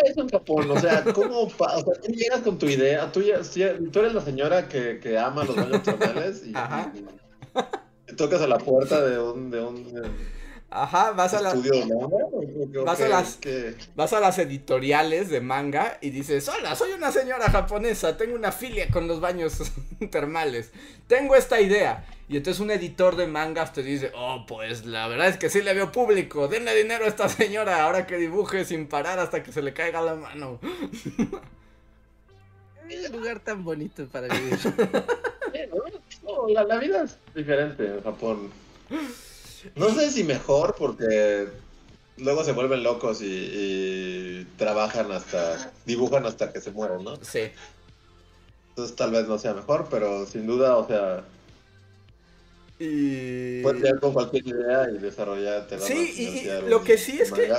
eso 0.04 0.20
en 0.20 0.28
Japón? 0.28 0.70
O 0.70 0.78
sea, 0.78 1.04
¿cómo 1.14 1.42
o 1.42 1.50
sea, 1.50 1.82
tú 2.02 2.12
llegas 2.12 2.40
con 2.40 2.58
tu 2.58 2.66
idea? 2.66 3.10
Tú, 3.12 3.22
ya, 3.22 3.40
tú 3.42 3.98
eres 3.98 4.14
la 4.14 4.20
señora 4.20 4.68
que, 4.68 5.00
que 5.00 5.18
ama 5.18 5.44
los 5.44 5.56
baños 5.56 5.82
termales 5.82 6.42
y, 6.44 6.50
y, 6.50 8.16
tocas 8.16 8.40
a 8.42 8.46
la 8.46 8.58
puerta 8.58 9.04
de 9.04 9.18
un, 9.20 9.50
de 9.50 9.60
un 9.62 9.86
Ajá, 10.70 11.12
vas 11.12 11.32
a, 11.32 11.38
estudio 11.48 11.72
vas, 12.84 13.00
a 13.00 13.08
las, 13.08 13.38
vas 13.96 14.12
a 14.12 14.20
las 14.20 14.38
editoriales 14.38 15.30
de 15.30 15.40
manga 15.40 15.96
y 16.02 16.10
dices, 16.10 16.46
hola, 16.46 16.76
soy 16.76 16.92
una 16.92 17.10
señora 17.10 17.48
japonesa, 17.50 18.18
tengo 18.18 18.34
una 18.34 18.52
filia 18.52 18.90
con 18.90 19.08
los 19.08 19.18
baños 19.18 19.72
termales, 20.10 20.70
tengo 21.06 21.36
esta 21.36 21.58
idea. 21.62 22.04
Y 22.28 22.36
entonces 22.36 22.60
un 22.60 22.70
editor 22.70 23.16
de 23.16 23.26
mangas 23.26 23.72
te 23.72 23.82
dice, 23.82 24.12
oh, 24.14 24.44
pues 24.46 24.84
la 24.84 25.08
verdad 25.08 25.28
es 25.28 25.38
que 25.38 25.48
sí 25.48 25.62
le 25.62 25.72
veo 25.72 25.90
público, 25.90 26.48
denle 26.48 26.74
dinero 26.74 27.06
a 27.06 27.08
esta 27.08 27.30
señora 27.30 27.82
ahora 27.84 28.06
que 28.06 28.18
dibuje 28.18 28.66
sin 28.66 28.88
parar 28.88 29.18
hasta 29.18 29.42
que 29.42 29.52
se 29.52 29.62
le 29.62 29.72
caiga 29.72 30.02
la 30.02 30.16
mano. 30.16 30.60
Un 32.84 33.12
lugar 33.12 33.40
tan 33.40 33.64
bonito 33.64 34.06
para 34.08 34.28
vivir. 34.28 34.58
la, 36.54 36.64
la, 36.64 36.78
vida 36.78 37.04
es 37.04 37.18
diferente 37.34 37.86
en 37.86 38.02
Japón. 38.02 38.50
No 39.76 39.94
sé 39.94 40.10
si 40.10 40.24
mejor 40.24 40.74
porque 40.78 41.48
luego 42.16 42.44
se 42.44 42.52
vuelven 42.52 42.82
locos 42.82 43.22
y, 43.22 43.26
y 43.26 44.44
trabajan 44.56 45.10
hasta, 45.12 45.72
dibujan 45.86 46.26
hasta 46.26 46.52
que 46.52 46.60
se 46.60 46.70
mueren, 46.70 47.04
¿no? 47.04 47.16
Sí. 47.22 47.50
Entonces 48.70 48.96
tal 48.96 49.10
vez 49.10 49.26
no 49.26 49.38
sea 49.38 49.54
mejor, 49.54 49.88
pero 49.90 50.26
sin 50.26 50.46
duda, 50.46 50.76
o 50.76 50.86
sea, 50.86 51.24
y... 52.78 53.62
Puedes 53.62 53.82
llegar 53.82 54.00
con 54.00 54.12
cualquier 54.12 54.46
idea 54.46 54.88
y 54.90 54.98
desarrollarte. 54.98 55.78
Sí, 55.80 56.46
y, 56.46 56.68
lo 56.68 56.84
que 56.84 56.96
sí 56.96 57.18
es 57.20 57.32
que... 57.32 57.52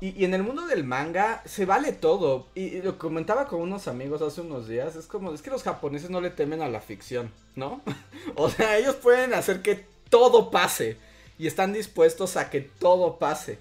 Y, 0.00 0.24
en 0.24 0.34
el 0.34 0.42
mundo 0.42 0.66
del 0.66 0.84
manga 0.84 1.42
se 1.46 1.64
vale 1.64 1.92
todo. 1.92 2.46
Y, 2.54 2.82
lo 2.82 2.98
comentaba 2.98 3.46
con 3.46 3.60
unos 3.60 3.88
amigos 3.88 4.22
hace 4.22 4.40
unos 4.40 4.68
días. 4.68 4.96
Es 4.96 5.06
como, 5.06 5.32
es 5.32 5.42
que 5.42 5.50
los 5.50 5.62
japoneses 5.62 6.10
no 6.10 6.20
le 6.20 6.30
temen 6.30 6.62
a 6.62 6.68
la 6.68 6.80
ficción, 6.80 7.30
¿no? 7.54 7.82
o 8.36 8.50
sea, 8.50 8.78
ellos 8.78 8.96
pueden 8.96 9.34
hacer 9.34 9.62
que 9.62 9.86
todo 10.08 10.50
pase. 10.50 10.96
Y 11.38 11.46
están 11.46 11.72
dispuestos 11.72 12.36
a 12.36 12.50
que 12.50 12.60
todo 12.60 13.18
pase. 13.18 13.58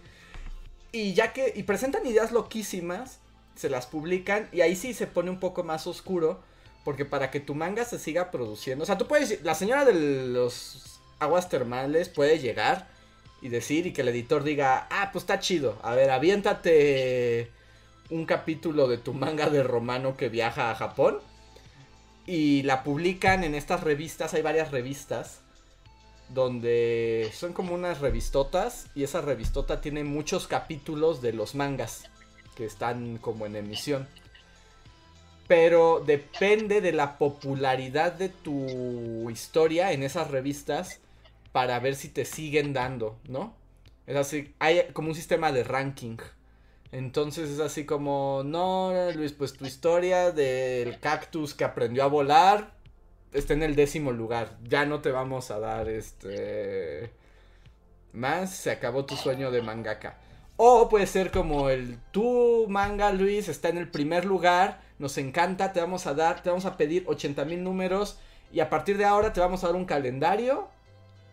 Y 0.92 1.14
ya 1.14 1.34
que, 1.34 1.54
y 1.56 1.64
presentan 1.64 2.06
ideas 2.06 2.32
loquísimas, 2.32 3.20
se 3.56 3.70
las 3.70 3.86
publican. 3.88 4.48
Y 4.52 4.62
ahí 4.62 4.76
sí 4.76 4.94
se 4.94 5.08
pone 5.08 5.30
un 5.30 5.40
poco 5.40 5.64
más 5.64 5.88
oscuro 5.88 6.42
porque 6.86 7.04
para 7.04 7.32
que 7.32 7.40
tu 7.40 7.56
manga 7.56 7.84
se 7.84 7.98
siga 7.98 8.30
produciendo, 8.30 8.84
o 8.84 8.86
sea, 8.86 8.98
tú 8.98 9.08
puedes, 9.08 9.42
la 9.42 9.56
señora 9.56 9.84
de 9.84 9.94
los 10.28 11.02
aguas 11.20 11.50
termales 11.50 12.10
puede 12.10 12.38
llegar 12.38 12.88
y 13.42 13.50
decir 13.50 13.88
y 13.88 13.92
que 13.92 14.02
el 14.02 14.10
editor 14.10 14.44
diga, 14.44 14.88
ah, 14.92 15.10
pues 15.12 15.24
está 15.24 15.40
chido, 15.40 15.80
a 15.82 15.96
ver, 15.96 16.12
aviéntate 16.12 17.52
un 18.12 18.28
capítulo 18.28 18.88
de 18.88 19.00
tu 19.00 19.14
manga 19.16 19.50
de 19.50 19.64
romano 19.64 20.16
que 20.16 20.30
viaja 20.30 20.70
a 20.70 20.76
Japón 20.76 21.18
y 22.28 22.62
la 22.62 22.84
publican 22.84 23.44
en 23.44 23.56
estas 23.56 23.84
revistas, 23.84 24.36
hay 24.36 24.44
varias 24.44 24.70
revistas 24.70 25.42
donde 26.30 27.32
son 27.34 27.54
como 27.54 27.76
unas 27.76 28.02
revistotas 28.02 28.88
y 28.96 29.04
esa 29.04 29.22
revistota 29.22 29.82
tiene 29.82 30.04
muchos 30.04 30.48
capítulos 30.48 31.22
de 31.22 31.34
los 31.34 31.56
mangas 31.56 32.10
que 32.56 32.66
están 32.66 33.18
como 33.18 33.46
en 33.46 33.56
emisión 33.56 34.08
pero 35.48 36.04
depende 36.06 36.82
de 36.82 36.92
la 36.92 37.18
popularidad 37.18 38.14
de 38.14 38.30
tu 38.30 39.30
historia 39.30 39.92
en 39.92 40.04
esas 40.04 40.32
revistas 40.32 41.00
para 41.52 41.80
ver 41.80 41.96
si 41.96 42.10
te 42.10 42.26
siguen 42.26 42.74
dando, 42.74 43.18
¿no? 43.28 43.54
Es 44.08 44.16
así, 44.16 44.54
hay 44.60 44.88
como 44.94 45.10
un 45.10 45.16
sistema 45.16 45.52
de 45.52 45.64
ranking. 45.64 46.18
Entonces 46.92 47.50
es 47.50 47.60
así 47.60 47.86
como, 47.86 48.44
no, 48.46 48.92
Luis, 49.14 49.34
pues 49.34 49.54
tu 49.54 49.66
historia 49.66 50.32
del 50.32 51.00
cactus 51.00 51.54
que 51.54 51.64
aprendió 51.64 52.04
a 52.04 52.08
volar 52.08 52.75
está 53.36 53.54
en 53.54 53.64
el 53.64 53.76
décimo 53.76 54.12
lugar. 54.12 54.58
Ya 54.64 54.86
no 54.86 55.02
te 55.02 55.12
vamos 55.12 55.52
a 55.52 55.60
dar 55.60 55.90
este... 55.90 57.12
Más, 58.14 58.56
se 58.56 58.72
acabó 58.72 59.06
tu 59.06 59.16
sueño 59.16 59.52
de 59.52 59.62
mangaka. 59.62 60.18
O 60.58 60.88
puede 60.88 61.06
ser 61.06 61.32
como 61.32 61.70
el 61.70 62.00
tu 62.12 62.66
manga, 62.70 63.12
Luis, 63.12 63.50
está 63.50 63.70
en 63.70 63.78
el 63.78 63.90
primer 63.90 64.24
lugar 64.24 64.86
nos 64.98 65.18
encanta, 65.18 65.74
te 65.74 65.82
vamos 65.82 66.08
a 66.08 66.14
dar, 66.14 66.42
te 66.42 66.50
vamos 66.50 66.66
a 66.66 66.78
pedir 66.78 67.04
80 67.08 67.46
mil 67.46 67.64
números 67.64 68.18
y 68.52 68.60
a 68.60 68.70
partir 68.70 68.98
de 68.98 69.06
ahora 69.06 69.34
te 69.34 69.40
vamos 69.40 69.64
a 69.64 69.68
dar 69.68 69.76
un 69.76 69.86
calendario 69.86 70.70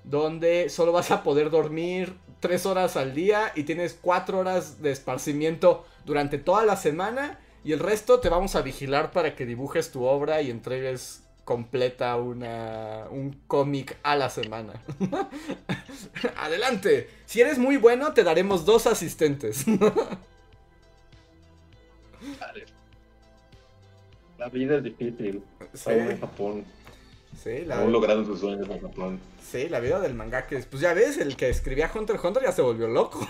donde 0.04 0.68
solo 0.68 0.90
vas 0.90 1.10
a 1.12 1.22
poder 1.22 1.50
dormir 1.50 2.16
3 2.40 2.66
horas 2.66 2.96
al 2.96 3.14
día 3.14 3.52
y 3.54 3.62
tienes 3.62 3.96
4 4.00 4.38
horas 4.38 4.82
de 4.82 4.90
esparcimiento 4.90 5.84
durante 6.04 6.38
toda 6.38 6.64
la 6.64 6.76
semana 6.76 7.38
y 7.64 7.72
el 7.72 7.78
resto 7.78 8.18
te 8.18 8.28
vamos 8.28 8.56
a 8.56 8.62
vigilar 8.62 9.12
para 9.12 9.36
que 9.36 9.46
dibujes 9.46 9.92
tu 9.92 10.04
obra 10.04 10.42
y 10.42 10.50
entregues 10.50 11.22
completa 11.44 12.16
una, 12.16 13.06
un 13.10 13.32
cómic 13.46 13.96
a 14.02 14.16
la 14.16 14.30
semana. 14.30 14.82
Adelante. 16.36 17.08
Si 17.26 17.40
eres 17.40 17.58
muy 17.58 17.76
bueno, 17.76 18.12
te 18.12 18.24
daremos 18.24 18.64
dos 18.64 18.86
asistentes. 18.86 19.64
La 24.38 24.48
vida 24.48 24.76
es 24.76 24.84
difícil. 24.84 25.42
Sí. 25.74 25.90
En 25.90 26.20
Japón. 26.20 26.64
Sí, 27.42 27.64
la, 27.64 27.78
Aún 27.78 27.92
logrando 27.92 28.24
sus 28.24 28.40
sueños 28.40 28.68
en 28.68 28.80
Japón. 28.80 29.20
sí, 29.50 29.68
la 29.68 29.80
vida 29.80 30.00
del 30.00 30.14
mangaka 30.14 30.56
es... 30.56 30.66
Pues 30.66 30.82
ya 30.82 30.92
ves, 30.92 31.16
el 31.18 31.36
que 31.36 31.48
escribía 31.48 31.90
Hunter 31.92 32.16
x 32.16 32.24
Hunter 32.24 32.42
ya 32.42 32.52
se 32.52 32.62
volvió 32.62 32.88
loco. 32.88 33.26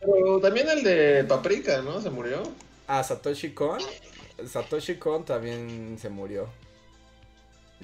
Pero 0.00 0.40
también 0.40 0.68
el 0.68 0.82
de 0.82 1.24
Paprika, 1.24 1.80
¿no? 1.82 2.00
Se 2.00 2.10
murió. 2.10 2.42
A 2.88 3.04
Satoshi 3.04 3.52
Kon. 3.52 3.80
Satoshi 4.48 4.96
Kon 4.96 5.24
también 5.24 5.96
se 6.00 6.08
murió. 6.08 6.48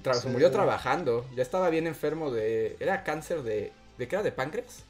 Tra- 0.03 0.15
Se 0.15 0.29
murió 0.29 0.51
trabajando. 0.51 1.27
Ya 1.35 1.43
estaba 1.43 1.71
bien 1.71 1.87
enfermo 1.87 2.31
de. 2.31 2.77
Era 2.81 3.03
cáncer 3.05 3.43
de. 3.43 3.73
¿De 3.99 4.07
qué 4.09 4.15
era? 4.17 4.23
¿De 4.23 4.33
páncreas? 4.33 4.85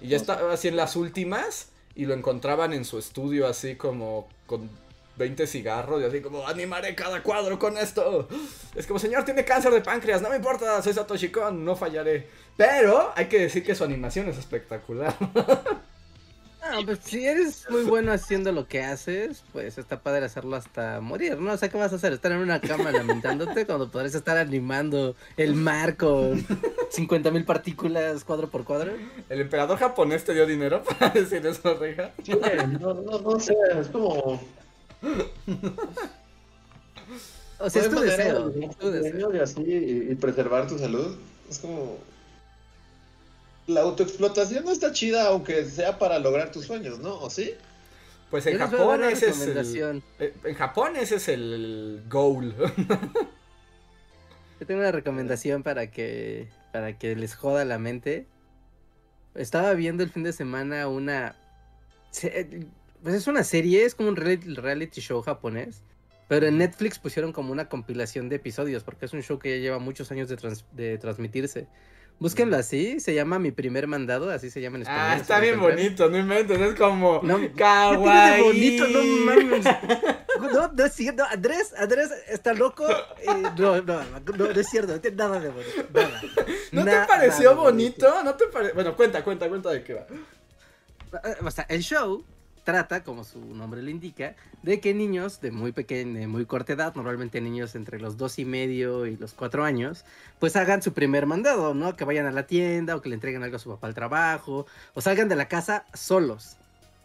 Y 0.00 0.08
ya 0.08 0.16
estaba 0.16 0.52
así 0.52 0.68
en 0.68 0.76
las 0.76 0.96
últimas. 0.96 1.68
Y 1.94 2.06
lo 2.06 2.14
encontraban 2.14 2.72
en 2.72 2.84
su 2.84 2.98
estudio 2.98 3.46
así 3.46 3.76
como 3.76 4.28
con 4.46 4.70
20 5.16 5.46
cigarros. 5.46 6.00
Y 6.02 6.04
así 6.06 6.20
como 6.20 6.46
animaré 6.46 6.94
cada 6.94 7.22
cuadro 7.22 7.58
con 7.58 7.76
esto. 7.78 8.28
Es 8.74 8.86
como, 8.86 8.98
señor, 8.98 9.24
tiene 9.24 9.44
cáncer 9.44 9.72
de 9.72 9.80
páncreas. 9.80 10.22
No 10.22 10.30
me 10.30 10.36
importa, 10.36 10.80
soy 10.82 10.92
Satoshi 10.94 11.30
Kon, 11.30 11.64
no 11.64 11.76
fallaré. 11.76 12.28
Pero 12.56 13.12
hay 13.14 13.26
que 13.26 13.38
decir 13.38 13.62
que 13.64 13.74
su 13.74 13.84
animación 13.84 14.28
es 14.28 14.38
espectacular. 14.38 15.14
No, 16.60 16.84
pues 16.84 16.98
si 17.02 17.24
eres 17.24 17.66
muy 17.70 17.84
bueno 17.84 18.12
haciendo 18.12 18.52
lo 18.52 18.68
que 18.68 18.82
haces, 18.82 19.42
pues 19.52 19.78
está 19.78 20.00
padre 20.00 20.26
hacerlo 20.26 20.56
hasta 20.56 21.00
morir, 21.00 21.38
¿no? 21.38 21.52
O 21.52 21.56
sea, 21.56 21.68
¿qué 21.68 21.78
vas 21.78 21.92
a 21.92 21.96
hacer? 21.96 22.12
¿Estar 22.12 22.32
en 22.32 22.38
una 22.38 22.60
cama 22.60 22.92
lamentándote 22.92 23.66
cuando 23.66 23.90
podrías 23.90 24.14
estar 24.14 24.36
animando 24.36 25.16
el 25.36 25.54
mar 25.54 25.96
con 25.96 26.44
50 26.90 27.30
mil 27.30 27.44
partículas 27.44 28.24
cuadro 28.24 28.50
por 28.50 28.64
cuadro? 28.64 28.92
¿El 29.28 29.40
emperador 29.40 29.78
japonés 29.78 30.24
te 30.24 30.34
dio 30.34 30.46
dinero 30.46 30.82
para 30.98 31.10
decir 31.10 31.44
eso, 31.46 31.74
Reja? 31.74 32.12
Sí, 32.22 32.32
no, 32.78 32.94
no, 32.94 33.18
no 33.18 33.40
sé, 33.40 33.54
es 33.80 33.88
como. 33.88 34.40
O 37.58 37.70
sea, 37.70 37.82
es 37.82 37.90
tu 37.90 38.00
deseo. 38.00 38.50
tu 38.78 38.90
deseo. 38.90 39.34
Y 39.34 39.38
así, 39.38 39.62
y 40.10 40.14
preservar 40.14 40.66
tu 40.66 40.78
salud. 40.78 41.16
Es 41.48 41.58
como. 41.58 41.98
La 43.70 43.82
autoexplotación 43.82 44.64
no 44.64 44.72
está 44.72 44.92
chida, 44.92 45.26
aunque 45.28 45.64
sea 45.64 45.98
para 45.98 46.18
lograr 46.18 46.50
tus 46.52 46.66
sueños, 46.66 46.98
¿no? 46.98 47.14
¿O 47.20 47.30
sí? 47.30 47.54
Pues 48.30 48.46
en 48.46 48.58
Japón 48.58 49.02
ese 49.04 49.30
es 49.30 49.40
el, 49.40 50.02
eh, 50.18 50.34
en 50.44 50.54
Japón 50.54 50.96
ese 50.96 51.16
es 51.16 51.28
el 51.28 52.02
goal. 52.08 52.54
Yo 54.60 54.66
tengo 54.66 54.80
una 54.80 54.92
recomendación 54.92 55.62
para 55.62 55.90
que 55.90 56.48
para 56.72 56.98
que 56.98 57.16
les 57.16 57.34
joda 57.34 57.64
la 57.64 57.78
mente. 57.78 58.26
Estaba 59.34 59.72
viendo 59.74 60.02
el 60.02 60.10
fin 60.10 60.22
de 60.22 60.32
semana 60.32 60.88
una 60.88 61.36
pues 63.02 63.14
es 63.14 63.26
una 63.26 63.44
serie, 63.44 63.84
es 63.84 63.94
como 63.94 64.08
un 64.10 64.16
reality, 64.16 64.54
reality 64.54 65.00
show 65.00 65.22
japonés, 65.22 65.82
pero 66.28 66.46
en 66.46 66.58
Netflix 66.58 66.98
pusieron 66.98 67.32
como 67.32 67.52
una 67.52 67.68
compilación 67.68 68.28
de 68.28 68.36
episodios 68.36 68.82
porque 68.84 69.06
es 69.06 69.12
un 69.12 69.22
show 69.22 69.38
que 69.38 69.56
ya 69.56 69.62
lleva 69.62 69.78
muchos 69.78 70.10
años 70.12 70.28
de, 70.28 70.36
trans- 70.36 70.64
de 70.72 70.98
transmitirse. 70.98 71.66
Búsquenlo 72.20 72.58
así, 72.58 73.00
se 73.00 73.14
llama 73.14 73.38
Mi 73.38 73.50
primer 73.50 73.86
mandado, 73.86 74.30
así 74.30 74.50
se 74.50 74.60
llama 74.60 74.76
en 74.76 74.82
español. 74.82 75.04
ah, 75.08 75.16
está 75.16 75.40
bien 75.40 75.58
bonito, 75.58 76.10
no 76.10 76.18
inventes, 76.18 76.60
es 76.60 76.74
como 76.74 77.20
No, 77.22 77.38
¿Qué 77.40 77.48
tiene 77.48 77.48
de 77.48 77.54
kawaii. 77.54 78.42
bonito? 78.42 78.86
No 78.88 79.02
mames. 79.24 79.64
No, 80.40 80.72
no 80.72 80.84
es 80.86 80.94
cierto. 80.94 81.22
Andrés, 81.24 81.74
Andrés 81.76 82.10
está 82.28 82.54
loco. 82.54 82.86
no, 83.58 83.82
no, 83.82 83.82
no, 83.82 84.02
no 84.36 84.46
es 84.50 84.68
cierto. 84.70 84.94
No 84.94 85.00
tiene 85.00 85.16
nada 85.18 85.38
de 85.38 85.50
bonito. 85.50 85.84
Nada. 85.92 86.22
¿No 86.72 86.84
te 86.84 87.06
pareció 87.06 87.54
bonito? 87.56 88.22
¿No 88.24 88.34
te 88.34 88.46
pare... 88.46 88.72
Bueno, 88.72 88.96
cuenta, 88.96 89.22
cuenta, 89.22 89.48
cuenta 89.50 89.68
de 89.70 89.84
qué 89.84 89.94
va. 89.94 90.06
O 91.44 91.50
sea, 91.50 91.66
el 91.68 91.82
show 91.82 92.24
trata, 92.70 93.02
como 93.02 93.24
su 93.24 93.40
nombre 93.54 93.82
lo 93.82 93.90
indica, 93.90 94.34
de 94.62 94.78
que 94.80 94.94
niños 94.94 95.40
de 95.40 95.50
muy 95.50 95.72
pequeña, 95.72 96.20
de 96.20 96.26
muy 96.28 96.46
corta 96.46 96.74
edad, 96.74 96.94
normalmente 96.94 97.40
niños 97.40 97.74
entre 97.74 97.98
los 97.98 98.16
dos 98.16 98.38
y 98.38 98.44
medio 98.44 99.06
y 99.06 99.16
los 99.16 99.32
cuatro 99.34 99.64
años, 99.64 100.04
pues 100.38 100.54
hagan 100.56 100.82
su 100.82 100.92
primer 100.92 101.26
mandado, 101.26 101.74
¿no? 101.74 101.96
Que 101.96 102.04
vayan 102.04 102.26
a 102.26 102.30
la 102.32 102.46
tienda 102.46 102.94
o 102.94 103.02
que 103.02 103.08
le 103.08 103.16
entreguen 103.16 103.42
algo 103.42 103.56
a 103.56 103.58
su 103.58 103.70
papá 103.70 103.88
al 103.88 103.94
trabajo 103.94 104.66
o 104.94 105.00
salgan 105.00 105.28
de 105.28 105.36
la 105.36 105.48
casa 105.48 105.84
solos. 105.94 106.56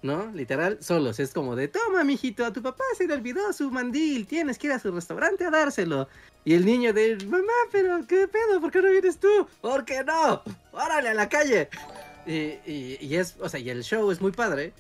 ¿No? 0.02 0.30
Literal, 0.36 0.78
solos. 0.82 1.20
Es 1.20 1.34
como 1.34 1.56
de, 1.56 1.68
toma, 1.68 2.04
mijito, 2.04 2.46
a 2.46 2.54
tu 2.54 2.62
papá 2.62 2.84
se 2.96 3.08
le 3.08 3.16
olvidó 3.16 3.52
su 3.54 3.72
mandil, 3.72 4.28
tienes 4.28 4.60
que 4.60 4.68
ir 4.68 4.74
a 4.74 4.78
su 4.78 4.92
restaurante 4.92 5.46
a 5.46 5.50
dárselo. 5.50 6.08
Y 6.44 6.54
el 6.54 6.64
niño 6.64 6.94
de, 6.94 7.18
mamá, 7.26 7.54
pero 7.72 8.06
¿qué 8.08 8.28
pedo? 8.28 8.62
¿Por 8.62 8.70
qué 8.72 8.84
no 8.84 8.92
vienes 8.92 9.18
tú? 9.18 9.48
¿Por 9.62 9.84
qué 9.84 10.04
no? 10.04 10.44
¡Órale 10.74 11.10
a 11.10 11.14
la 11.16 11.28
calle! 11.28 11.70
Y, 12.28 12.34
y- 12.72 12.98
y 13.02 13.16
es, 13.16 13.36
o 13.40 13.50
sea, 13.50 13.60
y 13.60 13.72
el 13.72 13.84
show 13.84 14.12
es 14.12 14.22
muy 14.22 14.32
padre, 14.32 14.74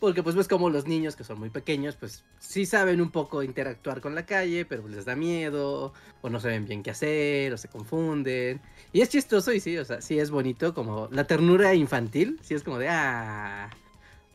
porque 0.00 0.22
pues 0.22 0.36
ves 0.36 0.48
como 0.48 0.70
los 0.70 0.86
niños 0.86 1.16
que 1.16 1.24
son 1.24 1.38
muy 1.38 1.50
pequeños, 1.50 1.96
pues 1.96 2.24
sí 2.38 2.66
saben 2.66 3.00
un 3.00 3.10
poco 3.10 3.42
interactuar 3.42 4.00
con 4.00 4.14
la 4.14 4.24
calle, 4.26 4.64
pero 4.64 4.86
les 4.86 5.04
da 5.04 5.16
miedo, 5.16 5.92
o 6.20 6.30
no 6.30 6.40
saben 6.40 6.66
bien 6.66 6.82
qué 6.82 6.90
hacer, 6.90 7.52
o 7.52 7.58
se 7.58 7.68
confunden. 7.68 8.60
Y 8.92 9.00
es 9.00 9.08
chistoso 9.08 9.52
y 9.52 9.60
sí, 9.60 9.76
o 9.76 9.84
sea, 9.84 10.00
sí 10.00 10.18
es 10.18 10.30
bonito, 10.30 10.74
como 10.74 11.08
la 11.10 11.24
ternura 11.24 11.74
infantil, 11.74 12.38
sí 12.42 12.54
es 12.54 12.62
como 12.62 12.78
de, 12.78 12.88
ah. 12.88 13.70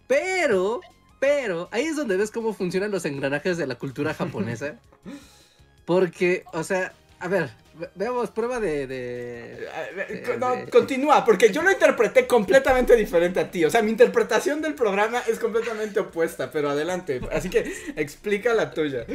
Pero, 0.07 0.81
pero, 1.19 1.69
ahí 1.71 1.85
es 1.85 1.95
donde 1.95 2.17
ves 2.17 2.31
cómo 2.31 2.53
funcionan 2.53 2.91
los 2.91 3.05
engranajes 3.05 3.57
de 3.57 3.67
la 3.67 3.75
cultura 3.75 4.13
japonesa. 4.13 4.79
Porque, 5.85 6.43
o 6.53 6.63
sea, 6.63 6.93
a 7.19 7.27
ver, 7.27 7.49
ve- 7.49 7.62
veamos 7.95 8.29
prueba 8.31 8.59
de... 8.59 8.87
de... 8.87 9.67
Eh, 10.09 10.37
No, 10.39 10.55
de- 10.55 10.69
continúa, 10.69 11.23
porque 11.25 11.51
yo 11.51 11.61
lo 11.61 11.71
interpreté 11.71 12.27
completamente 12.27 12.95
diferente 12.95 13.39
a 13.39 13.49
ti. 13.51 13.65
O 13.65 13.69
sea, 13.69 13.81
mi 13.81 13.91
interpretación 13.91 14.61
del 14.61 14.75
programa 14.75 15.19
es 15.27 15.39
completamente 15.39 15.99
opuesta, 15.99 16.51
pero 16.51 16.69
adelante. 16.69 17.21
Así 17.31 17.49
que 17.49 17.71
explica 17.95 18.53
la 18.53 18.71
tuya. 18.71 19.05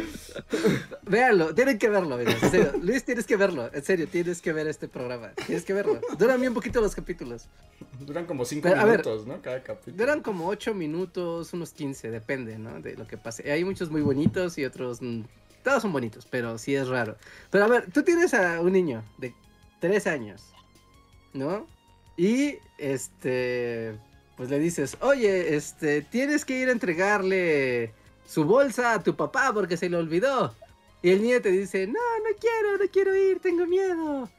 Véanlo, 1.03 1.55
tienen 1.55 1.79
que 1.79 1.89
verlo, 1.89 2.15
amigos, 2.17 2.35
en 2.43 2.51
serio. 2.51 2.73
Luis, 2.83 3.05
tienes 3.05 3.27
que 3.27 3.37
verlo, 3.37 3.71
en 3.73 3.85
serio, 3.85 4.07
tienes 4.09 4.41
que 4.43 4.53
ver 4.53 4.67
este 4.69 4.89
programa. 4.89 5.33
Tienes 5.47 5.65
que 5.65 5.73
verlo. 5.73 6.01
Duran 6.19 6.41
bien 6.41 6.55
poquito 6.55 6.81
los 6.81 6.95
capítulos. 6.95 7.47
Duran 8.01 8.27
como 8.27 8.45
cinco 8.45 8.69
Pero, 8.69 8.81
a 8.81 8.85
ver, 8.85 9.05
minutos, 9.05 9.27
¿no? 9.27 9.41
Cada 9.43 9.63
capítulo. 9.63 9.97
Duran 9.97 10.21
como 10.23 10.49
8 10.49 10.75
minutos, 10.75 11.53
unos 11.53 11.73
15, 11.73 12.11
depende, 12.11 12.59
¿no? 12.59 12.81
De 12.81 12.95
lo 12.97 13.07
que 13.07 13.17
pase. 13.17 13.51
Hay 13.51 13.65
muchos 13.65 13.91
muy 13.91 14.01
bonitos 14.03 14.59
y 14.59 14.65
otros... 14.65 15.01
todos 15.63 15.83
son 15.83 15.93
bonitos, 15.93 16.27
pero 16.31 16.59
sí 16.59 16.75
es 16.75 16.89
raro. 16.89 17.17
Pero 17.51 17.65
a 17.65 17.69
ver, 17.69 17.91
tú 17.93 18.03
tienes 18.03 18.35
a 18.35 18.61
un 18.61 18.73
niño 18.73 19.03
de 19.19 19.35
3 19.81 20.07
años, 20.07 20.43
¿no? 21.33 21.67
Y, 22.17 22.57
este... 22.79 23.99
Pues 24.39 24.51
le 24.51 24.61
dices, 24.61 24.97
oye, 25.01 25.57
este, 25.57 26.01
tienes 26.01 26.45
que 26.45 26.57
ir 26.61 26.69
a 26.69 26.73
entregarle 26.73 27.93
su 28.25 28.45
bolsa 28.45 28.93
a 28.93 29.03
tu 29.03 29.17
papá 29.17 29.51
porque 29.53 29.77
se 29.77 29.89
le 29.89 29.97
olvidó. 29.97 30.55
Y 31.03 31.11
el 31.11 31.23
niño 31.23 31.43
te 31.43 31.51
dice, 31.51 31.89
no, 31.89 31.93
no 31.93 32.37
quiero, 32.39 32.79
no 32.79 32.89
quiero 32.89 33.17
ir, 33.17 33.41
tengo 33.41 33.67
miedo. 33.67 34.31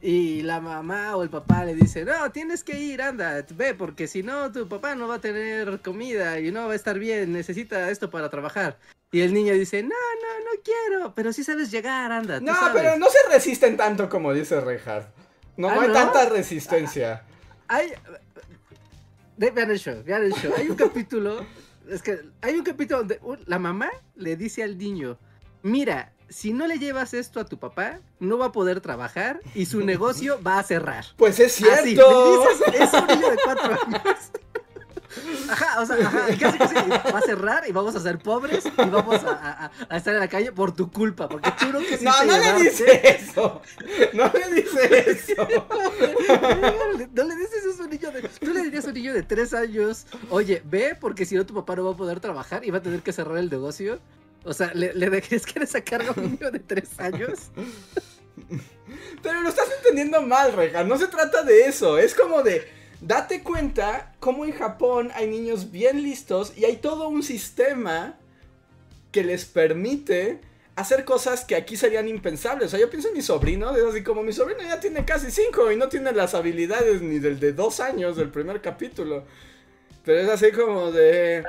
Y 0.00 0.42
la 0.42 0.60
mamá 0.60 1.16
o 1.16 1.24
el 1.24 1.28
papá 1.28 1.64
le 1.64 1.74
dice, 1.74 2.04
no, 2.04 2.30
tienes 2.30 2.62
que 2.62 2.78
ir, 2.78 3.02
anda, 3.02 3.44
ve, 3.50 3.74
porque 3.74 4.06
si 4.06 4.22
no, 4.22 4.52
tu 4.52 4.68
papá 4.68 4.94
no 4.94 5.08
va 5.08 5.16
a 5.16 5.20
tener 5.20 5.80
comida 5.80 6.38
y 6.38 6.52
no 6.52 6.66
va 6.66 6.72
a 6.74 6.76
estar 6.76 6.96
bien, 6.96 7.32
necesita 7.32 7.90
esto 7.90 8.10
para 8.10 8.30
trabajar. 8.30 8.78
Y 9.12 9.22
el 9.22 9.34
niño 9.34 9.52
dice, 9.54 9.82
no, 9.82 9.88
no, 9.88 10.44
no 10.44 10.62
quiero, 10.62 11.14
pero 11.14 11.32
sí 11.32 11.42
sabes 11.42 11.70
llegar, 11.70 12.12
anda. 12.12 12.38
No, 12.40 12.54
sabes". 12.54 12.82
pero 12.82 12.96
no 12.96 13.06
se 13.06 13.18
resisten 13.32 13.76
tanto 13.76 14.08
como 14.08 14.32
dice 14.32 14.60
Reinhardt. 14.60 15.08
No, 15.56 15.68
Ah, 15.68 15.74
no 15.74 15.80
hay 15.82 15.88
¿no? 15.88 15.94
tanta 15.94 16.26
resistencia. 16.28 17.24
Hay... 17.68 17.92
Ve- 19.36 19.50
Vean 19.50 19.70
el 19.70 19.78
show, 19.78 20.02
vean 20.04 20.22
el 20.24 20.32
show. 20.34 20.52
Hay 20.56 20.68
un 20.68 20.76
capítulo, 20.76 21.44
es 21.88 22.02
que 22.02 22.20
hay 22.40 22.54
un 22.54 22.62
capítulo 22.64 22.98
donde 22.98 23.20
la 23.46 23.58
mamá 23.58 23.90
le 24.14 24.36
dice 24.36 24.62
al 24.62 24.78
niño, 24.78 25.18
mira, 25.62 26.12
si 26.28 26.52
no 26.52 26.66
le 26.68 26.78
llevas 26.78 27.12
esto 27.14 27.40
a 27.40 27.44
tu 27.44 27.58
papá, 27.58 27.98
no 28.20 28.38
va 28.38 28.46
a 28.46 28.52
poder 28.52 28.80
trabajar 28.80 29.40
y 29.54 29.66
su 29.66 29.84
negocio 29.84 30.40
va 30.42 30.58
a 30.60 30.62
cerrar. 30.62 31.04
Pues 31.16 31.40
es 31.40 31.52
cierto. 31.54 31.82
dices, 31.84 32.80
es 32.80 32.92
un 32.92 33.06
niño 33.08 33.30
de 33.30 33.36
cuatro 33.44 33.64
años. 33.72 34.02
Ajá, 35.50 35.80
o 35.82 35.86
sea, 35.86 35.96
ajá, 35.96 36.26
casi 36.38 36.58
casi 36.58 36.74
va 36.74 37.18
a 37.18 37.22
cerrar 37.22 37.68
y 37.68 37.72
vamos 37.72 37.94
a 37.96 38.00
ser 38.00 38.18
pobres 38.18 38.64
y 38.66 38.70
vamos 38.90 39.22
a, 39.24 39.64
a- 39.64 39.70
a 39.88 39.96
estar 39.96 40.14
en 40.14 40.20
la 40.20 40.28
calle 40.28 40.52
por 40.52 40.72
tu 40.72 40.90
culpa, 40.90 41.28
porque 41.28 41.50
tú 41.58 41.66
no 41.72 41.80
No, 41.80 42.24
no 42.24 42.38
le 42.38 42.62
dice 42.64 43.00
eso. 43.18 43.60
No 44.12 44.32
le 44.32 44.54
dice 44.62 45.10
eso. 45.10 45.48
No 47.12 47.24
le 47.24 47.36
dices 47.36 47.64
eso 47.64 47.82
a 47.82 47.84
un 47.84 47.90
niño 47.90 48.10
de. 48.12 48.22
Tú 48.28 48.52
le 48.52 48.62
dirías 48.62 48.84
a 48.84 48.88
un 48.88 48.94
niño 48.94 49.12
de 49.12 49.22
tres 49.22 49.52
años, 49.54 50.06
oye, 50.30 50.62
ve, 50.64 50.96
porque 50.98 51.24
si 51.26 51.34
no 51.34 51.44
tu 51.44 51.54
papá 51.54 51.76
no 51.76 51.84
va 51.84 51.92
a 51.92 51.96
poder 51.96 52.20
trabajar 52.20 52.64
y 52.64 52.70
va 52.70 52.78
a 52.78 52.82
tener 52.82 53.02
que 53.02 53.12
cerrar 53.12 53.38
el 53.38 53.50
negocio. 53.50 53.98
O 54.44 54.54
sea, 54.54 54.72
¿le, 54.74 54.94
le 54.94 55.10
dejes 55.10 55.44
que 55.44 55.58
esa 55.62 55.82
carga 55.82 56.10
a 56.16 56.20
un 56.20 56.32
niño 56.32 56.50
de 56.50 56.60
tres 56.60 56.98
años? 56.98 57.50
Pero 59.22 59.42
lo 59.42 59.48
estás 59.48 59.66
entendiendo 59.78 60.22
mal, 60.22 60.52
Reja. 60.52 60.82
No 60.84 60.96
se 60.98 61.08
trata 61.08 61.42
de 61.42 61.66
eso. 61.66 61.98
Es 61.98 62.14
como 62.14 62.42
de. 62.42 62.66
Date 63.00 63.42
cuenta 63.42 64.14
cómo 64.20 64.44
en 64.44 64.52
Japón 64.52 65.10
hay 65.14 65.28
niños 65.28 65.70
bien 65.70 66.02
listos 66.02 66.52
y 66.56 66.66
hay 66.66 66.76
todo 66.76 67.08
un 67.08 67.22
sistema 67.22 68.18
que 69.10 69.24
les 69.24 69.46
permite 69.46 70.40
hacer 70.76 71.04
cosas 71.04 71.44
que 71.44 71.56
aquí 71.56 71.76
serían 71.76 72.08
impensables. 72.08 72.66
O 72.66 72.70
sea, 72.70 72.80
yo 72.80 72.90
pienso 72.90 73.08
en 73.08 73.14
mi 73.14 73.22
sobrino, 73.22 73.74
es 73.74 73.84
así 73.84 74.02
como 74.02 74.22
mi 74.22 74.32
sobrino 74.32 74.62
ya 74.62 74.80
tiene 74.80 75.04
casi 75.04 75.30
cinco 75.30 75.70
y 75.72 75.76
no 75.76 75.88
tiene 75.88 76.12
las 76.12 76.34
habilidades 76.34 77.00
ni 77.00 77.18
del 77.18 77.40
de 77.40 77.52
dos 77.52 77.80
años 77.80 78.16
del 78.16 78.30
primer 78.30 78.60
capítulo. 78.60 79.24
Pero 80.10 80.22
es 80.22 80.28
así 80.28 80.50
como 80.50 80.90
de... 80.90 81.44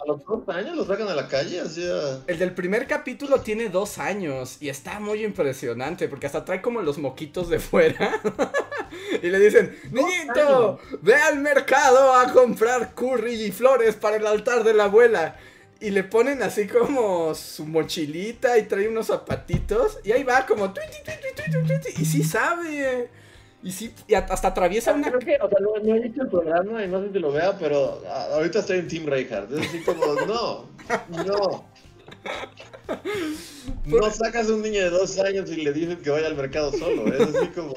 A 0.00 0.06
los 0.08 0.24
dos 0.24 0.48
años 0.48 0.74
los 0.74 0.88
sacan 0.88 1.06
a 1.06 1.14
la 1.14 1.28
calle, 1.28 1.60
así 1.60 1.88
a... 1.88 2.18
El 2.26 2.36
del 2.36 2.52
primer 2.52 2.88
capítulo 2.88 3.42
tiene 3.42 3.68
dos 3.68 3.98
años 3.98 4.56
y 4.58 4.70
está 4.70 4.98
muy 4.98 5.24
impresionante 5.24 6.08
porque 6.08 6.26
hasta 6.26 6.44
trae 6.44 6.60
como 6.60 6.82
los 6.82 6.98
moquitos 6.98 7.48
de 7.48 7.60
fuera. 7.60 8.20
y 9.22 9.28
le 9.28 9.38
dicen, 9.38 9.78
niñito, 9.92 10.80
ve 11.00 11.14
al 11.14 11.38
mercado 11.38 12.12
a 12.12 12.32
comprar 12.32 12.92
curry 12.92 13.34
y 13.34 13.52
flores 13.52 13.94
para 13.94 14.16
el 14.16 14.26
altar 14.26 14.64
de 14.64 14.74
la 14.74 14.86
abuela. 14.86 15.36
Y 15.78 15.90
le 15.90 16.02
ponen 16.02 16.42
así 16.42 16.66
como 16.66 17.36
su 17.36 17.66
mochilita 17.66 18.58
y 18.58 18.64
trae 18.64 18.88
unos 18.88 19.06
zapatitos. 19.06 20.00
Y 20.02 20.10
ahí 20.10 20.24
va 20.24 20.44
como... 20.44 20.74
Y 21.96 22.04
sí 22.04 22.24
sabe. 22.24 23.21
Y 23.62 23.70
sí, 23.72 23.94
y 24.08 24.14
hasta 24.14 24.48
atraviesa 24.48 24.92
una... 24.92 25.08
Creo 25.08 25.20
que, 25.20 25.36
o 25.40 25.48
sea, 25.48 25.58
no, 25.60 25.70
no 25.82 25.94
he 25.94 26.00
visto 26.00 26.22
el 26.22 26.28
programa 26.28 26.84
y 26.84 26.88
no 26.88 27.00
sé 27.02 27.12
si 27.12 27.18
lo 27.20 27.30
vea, 27.30 27.56
pero 27.58 28.02
a- 28.08 28.34
ahorita 28.34 28.58
estoy 28.58 28.78
en 28.80 28.88
Team 28.88 29.06
Reinhardt. 29.06 29.52
Es 29.52 29.68
así 29.68 29.82
como, 29.84 30.04
no, 30.26 30.68
no. 31.24 31.64
No 33.86 34.10
sacas 34.10 34.48
a 34.48 34.54
un 34.54 34.62
niño 34.62 34.80
de 34.82 34.90
dos 34.90 35.18
años 35.18 35.50
y 35.50 35.56
le 35.56 35.72
dices 35.72 35.98
que 36.02 36.10
vaya 36.10 36.26
al 36.26 36.36
mercado 36.36 36.72
solo. 36.72 37.06
Es 37.14 37.34
así 37.34 37.46
como. 37.48 37.74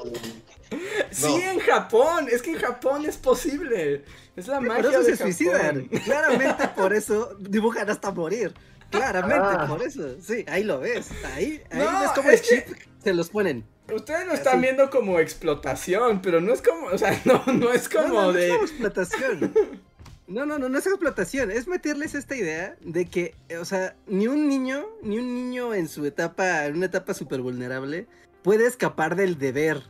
Sí, 1.12 1.28
No. 1.28 1.38
en 1.52 1.60
Japón. 1.60 2.28
Es 2.32 2.41
que 2.41 2.52
en 2.52 2.57
Japón 2.57 3.06
es 3.06 3.18
posible. 3.18 4.03
Es 4.36 4.48
la 4.48 4.60
magia 4.60 4.84
Por 4.84 4.91
eso 4.91 4.99
de 5.03 5.06
se 5.06 5.12
Japón. 5.18 5.34
suicidan. 5.34 5.86
Claramente 6.03 6.68
por 6.76 6.94
eso 6.94 7.36
dibujan 7.40 7.90
hasta 7.90 8.12
morir. 8.12 8.53
Claramente 8.90 9.45
Ah. 9.60 9.66
por 9.68 9.82
eso. 9.84 10.16
Sí, 10.22 10.44
ahí 10.48 10.64
lo 10.64 10.80
ves. 10.80 11.10
Ahí, 11.36 11.62
ahí 11.72 11.80
No, 11.80 11.99
ves 12.02 12.12
cómo 12.16 12.30
es 12.32 12.41
el 12.52 12.64
chip 12.64 12.76
se 13.03 13.14
los 13.14 13.30
ponen. 13.30 13.66
Ustedes 13.94 14.26
lo 14.26 14.34
están 14.34 14.62
viendo 14.62 14.90
como 14.90 15.20
explotación, 15.20 16.22
pero 16.22 16.41
no 16.41 16.53
es 16.53 16.62
como, 16.62 16.88
o 16.88 16.98
sea, 16.98 17.22
no, 17.26 17.44
no 17.53 17.72
es 17.72 17.88
como 17.88 18.07
no, 18.07 18.22
no, 18.24 18.34
de... 18.34 18.49
No 18.49 18.56
es 18.56 18.72
explotación. 18.72 19.53
No, 20.28 20.45
no, 20.45 20.57
no, 20.57 20.70
no 20.70 20.80
es 20.80 20.88
explotación. 20.88 21.52
Es 21.52 21.68
meterles 21.68 22.16
esta 22.16 22.36
idea 22.36 22.76
de 22.82 23.06
que, 23.06 23.36
o 23.60 23.66
sea, 23.66 23.95
ni 24.07 24.28
un 24.28 24.48
niño, 24.48 24.86
ni 25.03 25.20
un 25.20 25.36
niño 25.36 25.74
en 25.76 25.88
su 25.88 26.03
etapa, 26.06 26.66
en 26.66 26.78
una 26.78 26.88
etapa 26.88 27.14
súper 27.14 27.41
vulnerable, 27.41 28.07
puede 28.41 28.66
escapar 28.66 29.16
del 29.16 29.38
deber. 29.38 29.84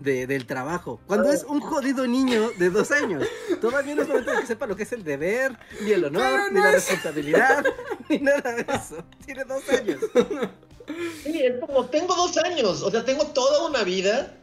De- 0.00 0.26
del 0.26 0.46
trabajo. 0.46 1.00
Cuando 1.06 1.30
es 1.32 1.44
un 1.44 1.60
jodido 1.60 2.06
niño 2.06 2.50
de 2.58 2.70
dos 2.70 2.90
años. 2.90 3.24
Todavía 3.60 3.94
no 3.94 4.02
es 4.02 4.08
momento 4.08 4.30
de 4.32 4.40
que 4.40 4.46
sepa 4.46 4.66
lo 4.66 4.76
que 4.76 4.84
es 4.84 4.92
el 4.92 5.02
deber, 5.04 5.56
ni 5.80 5.92
el 5.92 6.04
honor, 6.04 6.52
ni 6.52 6.60
la 6.60 6.68
es- 6.70 6.74
responsabilidad, 6.74 7.64
ni 8.08 8.18
nada 8.18 8.52
de 8.54 8.62
eso. 8.62 9.04
Tiene 9.24 9.44
dos 9.44 9.68
años. 9.68 10.00
Sí, 11.24 11.42
es 11.42 11.58
como, 11.60 11.84
tengo 11.86 12.14
dos 12.14 12.36
años. 12.38 12.82
O 12.82 12.90
sea, 12.90 13.04
tengo 13.04 13.26
toda 13.26 13.66
una 13.68 13.82
vida 13.82 14.34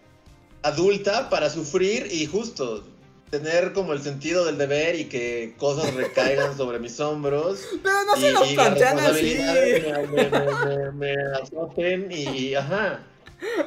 adulta 0.61 1.29
para 1.29 1.49
sufrir 1.49 2.07
y 2.11 2.25
justo 2.25 2.83
tener 3.29 3.73
como 3.73 3.93
el 3.93 4.01
sentido 4.01 4.45
del 4.45 4.57
deber 4.57 4.95
y 4.95 5.05
que 5.05 5.55
cosas 5.57 5.93
recaigan 5.93 6.55
sobre 6.57 6.79
mis 6.79 6.99
hombros. 6.99 7.61
Pero 7.83 7.95
no 8.05 8.15
y, 8.17 8.21
se 8.21 8.31
lo 8.31 8.45
y 8.45 8.55
las 8.55 8.65
plantean 8.65 8.99
así. 8.99 9.35
responsabilidades 9.37 10.11
Me, 10.11 10.29
me, 10.29 10.91
me, 10.91 10.91
me 11.15 11.15
azoten 11.41 12.11
y 12.11 12.55
ajá. 12.55 12.99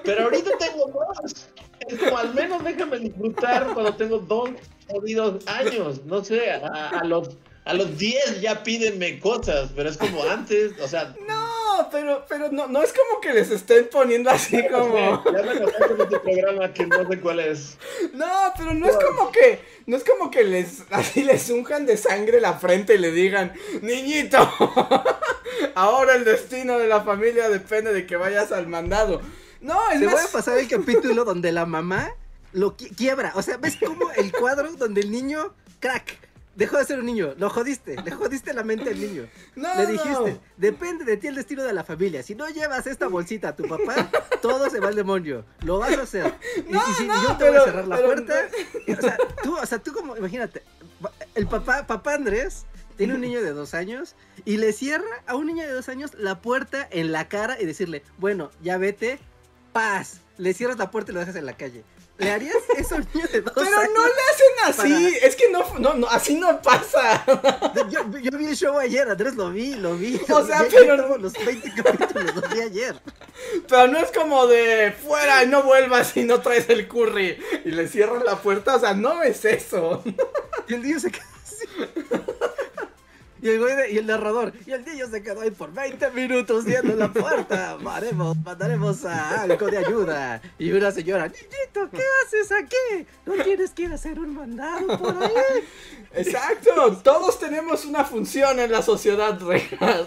Pero 0.04 0.24
ahorita 0.24 0.50
tengo 0.58 0.88
más. 0.88 1.48
Es 1.88 1.98
como 1.98 2.18
al 2.18 2.34
menos 2.34 2.62
déjame 2.64 2.98
disfrutar 2.98 3.72
cuando 3.74 3.94
tengo 3.94 4.18
dos 4.18 4.50
jodidos 4.88 5.46
años. 5.46 6.04
No 6.04 6.24
sé, 6.24 6.50
a, 6.50 7.00
a 7.00 7.04
los 7.04 7.30
a 7.68 7.74
los 7.74 7.98
10 7.98 8.40
ya 8.40 8.62
pídenme 8.62 9.20
cosas, 9.20 9.68
pero 9.76 9.90
es 9.90 9.98
como 9.98 10.24
antes, 10.24 10.72
o 10.80 10.88
sea, 10.88 11.14
No, 11.28 11.86
pero, 11.92 12.24
pero 12.26 12.50
no, 12.50 12.66
no 12.66 12.82
es 12.82 12.94
como 12.94 13.20
que 13.20 13.34
les 13.34 13.50
estén 13.50 13.90
poniendo 13.92 14.30
así 14.30 14.66
como... 14.68 15.22
ya 15.26 15.42
me 15.42 15.54
de 15.54 16.06
tu 16.06 16.22
programa 16.22 16.72
que 16.72 16.86
no 16.86 17.06
sé 17.06 17.20
cuál 17.20 17.40
es. 17.40 17.76
No, 18.14 18.26
pero 18.56 18.72
no 18.72 18.88
es 18.88 18.96
como 18.96 19.30
que, 19.30 19.60
no 19.84 19.98
es 19.98 20.04
como 20.04 20.30
que 20.30 20.44
les, 20.44 20.84
así 20.90 21.22
les 21.22 21.50
unjan 21.50 21.84
de 21.84 21.98
sangre 21.98 22.40
la 22.40 22.54
frente 22.54 22.94
y 22.94 22.98
le 22.98 23.10
digan, 23.10 23.52
niñito, 23.82 24.38
ahora 25.74 26.14
el 26.14 26.24
destino 26.24 26.78
de 26.78 26.86
la 26.86 27.02
familia 27.02 27.50
depende 27.50 27.92
de 27.92 28.06
que 28.06 28.16
vayas 28.16 28.50
al 28.50 28.66
mandado. 28.66 29.20
No, 29.60 29.78
es 29.90 29.98
Te 30.00 30.06
voy 30.06 30.14
más... 30.14 30.26
a 30.26 30.32
pasar 30.32 30.58
el 30.58 30.68
capítulo 30.68 31.24
donde 31.24 31.52
la 31.52 31.66
mamá 31.66 32.10
lo 32.52 32.76
qui- 32.76 32.94
quiebra. 32.96 33.32
O 33.34 33.42
sea, 33.42 33.56
¿ves 33.56 33.76
como 33.76 34.10
el 34.12 34.32
cuadro 34.32 34.70
donde 34.72 35.00
el 35.00 35.10
niño, 35.10 35.54
crack, 35.80 36.16
dejó 36.54 36.78
de 36.78 36.84
ser 36.84 36.98
un 37.00 37.06
niño? 37.06 37.34
Lo 37.38 37.50
jodiste, 37.50 37.96
le 38.02 38.10
jodiste 38.12 38.52
la 38.54 38.62
mente 38.64 38.90
al 38.90 39.00
niño. 39.00 39.28
No, 39.56 39.74
Le 39.76 39.82
no. 39.84 39.88
dijiste, 39.90 40.40
depende 40.56 41.04
de 41.04 41.16
ti 41.16 41.26
el 41.26 41.34
destino 41.34 41.62
de 41.64 41.72
la 41.72 41.84
familia. 41.84 42.22
Si 42.22 42.34
no 42.34 42.48
llevas 42.48 42.86
esta 42.86 43.08
bolsita 43.08 43.48
a 43.50 43.56
tu 43.56 43.64
papá, 43.68 44.10
todo 44.40 44.70
se 44.70 44.80
va 44.80 44.88
al 44.88 44.94
demonio. 44.94 45.44
Lo 45.64 45.78
vas 45.78 45.96
a 45.98 46.02
hacer. 46.02 46.34
Y, 46.68 46.72
No, 46.72 46.80
y 46.88 46.94
si 46.94 47.06
no, 47.06 47.22
yo 47.22 47.36
te 47.36 47.48
voy 47.48 47.58
a 47.58 47.64
cerrar 47.64 47.86
la 47.88 47.96
pero- 47.96 48.06
puerta. 48.08 48.34
o, 48.96 49.00
sea, 49.00 49.18
tú, 49.42 49.56
o 49.56 49.66
sea, 49.66 49.78
tú 49.80 49.92
como, 49.92 50.16
imagínate, 50.16 50.62
el 51.34 51.46
papá, 51.46 51.86
papá 51.86 52.14
Andrés 52.14 52.64
tiene 52.96 53.14
un 53.14 53.20
niño 53.20 53.40
de 53.42 53.52
dos 53.52 53.74
años 53.74 54.16
y 54.44 54.56
le 54.56 54.72
cierra 54.72 55.06
a 55.28 55.36
un 55.36 55.46
niño 55.46 55.62
de 55.64 55.72
dos 55.72 55.88
años 55.88 56.12
la 56.14 56.40
puerta 56.40 56.88
en 56.90 57.12
la 57.12 57.28
cara 57.28 57.60
y 57.60 57.64
decirle, 57.66 58.02
bueno, 58.18 58.50
ya 58.60 58.76
vete, 58.78 59.20
paz. 59.78 60.20
Le 60.38 60.54
cierras 60.54 60.78
la 60.78 60.90
puerta 60.90 61.10
y 61.10 61.14
lo 61.14 61.20
dejas 61.20 61.36
en 61.36 61.46
la 61.46 61.56
calle. 61.56 61.84
¿Le 62.18 62.32
harías 62.32 62.56
eso 62.76 62.96
a 62.96 62.98
un 62.98 63.08
niño 63.14 63.26
de 63.32 63.42
dos 63.42 63.52
Pero 63.54 63.78
años? 63.78 63.92
no 63.94 64.04
le 64.04 64.12
hacen 64.12 64.54
así, 64.66 64.92
para- 65.14 65.26
es 65.28 65.36
que 65.36 65.50
no, 65.50 65.78
no, 65.78 65.94
no, 65.94 66.08
así 66.08 66.34
no 66.34 66.60
pasa. 66.62 67.24
Yo, 67.90 68.00
yo 68.20 68.36
vi 68.38 68.46
el 68.46 68.56
show 68.56 68.76
ayer, 68.76 69.08
Andrés, 69.08 69.36
lo 69.36 69.50
vi, 69.50 69.74
lo 69.76 69.94
vi. 69.96 70.20
O 70.28 70.44
sea, 70.44 70.62
Vi- 70.62 70.68
pero- 70.72 71.16
los 71.18 71.32
20 71.32 71.72
capítulos, 71.82 72.34
los 72.34 72.50
vi 72.52 72.60
ayer. 72.60 73.00
Pero 73.68 73.86
no 73.86 73.98
es 73.98 74.10
como 74.10 74.48
de 74.48 74.92
fuera 75.06 75.44
y 75.44 75.46
no 75.46 75.62
vuelvas 75.62 76.16
y 76.16 76.24
no 76.24 76.40
traes 76.40 76.68
el 76.70 76.88
curry 76.88 77.38
y 77.64 77.70
le 77.70 77.86
cierran 77.86 78.24
la 78.24 78.42
puerta, 78.42 78.74
o 78.76 78.80
sea, 78.80 78.94
no 78.94 79.22
es 79.22 79.44
eso. 79.44 80.02
Y 80.66 80.74
el 80.74 80.82
niño 80.82 80.98
se 80.98 81.10
quedó 81.12 81.24
así. 81.44 81.66
Y 83.40 83.48
el, 83.48 83.58
güey 83.60 83.76
de- 83.76 83.90
y 83.92 83.98
el 83.98 84.06
narrador, 84.06 84.52
y 84.66 84.72
el 84.72 84.84
niño 84.84 85.06
se 85.08 85.22
quedó 85.22 85.40
ahí 85.42 85.50
por 85.50 85.72
20 85.72 86.10
minutos 86.10 86.64
viendo 86.64 86.94
la 86.96 87.12
puerta. 87.12 87.76
Mandaremos, 87.80 88.36
mandaremos 88.38 89.04
a 89.04 89.42
algo 89.42 89.66
de 89.68 89.78
ayuda. 89.78 90.42
Y 90.58 90.72
una 90.72 90.90
señora, 90.90 91.28
niñito, 91.28 91.88
¿qué 91.92 92.02
haces 92.26 92.50
aquí? 92.52 93.06
¿No 93.26 93.34
tienes 93.44 93.70
que 93.70 93.82
ir 93.82 93.92
a 93.92 93.94
hacer 93.94 94.18
un 94.18 94.34
mandado 94.34 94.98
por 94.98 95.22
ahí? 95.22 95.30
Exacto, 96.14 96.96
todos 97.02 97.38
tenemos 97.38 97.84
una 97.84 98.04
función 98.04 98.58
en 98.58 98.72
la 98.72 98.82
sociedad, 98.82 99.38
Rejas. 99.40 100.06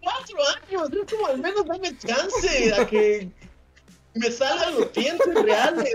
Cuatro 0.00 0.36
años, 0.68 0.90
es 0.92 1.12
como 1.12 1.26
al 1.26 1.38
menos 1.38 1.64
dame 1.66 1.96
chance 1.98 2.74
a 2.74 2.86
que 2.86 3.30
me 4.14 4.30
salgan 4.30 4.74
los 4.74 4.92
dientes 4.92 5.34
reales. 5.34 5.94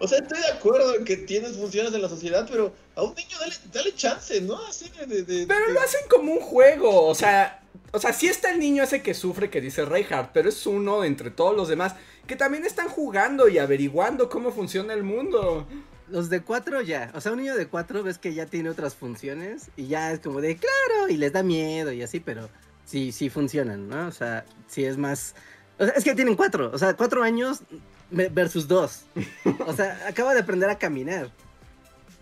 O 0.00 0.08
sea, 0.08 0.18
estoy 0.18 0.40
de 0.40 0.48
acuerdo 0.48 0.96
en 0.96 1.04
que 1.04 1.16
tienes 1.18 1.56
funciones 1.56 1.92
en 1.94 2.02
la 2.02 2.08
sociedad, 2.08 2.46
pero 2.50 2.72
a 2.96 3.02
un 3.02 3.14
niño 3.14 3.36
dale, 3.40 3.54
dale 3.72 3.94
chance, 3.94 4.40
¿no? 4.40 4.56
Así 4.66 4.88
de... 4.90 5.06
de- 5.06 5.22
de- 5.22 5.46
Pero 5.46 5.66
de- 5.66 5.72
lo 5.74 5.80
hacen 5.80 6.00
como 6.08 6.32
un 6.32 6.40
juego, 6.40 7.06
o 7.06 7.14
sea, 7.14 7.60
o 7.92 7.98
sea, 7.98 8.12
sí 8.12 8.26
está 8.28 8.50
el 8.50 8.58
niño 8.58 8.82
ese 8.84 9.02
que 9.02 9.14
sufre 9.14 9.50
que 9.50 9.60
dice 9.60 9.84
Reinhardt, 9.84 10.30
pero 10.32 10.48
es 10.48 10.66
uno 10.66 11.04
entre 11.04 11.30
todos 11.30 11.56
los 11.56 11.68
demás 11.68 11.94
que 12.26 12.36
también 12.36 12.64
están 12.64 12.88
jugando 12.88 13.48
y 13.48 13.58
averiguando 13.58 14.28
cómo 14.28 14.50
funciona 14.52 14.94
el 14.94 15.02
mundo. 15.02 15.66
Los 16.08 16.28
de 16.30 16.42
cuatro 16.42 16.80
ya, 16.82 17.10
o 17.14 17.20
sea, 17.20 17.32
un 17.32 17.38
niño 17.38 17.54
de 17.56 17.66
cuatro 17.66 18.02
ves 18.02 18.18
que 18.18 18.34
ya 18.34 18.46
tiene 18.46 18.68
otras 18.70 18.94
funciones 18.94 19.70
y 19.76 19.86
ya 19.88 20.12
es 20.12 20.20
como 20.20 20.40
de, 20.40 20.56
claro, 20.56 21.08
y 21.08 21.16
les 21.16 21.32
da 21.32 21.42
miedo 21.42 21.92
y 21.92 22.02
así, 22.02 22.20
pero 22.20 22.48
sí, 22.84 23.10
sí 23.12 23.30
funcionan, 23.30 23.88
¿no? 23.88 24.06
O 24.06 24.12
sea, 24.12 24.44
sí 24.68 24.84
es 24.84 24.96
más... 24.98 25.34
O 25.78 25.84
sea, 25.84 25.94
es 25.94 26.04
que 26.04 26.14
tienen 26.14 26.36
cuatro, 26.36 26.70
o 26.72 26.78
sea, 26.78 26.94
cuatro 26.94 27.22
años 27.22 27.60
versus 28.10 28.68
dos. 28.68 29.04
O 29.66 29.72
sea, 29.72 29.98
acaba 30.06 30.34
de 30.34 30.40
aprender 30.40 30.68
a 30.70 30.78
caminar. 30.78 31.30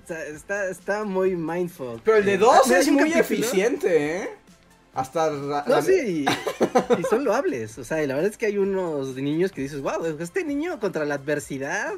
Está, 0.08 0.68
está 0.68 1.04
muy 1.04 1.36
mindful. 1.36 2.00
Pero 2.04 2.18
el 2.18 2.24
de 2.24 2.34
Eh, 2.34 2.38
dos 2.38 2.70
es 2.70 2.90
muy 2.90 3.12
eficiente, 3.12 4.22
¿eh? 4.22 4.30
Hasta... 4.94 5.30
No, 5.30 5.80
sí, 5.82 6.24
y, 6.26 6.26
y 7.00 7.02
son 7.08 7.24
loables. 7.24 7.78
O 7.78 7.84
sea, 7.84 8.02
y 8.02 8.06
la 8.06 8.14
verdad 8.14 8.30
es 8.30 8.36
que 8.36 8.46
hay 8.46 8.58
unos 8.58 9.14
niños 9.16 9.52
que 9.52 9.62
dices, 9.62 9.80
wow, 9.80 10.04
este 10.18 10.44
niño 10.44 10.78
contra 10.80 11.04
la 11.04 11.14
adversidad. 11.14 11.94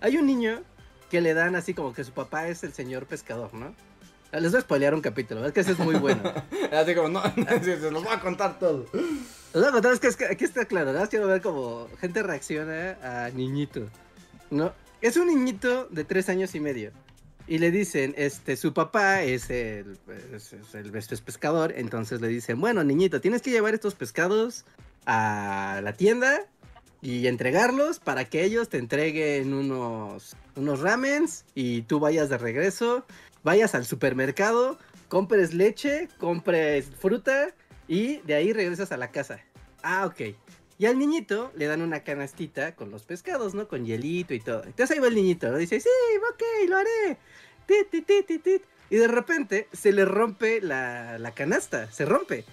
Hay 0.00 0.16
un 0.16 0.26
niño 0.26 0.62
que 1.10 1.20
le 1.20 1.34
dan 1.34 1.56
así 1.56 1.74
como 1.74 1.92
que 1.92 2.04
su 2.04 2.12
papá 2.12 2.48
es 2.48 2.62
el 2.62 2.72
señor 2.72 3.06
pescador, 3.06 3.52
¿no? 3.54 3.74
Ah, 4.32 4.40
Les 4.40 4.50
voy 4.52 4.58
a 4.58 4.62
spoilear 4.62 4.94
un 4.94 5.00
capítulo, 5.00 5.44
es 5.46 5.52
que 5.52 5.60
ese 5.60 5.72
es 5.72 5.78
muy 5.78 5.94
bueno. 5.96 6.22
Así 6.72 6.94
como, 6.94 7.08
no, 7.08 7.22
se 7.62 7.90
los 7.90 8.02
voy 8.04 8.12
a 8.12 8.20
contar 8.20 8.58
todo. 8.58 8.86
Les 8.92 9.54
voy 9.54 9.66
a 9.66 9.70
contar, 9.70 9.92
es 9.92 10.00
que, 10.00 10.08
es 10.08 10.16
que 10.16 10.26
aquí 10.26 10.44
está 10.44 10.64
claro, 10.64 10.86
nada 10.86 11.00
más 11.00 11.08
quiero 11.08 11.28
ver 11.28 11.40
cómo 11.40 11.88
gente 12.00 12.22
reacciona 12.22 12.98
a 13.02 13.30
niñito. 13.30 13.88
¿No? 14.50 14.72
Es 15.00 15.16
un 15.16 15.28
niñito 15.28 15.86
de 15.90 16.04
tres 16.04 16.28
años 16.28 16.54
y 16.54 16.60
medio. 16.60 16.90
Y 17.48 17.58
le 17.58 17.70
dicen, 17.70 18.14
este, 18.16 18.56
su 18.56 18.72
papá 18.72 19.22
es 19.22 19.50
el, 19.50 19.98
es, 20.32 20.52
es 21.12 21.20
pescador, 21.20 21.72
entonces 21.76 22.20
le 22.20 22.28
dicen, 22.28 22.60
bueno, 22.60 22.82
niñito, 22.82 23.20
tienes 23.20 23.40
que 23.40 23.50
llevar 23.50 23.74
estos 23.74 23.94
pescados 23.94 24.64
a 25.06 25.80
la 25.84 25.92
tienda 25.92 26.46
y 27.00 27.28
entregarlos 27.28 28.00
para 28.00 28.24
que 28.24 28.42
ellos 28.42 28.68
te 28.68 28.78
entreguen 28.78 29.54
unos, 29.54 30.36
unos 30.56 30.80
ramens 30.80 31.44
y 31.54 31.82
tú 31.82 32.00
vayas 32.00 32.28
de 32.28 32.38
regreso, 32.38 33.06
vayas 33.44 33.76
al 33.76 33.86
supermercado, 33.86 34.78
compres 35.08 35.54
leche, 35.54 36.08
compres 36.18 36.86
fruta 36.98 37.54
Y 37.86 38.16
de 38.22 38.34
ahí 38.34 38.52
regresas 38.52 38.90
a 38.90 38.96
la 38.96 39.12
casa. 39.12 39.38
Ah, 39.84 40.06
ok. 40.06 40.34
Y 40.78 40.86
al 40.86 40.98
niñito 40.98 41.52
le 41.54 41.66
dan 41.66 41.80
una 41.80 42.00
canastita 42.00 42.74
con 42.74 42.90
los 42.90 43.04
pescados, 43.04 43.54
¿no? 43.54 43.66
Con 43.66 43.86
hielito 43.86 44.34
y 44.34 44.40
todo. 44.40 44.62
Entonces 44.64 44.90
ahí 44.90 44.98
va 44.98 45.08
el 45.08 45.14
niñito, 45.14 45.50
¿no? 45.50 45.56
Dice, 45.56 45.80
sí, 45.80 45.88
ok, 46.32 46.68
lo 46.68 46.76
haré. 46.76 47.18
Tit, 47.66 47.90
tit, 47.90 48.26
tit, 48.26 48.42
tit. 48.42 48.62
Y 48.90 48.96
de 48.96 49.08
repente 49.08 49.68
se 49.72 49.92
le 49.92 50.04
rompe 50.04 50.60
la, 50.60 51.18
la 51.18 51.32
canasta, 51.32 51.90
se 51.90 52.04
rompe. 52.04 52.44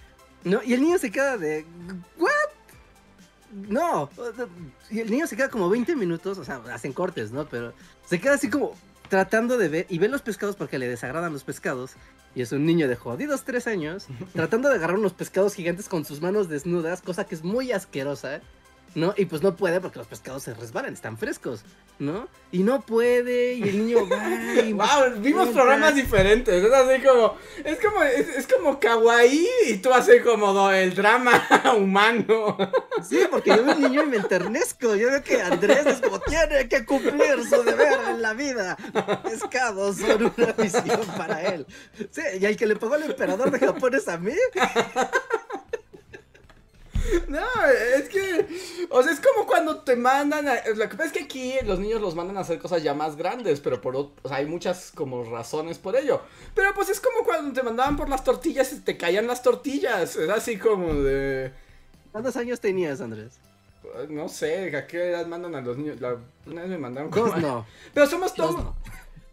¿No? 0.44 0.62
Y 0.62 0.74
el 0.74 0.82
niño 0.82 0.98
se 0.98 1.10
queda 1.10 1.38
de, 1.38 1.64
¿what? 2.18 2.30
No. 3.68 4.10
Y 4.90 5.00
el 5.00 5.10
niño 5.10 5.26
se 5.26 5.36
queda 5.36 5.48
como 5.48 5.68
20 5.70 5.94
minutos, 5.96 6.38
o 6.38 6.44
sea, 6.44 6.60
hacen 6.72 6.92
cortes, 6.92 7.30
¿no? 7.30 7.46
Pero 7.48 7.72
se 8.04 8.20
queda 8.20 8.34
así 8.34 8.50
como 8.50 8.74
tratando 9.08 9.56
de 9.56 9.68
ver 9.68 9.86
y 9.88 9.98
ve 9.98 10.08
los 10.08 10.22
pescados 10.22 10.56
porque 10.56 10.78
le 10.78 10.88
desagradan 10.88 11.32
los 11.32 11.44
pescados. 11.44 11.92
Y 12.34 12.42
es 12.42 12.52
un 12.52 12.66
niño 12.66 12.88
de 12.88 12.96
jodidos 12.96 13.44
tres 13.44 13.66
años 13.66 14.06
tratando 14.32 14.68
de 14.68 14.76
agarrar 14.76 14.98
unos 14.98 15.12
pescados 15.12 15.54
gigantes 15.54 15.88
con 15.88 16.04
sus 16.04 16.20
manos 16.20 16.48
desnudas, 16.48 17.02
cosa 17.02 17.24
que 17.24 17.34
es 17.34 17.44
muy 17.44 17.72
asquerosa. 17.72 18.40
¿No? 18.94 19.14
Y 19.16 19.26
pues 19.26 19.42
no 19.42 19.56
puede 19.56 19.80
porque 19.80 19.98
los 19.98 20.06
pescados 20.06 20.42
se 20.42 20.54
resbalan, 20.54 20.92
están 20.94 21.18
frescos, 21.18 21.64
¿no? 21.98 22.28
Y 22.52 22.62
no 22.62 22.82
puede, 22.82 23.54
y 23.54 23.62
el 23.62 23.86
niño 23.86 24.08
va 24.08 24.62
y 24.62 24.72
Wow, 24.74 25.20
vimos 25.20 25.48
programas 25.48 25.94
diferentes, 25.94 26.64
es 26.64 26.72
así 26.72 27.02
como, 27.02 27.36
es 27.64 27.78
como, 27.80 28.02
es, 28.02 28.28
es 28.28 28.46
como 28.46 28.78
kawaii 28.78 29.48
y 29.68 29.76
tú 29.78 29.92
haces 29.92 30.22
como 30.22 30.70
el 30.70 30.94
drama 30.94 31.46
humano. 31.76 32.56
Sí, 33.08 33.20
porque 33.30 33.50
yo 33.50 33.64
veo 33.64 33.74
un 33.74 33.82
niño 33.82 34.02
y 34.02 34.06
me 34.06 34.16
enternezco. 34.16 34.94
Yo 34.94 35.10
veo 35.10 35.22
que 35.22 35.42
Andrés 35.42 35.86
es 35.86 36.00
como 36.00 36.20
tiene 36.20 36.68
que 36.68 36.84
cumplir 36.84 37.44
su 37.48 37.62
deber 37.62 37.98
en 38.08 38.22
la 38.22 38.32
vida. 38.34 38.76
Pescados 39.22 39.96
son 39.98 40.32
una 40.36 40.54
misión 40.56 41.00
para 41.16 41.42
él. 41.42 41.66
Sí, 42.10 42.22
y 42.40 42.46
al 42.46 42.56
que 42.56 42.66
le 42.66 42.76
pagó 42.76 42.94
el 42.94 43.04
emperador 43.04 43.50
de 43.50 43.58
Japón 43.58 43.94
es 43.94 44.08
a 44.08 44.18
mí. 44.18 44.34
No, 47.28 47.44
es 47.96 48.08
que, 48.08 48.46
o 48.90 49.02
sea, 49.02 49.12
es 49.12 49.20
como 49.20 49.46
cuando 49.46 49.80
te 49.82 49.96
mandan, 49.96 50.48
a- 50.48 50.62
lo 50.74 50.88
que 50.88 50.96
pasa 50.96 51.06
es 51.06 51.12
que 51.12 51.24
aquí 51.24 51.54
los 51.64 51.78
niños 51.78 52.00
los 52.00 52.14
mandan 52.14 52.36
a 52.36 52.40
hacer 52.40 52.58
cosas 52.58 52.82
ya 52.82 52.94
más 52.94 53.16
grandes, 53.16 53.60
pero 53.60 53.80
por, 53.80 53.94
ot- 53.94 54.12
o 54.22 54.28
sea, 54.28 54.38
hay 54.38 54.46
muchas 54.46 54.92
como 54.94 55.24
razones 55.24 55.78
por 55.78 55.96
ello. 55.96 56.20
Pero 56.54 56.72
pues 56.74 56.88
es 56.88 57.00
como 57.00 57.24
cuando 57.24 57.52
te 57.52 57.62
mandaban 57.62 57.96
por 57.96 58.08
las 58.08 58.24
tortillas 58.24 58.72
y 58.72 58.80
te 58.80 58.96
caían 58.96 59.26
las 59.26 59.42
tortillas, 59.42 60.16
es 60.16 60.28
así 60.30 60.58
como 60.58 60.94
de... 60.94 61.52
¿Cuántos 62.12 62.36
años 62.36 62.60
tenías, 62.60 63.00
Andrés? 63.00 63.38
No 64.08 64.28
sé, 64.28 64.74
¿a 64.76 64.86
qué 64.86 65.10
edad 65.10 65.26
mandan 65.26 65.54
a 65.54 65.60
los 65.60 65.76
niños? 65.76 66.00
La, 66.00 66.16
una 66.46 66.62
vez 66.62 66.70
me 66.70 66.78
mandaron 66.78 67.10
como... 67.10 67.26
Dos 67.26 67.36
no. 67.36 67.66
Pero 67.92 68.06
somos 68.06 68.34
Dos 68.34 68.48
todos... 68.50 68.64
no. 68.64 68.76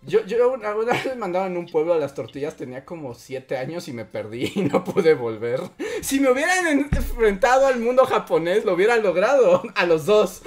Yo, 0.04 0.26
yo 0.26 0.52
una, 0.52 0.76
una 0.76 0.94
vez 0.94 1.06
me 1.06 1.16
mandaron 1.16 1.52
en 1.52 1.58
un 1.60 1.68
pueblo 1.68 1.94
a 1.94 1.98
las 1.98 2.16
tortillas, 2.16 2.56
tenía 2.56 2.84
como 2.86 3.14
siete 3.14 3.58
años 3.58 3.88
y 3.88 3.94
me 3.94 4.04
perdí 4.06 4.52
y 4.56 4.62
no 4.64 4.84
pude 4.84 5.14
volver. 5.14 5.62
Si 6.02 6.20
me 6.20 6.32
hubieran 6.32 6.68
enfrentado 6.92 7.68
al 7.68 7.80
mundo 7.80 8.06
japonés, 8.06 8.66
lo 8.66 8.74
hubiera 8.74 8.98
logrado 8.98 9.62
a 9.76 9.86
los 9.86 10.06
dos. 10.08 10.42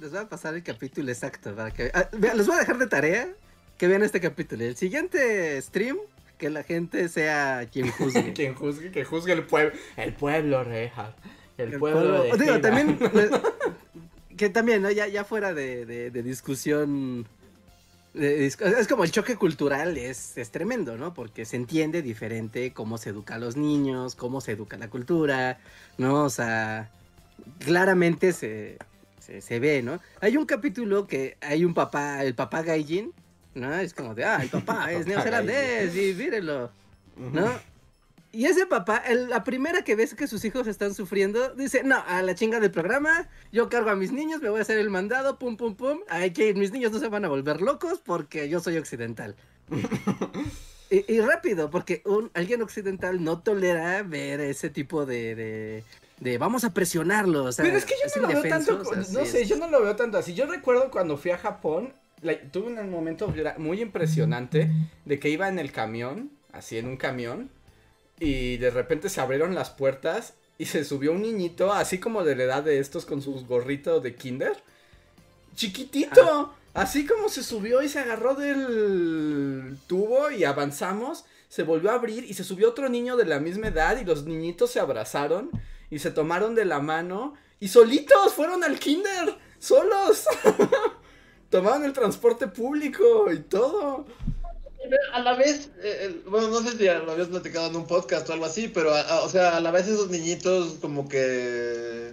Les 0.00 0.10
voy 0.10 0.20
a 0.20 0.28
pasar 0.28 0.54
el 0.54 0.62
capítulo 0.62 1.10
exacto 1.10 1.54
para 1.54 1.70
que. 1.72 1.90
ah, 1.92 2.08
voy 2.12 2.28
a 2.30 2.58
dejar 2.58 2.78
de 2.78 2.86
tarea 2.86 3.28
que 3.76 3.88
vean 3.88 4.02
este 4.02 4.20
capítulo. 4.20 4.64
El 4.64 4.76
siguiente 4.76 5.60
stream, 5.60 5.96
que 6.38 6.50
la 6.50 6.62
gente 6.62 7.08
sea 7.08 7.68
quien 7.72 7.90
juzgue. 7.90 8.32
Quien 8.34 8.54
juzgue, 8.54 8.90
que 8.92 9.04
juzgue 9.04 9.32
el 9.32 9.44
pueblo. 9.44 9.72
El 9.96 10.12
pueblo, 10.14 10.62
reja. 10.64 11.14
El, 11.56 11.72
El 11.74 11.78
pueblo, 11.80 12.00
pueblo- 12.24 12.36
de 12.36 12.44
digo, 12.44 12.60
también. 12.60 12.98
Que 14.38 14.48
también, 14.48 14.80
¿no? 14.80 14.90
Ya, 14.90 15.06
ya 15.06 15.24
fuera 15.24 15.52
de, 15.52 15.84
de- 15.84 16.10
de 16.10 16.22
discusión. 16.22 17.26
de 18.14 18.46
es 18.46 18.56
como 18.88 19.04
el 19.04 19.10
choque 19.10 19.36
cultural 19.36 19.98
es, 19.98 20.38
es 20.38 20.50
tremendo, 20.50 20.96
¿no? 20.96 21.12
Porque 21.12 21.44
se 21.44 21.56
entiende 21.56 22.00
diferente 22.00 22.72
cómo 22.72 22.96
se 22.96 23.10
educa 23.10 23.34
a 23.34 23.38
los 23.38 23.56
niños, 23.56 24.14
cómo 24.14 24.40
se 24.40 24.52
educa 24.52 24.78
la 24.78 24.88
cultura, 24.88 25.58
¿no? 25.98 26.24
O 26.24 26.30
sea, 26.30 26.90
claramente 27.58 28.32
se, 28.32 28.78
se, 29.20 29.40
se 29.42 29.60
ve, 29.60 29.82
¿no? 29.82 30.00
Hay 30.22 30.36
un 30.36 30.46
capítulo 30.46 31.06
que 31.06 31.36
hay 31.40 31.64
un 31.64 31.74
papá, 31.74 32.24
el 32.24 32.34
papá 32.34 32.62
Gaijin, 32.62 33.12
¿no? 33.54 33.74
Es 33.74 33.92
como 33.94 34.14
de, 34.14 34.24
ah, 34.24 34.38
el 34.42 34.48
papá 34.48 34.90
es 34.92 35.06
neozelandés 35.06 35.94
y 35.94 36.14
mírenlo. 36.14 36.70
¿no? 37.32 37.50
Y 38.38 38.44
ese 38.44 38.66
papá, 38.66 38.98
el- 38.98 39.28
la 39.30 39.42
primera 39.42 39.82
que 39.82 39.96
ves 39.96 40.14
que 40.14 40.28
sus 40.28 40.44
hijos 40.44 40.68
están 40.68 40.94
sufriendo, 40.94 41.54
dice, 41.56 41.82
no, 41.82 41.96
a 42.06 42.22
la 42.22 42.36
chinga 42.36 42.60
del 42.60 42.70
programa, 42.70 43.28
yo 43.50 43.68
cargo 43.68 43.90
a 43.90 43.96
mis 43.96 44.12
niños, 44.12 44.40
me 44.40 44.48
voy 44.48 44.60
a 44.60 44.62
hacer 44.62 44.78
el 44.78 44.90
mandado, 44.90 45.40
pum, 45.40 45.56
pum, 45.56 45.74
pum, 45.74 45.98
hay 46.08 46.30
que 46.30 46.54
mis 46.54 46.70
niños 46.70 46.92
no 46.92 47.00
se 47.00 47.08
van 47.08 47.24
a 47.24 47.28
volver 47.28 47.60
locos 47.60 48.00
porque 48.04 48.48
yo 48.48 48.60
soy 48.60 48.76
occidental. 48.78 49.34
y, 50.90 51.12
y 51.12 51.20
rápido, 51.20 51.68
porque 51.70 52.00
un, 52.04 52.30
alguien 52.34 52.62
occidental 52.62 53.22
no 53.22 53.40
tolera 53.40 54.02
ver 54.04 54.40
ese 54.40 54.70
tipo 54.70 55.04
de... 55.04 55.34
de 55.34 55.84
de 56.20 56.36
vamos 56.36 56.64
a 56.64 56.74
presionarlo, 56.74 57.44
o 57.44 57.52
sea, 57.52 57.64
Pero 57.64 57.76
es 57.78 57.84
que 57.84 57.94
yo 57.94 58.20
no 58.22 58.28
lo 58.28 58.40
veo 58.40 58.42
tanto, 58.48 58.80
o 58.80 58.84
sea, 58.84 58.96
no 59.20 59.24
sé, 59.24 59.42
es- 59.42 59.48
yo 59.48 59.56
no 59.56 59.68
lo 59.68 59.82
veo 59.82 59.94
tanto 59.94 60.18
así. 60.18 60.34
Yo 60.34 60.46
recuerdo 60.46 60.90
cuando 60.90 61.16
fui 61.16 61.30
a 61.30 61.38
Japón, 61.38 61.92
tuve 62.50 62.72
un 62.80 62.90
momento 62.90 63.32
muy 63.58 63.80
impresionante 63.80 64.68
de 65.04 65.18
que 65.20 65.28
iba 65.28 65.48
en 65.48 65.60
el 65.60 65.70
camión, 65.70 66.30
así 66.52 66.76
en 66.76 66.86
un 66.88 66.96
camión, 66.96 67.50
y 68.20 68.56
de 68.56 68.70
repente 68.70 69.08
se 69.08 69.20
abrieron 69.20 69.54
las 69.54 69.70
puertas 69.70 70.34
y 70.58 70.66
se 70.66 70.84
subió 70.84 71.12
un 71.12 71.22
niñito, 71.22 71.72
así 71.72 71.98
como 71.98 72.24
de 72.24 72.34
la 72.34 72.44
edad 72.44 72.62
de 72.62 72.80
estos 72.80 73.06
con 73.06 73.22
sus 73.22 73.46
gorritos 73.46 74.02
de 74.02 74.14
kinder. 74.14 74.62
Chiquitito, 75.54 76.54
así 76.74 77.06
como 77.06 77.28
se 77.28 77.42
subió 77.42 77.82
y 77.82 77.88
se 77.88 78.00
agarró 78.00 78.34
del 78.34 79.76
tubo 79.86 80.30
y 80.30 80.44
avanzamos, 80.44 81.24
se 81.48 81.62
volvió 81.62 81.90
a 81.90 81.94
abrir 81.94 82.24
y 82.24 82.34
se 82.34 82.44
subió 82.44 82.68
otro 82.68 82.88
niño 82.88 83.16
de 83.16 83.24
la 83.24 83.40
misma 83.40 83.68
edad 83.68 83.98
y 84.00 84.04
los 84.04 84.24
niñitos 84.24 84.70
se 84.70 84.80
abrazaron 84.80 85.50
y 85.90 86.00
se 86.00 86.10
tomaron 86.10 86.54
de 86.54 86.64
la 86.64 86.80
mano 86.80 87.34
y 87.60 87.68
solitos 87.68 88.34
fueron 88.34 88.62
al 88.64 88.78
kinder, 88.78 89.36
solos. 89.58 90.26
Tomaron 91.50 91.84
el 91.84 91.92
transporte 91.92 92.46
público 92.46 93.32
y 93.32 93.38
todo. 93.38 94.06
A 95.12 95.20
la 95.20 95.34
vez, 95.34 95.70
eh, 95.82 96.08
eh, 96.10 96.20
bueno, 96.26 96.48
no 96.48 96.60
sé 96.62 96.76
si 96.76 96.84
lo 96.84 97.10
habías 97.12 97.28
platicado 97.28 97.68
en 97.68 97.76
un 97.76 97.86
podcast 97.86 98.28
o 98.28 98.32
algo 98.32 98.44
así, 98.46 98.68
pero, 98.68 98.94
a- 98.94 99.00
a- 99.02 99.22
o 99.22 99.28
sea, 99.28 99.56
a 99.56 99.60
la 99.60 99.70
vez 99.70 99.86
esos 99.88 100.10
niñitos 100.10 100.74
como 100.80 101.08
que... 101.08 101.18
eh, 101.20 102.12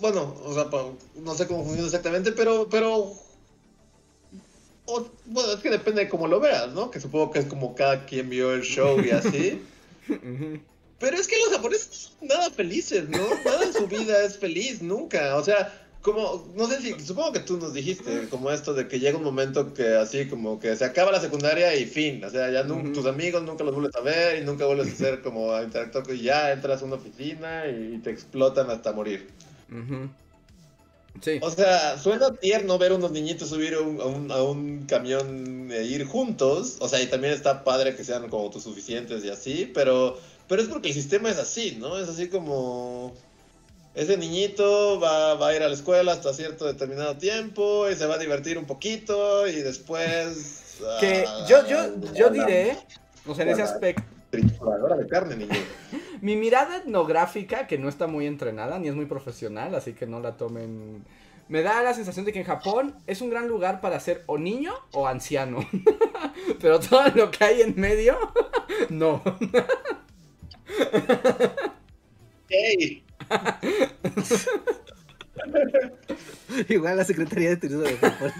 bueno, 0.00 0.34
o 0.44 0.54
sea, 0.54 0.66
no 1.16 1.34
sé 1.34 1.46
cómo 1.46 1.62
funciona 1.64 1.86
exactamente, 1.86 2.32
pero, 2.32 2.68
pero... 2.68 3.12
o- 4.86 5.10
bueno, 5.26 5.52
es 5.52 5.60
que 5.60 5.70
depende 5.70 6.02
de 6.04 6.08
cómo 6.08 6.28
lo 6.28 6.40
veas, 6.40 6.72
¿no? 6.72 6.90
Que 6.90 7.00
supongo 7.00 7.30
que 7.32 7.40
es 7.40 7.46
como 7.46 7.74
cada 7.74 8.06
quien 8.06 8.28
vio 8.30 8.52
el 8.52 8.62
show 8.62 9.00
y 9.00 9.10
así. 9.10 9.62
Pero 10.98 11.18
es 11.18 11.26
que 11.28 11.36
los 11.38 11.50
japoneses 11.50 11.88
no 11.90 11.94
son 12.20 12.28
nada 12.28 12.50
felices, 12.50 13.06
¿no? 13.10 13.18
Nada 13.44 13.64
en 13.64 13.72
su 13.74 13.86
vida 13.86 14.22
es 14.24 14.38
feliz, 14.38 14.80
nunca. 14.80 15.36
O 15.36 15.44
sea, 15.44 15.85
como, 16.06 16.46
no 16.54 16.68
sé 16.68 16.80
si, 16.80 17.00
supongo 17.04 17.32
que 17.32 17.40
tú 17.40 17.58
nos 17.58 17.74
dijiste, 17.74 18.28
como 18.30 18.52
esto 18.52 18.74
de 18.74 18.86
que 18.86 19.00
llega 19.00 19.18
un 19.18 19.24
momento 19.24 19.74
que 19.74 19.96
así, 19.96 20.28
como 20.28 20.60
que 20.60 20.76
se 20.76 20.84
acaba 20.84 21.10
la 21.10 21.20
secundaria 21.20 21.74
y 21.74 21.84
fin. 21.84 22.22
O 22.22 22.30
sea, 22.30 22.48
ya 22.48 22.64
tus 22.64 23.06
amigos 23.06 23.42
nunca 23.42 23.64
los 23.64 23.74
vuelves 23.74 23.96
a 23.96 24.02
ver 24.02 24.40
y 24.40 24.44
nunca 24.44 24.66
vuelves 24.66 24.86
a 24.86 24.92
hacer 24.92 25.20
como 25.20 25.52
a 25.52 25.64
interactuar 25.64 26.04
con 26.04 26.14
y 26.14 26.22
ya 26.22 26.52
entras 26.52 26.80
a 26.80 26.84
una 26.84 26.94
oficina 26.94 27.64
y 27.66 27.98
te 27.98 28.10
explotan 28.10 28.70
hasta 28.70 28.92
morir. 28.92 29.28
Sí. 31.20 31.40
O 31.42 31.50
sea, 31.50 31.98
suena 31.98 32.36
tierno 32.36 32.78
ver 32.78 32.92
unos 32.92 33.10
niñitos 33.10 33.48
subir 33.48 33.74
a 33.74 33.80
un, 33.80 34.00
a 34.00 34.04
un, 34.04 34.30
a 34.30 34.42
un 34.44 34.86
camión 34.86 35.72
e 35.72 35.82
ir 35.86 36.04
juntos. 36.06 36.76
O 36.78 36.88
sea, 36.88 37.02
y 37.02 37.06
también 37.06 37.34
está 37.34 37.64
padre 37.64 37.96
que 37.96 38.04
sean 38.04 38.28
como 38.28 38.44
autosuficientes 38.44 39.24
y 39.24 39.30
así, 39.30 39.68
pero, 39.74 40.20
pero 40.46 40.62
es 40.62 40.68
porque 40.68 40.86
el 40.86 40.94
sistema 40.94 41.30
es 41.30 41.38
así, 41.38 41.76
¿no? 41.80 41.98
Es 41.98 42.08
así 42.08 42.28
como... 42.28 43.12
Ese 43.96 44.18
niñito 44.18 45.00
va, 45.00 45.34
va 45.36 45.48
a 45.48 45.56
ir 45.56 45.62
a 45.62 45.68
la 45.68 45.74
escuela 45.74 46.12
hasta 46.12 46.34
cierto 46.34 46.66
determinado 46.66 47.16
tiempo 47.16 47.88
y 47.88 47.94
se 47.94 48.04
va 48.04 48.16
a 48.16 48.18
divertir 48.18 48.58
un 48.58 48.66
poquito 48.66 49.48
y 49.48 49.56
después... 49.56 50.62
Que 51.00 51.24
ah, 51.26 51.46
yo, 51.48 51.66
yo, 51.66 52.12
yo 52.12 52.28
diré, 52.28 52.76
o 53.26 53.34
sea, 53.34 53.46
en 53.46 53.52
ese 53.52 53.62
aspecto, 53.62 54.02
Trituradora 54.28 54.94
de 54.94 55.06
carne, 55.06 55.36
niño. 55.36 55.54
mi 56.20 56.36
mirada 56.36 56.76
etnográfica, 56.76 57.66
que 57.66 57.78
no 57.78 57.88
está 57.88 58.06
muy 58.06 58.26
entrenada 58.26 58.78
ni 58.78 58.88
es 58.88 58.94
muy 58.94 59.06
profesional, 59.06 59.74
así 59.74 59.94
que 59.94 60.06
no 60.06 60.20
la 60.20 60.36
tomen. 60.36 61.02
Me 61.48 61.62
da 61.62 61.82
la 61.82 61.94
sensación 61.94 62.26
de 62.26 62.34
que 62.34 62.40
en 62.40 62.44
Japón 62.44 62.94
es 63.06 63.22
un 63.22 63.30
gran 63.30 63.48
lugar 63.48 63.80
para 63.80 63.98
ser 64.00 64.22
o 64.26 64.36
niño 64.36 64.74
o 64.92 65.06
anciano. 65.06 65.66
Pero 66.60 66.78
todo 66.78 67.08
lo 67.14 67.30
que 67.30 67.42
hay 67.42 67.62
en 67.62 67.80
medio, 67.80 68.18
no. 68.90 69.22
¡Ey! 72.50 73.05
Igual 76.68 76.96
la 76.96 77.04
Secretaría 77.04 77.50
de 77.50 77.56
Turismo 77.56 77.82
de 77.82 77.96
Japón. 77.96 78.32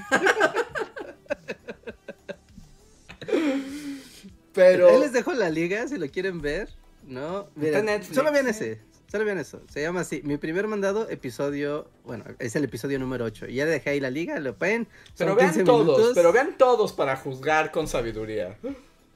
Pero. 4.54 4.88
Ahí 4.88 5.00
les 5.00 5.12
dejo 5.12 5.32
la 5.34 5.50
liga 5.50 5.86
si 5.88 5.98
lo 5.98 6.08
quieren 6.08 6.40
ver, 6.40 6.68
¿no? 7.06 7.48
Mira, 7.54 7.82
Netflix. 7.82 8.14
solo 8.14 8.32
vean 8.32 8.48
ese, 8.48 8.80
solo 9.10 9.24
vean 9.24 9.38
eso. 9.38 9.60
Se 9.68 9.82
llama 9.82 10.00
así, 10.00 10.22
mi 10.24 10.38
primer 10.38 10.66
mandado, 10.66 11.08
episodio, 11.10 11.90
bueno, 12.04 12.24
es 12.38 12.56
el 12.56 12.64
episodio 12.64 12.98
número 12.98 13.24
8. 13.26 13.46
Ya 13.48 13.66
dejé 13.66 13.90
ahí 13.90 14.00
la 14.00 14.10
liga, 14.10 14.38
lo 14.40 14.54
ven. 14.56 14.88
Pero 15.18 15.34
vean 15.36 15.50
15 15.50 15.64
todos, 15.64 15.86
minutos. 15.86 16.12
pero 16.14 16.32
vean 16.32 16.56
todos 16.56 16.92
para 16.94 17.16
juzgar 17.16 17.70
con 17.70 17.86
sabiduría. 17.86 18.56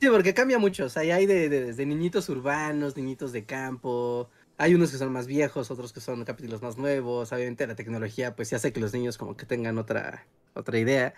Sí, 0.00 0.08
porque 0.10 0.34
cambia 0.34 0.58
mucho. 0.58 0.84
O 0.86 0.88
sea, 0.90 1.02
hay 1.14 1.26
de, 1.26 1.48
de- 1.48 1.64
desde 1.66 1.86
niñitos 1.86 2.28
urbanos, 2.28 2.96
niñitos 2.96 3.32
de 3.32 3.44
campo. 3.44 4.28
Hay 4.60 4.74
unos 4.74 4.90
que 4.90 4.98
son 4.98 5.10
más 5.10 5.26
viejos, 5.26 5.70
otros 5.70 5.90
que 5.90 6.00
son 6.00 6.22
capítulos 6.26 6.60
más 6.60 6.76
nuevos. 6.76 7.32
Obviamente 7.32 7.66
la 7.66 7.74
tecnología, 7.74 8.36
pues 8.36 8.48
sí 8.48 8.54
hace 8.54 8.74
que 8.74 8.80
los 8.80 8.92
niños 8.92 9.16
como 9.16 9.34
que 9.34 9.46
tengan 9.46 9.78
otra, 9.78 10.26
otra 10.52 10.78
idea. 10.78 11.14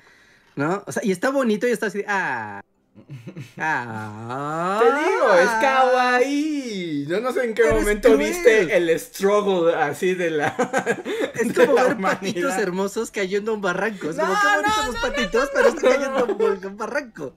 ¿No? 0.54 0.84
O 0.86 0.92
sea, 0.92 1.04
y 1.04 1.10
está 1.10 1.30
bonito 1.30 1.66
y 1.66 1.72
está 1.72 1.86
así. 1.86 2.04
Ah. 2.06 2.62
Ah. 3.58 4.80
Te 4.80 5.10
digo, 5.10 5.34
es 5.34 5.50
kawaii. 5.60 7.06
Yo 7.06 7.20
no 7.20 7.32
sé 7.32 7.46
en 7.46 7.54
qué 7.54 7.64
momento 7.68 8.16
viste 8.16 8.76
el 8.76 8.88
struggle 9.00 9.74
así 9.74 10.14
de 10.14 10.30
la. 10.30 10.54
Es 11.34 11.52
de 11.52 11.66
como 11.66 11.72
la 11.78 11.84
ver 11.88 11.98
patitos 11.98 12.54
hermosos 12.58 13.10
cayendo 13.10 13.50
a 13.50 13.54
un 13.56 13.60
barranco. 13.60 14.10
Es 14.10 14.16
No, 14.16 14.22
como 14.22 14.38
qué 14.40 14.46
bonitos 14.56 14.76
no, 14.76 14.86
los 14.86 14.94
no, 14.94 15.00
patitos, 15.00 15.50
pero 15.52 15.68
están 15.68 15.90
cayendo 15.90 16.18
a 16.18 16.68
un 16.68 16.76
barranco. 16.76 17.34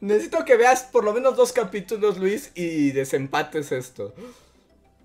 Necesito 0.00 0.44
que 0.44 0.56
veas 0.56 0.82
por 0.82 1.04
lo 1.04 1.12
menos 1.12 1.36
dos 1.36 1.52
capítulos, 1.52 2.18
Luis, 2.18 2.50
y 2.56 2.90
desempates 2.90 3.70
esto. 3.70 4.12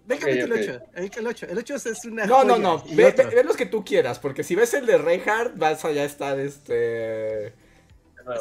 Ve 0.07 0.15
el 0.15 0.21
Ok, 0.21 0.25
capítulo 0.25 0.55
ok. 0.55 0.61
8. 0.61 0.81
El 1.19 1.27
8. 1.27 1.45
El 1.49 1.57
8 1.57 1.75
es 1.75 2.05
una. 2.05 2.25
No, 2.25 2.43
no, 2.43 2.53
joya. 2.55 2.63
no. 2.63 2.83
Ve, 2.95 3.05
otro. 3.05 3.29
ve- 3.29 3.35
ve 3.35 3.43
los 3.43 3.57
que 3.57 3.65
tú 3.65 3.83
quieras, 3.83 4.19
porque 4.19 4.43
si 4.43 4.55
ves 4.55 4.73
el 4.73 4.85
de 4.85 4.97
Reinhardt, 4.97 5.57
vas 5.57 5.83
a 5.85 5.91
ya 5.91 6.05
estar 6.05 6.39
este. 6.39 7.47
Es 7.47 7.53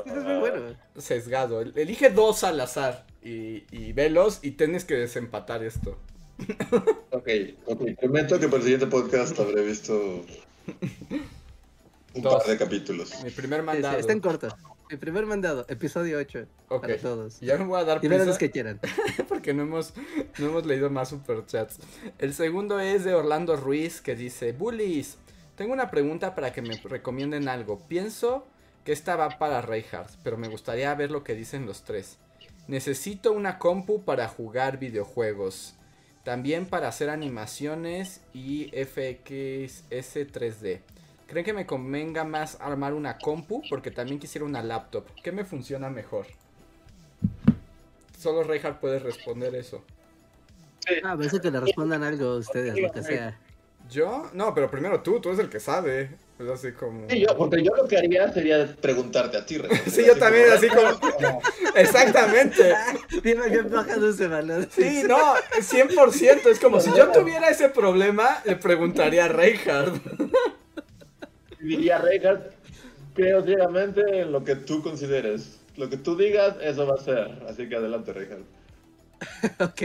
que 0.04 0.10
es 0.10 0.24
muy 0.24 0.38
bueno. 0.38 0.76
sesgado. 0.98 1.60
Elige 1.60 2.10
dos 2.10 2.42
al 2.44 2.60
azar 2.60 3.04
y, 3.22 3.64
y 3.70 3.92
velos 3.92 4.40
y 4.42 4.52
tienes 4.52 4.84
que 4.84 4.94
desempatar 4.94 5.62
esto. 5.64 5.98
Ok, 7.10 7.28
ok. 7.66 7.82
Prometo 7.98 8.38
que 8.38 8.46
para 8.46 8.58
el 8.58 8.62
siguiente 8.62 8.86
podcast 8.88 9.38
habré 9.40 9.62
visto 9.64 10.24
un 12.14 12.22
Dos. 12.22 12.34
par 12.42 12.46
de 12.46 12.58
capítulos. 12.58 13.12
Mi 13.24 13.30
primer 13.30 13.60
Sí, 13.60 13.62
sí, 13.62 13.66
mandado. 13.66 13.98
está 13.98 14.12
El 14.88 14.98
primer 14.98 15.26
mandado, 15.26 15.66
episodio 15.68 16.18
8. 16.18 16.46
Ok. 16.68 16.82
Para 16.82 16.96
todos. 16.98 17.40
Ya 17.40 17.58
me 17.58 17.64
voy 17.64 17.80
a 17.80 17.84
dar 17.84 18.04
Y 18.04 18.08
los 18.08 18.38
que 18.38 18.52
quieran. 18.52 18.80
porque 19.28 19.52
no 19.52 19.62
hemos, 19.64 19.92
no 20.38 20.46
hemos 20.46 20.64
leído 20.64 20.90
más 20.90 21.08
superchats. 21.08 21.78
El 22.18 22.34
segundo 22.34 22.78
es 22.78 23.04
de 23.04 23.12
Orlando 23.12 23.56
Ruiz 23.56 24.00
que 24.00 24.14
dice, 24.14 24.52
Bullies, 24.52 25.18
tengo 25.56 25.72
una 25.72 25.90
pregunta 25.90 26.36
para 26.36 26.52
que 26.52 26.62
me 26.62 26.76
recomienden 26.84 27.48
algo. 27.48 27.80
Pienso 27.88 28.46
que 28.84 28.92
esta 28.92 29.16
va 29.16 29.38
para 29.38 29.60
Reinhardt, 29.60 30.18
pero 30.22 30.38
me 30.38 30.46
gustaría 30.46 30.94
ver 30.94 31.10
lo 31.10 31.24
que 31.24 31.34
dicen 31.34 31.66
los 31.66 31.82
tres. 31.82 32.18
Necesito 32.68 33.32
una 33.32 33.58
compu 33.58 34.04
para 34.04 34.28
jugar 34.28 34.78
videojuegos. 34.78 35.74
También 36.22 36.66
para 36.66 36.86
hacer 36.86 37.10
animaciones 37.10 38.20
y 38.32 38.70
FXS 38.70 40.14
3D. 40.32 40.80
¿Creen 41.26 41.44
que 41.44 41.52
me 41.52 41.66
convenga 41.66 42.24
más 42.24 42.56
armar 42.60 42.94
una 42.94 43.18
compu? 43.18 43.62
Porque 43.68 43.90
también 43.90 44.20
quisiera 44.20 44.44
una 44.44 44.62
laptop. 44.62 45.04
¿Qué 45.22 45.32
me 45.32 45.44
funciona 45.44 45.90
mejor? 45.90 46.26
Solo 48.18 48.44
Reinhardt 48.44 48.78
puede 48.80 48.98
responder 49.00 49.54
eso. 49.54 49.84
Ah, 51.02 51.12
a 51.12 51.16
veces 51.16 51.40
que 51.40 51.50
le 51.50 51.58
respondan 51.58 52.04
algo 52.04 52.26
a 52.26 52.36
ustedes, 52.38 52.78
lo 52.78 52.92
que 52.92 53.02
sea. 53.02 53.38
¿Yo? 53.90 54.30
No, 54.32 54.54
pero 54.54 54.70
primero 54.70 55.00
tú, 55.00 55.20
tú 55.20 55.28
eres 55.30 55.40
el 55.40 55.48
que 55.48 55.60
sabe. 55.60 56.10
Es 56.38 56.48
así 56.48 56.72
como... 56.72 57.08
Sí, 57.08 57.20
yo, 57.20 57.36
porque 57.36 57.62
yo 57.62 57.74
lo 57.74 57.88
que 57.88 57.96
haría 57.96 58.30
sería 58.32 58.76
preguntarte 58.80 59.36
a 59.38 59.46
ti. 59.46 59.58
Sí, 59.86 60.04
yo 60.06 60.16
también, 60.18 60.50
así 60.52 60.68
como- 60.68 61.40
Exactamente. 61.74 62.74
Bien, 63.22 63.40
bien 63.50 63.70
bajado 63.70 64.10
ese 64.10 64.28
balón. 64.28 64.68
Sí, 64.70 65.02
no, 65.08 65.34
100%. 65.36 66.46
Es 66.46 66.60
como 66.60 66.80
si 66.80 66.90
yo 66.96 67.10
tuviera 67.10 67.48
ese 67.48 67.68
problema, 67.68 68.42
le 68.44 68.56
preguntaría 68.56 69.24
a 69.24 69.28
Reinhardt. 69.28 70.00
Diría 71.66 71.98
Reinhardt, 71.98 72.52
creo 73.14 73.44
ciegamente 73.44 74.20
en 74.20 74.30
lo 74.30 74.44
que 74.44 74.54
tú 74.54 74.82
consideres. 74.82 75.58
Lo 75.76 75.90
que 75.90 75.96
tú 75.96 76.16
digas, 76.16 76.56
eso 76.62 76.86
va 76.86 76.94
a 76.94 77.02
ser. 77.02 77.42
Así 77.48 77.68
que 77.68 77.76
adelante, 77.76 78.12
Reinhardt. 78.12 78.46
Ok, 79.60 79.82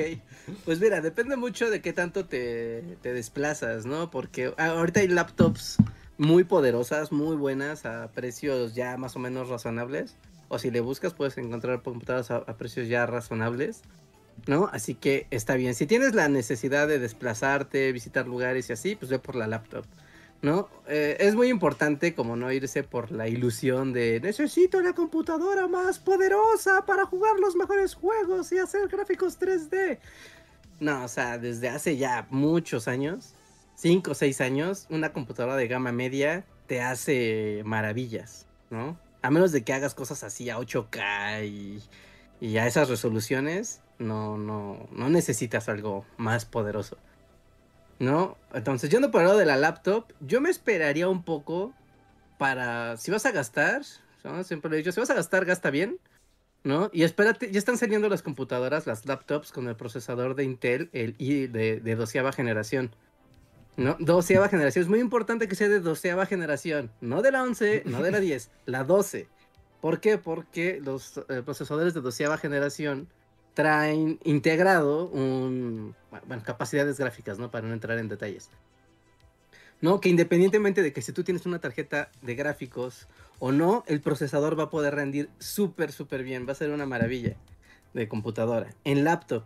pues 0.66 0.80
mira, 0.80 1.02
depende 1.02 1.38
mucho 1.38 1.70
de 1.70 1.82
qué 1.82 1.94
tanto 1.94 2.26
te, 2.26 2.84
te 3.02 3.14
desplazas, 3.14 3.86
¿no? 3.86 4.12
Porque 4.12 4.53
ah, 4.58 4.68
ahorita 4.68 4.99
hay 4.99 5.08
laptops 5.08 5.78
muy 6.18 6.44
poderosas, 6.44 7.12
muy 7.12 7.36
buenas, 7.36 7.86
a 7.86 8.12
precios 8.12 8.76
ya 8.76 8.98
más 8.98 9.16
o 9.16 9.20
menos 9.20 9.49
razonables. 9.49 10.16
O 10.49 10.60
si 10.60 10.70
le 10.70 10.82
buscas, 10.82 11.14
puedes 11.14 11.38
encontrar 11.38 11.82
computadoras 11.82 12.30
a, 12.30 12.38
a 12.38 12.58
precios 12.58 12.90
ya 12.90 13.06
razonables, 13.06 13.82
¿no? 14.48 14.70
Así 14.72 14.95
que 14.95 15.28
está 15.32 15.56
bien. 15.56 15.74
Si 15.74 15.88
tienes 15.88 16.14
la 16.14 16.28
necesidad 16.28 16.88
de 16.88 16.99
desplazarte, 16.99 17.91
visitar 17.91 18.28
lugares 18.28 18.70
y 18.70 18.74
así, 18.74 18.95
pues 18.95 19.10
ve 19.10 19.18
por 19.18 19.36
la 19.36 19.48
laptop. 19.48 19.86
¿No? 20.41 20.69
Eh, 20.88 21.18
es 21.19 21.35
muy 21.35 21.49
importante 21.49 22.15
como 22.15 22.35
no 22.35 22.51
irse 22.51 22.84
por 22.84 23.11
la 23.11 23.27
ilusión 23.27 23.93
de 23.93 24.19
necesito 24.19 24.81
la 24.81 24.93
computadora 24.93 25.68
más 25.68 25.99
poderosa 25.99 26.84
para 26.88 27.05
jugar 27.05 27.39
los 27.39 27.55
mejores 27.55 27.93
juegos 27.93 28.51
y 28.51 28.57
hacer 28.57 28.88
gráficos 28.88 29.39
3D. 29.39 29.99
No, 30.80 31.03
o 31.03 31.07
sea, 31.07 31.38
desde 31.38 31.69
hace 31.69 31.95
ya 31.95 32.26
muchos 32.31 32.88
años, 32.88 33.35
5 33.76 34.11
o 34.11 34.15
6 34.15 34.41
años, 34.41 34.88
una 34.89 35.13
computadora 35.13 35.55
de 35.55 35.68
gama 35.68 35.91
media 35.91 36.43
te 36.65 36.81
hace 36.81 37.61
maravillas, 37.63 38.47
¿no? 38.72 38.97
A 39.22 39.30
menos 39.30 39.51
de 39.51 39.63
que 39.63 39.73
hagas 39.73 39.93
cosas 39.93 40.23
así 40.23 40.49
a 40.49 40.57
8K 40.57 41.45
y, 41.45 41.84
y 42.39 42.57
a 42.57 42.65
esas 42.65 42.89
resoluciones, 42.89 43.81
no, 43.99 44.38
no, 44.38 44.88
no 44.91 45.09
necesitas 45.09 45.69
algo 45.69 46.05
más 46.18 46.45
poderoso. 46.45 46.97
¿No? 48.02 48.36
Entonces, 48.52 48.90
yendo 48.90 49.11
por 49.11 49.22
el 49.22 49.28
lado 49.28 49.38
de 49.38 49.45
la 49.45 49.57
laptop, 49.57 50.11
yo 50.22 50.41
me 50.41 50.49
esperaría 50.49 51.07
un 51.07 51.22
poco 51.23 51.72
para. 52.40 52.98
Si 52.98 53.11
vas 53.11 53.28
a 53.28 53.32
gastar, 53.32 53.84
¿no? 54.23 54.44
siempre 54.44 54.69
lo 54.69 54.76
he 54.76 54.80
dicho, 54.80 54.91
si 54.91 54.99
vas 54.99 55.11
a 55.11 55.14
gastar, 55.14 55.45
gasta 55.45 55.69
bien. 55.69 55.99
¿No? 56.64 56.90
Y 56.94 57.03
espérate, 57.03 57.52
ya 57.52 57.60
están 57.60 57.78
saliendo 57.78 58.10
las 58.10 58.23
computadoras, 58.23 58.88
las 58.88 59.06
laptops 59.06 59.52
con 59.52 59.68
el 59.68 59.76
procesador 59.76 60.34
de 60.34 60.45
Intel, 60.45 60.90
el 60.94 61.14
i 61.19 61.45
de, 61.45 61.80
de 61.80 61.95
doceava 61.95 62.32
generación. 62.32 62.90
¿No? 63.78 63.98
Doceava 63.99 64.49
generación. 64.49 64.82
Es 64.82 64.90
muy 64.90 64.99
importante 64.99 65.48
que 65.48 65.53
sea 65.53 65.69
de 65.69 65.80
doceava 65.80 66.26
generación. 66.26 66.90
No 67.02 67.22
de 67.22 67.32
la 67.32 67.44
11, 67.44 67.84
no 67.86 68.02
de 68.02 68.10
la 68.10 68.19
10, 68.19 68.49
la 68.65 68.84
12. 68.84 69.28
¿Por 69.80 69.99
qué? 69.99 70.18
Porque 70.18 70.82
los 70.84 71.19
eh, 71.30 71.44
procesadores 71.45 71.94
de 71.94 72.02
doceava 72.02 72.40
generación 72.40 73.10
traen 73.53 74.19
integrado 74.23 75.11
capacidades 76.44 76.98
gráficas, 76.98 77.40
¿no? 77.40 77.52
Para 77.52 77.68
no 77.68 77.73
entrar 77.73 77.98
en 77.98 78.07
detalles. 78.07 78.49
No, 79.82 79.99
que 79.99 80.10
independientemente 80.10 80.84
de 80.84 80.94
que 80.94 81.02
si 81.02 81.11
tú 81.11 81.23
tienes 81.23 81.45
una 81.45 81.60
tarjeta 81.60 82.11
de 82.22 82.36
gráficos 82.36 83.07
o 83.40 83.52
no, 83.52 83.84
el 83.88 83.99
procesador 83.99 84.57
va 84.57 84.65
a 84.65 84.69
poder 84.69 84.94
rendir 84.94 85.30
súper, 85.40 85.91
súper 85.91 86.23
bien. 86.23 86.48
Va 86.48 86.52
a 86.52 86.56
ser 86.56 86.69
una 86.69 86.86
maravilla 86.86 87.36
de 87.94 88.07
computadora. 88.07 88.69
En 88.84 89.03
laptop, 89.03 89.44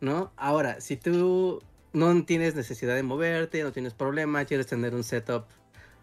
¿no? 0.00 0.32
Ahora, 0.36 0.80
si 0.82 0.96
tú 0.96 1.62
no 1.94 2.24
tienes 2.24 2.54
necesidad 2.54 2.94
de 2.94 3.02
moverte, 3.02 3.62
no 3.62 3.72
tienes 3.72 3.94
problema, 3.94 4.44
quieres 4.44 4.66
tener 4.66 4.94
un 4.94 5.02
setup 5.02 5.44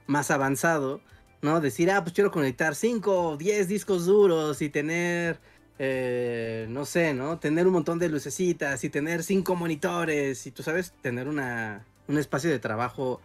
más 0.07 0.32
avanzado, 0.32 0.99
¿no? 1.44 1.61
Decir, 1.61 1.91
ah, 1.91 2.02
pues 2.03 2.14
quiero 2.14 2.32
conectar 2.32 2.74
5 2.74 3.30
o 3.30 3.38
10 3.38 3.68
discos 3.68 4.07
duros 4.07 4.61
y 4.64 4.69
tener 4.69 5.40
eh, 5.80 6.66
no 6.70 6.86
sé, 6.86 7.14
¿no? 7.14 7.40
Tener 7.40 7.68
un 7.68 7.74
montón 7.74 7.99
de 7.99 8.10
lucecitas 8.10 8.84
y 8.84 8.90
tener 8.90 9.24
cinco 9.24 9.56
monitores 9.56 10.48
y 10.48 10.52
tú 10.52 10.64
sabes, 10.64 10.94
tener 11.02 11.28
una, 11.28 11.86
un 12.08 12.18
espacio 12.18 12.49
de 12.49 12.60
trabajo 12.60 13.22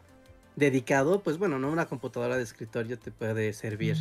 dedicado, 0.57 1.23
pues 1.23 1.39
bueno, 1.39 1.59
no 1.59 1.71
una 1.71 1.87
computadora 1.87 2.37
de 2.37 2.43
escritorio 2.43 2.99
te 2.99 3.11
puede 3.11 3.55
servir, 3.55 3.97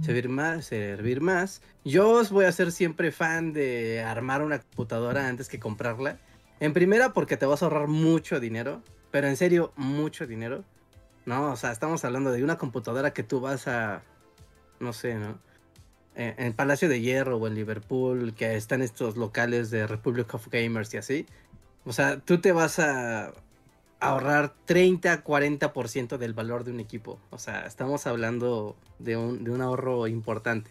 servir 0.00 0.28
más, 0.28 0.66
servir 0.66 1.20
más. 1.20 1.62
Yo 1.84 2.10
os 2.10 2.30
voy 2.30 2.46
a 2.46 2.52
ser 2.52 2.72
siempre 2.72 3.12
fan 3.12 3.52
de 3.52 4.02
armar 4.02 4.42
una 4.42 4.58
computadora 4.58 5.28
antes 5.28 5.48
que 5.48 5.60
comprarla. 5.60 6.18
En 6.58 6.72
primera 6.72 7.12
porque 7.12 7.36
te 7.36 7.46
vas 7.46 7.62
a 7.62 7.66
ahorrar 7.66 7.88
mucho 7.88 8.40
dinero, 8.40 8.82
pero 9.10 9.28
en 9.28 9.36
serio, 9.36 9.72
mucho 9.76 10.26
dinero. 10.26 10.64
No, 11.24 11.52
o 11.52 11.56
sea, 11.56 11.70
estamos 11.70 12.04
hablando 12.04 12.32
de 12.32 12.42
una 12.42 12.58
computadora 12.58 13.12
que 13.12 13.22
tú 13.22 13.40
vas 13.40 13.68
a, 13.68 14.02
no 14.80 14.92
sé, 14.92 15.14
¿no? 15.14 15.38
Eh, 16.14 16.34
en 16.38 16.52
Palacio 16.52 16.88
de 16.88 17.00
Hierro 17.00 17.38
o 17.38 17.46
en 17.46 17.54
Liverpool, 17.54 18.34
que 18.34 18.56
están 18.56 18.82
estos 18.82 19.16
locales 19.16 19.70
de 19.70 19.86
Republic 19.86 20.32
of 20.34 20.48
Gamers 20.50 20.92
y 20.94 20.98
así. 20.98 21.26
O 21.84 21.92
sea, 21.92 22.20
tú 22.20 22.40
te 22.40 22.52
vas 22.52 22.78
a 22.78 23.32
ahorrar 23.98 24.54
30, 24.66 25.24
40% 25.24 26.18
del 26.18 26.34
valor 26.34 26.64
de 26.64 26.72
un 26.72 26.80
equipo. 26.80 27.18
O 27.30 27.38
sea, 27.38 27.66
estamos 27.66 28.06
hablando 28.06 28.76
de 28.98 29.16
un, 29.16 29.44
de 29.44 29.50
un 29.50 29.62
ahorro 29.62 30.06
importante. 30.06 30.70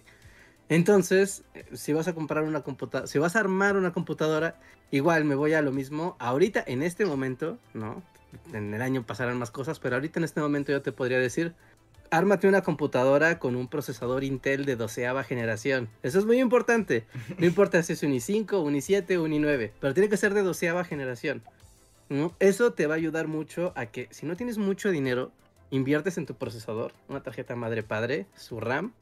Entonces, 0.70 1.44
eh, 1.54 1.66
si 1.74 1.92
vas 1.92 2.08
a 2.08 2.14
comprar 2.14 2.44
una 2.44 2.62
computadora, 2.62 3.08
si 3.08 3.20
vas 3.20 3.36
a 3.36 3.40
armar 3.40 3.76
una 3.78 3.92
computadora, 3.92 4.60
igual 4.92 5.26
me 5.26 5.36
voy 5.36 5.54
a 5.54 5.62
lo 5.62 5.72
mismo. 5.72 6.16
Ahorita, 6.20 6.64
en 6.66 6.84
este 6.84 7.06
momento, 7.06 7.58
¿no? 7.74 8.04
En 8.54 8.74
el 8.74 8.82
año 8.82 9.06
pasarán 9.06 9.38
más 9.38 9.52
cosas, 9.52 9.80
pero 9.80 9.96
ahorita 9.96 10.20
en 10.20 10.24
este 10.24 10.40
momento 10.40 10.72
yo 10.72 10.82
te 10.82 10.92
podría 10.92 11.20
decir, 11.20 11.54
ármate 12.12 12.48
una 12.48 12.62
computadora 12.62 13.40
con 13.40 13.56
un 13.56 13.68
procesador 13.68 14.24
Intel 14.24 14.66
de 14.66 14.76
doceava 14.76 15.24
generación. 15.24 15.90
Eso 16.04 16.20
es 16.20 16.26
muy 16.26 16.40
importante. 16.40 17.06
No 17.38 17.46
importa 17.46 17.82
si 17.82 17.94
es 17.94 18.04
un 18.04 18.12
i5, 18.12 18.62
un 18.62 18.76
i7, 18.76 19.20
un 19.20 19.32
i9, 19.32 19.72
pero 19.80 19.94
tiene 19.94 20.10
que 20.10 20.18
ser 20.18 20.34
de 20.34 20.44
doceava 20.44 20.84
generación. 20.84 21.42
Eso 22.40 22.74
te 22.74 22.88
va 22.88 22.96
a 22.96 22.98
ayudar 22.98 23.28
mucho 23.28 23.72
a 23.76 23.86
que 23.86 24.10
si 24.12 24.26
no 24.26 24.36
tienes 24.36 24.58
mucho 24.58 24.92
dinero, 24.92 25.32
inviertes 25.70 26.18
en 26.18 26.26
tu 26.26 26.36
procesador, 26.36 26.92
una 27.08 27.24
tarjeta 27.24 27.56
madre 27.56 27.82
padre, 27.84 28.28
su 28.36 28.60
RAM, 28.60 28.94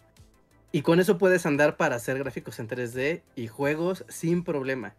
Y 0.72 0.84
con 0.84 0.99
eso 0.99 1.18
puedes 1.18 1.45
andar 1.45 1.77
para 1.77 1.95
hacer 1.95 2.19
gráficos 2.19 2.60
en 2.60 2.68
3D 2.68 3.22
y 3.36 3.48
juegos 3.48 4.06
sin 4.07 4.44
problema. 4.44 4.94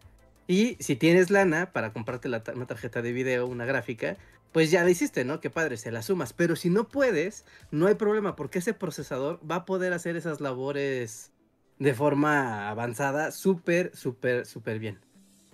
Y 0.47 0.75
si 0.81 0.97
tienes 0.97 1.29
lana 1.29 1.71
para 1.71 1.93
comprarte 1.93 2.27
una 2.27 2.41
tarjeta 2.43 3.01
de 3.01 3.13
video, 3.13 3.47
una 3.47 3.65
gráfica, 3.65 4.17
pues 4.51 4.69
ya 4.69 4.83
la 4.83 4.89
hiciste, 4.89 5.23
¿no? 5.23 5.39
Qué 5.39 5.49
padre, 5.49 5.77
se 5.77 5.91
la 5.91 6.01
sumas. 6.01 6.33
Pero 6.33 6.55
si 6.55 6.69
no 6.69 6.87
puedes, 6.87 7.45
no 7.71 7.87
hay 7.87 7.95
problema, 7.95 8.35
porque 8.35 8.59
ese 8.59 8.73
procesador 8.73 9.39
va 9.49 9.55
a 9.55 9.65
poder 9.65 9.93
hacer 9.93 10.15
esas 10.15 10.41
labores 10.41 11.31
de 11.79 11.93
forma 11.93 12.69
avanzada 12.69 13.31
súper, 13.31 13.95
súper, 13.95 14.45
súper 14.45 14.79
bien. 14.79 14.99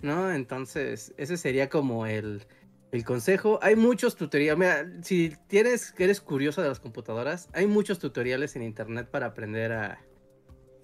¿No? 0.02 0.32
Entonces, 0.32 1.12
ese 1.16 1.36
sería 1.36 1.68
como 1.68 2.06
el, 2.06 2.46
el 2.92 3.04
consejo. 3.04 3.58
Hay 3.62 3.76
muchos 3.76 4.16
tutoriales. 4.16 4.58
Mira, 4.58 5.02
si 5.02 5.36
tienes, 5.46 5.94
eres 5.98 6.20
curioso 6.20 6.62
de 6.62 6.68
las 6.68 6.80
computadoras, 6.80 7.48
hay 7.52 7.66
muchos 7.66 7.98
tutoriales 7.98 8.56
en 8.56 8.62
internet 8.62 9.08
para 9.10 9.26
aprender 9.26 9.72
a, 9.72 9.98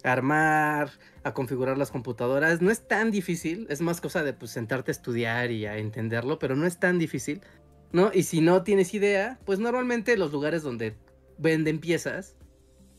a 0.03 0.11
armar, 0.11 0.91
a 1.23 1.33
configurar 1.33 1.77
las 1.77 1.91
computadoras. 1.91 2.61
No 2.61 2.71
es 2.71 2.87
tan 2.87 3.11
difícil, 3.11 3.67
es 3.69 3.81
más 3.81 4.01
cosa 4.01 4.23
de 4.23 4.33
pues, 4.33 4.51
sentarte 4.51 4.91
a 4.91 4.93
estudiar 4.93 5.51
y 5.51 5.65
a 5.65 5.77
entenderlo, 5.77 6.39
pero 6.39 6.55
no 6.55 6.65
es 6.65 6.79
tan 6.79 6.99
difícil. 6.99 7.41
¿No? 7.91 8.11
Y 8.13 8.23
si 8.23 8.41
no 8.41 8.63
tienes 8.63 8.93
idea, 8.93 9.39
pues 9.45 9.59
normalmente 9.59 10.17
los 10.17 10.31
lugares 10.31 10.63
donde 10.63 10.95
venden 11.37 11.79
piezas, 11.79 12.35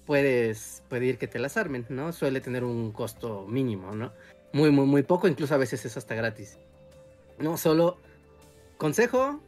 puedes 0.06 0.82
pedir 0.88 1.18
que 1.18 1.26
te 1.26 1.38
las 1.38 1.56
armen, 1.56 1.84
¿no? 1.88 2.12
Suele 2.12 2.40
tener 2.40 2.64
un 2.64 2.92
costo 2.92 3.46
mínimo, 3.46 3.92
¿no? 3.94 4.12
Muy, 4.52 4.70
muy, 4.70 4.86
muy 4.86 5.02
poco, 5.02 5.28
incluso 5.28 5.54
a 5.54 5.58
veces 5.58 5.84
es 5.84 5.96
hasta 5.96 6.14
gratis. 6.14 6.58
No, 7.38 7.58
solo 7.58 7.98
consejo, 8.78 9.40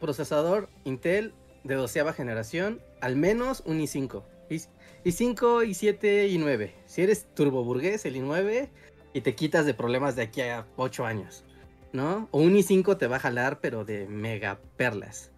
procesador 0.00 0.68
Intel 0.84 1.34
de 1.64 1.74
doceava 1.74 2.12
generación, 2.12 2.80
al 3.00 3.16
menos 3.16 3.62
un 3.66 3.80
i5. 3.80 4.22
I- 4.50 5.08
i5, 5.08 5.64
i7, 5.66 6.28
i9. 6.30 6.70
Si 6.86 7.02
eres 7.02 7.26
turboburgués, 7.34 8.04
el 8.06 8.16
i9, 8.16 8.68
y 9.14 9.20
te 9.20 9.34
quitas 9.34 9.66
de 9.66 9.74
problemas 9.74 10.16
de 10.16 10.22
aquí 10.22 10.40
a 10.40 10.66
8 10.76 11.04
años, 11.06 11.44
¿no? 11.92 12.28
O 12.30 12.40
un 12.40 12.54
i5 12.54 12.98
te 12.98 13.06
va 13.06 13.16
a 13.16 13.20
jalar, 13.20 13.60
pero 13.60 13.84
de 13.84 14.06
mega 14.06 14.58
perlas. 14.76 15.30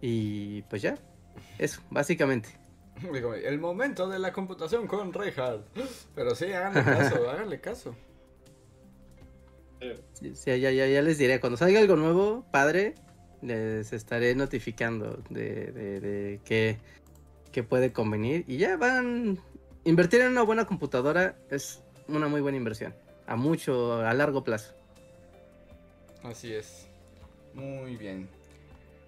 Y 0.00 0.62
pues 0.62 0.82
ya, 0.82 0.96
eso, 1.58 1.82
básicamente. 1.90 2.48
Digo, 3.12 3.34
el 3.34 3.58
momento 3.58 4.08
de 4.08 4.18
la 4.18 4.32
computación 4.32 4.86
con 4.86 5.12
Reinhardt. 5.12 5.64
Pero 6.14 6.34
sí, 6.34 6.46
háganle 6.52 6.84
caso, 6.84 7.30
háganle 7.30 7.60
caso. 7.60 7.94
Sí, 10.12 10.34
sí, 10.34 10.60
ya, 10.60 10.70
ya, 10.70 10.86
ya 10.86 11.02
les 11.02 11.16
diré. 11.16 11.40
Cuando 11.40 11.56
salga 11.56 11.80
algo 11.80 11.96
nuevo, 11.96 12.44
padre, 12.50 12.94
les 13.40 13.92
estaré 13.92 14.34
notificando 14.34 15.22
de, 15.30 15.72
de, 15.72 16.00
de 16.00 16.40
qué, 16.44 16.78
qué 17.52 17.62
puede 17.62 17.92
convenir. 17.92 18.44
Y 18.46 18.58
ya 18.58 18.76
van. 18.76 19.38
Invertir 19.84 20.20
en 20.20 20.32
una 20.32 20.42
buena 20.42 20.66
computadora 20.66 21.36
es 21.50 21.82
una 22.06 22.28
muy 22.28 22.42
buena 22.42 22.58
inversión. 22.58 22.94
A 23.26 23.36
mucho, 23.36 24.02
a 24.02 24.12
largo 24.12 24.44
plazo. 24.44 24.74
Así 26.22 26.52
es. 26.52 26.86
Muy 27.54 27.96
bien. 27.96 28.28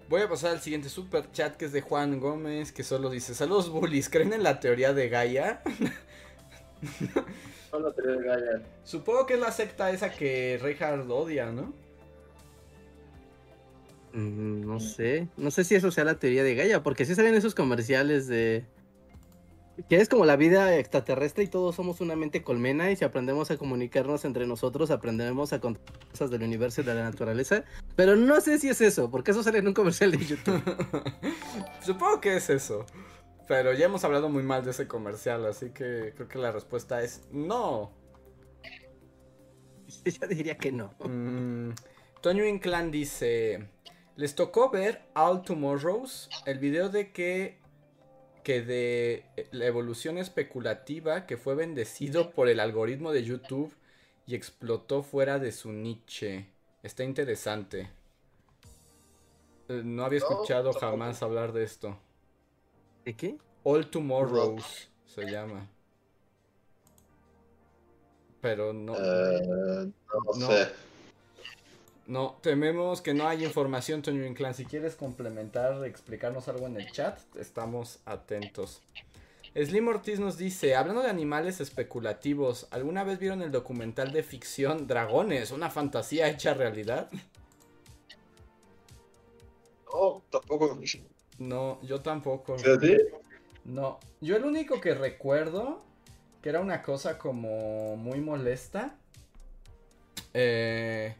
Voy 0.09 0.21
a 0.21 0.29
pasar 0.29 0.51
al 0.51 0.59
siguiente 0.59 0.89
super 0.89 1.31
chat 1.31 1.55
que 1.55 1.65
es 1.65 1.71
de 1.71 1.81
Juan 1.81 2.19
Gómez, 2.19 2.71
que 2.71 2.83
solo 2.83 3.09
dice, 3.09 3.33
saludos 3.33 3.69
bullies, 3.69 4.09
¿creen 4.09 4.33
en 4.33 4.43
la 4.43 4.59
teoría 4.59 4.93
de 4.93 5.09
Gaia? 5.09 5.61
Solo 7.71 7.91
te 7.93 8.01
de 8.05 8.23
Gaia. 8.23 8.61
Supongo 8.83 9.25
que 9.25 9.35
es 9.35 9.39
la 9.39 9.51
secta 9.51 9.89
esa 9.91 10.11
que 10.11 10.59
Reinhardt 10.61 11.09
odia, 11.09 11.51
¿no? 11.51 11.73
Mm, 14.13 14.67
No 14.67 14.79
sé. 14.79 15.27
No 15.37 15.49
sé 15.49 15.63
si 15.63 15.75
eso 15.75 15.89
sea 15.91 16.03
la 16.03 16.19
teoría 16.19 16.43
de 16.43 16.55
Gaia, 16.55 16.83
porque 16.83 17.05
sí 17.05 17.15
salen 17.15 17.35
esos 17.35 17.55
comerciales 17.55 18.27
de. 18.27 18.65
Que 19.89 19.95
es 19.95 20.07
como 20.07 20.25
la 20.25 20.35
vida 20.35 20.77
extraterrestre 20.77 21.43
y 21.43 21.47
todos 21.47 21.75
somos 21.75 21.99
una 21.99 22.15
mente 22.15 22.43
colmena 22.43 22.91
y 22.91 22.95
si 22.95 23.05
aprendemos 23.05 23.49
a 23.49 23.57
comunicarnos 23.57 24.23
entre 24.23 24.45
nosotros, 24.45 24.91
aprenderemos 24.91 25.51
a 25.51 25.59
contar 25.59 25.83
cosas 26.11 26.29
del 26.29 26.43
universo 26.43 26.81
y 26.81 26.83
de 26.83 26.93
la 26.93 27.03
naturaleza. 27.03 27.63
Pero 27.95 28.15
no 28.15 28.39
sé 28.39 28.59
si 28.59 28.69
es 28.69 28.81
eso, 28.81 29.09
porque 29.09 29.31
eso 29.31 29.41
sale 29.41 29.59
en 29.59 29.67
un 29.67 29.73
comercial 29.73 30.11
de 30.11 30.23
YouTube. 30.23 30.61
Supongo 31.81 32.21
que 32.21 32.37
es 32.37 32.49
eso. 32.49 32.85
Pero 33.47 33.73
ya 33.73 33.85
hemos 33.85 34.03
hablado 34.03 34.29
muy 34.29 34.43
mal 34.43 34.63
de 34.63 34.71
ese 34.71 34.87
comercial, 34.87 35.45
así 35.45 35.71
que 35.71 36.13
creo 36.15 36.27
que 36.27 36.37
la 36.37 36.51
respuesta 36.51 37.01
es 37.01 37.23
no. 37.31 37.91
Yo 40.05 40.27
diría 40.27 40.57
que 40.57 40.71
no. 40.71 40.93
Mm, 40.99 41.71
Toño 42.21 42.45
Inclán 42.45 42.89
dice: 42.91 43.69
Les 44.15 44.35
tocó 44.35 44.69
ver 44.69 45.09
All 45.13 45.41
Tomorrows, 45.41 46.29
el 46.45 46.59
video 46.59 46.89
de 46.89 47.11
que, 47.11 47.59
que 48.43 48.61
de 48.61 49.25
la 49.51 49.65
evolución 49.65 50.17
especulativa 50.17 51.25
que 51.25 51.37
fue 51.37 51.55
bendecido 51.55 52.31
por 52.31 52.49
el 52.49 52.59
algoritmo 52.59 53.11
de 53.11 53.23
YouTube 53.23 53.73
y 54.27 54.35
explotó 54.35 55.01
fuera 55.03 55.39
de 55.39 55.51
su 55.51 55.71
niche. 55.71 56.47
Está 56.83 57.03
interesante. 57.03 57.89
Eh, 59.69 59.81
No 59.83 60.05
había 60.05 60.19
escuchado 60.19 60.73
jamás 60.73 61.23
hablar 61.23 61.53
de 61.53 61.63
esto. 61.63 61.97
¿De 63.05 63.15
qué? 63.15 63.37
All 63.63 63.89
Tomorrows 63.89 64.89
se 65.05 65.25
llama. 65.29 65.69
Pero 68.41 68.73
no. 68.73 68.95
Eh, 68.97 69.87
no, 69.87 70.39
No. 70.39 70.47
sé. 70.47 70.67
No, 72.05 72.37
tememos 72.41 73.01
que 73.01 73.13
no 73.13 73.27
hay 73.27 73.45
información, 73.45 74.01
Toño 74.01 74.25
Inclán. 74.25 74.53
Si 74.53 74.65
quieres 74.65 74.95
complementar, 74.95 75.85
explicarnos 75.85 76.47
algo 76.49 76.67
en 76.67 76.77
el 76.77 76.91
chat, 76.91 77.19
estamos 77.37 77.99
atentos. 78.05 78.81
Slim 79.55 79.87
Ortiz 79.87 80.19
nos 80.19 80.37
dice, 80.37 80.75
hablando 80.75 81.01
de 81.01 81.09
animales 81.09 81.61
especulativos, 81.61 82.67
¿alguna 82.71 83.03
vez 83.03 83.19
vieron 83.19 83.41
el 83.41 83.51
documental 83.51 84.11
de 84.11 84.23
ficción 84.23 84.87
Dragones, 84.87 85.51
una 85.51 85.69
fantasía 85.69 86.27
hecha 86.27 86.53
realidad? 86.53 87.09
No, 89.93 90.23
tampoco. 90.29 90.79
No, 91.37 91.79
yo 91.83 92.01
tampoco. 92.01 92.57
¿Sí? 92.57 92.97
No, 93.63 93.99
yo 94.21 94.35
el 94.35 94.43
único 94.43 94.81
que 94.81 94.93
recuerdo 94.95 95.81
que 96.41 96.49
era 96.49 96.59
una 96.59 96.81
cosa 96.81 97.17
como 97.17 97.95
muy 97.95 98.19
molesta. 98.19 98.97
eh, 100.33 101.15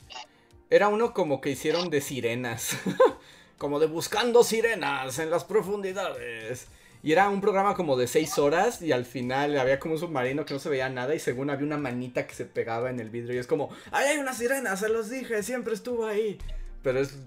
era 0.76 0.88
uno 0.88 1.14
como 1.14 1.40
que 1.40 1.52
hicieron 1.52 1.90
de 1.90 2.02
sirenas. 2.02 2.72
como 3.60 3.80
de 3.80 3.86
buscando 3.88 4.44
sirenas 4.44 5.20
en 5.20 5.30
las 5.30 5.44
profundidades. 5.44 6.68
Y 7.04 7.12
era 7.12 7.30
un 7.30 7.41
programa 7.41 7.76
como 7.76 7.95
de 7.98 8.08
seis 8.08 8.38
horas 8.40 8.82
y 8.82 8.91
al 8.91 9.06
final 9.06 9.58
había 9.60 9.80
como 9.80 9.94
un 9.94 10.00
submarino 10.00 10.45
que 10.45 10.54
no 10.54 10.60
se 10.60 10.70
veía 10.70 10.90
nada 10.90 11.14
y 11.14 11.20
según 11.20 11.50
había 11.50 11.66
una 11.68 11.78
manita 11.78 12.26
que 12.26 12.34
se 12.34 12.45
pegaba 12.45 12.90
en 12.90 13.00
el 13.00 13.10
vidrio 13.10 13.36
y 13.36 13.38
es 13.38 13.45
como, 13.48 13.70
¡ay, 13.91 14.08
hay 14.08 14.18
una 14.18 14.34
sirena! 14.34 14.76
Se 14.78 14.90
los 14.90 15.10
dije, 15.10 15.44
siempre 15.44 15.74
estuvo 15.74 16.06
ahí. 16.08 16.40
Pero 16.82 17.00
es... 17.00 17.18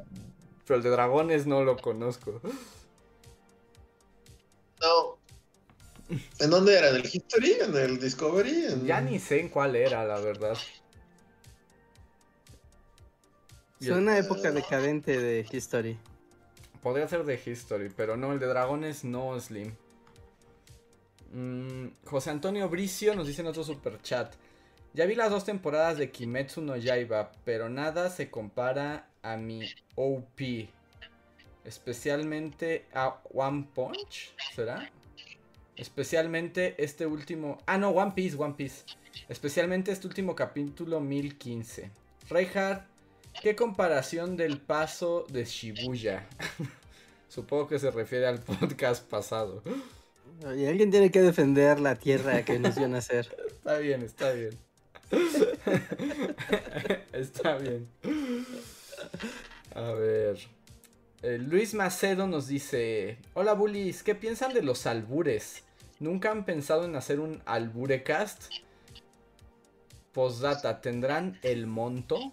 Pero 0.67 0.79
el 0.79 0.83
de 0.83 0.91
dragones 0.91 1.47
no 1.47 1.63
lo 1.63 1.77
conozco. 1.77 2.41
No. 4.81 5.19
¿En 6.39 6.51
dónde 6.51 6.77
era? 6.79 6.91
¿En 6.91 6.97
el 6.97 7.07
History? 7.07 7.53
¿En 7.61 7.77
el 7.77 7.99
Discovery? 8.01 8.67
¿En- 8.67 8.87
Ya 8.87 9.01
ni 9.01 9.19
sé 9.19 9.41
en 9.41 9.49
cuál 9.49 9.77
era, 9.77 10.05
la 10.05 10.19
verdad. 10.21 10.57
Es 13.81 13.89
una 13.91 14.17
época 14.19 14.51
decadente 14.53 15.21
de 15.21 15.47
History. 15.51 15.99
Podría 16.83 17.07
ser 17.09 17.25
de 17.25 17.41
History, 17.45 17.91
pero 17.95 18.17
no, 18.17 18.33
el 18.33 18.39
de 18.39 18.47
Dragones 18.47 19.05
no, 19.05 19.39
Slim. 19.39 19.75
Mm, 21.33 21.89
José 22.05 22.31
Antonio 22.31 22.69
Bricio 22.69 23.15
nos 23.15 23.27
dice 23.27 23.43
en 23.43 23.49
otro 23.49 23.65
super 23.65 24.01
chat. 24.01 24.35
Ya 24.95 25.05
vi 25.05 25.15
las 25.15 25.31
dos 25.31 25.45
temporadas 25.45 25.99
de 25.99 26.11
Kimetsu 26.11 26.63
no 26.63 26.77
Yaiba, 26.77 27.33
pero 27.45 27.69
nada 27.69 28.09
se 28.09 28.31
compara 28.31 29.11
a 29.23 29.37
mi 29.37 29.61
OP. 29.95 30.71
Especialmente 31.65 32.87
a 32.95 33.21
One 33.35 33.69
Punch, 33.75 34.35
¿será? 34.55 34.91
Especialmente 35.77 36.83
este 36.83 37.05
último... 37.05 37.59
Ah, 37.67 37.77
no, 37.77 37.91
One 37.91 38.13
Piece, 38.15 38.37
One 38.39 38.55
Piece. 38.55 38.85
Especialmente 39.29 39.93
este 39.93 40.07
último 40.07 40.35
capítulo 40.35 41.01
1015. 41.01 41.91
Reinhardt, 42.31 42.96
¿qué 43.43 43.57
comparación 43.57 44.37
del 44.37 44.59
paso 44.59 45.27
de 45.31 45.45
Shibuya? 45.45 46.27
Supongo 47.29 47.69
que 47.69 47.79
se 47.79 47.91
refiere 47.91 48.27
al 48.27 48.41
podcast 48.41 49.09
pasado. 49.09 49.63
Y 50.57 50.67
alguien 50.67 50.91
tiene 50.91 51.11
que 51.11 51.23
defender 51.23 51.81
la 51.81 51.97
tierra 51.97 52.45
que 52.45 52.59
nos 52.59 52.77
vio 52.77 52.89
nacer. 52.89 53.35
Está 53.49 53.79
bien, 53.79 54.03
está 54.03 54.33
bien. 54.33 54.59
está 57.13 57.59
bien. 57.59 57.89
A 59.75 59.93
ver. 59.93 60.39
Eh, 61.23 61.39
Luis 61.39 61.75
Macedo 61.75 62.27
nos 62.27 62.49
dice: 62.49 63.19
Hola 63.35 63.55
bullies, 63.55 64.03
¿qué 64.03 64.15
piensan 64.15 64.53
de 64.53 64.63
los 64.63 64.87
albures? 64.87 65.63
¿Nunca 65.99 66.31
han 66.31 66.45
pensado 66.45 66.85
en 66.85 66.97
hacer 66.97 67.21
un 67.21 67.43
alburecast? 67.47 68.53
Postdata, 70.13 70.81
¿tendrán 70.81 71.39
el 71.43 71.67
monto? 71.67 72.33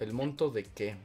¿El 0.00 0.12
monto 0.12 0.50
de 0.50 0.64
qué? 0.64 0.96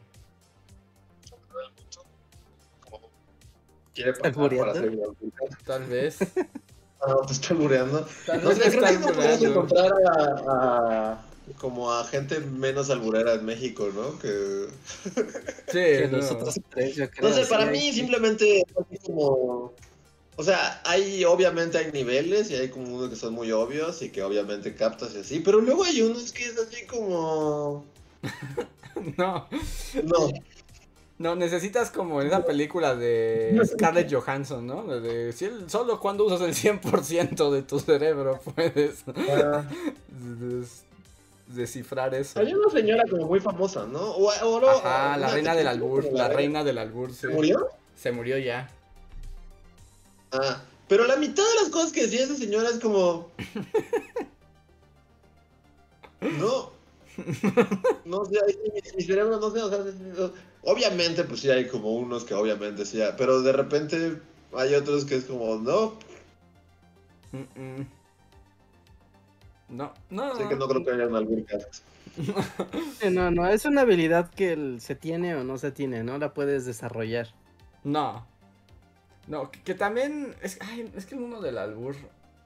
Quiere 3.93 4.13
pasar 4.13 4.33
para 4.33 4.71
hacer 4.71 4.89
una- 4.89 5.57
Tal 5.65 5.83
vez. 5.85 6.17
Ah, 7.07 7.13
no, 7.19 7.27
te. 7.27 8.03
Tal 8.25 8.41
No 8.41 8.49
vez 8.49 8.57
creo 8.59 8.83
que 8.83 8.97
no 8.97 9.13
puedes 9.13 9.41
encontrar 9.43 9.91
a, 10.07 10.23
a- 10.47 11.25
como 11.59 11.91
a 11.93 12.03
gente 12.05 12.39
menos 12.39 12.89
alburera 12.89 13.33
en 13.33 13.45
México, 13.45 13.89
¿no? 13.93 14.17
Que 14.17 14.65
Sí, 15.67 15.73
Que 15.73 16.07
no. 16.09 16.17
nosotros 16.17 16.55
tres, 16.71 16.95
yo 16.95 17.07
creo. 17.11 17.29
no 17.29 17.35
sé, 17.35 17.45
para 17.45 17.67
mí 17.67 17.91
simplemente 17.93 18.59
es 18.61 18.65
así 18.75 18.97
como 19.05 19.73
o 20.37 20.43
sea, 20.43 20.81
hay 20.83 21.23
obviamente 21.25 21.77
hay 21.77 21.91
niveles 21.91 22.49
y 22.49 22.55
hay 22.55 22.69
como 22.69 22.95
unos 22.95 23.09
que 23.11 23.15
son 23.17 23.33
muy 23.33 23.51
obvios 23.51 24.01
y 24.01 24.09
que 24.09 24.23
obviamente 24.23 24.73
captas 24.73 25.13
y 25.13 25.19
así, 25.19 25.41
pero 25.41 25.61
luego 25.61 25.83
hay 25.83 26.01
unos 26.01 26.31
que 26.31 26.45
es 26.45 26.57
así 26.57 26.87
como 26.87 27.85
No, 29.17 29.47
no, 30.03 30.29
no, 31.17 31.35
necesitas 31.35 31.91
como 31.91 32.21
en 32.21 32.27
esa 32.27 32.45
película 32.45 32.95
de 32.95 33.59
Scarlett 33.65 34.11
Johansson, 34.13 34.65
¿no? 34.65 34.85
De, 34.85 34.99
de- 35.01 35.33
si 35.33 35.45
el- 35.45 35.69
solo 35.69 35.99
cuando 35.99 36.25
usas 36.25 36.41
el 36.41 36.53
100% 36.55 37.51
de 37.51 37.61
tu 37.61 37.79
cerebro 37.79 38.39
puedes 38.55 39.03
ah, 39.43 39.63
des- 40.09 40.83
descifrar 41.47 42.15
eso. 42.15 42.39
hay 42.39 42.53
una 42.53 42.69
señora 42.71 43.03
como 43.09 43.27
muy 43.27 43.39
famosa, 43.41 43.85
¿no? 43.85 43.99
O, 43.99 44.29
o 44.29 44.59
no, 44.61 44.69
Ajá, 44.69 45.17
la 45.17 45.29
reina 45.29 45.53
del 45.55 45.67
albur, 45.67 46.05
la 46.11 46.27
reina 46.29 46.63
del 46.63 46.77
albur, 46.77 47.11
sí. 47.11 47.19
¿Se 47.21 47.27
murió? 47.27 47.67
Se 47.95 48.11
murió 48.11 48.37
ya. 48.37 48.69
Ah, 50.31 50.61
pero 50.87 51.05
la 51.05 51.17
mitad 51.17 51.43
de 51.43 51.61
las 51.63 51.69
cosas 51.69 51.91
que 51.91 52.03
decía 52.03 52.23
esa 52.23 52.35
señora 52.35 52.69
es 52.69 52.79
como. 52.79 53.29
No. 56.21 56.74
No 58.05 58.25
sé, 58.25 58.39
mi, 58.63 58.81
mi 58.97 59.03
cerebro 59.03 59.39
no 59.39 59.49
sé, 59.51 59.61
o 59.61 59.69
sea, 59.69 59.79
no- 59.79 60.31
obviamente 60.63 61.23
pues 61.23 61.39
sí 61.41 61.49
hay 61.49 61.67
como 61.67 61.93
unos 61.93 62.23
que 62.23 62.33
obviamente 62.33 62.85
sí, 62.85 63.01
hay, 63.01 63.13
pero 63.17 63.41
de 63.41 63.51
repente 63.53 64.19
hay 64.53 64.73
otros 64.75 65.05
que 65.05 65.15
es 65.15 65.25
como, 65.25 65.55
no, 65.57 65.93
Mm, 67.31 67.59
mm. 67.59 67.87
No, 69.69 69.93
no. 70.09 70.23
así 70.33 70.47
que 70.47 70.55
no 70.55 70.67
creo 70.67 70.85
que 70.85 70.91
haya 70.91 71.09
cast. 71.47 71.83
Sí, 73.01 73.09
No, 73.09 73.31
no, 73.31 73.47
es 73.47 73.65
una 73.65 73.81
habilidad 73.81 74.29
que 74.29 74.77
se 74.79 74.95
tiene 74.95 75.35
o 75.35 75.43
no 75.43 75.57
se 75.57 75.71
tiene, 75.71 76.03
no 76.03 76.17
la 76.17 76.33
puedes 76.33 76.65
desarrollar. 76.65 77.29
No. 77.83 78.25
No, 79.27 79.49
que, 79.51 79.61
que 79.63 79.73
también. 79.73 80.35
Es, 80.41 80.59
ay, 80.61 80.91
es 80.95 81.05
que 81.05 81.15
el 81.15 81.21
mundo 81.21 81.41
del 81.41 81.57
albur. 81.57 81.95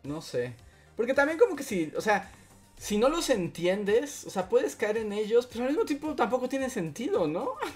No 0.04 0.22
sé. 0.22 0.54
Porque 0.96 1.14
también, 1.14 1.38
como 1.38 1.56
que 1.56 1.64
si. 1.64 1.92
O 1.98 2.02
sea, 2.02 2.32
si 2.80 2.98
no 2.98 3.10
los 3.10 3.30
entiendes, 3.30 4.24
o 4.26 4.30
sea, 4.30 4.48
puedes 4.48 4.78
caer 4.78 4.98
en 4.98 5.12
ellos, 5.12 5.48
pero 5.52 5.66
al 5.66 5.72
mismo 5.72 5.84
tiempo 5.84 6.16
tampoco 6.16 6.48
tiene 6.48 6.70
sentido, 6.70 7.28
¿no? 7.28 7.56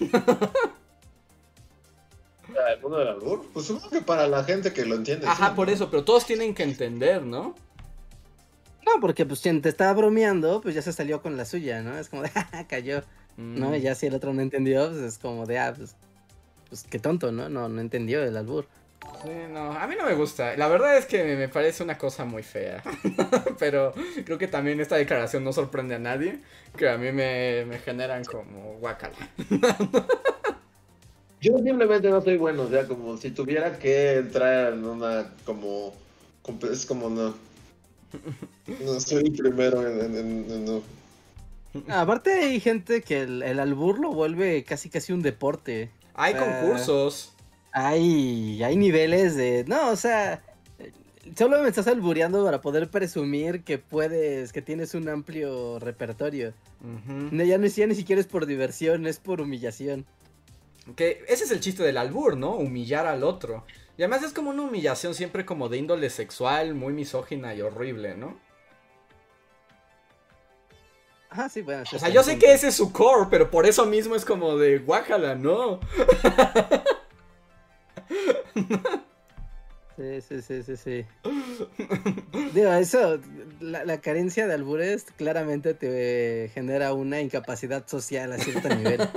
¿El 2.48 2.80
mundo 2.80 2.98
del 2.98 3.08
albur? 3.08 3.46
Pues 3.52 3.66
supongo 3.66 3.90
que 3.90 4.00
para 4.00 4.26
la 4.26 4.44
gente 4.44 4.72
que 4.72 4.86
lo 4.86 4.94
entiende. 4.94 5.26
Ajá, 5.26 5.50
sí, 5.50 5.54
por 5.56 5.68
¿no? 5.68 5.74
eso, 5.74 5.90
pero 5.90 6.04
todos 6.04 6.24
tienen 6.24 6.54
que 6.54 6.62
entender, 6.62 7.22
¿no? 7.22 7.54
No, 8.86 8.92
porque 9.00 9.26
pues 9.26 9.40
quien 9.40 9.60
te 9.60 9.68
estaba 9.68 9.92
bromeando, 9.92 10.62
pues 10.62 10.74
ya 10.74 10.80
se 10.80 10.92
salió 10.94 11.20
con 11.20 11.36
la 11.36 11.44
suya, 11.44 11.82
¿no? 11.82 11.98
Es 11.98 12.08
como 12.08 12.22
de, 12.22 12.30
"Ja, 12.30 12.48
cayó, 12.68 13.02
¿no? 13.36 13.70
Mm. 13.70 13.74
Y 13.74 13.80
ya 13.82 13.94
si 13.94 14.06
el 14.06 14.14
otro 14.14 14.32
no 14.32 14.40
entendió, 14.40 14.88
pues 14.88 15.02
es 15.02 15.18
como 15.18 15.44
de, 15.44 15.58
ah, 15.58 15.74
pues, 15.76 15.96
pues 16.70 16.84
qué 16.84 16.98
tonto, 16.98 17.30
¿no? 17.30 17.50
No, 17.50 17.68
no 17.68 17.80
entendió 17.82 18.22
el 18.22 18.36
albur. 18.38 18.66
Sí, 19.22 19.30
no, 19.50 19.72
a 19.72 19.86
mí 19.86 19.94
no 19.98 20.04
me 20.04 20.14
gusta. 20.14 20.56
La 20.56 20.68
verdad 20.68 20.98
es 20.98 21.06
que 21.06 21.24
me, 21.36 21.48
parece 21.48 21.82
una 21.82 21.96
cosa 21.96 22.24
muy 22.24 22.42
fea. 22.42 22.82
Pero 23.58 23.94
creo 24.24 24.36
que 24.38 24.48
también 24.48 24.80
esta 24.80 24.96
declaración 24.96 25.44
no 25.44 25.52
sorprende 25.52 25.94
a 25.94 25.98
nadie. 25.98 26.40
Que 26.76 26.88
a 26.90 26.98
mí 26.98 27.10
me, 27.12 27.64
me 27.66 27.78
generan 27.78 28.24
como 28.24 28.74
guacala. 28.80 29.14
Yo 31.40 31.58
simplemente 31.58 32.08
no 32.08 32.22
soy 32.22 32.36
bueno, 32.38 32.62
o 32.62 32.68
sea, 32.70 32.86
como 32.86 33.16
si 33.18 33.30
tuviera 33.30 33.78
que 33.78 34.14
entrar 34.18 34.72
en 34.72 34.84
una, 34.84 35.30
como, 35.44 35.94
es 36.70 36.86
como 36.86 37.10
no. 37.10 37.34
No 38.80 39.00
soy 39.00 39.24
el 39.26 39.32
primero 39.32 39.86
en, 39.86 40.00
en- 40.00 40.16
en- 40.16 40.50
en- 40.50 40.64
no. 40.64 40.82
Aparte 41.94 42.32
hay 42.32 42.60
gente 42.60 43.02
que 43.02 43.22
el, 43.22 43.42
el 43.42 43.58
albur 43.60 43.98
lo 43.98 44.12
vuelve 44.12 44.64
casi 44.64 44.88
casi 44.88 45.12
un 45.12 45.20
deporte. 45.22 45.90
Hay 46.14 46.32
Ah. 46.34 46.38
concursos. 46.60 47.33
Hay, 47.76 48.62
hay 48.62 48.76
niveles 48.76 49.34
de, 49.34 49.64
no, 49.66 49.90
o 49.90 49.96
sea, 49.96 50.40
solo 51.36 51.60
me 51.60 51.68
estás 51.68 51.88
albureando 51.88 52.44
para 52.44 52.60
poder 52.60 52.88
presumir 52.88 53.64
que 53.64 53.78
puedes, 53.78 54.52
que 54.52 54.62
tienes 54.62 54.94
un 54.94 55.08
amplio 55.08 55.80
repertorio. 55.80 56.54
No, 56.80 57.42
ya, 57.42 57.58
no, 57.58 57.66
ya 57.66 57.86
ni 57.88 57.96
siquiera 57.96 58.20
es 58.20 58.28
por 58.28 58.46
diversión, 58.46 59.08
es 59.08 59.18
por 59.18 59.40
humillación. 59.40 60.06
Que 60.94 61.24
ese 61.28 61.44
es 61.44 61.50
el 61.50 61.58
chiste 61.58 61.82
del 61.82 61.96
albur, 61.96 62.36
¿no? 62.36 62.54
Humillar 62.54 63.06
al 63.06 63.24
otro. 63.24 63.64
Y 63.96 64.02
además 64.02 64.22
es 64.22 64.32
como 64.32 64.50
una 64.50 64.62
humillación 64.62 65.14
siempre 65.14 65.44
como 65.44 65.68
de 65.68 65.78
índole 65.78 66.10
sexual, 66.10 66.74
muy 66.74 66.92
misógina 66.92 67.54
y 67.54 67.62
horrible, 67.62 68.16
¿no? 68.16 68.38
Ah, 71.30 71.48
sí, 71.48 71.62
bueno. 71.62 71.82
O 71.92 71.98
sea, 71.98 72.08
yo 72.10 72.22
sé 72.22 72.38
que 72.38 72.52
ese 72.52 72.68
es 72.68 72.76
su 72.76 72.92
core, 72.92 73.26
pero 73.28 73.50
por 73.50 73.66
eso 73.66 73.86
mismo 73.86 74.14
es 74.14 74.24
como 74.24 74.56
de 74.56 74.78
guácala, 74.78 75.34
¿no? 75.34 75.80
Sí, 79.96 80.20
sí, 80.22 80.42
sí, 80.42 80.62
sí, 80.64 80.76
sí. 80.76 81.04
Digo, 82.52 82.72
eso, 82.72 83.20
la, 83.60 83.84
la 83.84 84.00
carencia 84.00 84.48
de 84.48 84.54
albures 84.54 85.04
claramente 85.16 85.72
te 85.72 86.50
genera 86.52 86.92
una 86.94 87.20
incapacidad 87.20 87.86
social 87.86 88.32
a 88.32 88.38
cierto 88.38 88.68
nivel. 88.74 89.08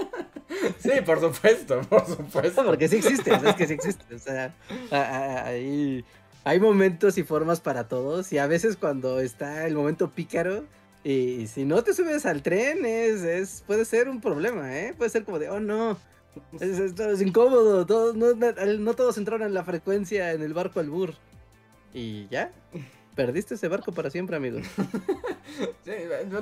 Sí, 0.80 0.91
por 1.05 1.19
supuesto, 1.19 1.81
por 1.89 2.05
supuesto. 2.05 2.64
Porque 2.64 2.88
sí 2.88 2.97
existe, 2.97 3.31
es 3.34 3.55
que 3.55 3.68
sí 3.68 3.73
existe. 3.73 4.15
O 4.15 4.19
sea, 4.19 4.53
hay, 4.91 6.05
hay 6.43 6.59
momentos 6.59 7.18
y 7.18 7.23
formas 7.23 7.59
para 7.59 7.88
todos. 7.88 8.31
Y 8.31 8.38
a 8.38 8.47
veces 8.47 8.77
cuando 8.77 9.19
está 9.19 9.65
el 9.65 9.76
momento 9.76 10.11
pícaro, 10.11 10.65
y, 11.03 11.47
si 11.47 11.65
no 11.65 11.84
te 11.84 11.93
subes 11.93 12.26
al 12.26 12.41
tren, 12.41 12.85
es, 12.85 13.22
es, 13.22 13.64
puede 13.65 13.85
ser 13.85 14.09
un 14.09 14.19
problema, 14.19 14.77
¿eh? 14.77 14.93
Puede 14.97 15.09
ser 15.09 15.23
como 15.23 15.39
de, 15.39 15.49
oh 15.49 15.59
no, 15.59 15.97
es, 16.59 16.80
es- 16.80 16.99
es 16.99 17.22
incómodo, 17.22 17.85
todos, 17.85 18.15
no, 18.15 18.93
todos 18.95 19.18
entraron 19.18 19.47
en 19.47 19.53
la 19.53 19.64
frecuencia 19.64 20.31
en 20.34 20.41
el 20.41 20.53
barco 20.53 20.80
albur. 20.80 21.14
Y 21.93 22.27
ya, 22.30 22.51
perdiste 23.15 23.55
ese 23.55 23.68
barco 23.68 23.91
para 23.91 24.09
siempre, 24.09 24.35
amigo. 24.35 24.59
Sí, 25.85 25.91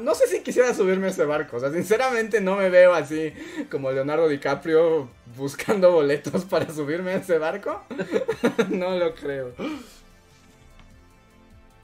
no 0.01 0.15
sé 0.15 0.27
si 0.27 0.41
quisiera 0.41 0.73
subirme 0.73 1.05
a 1.05 1.09
ese 1.09 1.23
barco. 1.25 1.57
O 1.57 1.59
sea, 1.59 1.71
sinceramente 1.71 2.41
no 2.41 2.57
me 2.57 2.69
veo 2.71 2.93
así 2.93 3.31
como 3.71 3.91
Leonardo 3.91 4.27
DiCaprio 4.27 5.07
buscando 5.37 5.91
boletos 5.91 6.43
para 6.49 6.69
subirme 6.73 7.11
a 7.11 7.15
ese 7.17 7.37
barco. 7.37 7.81
no 8.69 8.97
lo 8.97 9.13
creo. 9.13 9.53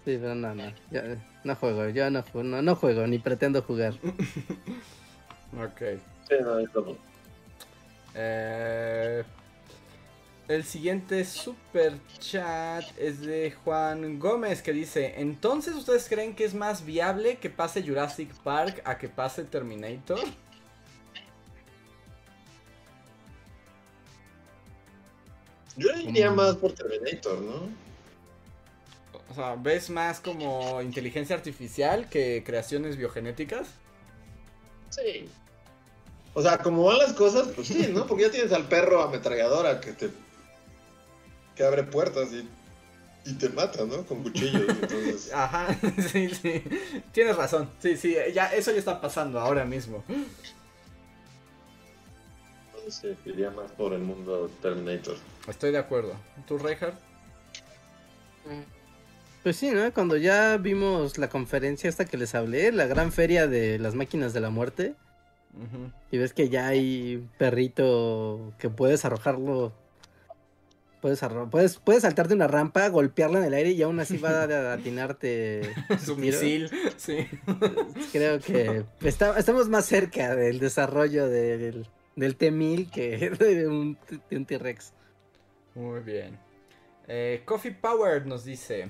Sí, 0.03 0.17
pero 0.19 0.33
no, 0.33 0.55
no, 0.55 0.73
yo 0.89 1.01
no 1.43 1.55
juego, 1.55 1.87
yo 1.89 2.09
no, 2.09 2.23
no, 2.33 2.61
no 2.63 2.75
juego, 2.75 3.05
ni 3.05 3.19
pretendo 3.19 3.61
jugar. 3.61 3.93
Ok. 5.53 5.81
Sí, 6.27 6.35
no, 6.41 6.57
es 6.59 6.69
como- 6.71 6.97
Eh, 8.15 9.23
el 10.47 10.63
siguiente 10.65 11.23
super 11.25 11.93
chat 12.19 12.83
es 12.97 13.21
de 13.21 13.51
Juan 13.63 14.19
Gómez 14.19 14.61
que 14.61 14.73
dice, 14.73 15.13
entonces 15.21 15.75
ustedes 15.75 16.09
creen 16.09 16.35
que 16.35 16.43
es 16.43 16.53
más 16.53 16.85
viable 16.85 17.37
que 17.39 17.49
pase 17.49 17.83
Jurassic 17.83 18.33
Park 18.43 18.81
a 18.85 18.97
que 18.97 19.07
pase 19.09 19.45
Terminator? 19.45 20.35
Yo 25.75 25.89
iría 25.97 26.31
Mm. 26.31 26.35
más 26.35 26.55
por 26.57 26.73
Terminator, 26.73 27.39
¿no? 27.41 27.77
O 29.29 29.33
sea, 29.33 29.55
¿ves 29.55 29.89
más 29.89 30.19
como 30.19 30.81
inteligencia 30.81 31.35
artificial 31.35 32.09
que 32.09 32.43
creaciones 32.45 32.97
biogenéticas? 32.97 33.81
Sí. 34.89 35.33
O 36.33 36.41
sea, 36.41 36.57
como 36.59 36.83
van 36.83 36.97
las 36.97 37.13
cosas, 37.13 37.49
pues 37.55 37.67
sí, 37.67 37.89
¿no? 37.93 38.07
Porque 38.07 38.23
ya 38.23 38.31
tienes 38.31 38.51
al 38.53 38.67
perro 38.67 39.01
ametralladora 39.01 39.81
que 39.81 39.93
te. 39.93 40.09
que 41.55 41.63
abre 41.63 41.83
puertas 41.83 42.29
y. 42.31 42.47
y 43.29 43.33
te 43.33 43.49
mata, 43.49 43.83
¿no? 43.85 44.03
Con 44.05 44.23
cuchillos. 44.23 44.63
Entonces. 44.67 45.31
Ajá, 45.33 45.67
sí, 46.11 46.29
sí. 46.29 46.63
Tienes 47.11 47.35
razón. 47.35 47.69
Sí, 47.79 47.97
sí, 47.97 48.15
ya, 48.33 48.47
eso 48.53 48.71
ya 48.71 48.79
está 48.79 49.01
pasando 49.01 49.39
ahora 49.39 49.65
mismo. 49.65 50.03
Sé, 52.87 53.15
iría 53.25 53.51
más 53.51 53.71
por 53.71 53.93
el 53.93 54.01
mundo 54.01 54.49
Terminator. 54.61 55.15
Estoy 55.47 55.71
de 55.71 55.77
acuerdo. 55.77 56.13
¿Tú, 56.47 56.57
Reinhardt? 56.57 56.95
Pues 59.43 59.55
sí, 59.55 59.71
¿no? 59.71 59.91
Cuando 59.93 60.17
ya 60.17 60.57
vimos 60.57 61.17
la 61.17 61.29
conferencia 61.29 61.89
esta 61.89 62.05
que 62.05 62.17
les 62.17 62.35
hablé, 62.35 62.71
la 62.71 62.87
gran 62.87 63.11
feria 63.11 63.47
de 63.47 63.79
las 63.79 63.95
máquinas 63.95 64.33
de 64.33 64.41
la 64.41 64.49
muerte, 64.49 64.95
Y 66.11 66.17
ves 66.17 66.33
que 66.33 66.49
ya 66.49 66.67
hay 66.67 67.27
perrito 67.37 68.53
que 68.57 68.69
puedes 68.69 69.03
arrojarlo, 69.05 69.73
puedes, 71.01 71.21
arro- 71.23 71.49
puedes, 71.49 71.77
puedes 71.77 72.03
saltarte 72.03 72.33
una 72.33 72.47
rampa, 72.47 72.87
golpearla 72.89 73.39
en 73.39 73.45
el 73.45 73.53
aire 73.53 73.71
y 73.71 73.81
aún 73.81 73.99
así 73.99 74.17
va 74.17 74.43
a 74.43 74.73
atinarte. 74.73 75.61
Su 76.03 76.15
misil, 76.15 76.69
sí. 76.97 77.27
Creo 78.11 78.39
que 78.39 78.85
está- 79.01 79.37
estamos 79.37 79.67
más 79.69 79.85
cerca 79.85 80.35
del 80.35 80.59
desarrollo 80.59 81.27
del, 81.27 81.87
del 82.15 82.35
T-1000 82.37 82.89
que 82.89 83.29
de 83.39 83.67
un, 83.67 83.97
un 84.31 84.45
T-Rex. 84.45 84.93
Muy 85.75 85.99
bien. 86.01 86.37
Eh, 87.07 87.41
Coffee 87.45 87.71
Power 87.73 88.25
nos 88.25 88.45
dice: 88.45 88.89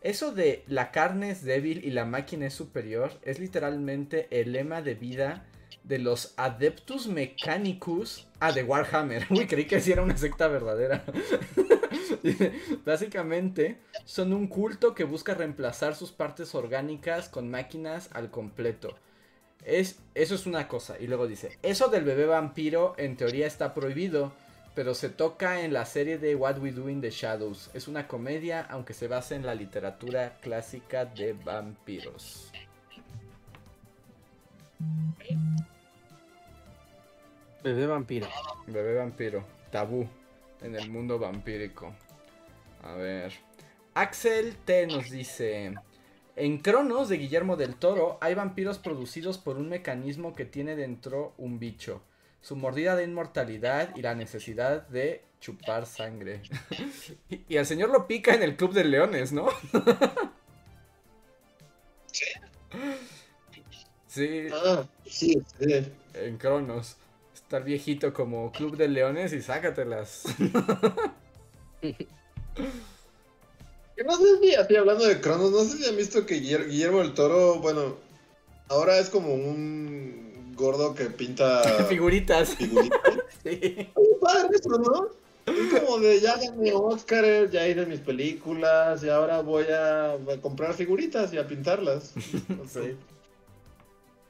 Eso 0.00 0.32
de 0.32 0.64
la 0.66 0.90
carne 0.92 1.30
es 1.30 1.42
débil 1.44 1.84
y 1.84 1.90
la 1.90 2.04
máquina 2.06 2.46
es 2.46 2.54
superior 2.54 3.12
es 3.22 3.38
literalmente 3.38 4.28
el 4.30 4.52
lema 4.52 4.80
de 4.82 4.94
vida 4.94 5.46
de 5.84 5.98
los 5.98 6.34
Adeptus 6.36 7.06
Mechanicus. 7.06 8.26
Ah, 8.38 8.52
de 8.52 8.62
Warhammer. 8.62 9.26
Uy, 9.30 9.46
creí 9.46 9.66
que 9.66 9.80
sí 9.80 9.92
era 9.92 10.02
una 10.02 10.16
secta 10.16 10.48
verdadera. 10.48 11.04
Básicamente, 12.84 13.78
son 14.04 14.32
un 14.32 14.46
culto 14.46 14.94
que 14.94 15.04
busca 15.04 15.34
reemplazar 15.34 15.94
sus 15.94 16.12
partes 16.12 16.54
orgánicas 16.54 17.28
con 17.28 17.50
máquinas 17.50 18.10
al 18.12 18.30
completo. 18.30 18.96
Es, 19.64 19.98
eso 20.14 20.34
es 20.34 20.46
una 20.46 20.68
cosa. 20.68 20.96
Y 20.98 21.06
luego 21.06 21.26
dice, 21.26 21.58
eso 21.62 21.88
del 21.88 22.04
bebé 22.04 22.26
vampiro 22.26 22.94
en 22.96 23.16
teoría 23.16 23.46
está 23.46 23.74
prohibido, 23.74 24.32
pero 24.74 24.94
se 24.94 25.10
toca 25.10 25.62
en 25.62 25.72
la 25.72 25.84
serie 25.84 26.18
de 26.18 26.34
What 26.34 26.58
We 26.58 26.72
Do 26.72 26.88
in 26.88 27.00
the 27.00 27.10
Shadows. 27.10 27.70
Es 27.74 27.88
una 27.88 28.06
comedia, 28.08 28.66
aunque 28.70 28.94
se 28.94 29.08
basa 29.08 29.34
en 29.34 29.44
la 29.44 29.54
literatura 29.54 30.38
clásica 30.40 31.04
de 31.04 31.32
vampiros. 31.32 32.50
Bebé 37.62 37.86
vampiro. 37.86 38.26
Bebé 38.66 38.94
vampiro. 38.94 39.44
Tabú 39.70 40.08
en 40.62 40.74
el 40.76 40.90
mundo 40.90 41.18
vampírico. 41.18 41.94
A 42.82 42.94
ver. 42.94 43.32
Axel 43.94 44.56
T 44.64 44.86
nos 44.86 45.10
dice. 45.10 45.74
En 46.36 46.58
Cronos 46.58 47.08
de 47.10 47.18
Guillermo 47.18 47.56
del 47.56 47.76
Toro 47.76 48.16
hay 48.22 48.34
vampiros 48.34 48.78
producidos 48.78 49.36
por 49.36 49.56
un 49.58 49.68
mecanismo 49.68 50.34
que 50.34 50.46
tiene 50.46 50.74
dentro 50.74 51.34
un 51.36 51.58
bicho. 51.58 52.02
Su 52.40 52.56
mordida 52.56 52.96
de 52.96 53.04
inmortalidad 53.04 53.94
y 53.94 54.00
la 54.00 54.14
necesidad 54.14 54.88
de 54.88 55.22
chupar 55.40 55.84
sangre. 55.84 56.40
y, 57.28 57.42
y 57.54 57.56
al 57.58 57.66
señor 57.66 57.90
lo 57.90 58.06
pica 58.06 58.34
en 58.34 58.42
el 58.42 58.56
Club 58.56 58.72
de 58.72 58.84
Leones, 58.84 59.32
¿no? 59.32 59.48
¿Sí? 62.06 62.24
Sí, 64.10 64.48
Ah, 64.52 64.84
sí, 65.06 65.40
sí. 65.60 65.84
en 66.14 66.36
Cronos. 66.36 66.96
Estar 67.32 67.62
viejito 67.62 68.12
como 68.12 68.50
Club 68.50 68.76
de 68.76 68.88
Leones 68.88 69.32
y 69.32 69.40
sácatelas. 69.40 70.24
Sé 73.96 74.38
si, 74.42 74.54
así 74.54 74.76
hablando 74.76 75.04
de 75.06 75.20
Cronos, 75.20 75.50
no 75.52 75.62
sé 75.64 75.76
si 75.78 75.88
han 75.88 75.96
visto 75.96 76.24
que 76.26 76.40
Guiller- 76.40 76.68
Guillermo 76.68 76.98
del 77.00 77.12
Toro, 77.14 77.60
bueno, 77.60 77.96
ahora 78.68 78.98
es 78.98 79.10
como 79.10 79.34
un 79.34 80.52
gordo 80.56 80.94
que 80.94 81.04
pinta 81.06 81.62
Figuritas. 81.88 82.54
figuritas. 82.56 82.98
Sí. 83.42 83.88
Muy 83.96 84.08
padre 84.20 84.50
eso, 84.54 84.68
¿no? 84.78 85.08
Es 85.46 85.80
como 85.80 85.98
de 85.98 86.20
ya 86.20 86.36
gané 86.36 86.72
Oscar, 86.74 87.48
ya 87.50 87.66
hice 87.66 87.86
mis 87.86 88.00
películas 88.00 89.02
y 89.02 89.08
ahora 89.08 89.40
voy 89.40 89.64
a, 89.64 90.12
a 90.12 90.18
comprar 90.42 90.74
figuritas 90.74 91.32
y 91.32 91.38
a 91.38 91.46
pintarlas. 91.46 92.12
Sí. 92.70 92.96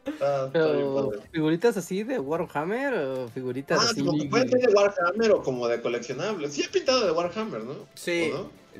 Pero, 0.04 1.10
padre. 1.12 1.22
¿figuritas 1.32 1.76
así 1.76 2.02
de 2.02 2.18
Warhammer 2.18 2.94
o 2.94 3.28
figuritas 3.28 3.78
Ah, 3.80 3.88
así? 3.90 4.04
como 4.04 4.18
que 4.18 4.28
puede 4.28 4.48
ser 4.48 4.60
de 4.60 4.74
Warhammer 4.74 5.30
o 5.32 5.42
como 5.42 5.68
de 5.68 5.80
coleccionables. 5.80 6.54
Sí 6.54 6.62
he 6.62 6.68
pintado 6.68 7.04
de 7.04 7.12
Warhammer, 7.12 7.62
¿no? 7.64 7.74
Sí. 7.94 8.32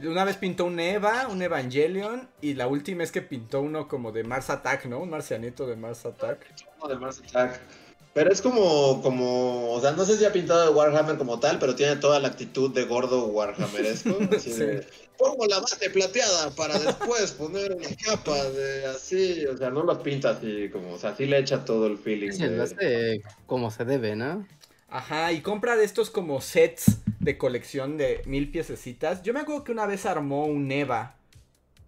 Una 0.05 0.25
vez 0.25 0.37
pintó 0.37 0.65
un 0.67 0.79
Eva, 0.81 1.27
un 1.29 1.43
Evangelion, 1.43 2.29
y 2.41 2.55
la 2.55 2.69
última 2.69 3.03
es 3.03 3.11
que 3.13 3.23
pintó 3.23 3.61
uno 3.61 3.89
como 3.89 4.13
de 4.13 4.23
Mars 4.25 4.49
Attack, 4.49 4.87
¿no? 4.87 5.01
Un 5.01 5.11
marcianito 5.11 5.67
de 5.67 5.77
Mars 5.77 6.07
Attack. 6.07 6.39
Como 6.79 6.93
de 6.93 6.99
Mars 6.99 7.21
Attack. 7.29 7.61
Pero 8.13 8.33
es 8.33 8.43
como, 8.43 9.01
como, 9.03 9.73
o 9.73 9.81
sea, 9.81 9.93
no 9.93 10.05
sé 10.05 10.17
si 10.17 10.25
ha 10.25 10.33
pintado 10.33 10.65
de 10.65 10.71
Warhammer 10.77 11.17
como 11.17 11.39
tal, 11.39 11.59
pero 11.61 11.77
tiene 11.77 11.95
toda 11.97 12.19
la 12.19 12.29
actitud 12.29 12.75
de 12.75 12.85
gordo 12.85 13.27
Warhammeresco. 13.27 14.17
Así 14.37 14.53
de, 14.53 14.85
pongo 15.17 15.47
la 15.47 15.61
base 15.61 15.91
plateada 15.91 16.51
para 16.51 16.77
después 16.79 17.31
poner 17.33 17.73
una 17.73 17.89
capa 18.05 18.43
de 18.51 18.87
así, 18.87 19.47
o 19.47 19.57
sea, 19.57 19.71
no 19.71 19.85
lo 19.85 20.03
pinta 20.03 20.31
así, 20.31 20.69
como, 20.73 20.95
o 20.95 20.99
sea, 20.99 21.15
sí 21.15 21.27
le 21.27 21.39
echa 21.39 21.65
todo 21.65 21.87
el 21.87 21.99
feeling. 21.99 22.33
Sí, 22.33 22.43
lo 22.43 22.51
de- 22.51 22.63
hace 22.63 23.23
como 23.47 23.71
se 23.71 23.85
debe, 23.85 24.17
¿no? 24.17 24.45
Ajá, 24.89 25.31
y 25.31 25.41
compra 25.41 25.77
de 25.77 25.85
estos 25.85 26.11
como 26.11 26.41
sets 26.41 26.99
de 27.21 27.39
colección 27.39 27.97
de 27.97 28.23
mil 28.27 28.51
piececitas. 28.51 29.23
Yo 29.23 29.33
me 29.33 29.41
acuerdo 29.41 29.63
que 29.63 29.71
una 29.73 29.87
vez 29.87 30.05
armó 30.05 30.47
un 30.47 30.67
Neva. 30.67 31.15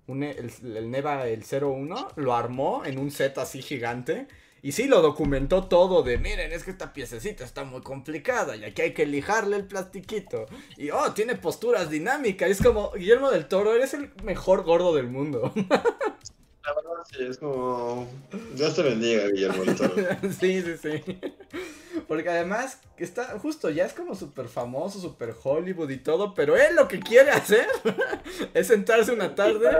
Un, 0.06 0.22
E- 0.22 0.36
el, 0.38 0.76
el 0.76 0.88
Neva, 0.90 1.26
el 1.26 1.42
01, 1.42 2.10
lo 2.14 2.34
armó 2.36 2.84
en 2.84 2.98
un 3.00 3.10
set 3.10 3.38
así 3.38 3.60
gigante. 3.60 4.28
Y 4.64 4.70
sí, 4.70 4.86
lo 4.86 5.02
documentó 5.02 5.64
todo 5.64 6.04
de, 6.04 6.18
miren, 6.18 6.52
es 6.52 6.62
que 6.62 6.70
esta 6.70 6.92
piececita 6.92 7.42
está 7.42 7.64
muy 7.64 7.82
complicada 7.82 8.54
y 8.54 8.64
aquí 8.64 8.82
hay 8.82 8.94
que 8.94 9.06
lijarle 9.06 9.56
el 9.56 9.66
plastiquito. 9.66 10.46
Y, 10.76 10.90
oh, 10.90 11.12
tiene 11.14 11.34
posturas 11.34 11.90
dinámicas. 11.90 12.48
Y 12.48 12.52
es 12.52 12.62
como, 12.62 12.92
Guillermo 12.92 13.32
del 13.32 13.48
Toro, 13.48 13.74
eres 13.74 13.92
el 13.92 14.12
mejor 14.22 14.62
gordo 14.62 14.94
del 14.94 15.08
mundo. 15.08 15.52
La 15.56 16.74
verdad, 16.76 17.04
sí, 17.10 17.16
es 17.28 17.38
como, 17.38 18.08
Dios 18.54 18.76
te 18.76 18.82
bendiga, 18.82 19.26
Guillermo 19.26 19.64
del 19.64 19.74
Toro. 19.74 19.94
sí, 20.40 20.62
sí, 20.62 20.76
sí. 20.80 21.18
Porque 22.06 22.28
además 22.28 22.78
está 22.98 23.36
justo, 23.40 23.68
ya 23.68 23.84
es 23.84 23.94
como 23.94 24.14
súper 24.14 24.46
famoso, 24.46 25.00
súper 25.00 25.34
Hollywood 25.42 25.90
y 25.90 25.96
todo, 25.96 26.34
pero 26.34 26.56
él 26.56 26.76
lo 26.76 26.86
que 26.86 27.00
quiere 27.00 27.32
hacer 27.32 27.66
es 28.54 28.68
sentarse 28.68 29.10
una 29.10 29.34
tarde. 29.34 29.70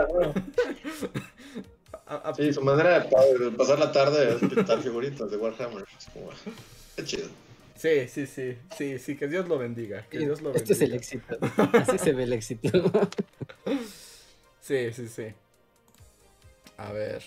A- 2.15 2.29
a- 2.29 2.35
Sí, 2.35 2.51
su 2.53 2.61
manera 2.61 2.99
de, 2.99 3.09
pa- 3.09 3.23
de 3.25 3.51
pasar 3.51 3.79
la 3.79 3.91
tarde 3.91 4.33
es 4.35 4.39
pintar 4.49 4.81
figuritas 4.81 5.29
de 5.31 5.37
Warhammer. 5.37 5.85
Es 5.97 6.05
como, 6.13 6.29
qué 6.95 7.03
chido. 7.05 7.27
sí, 7.75 8.07
sí, 8.07 8.25
sí, 8.27 8.57
sí, 8.77 8.99
sí, 8.99 9.17
que 9.17 9.27
Dios 9.27 9.47
lo 9.47 9.57
bendiga. 9.57 10.05
Que 10.09 10.19
Dios 10.19 10.41
lo 10.41 10.51
bendiga. 10.51 10.61
Este 10.61 10.73
es 10.73 10.81
el 10.81 10.93
éxito. 10.93 11.37
Así 11.73 11.97
se 11.99 12.13
ve 12.13 12.23
el 12.23 12.33
éxito. 12.33 12.69
Sí, 14.61 14.93
sí, 14.93 15.07
sí. 15.09 15.27
A 16.77 16.91
ver. 16.91 17.23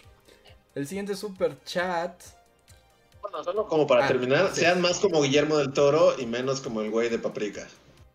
El 0.74 0.86
siguiente 0.86 1.14
super 1.14 1.56
chat. 1.64 2.20
Bueno, 3.22 3.42
solo 3.44 3.66
como 3.66 3.86
para 3.86 4.04
Ah, 4.04 4.08
terminar, 4.08 4.50
sí. 4.54 4.60
sean 4.60 4.80
más 4.80 4.98
como 5.00 5.22
Guillermo 5.22 5.56
del 5.58 5.72
Toro 5.72 6.18
y 6.18 6.26
menos 6.26 6.60
como 6.60 6.80
el 6.82 6.90
güey 6.90 7.08
de 7.08 7.18
Paprika. 7.18 7.66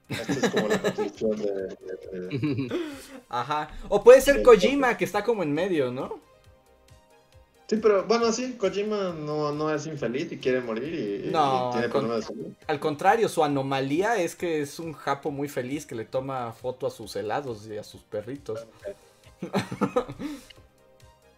Esta 0.09 0.33
es 0.33 0.49
como 0.49 0.67
la 0.67 0.81
conclusión 0.81 1.31
de... 1.37 1.51
de- 1.51 2.27
de- 2.37 2.79
Ajá. 3.29 3.69
O 3.89 4.03
puede 4.03 4.21
ser 4.21 4.37
Sí, 4.37 4.43
Kojima, 4.43 4.97
que 4.97 5.05
está 5.05 5.23
como 5.23 5.43
en 5.43 5.53
medio, 5.53 5.91
¿no? 5.91 6.19
Sí, 7.71 7.77
pero 7.77 8.03
bueno, 8.03 8.33
sí, 8.33 8.55
Kojima 8.57 9.13
no, 9.13 9.53
no 9.53 9.73
es 9.73 9.85
infeliz 9.87 10.29
y 10.29 10.37
quiere 10.39 10.59
morir 10.59 10.93
y, 10.93 11.21
tiene 11.21 11.31
con- 11.71 11.89
problemas 11.89 12.17
de 12.17 12.23
salud. 12.23 12.47
Al 12.67 12.81
contrario, 12.81 13.29
su 13.29 13.45
anomalía 13.45 14.17
es 14.21 14.35
que 14.35 14.59
es 14.59 14.77
un 14.77 14.91
japo 14.91 15.31
muy 15.31 15.47
feliz 15.47 15.85
que 15.85 15.95
le 15.95 16.03
toma 16.03 16.51
foto 16.51 16.85
a 16.85 16.91
sus 16.91 17.15
helados 17.15 17.65
y 17.67 17.77
a 17.77 17.83
sus 17.85 18.01
perritos. 18.01 18.67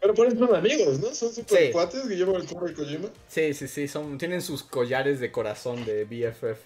Pero 0.02 0.16
por 0.16 0.26
eso 0.26 0.40
son 0.40 0.56
amigos, 0.56 1.00
¿no? 1.00 1.14
Son 1.14 1.32
super 1.32 1.68
Sí. 1.68 1.72
cuates, 1.72 2.10
Guillermo 2.10 2.34
del 2.40 2.48
Toro 2.48 2.68
y 2.68 2.74
Kojima. 2.74 3.10
Sí, 3.28 3.54
sí, 3.54 3.68
sí, 3.68 3.88
son, 3.88 4.18
tienen 4.18 4.42
sus 4.42 4.64
collares 4.64 5.20
de 5.20 5.32
corazón 5.32 5.86
de 5.86 6.04
BFF. 6.06 6.62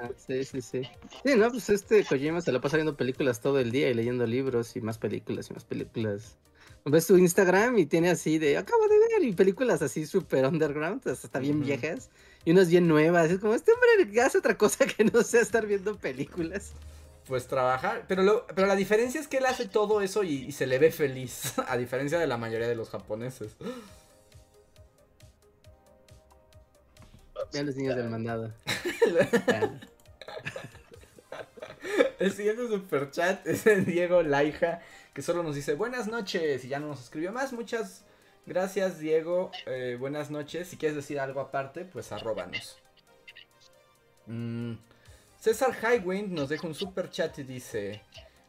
Ah, 0.00 0.08
Sí, 0.24 0.44
sí, 0.44 0.62
sí. 0.62 0.82
Sí, 1.24 1.34
no, 1.36 1.50
pues 1.50 1.68
este 1.68 2.04
Kojima 2.04 2.40
se 2.42 2.52
la 2.52 2.60
pasa 2.60 2.76
viendo 2.76 2.96
películas 2.96 3.40
todo 3.40 3.58
el 3.58 3.72
día 3.72 3.90
y 3.90 3.94
leyendo 3.94 4.24
libros 4.24 4.76
y 4.76 4.80
más 4.80 4.98
películas 4.98 5.50
y 5.50 5.54
más 5.54 5.64
películas. 5.64 6.36
Ves 6.84 7.04
su 7.04 7.18
Instagram 7.18 7.78
y 7.78 7.86
tiene 7.86 8.10
así 8.10 8.38
de, 8.38 8.56
acabo 8.56 8.88
de 8.88 8.98
ver, 8.98 9.24
y 9.24 9.32
películas 9.32 9.82
así 9.82 10.06
súper 10.06 10.46
underground, 10.46 11.06
hasta 11.06 11.38
bien 11.38 11.60
viejas, 11.60 12.08
y 12.44 12.52
unas 12.52 12.68
bien 12.68 12.88
nuevas. 12.88 13.30
Es 13.30 13.38
como, 13.38 13.54
este 13.54 13.72
hombre 13.72 14.20
hace 14.22 14.38
otra 14.38 14.56
cosa 14.56 14.86
que 14.86 15.04
no 15.04 15.22
sea 15.22 15.42
estar 15.42 15.66
viendo 15.66 15.96
películas. 15.96 16.72
Pues 17.26 17.46
trabajar, 17.46 18.06
pero, 18.08 18.22
lo- 18.22 18.46
pero 18.46 18.66
la 18.66 18.74
diferencia 18.76 19.20
es 19.20 19.28
que 19.28 19.36
él 19.36 19.46
hace 19.46 19.68
todo 19.68 20.00
eso 20.00 20.24
y, 20.24 20.46
y 20.46 20.52
se 20.52 20.66
le 20.66 20.78
ve 20.78 20.90
feliz, 20.90 21.52
a 21.68 21.76
diferencia 21.76 22.18
de 22.18 22.26
la 22.26 22.38
mayoría 22.38 22.66
de 22.66 22.74
los 22.74 22.88
japoneses. 22.88 23.56
Vean 27.52 27.66
los 27.66 27.76
niños 27.76 27.96
del 27.96 28.08
mandado. 28.08 28.52
El 32.18 32.32
siguiente 32.32 32.68
super 32.68 33.10
chat 33.10 33.46
es 33.46 33.64
de 33.64 33.80
Diego 33.82 34.22
Laija, 34.22 34.80
que 35.14 35.22
solo 35.22 35.42
nos 35.42 35.54
dice 35.54 35.74
buenas 35.74 36.06
noches 36.06 36.64
y 36.64 36.68
ya 36.68 36.78
no 36.78 36.88
nos 36.88 37.00
escribió 37.00 37.32
más. 37.32 37.52
Muchas 37.52 38.04
gracias, 38.46 38.98
Diego. 38.98 39.50
Eh, 39.66 39.96
buenas 39.98 40.30
noches. 40.30 40.68
Si 40.68 40.76
quieres 40.76 40.96
decir 40.96 41.18
algo 41.18 41.40
aparte, 41.40 41.84
pues 41.84 42.12
arróbanos. 42.12 42.78
Mm, 44.26 44.74
César 45.38 45.76
Highwind 45.82 46.32
nos 46.32 46.48
deja 46.48 46.66
un 46.66 46.74
super 46.74 47.10
chat 47.10 47.38
y 47.38 47.42
dice: 47.42 48.02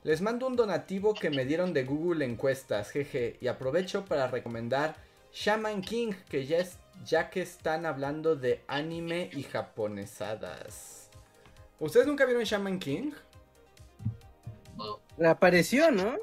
Les 0.04 0.22
mando 0.22 0.48
un 0.48 0.56
donativo 0.56 1.14
que 1.14 1.30
me 1.30 1.46
dieron 1.46 1.74
de 1.74 1.84
Google 1.84 2.26
Encuestas, 2.26 2.92
jeje, 2.92 3.38
y 3.42 3.48
aprovecho 3.48 4.06
para 4.06 4.28
recomendar 4.28 4.96
Shaman 5.34 5.82
King, 5.82 6.14
que 6.30 6.46
ya, 6.46 6.58
es, 6.58 6.78
ya 7.06 7.30
que 7.30 7.42
están 7.42 7.86
hablando 7.86 8.36
de 8.36 8.64
anime 8.68 9.30
y 9.34 9.44
japonesadas. 9.44 11.10
¿Ustedes 11.80 12.06
nunca 12.06 12.26
vieron 12.26 12.44
Shaman 12.44 12.78
King? 12.78 13.12
Reapareció, 15.18 15.90
¿no? 15.90 16.18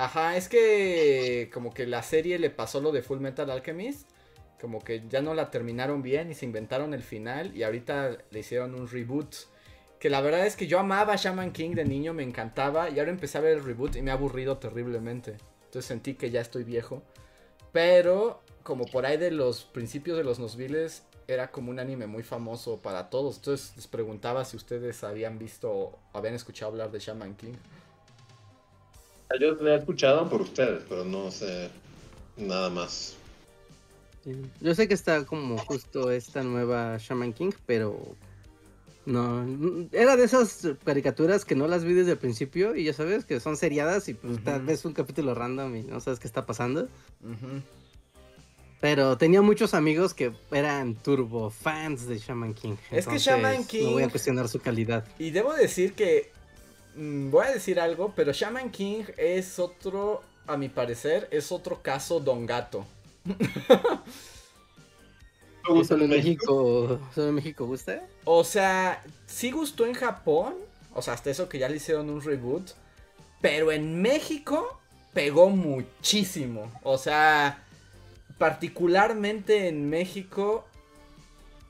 Ajá, 0.00 0.34
es 0.38 0.48
que 0.48 1.50
como 1.52 1.74
que 1.74 1.86
la 1.86 2.02
serie 2.02 2.38
le 2.38 2.48
pasó 2.48 2.80
lo 2.80 2.90
de 2.90 3.02
Full 3.02 3.18
Metal 3.18 3.50
Alchemist. 3.50 4.08
Como 4.58 4.82
que 4.82 5.06
ya 5.10 5.20
no 5.20 5.34
la 5.34 5.50
terminaron 5.50 6.00
bien 6.00 6.30
y 6.30 6.34
se 6.34 6.46
inventaron 6.46 6.94
el 6.94 7.02
final 7.02 7.54
y 7.54 7.64
ahorita 7.64 8.16
le 8.30 8.38
hicieron 8.38 8.74
un 8.74 8.88
reboot. 8.88 9.34
Que 9.98 10.08
la 10.08 10.22
verdad 10.22 10.46
es 10.46 10.56
que 10.56 10.66
yo 10.66 10.78
amaba 10.78 11.16
Shaman 11.16 11.52
King 11.52 11.72
de 11.72 11.84
niño, 11.84 12.14
me 12.14 12.22
encantaba. 12.22 12.88
Y 12.88 12.98
ahora 12.98 13.10
empecé 13.10 13.36
a 13.36 13.42
ver 13.42 13.58
el 13.58 13.62
reboot 13.62 13.96
y 13.96 14.00
me 14.00 14.10
ha 14.10 14.14
aburrido 14.14 14.56
terriblemente. 14.56 15.36
Entonces 15.66 15.84
sentí 15.84 16.14
que 16.14 16.30
ya 16.30 16.40
estoy 16.40 16.64
viejo. 16.64 17.02
Pero 17.70 18.40
como 18.62 18.86
por 18.86 19.04
ahí 19.04 19.18
de 19.18 19.30
los 19.30 19.64
principios 19.64 20.16
de 20.16 20.24
los 20.24 20.38
Nosviles 20.38 21.02
era 21.28 21.50
como 21.50 21.70
un 21.70 21.78
anime 21.78 22.06
muy 22.06 22.22
famoso 22.22 22.78
para 22.78 23.10
todos. 23.10 23.36
Entonces 23.36 23.76
les 23.76 23.86
preguntaba 23.86 24.46
si 24.46 24.56
ustedes 24.56 25.04
habían 25.04 25.38
visto 25.38 25.70
o 25.70 25.98
habían 26.14 26.36
escuchado 26.36 26.72
hablar 26.72 26.90
de 26.90 27.00
Shaman 27.00 27.34
King. 27.34 27.52
Yo 29.38 29.52
lo 29.52 29.72
he 29.72 29.76
escuchado 29.76 30.28
por 30.28 30.40
ustedes, 30.40 30.82
pero 30.88 31.04
no 31.04 31.30
sé 31.30 31.70
nada 32.36 32.70
más. 32.70 33.16
Yo 34.60 34.74
sé 34.74 34.88
que 34.88 34.94
está 34.94 35.24
como 35.24 35.56
justo 35.58 36.10
esta 36.10 36.42
nueva 36.42 36.98
Shaman 36.98 37.32
King, 37.32 37.52
pero 37.66 38.16
no, 39.06 39.88
era 39.92 40.16
de 40.16 40.24
esas 40.24 40.68
caricaturas 40.84 41.44
que 41.44 41.54
no 41.54 41.66
las 41.66 41.84
vi 41.84 41.94
desde 41.94 42.12
el 42.12 42.18
principio 42.18 42.76
y 42.76 42.84
ya 42.84 42.92
sabes 42.92 43.24
que 43.24 43.40
son 43.40 43.56
seriadas 43.56 44.08
y 44.08 44.14
pues 44.14 44.42
tal 44.44 44.62
vez 44.62 44.84
un 44.84 44.92
capítulo 44.92 45.34
random 45.34 45.76
y 45.76 45.82
no 45.82 46.00
sabes 46.00 46.18
qué 46.18 46.26
está 46.26 46.44
pasando. 46.44 46.88
Pero 48.80 49.18
tenía 49.18 49.42
muchos 49.42 49.74
amigos 49.74 50.14
que 50.14 50.32
eran 50.50 50.94
turbo 50.94 51.50
fans 51.50 52.06
de 52.06 52.18
Shaman 52.18 52.54
King. 52.54 52.76
Es 52.90 53.06
que 53.06 53.18
Shaman 53.18 53.64
King. 53.64 53.84
No 53.84 53.90
voy 53.92 54.02
a 54.04 54.08
cuestionar 54.08 54.48
su 54.48 54.58
calidad. 54.58 55.06
Y 55.18 55.30
debo 55.30 55.52
decir 55.52 55.92
que. 55.94 56.32
Mm, 56.94 57.30
voy 57.30 57.46
a 57.46 57.52
decir 57.52 57.80
algo, 57.80 58.12
pero 58.14 58.32
Shaman 58.32 58.70
King 58.70 59.04
es 59.16 59.58
otro. 59.58 60.22
A 60.46 60.56
mi 60.56 60.68
parecer, 60.68 61.28
es 61.30 61.52
otro 61.52 61.80
caso 61.82 62.18
Don 62.18 62.44
Gato. 62.44 62.84
¿Solo 65.86 66.04
en 66.04 66.10
México, 66.10 66.98
¿Solo 67.14 67.28
en 67.28 67.34
México 67.36 67.66
gusta? 67.66 68.02
O 68.24 68.42
sea, 68.42 69.04
sí 69.26 69.50
gustó 69.52 69.86
en 69.86 69.94
Japón. 69.94 70.54
O 70.92 71.02
sea, 71.02 71.14
hasta 71.14 71.30
eso 71.30 71.48
que 71.48 71.58
ya 71.58 71.68
le 71.68 71.76
hicieron 71.76 72.10
un 72.10 72.20
reboot. 72.20 72.70
Pero 73.40 73.70
en 73.70 74.02
México 74.02 74.80
pegó 75.12 75.50
muchísimo. 75.50 76.72
O 76.82 76.98
sea, 76.98 77.62
particularmente 78.38 79.68
en 79.68 79.88
México, 79.88 80.66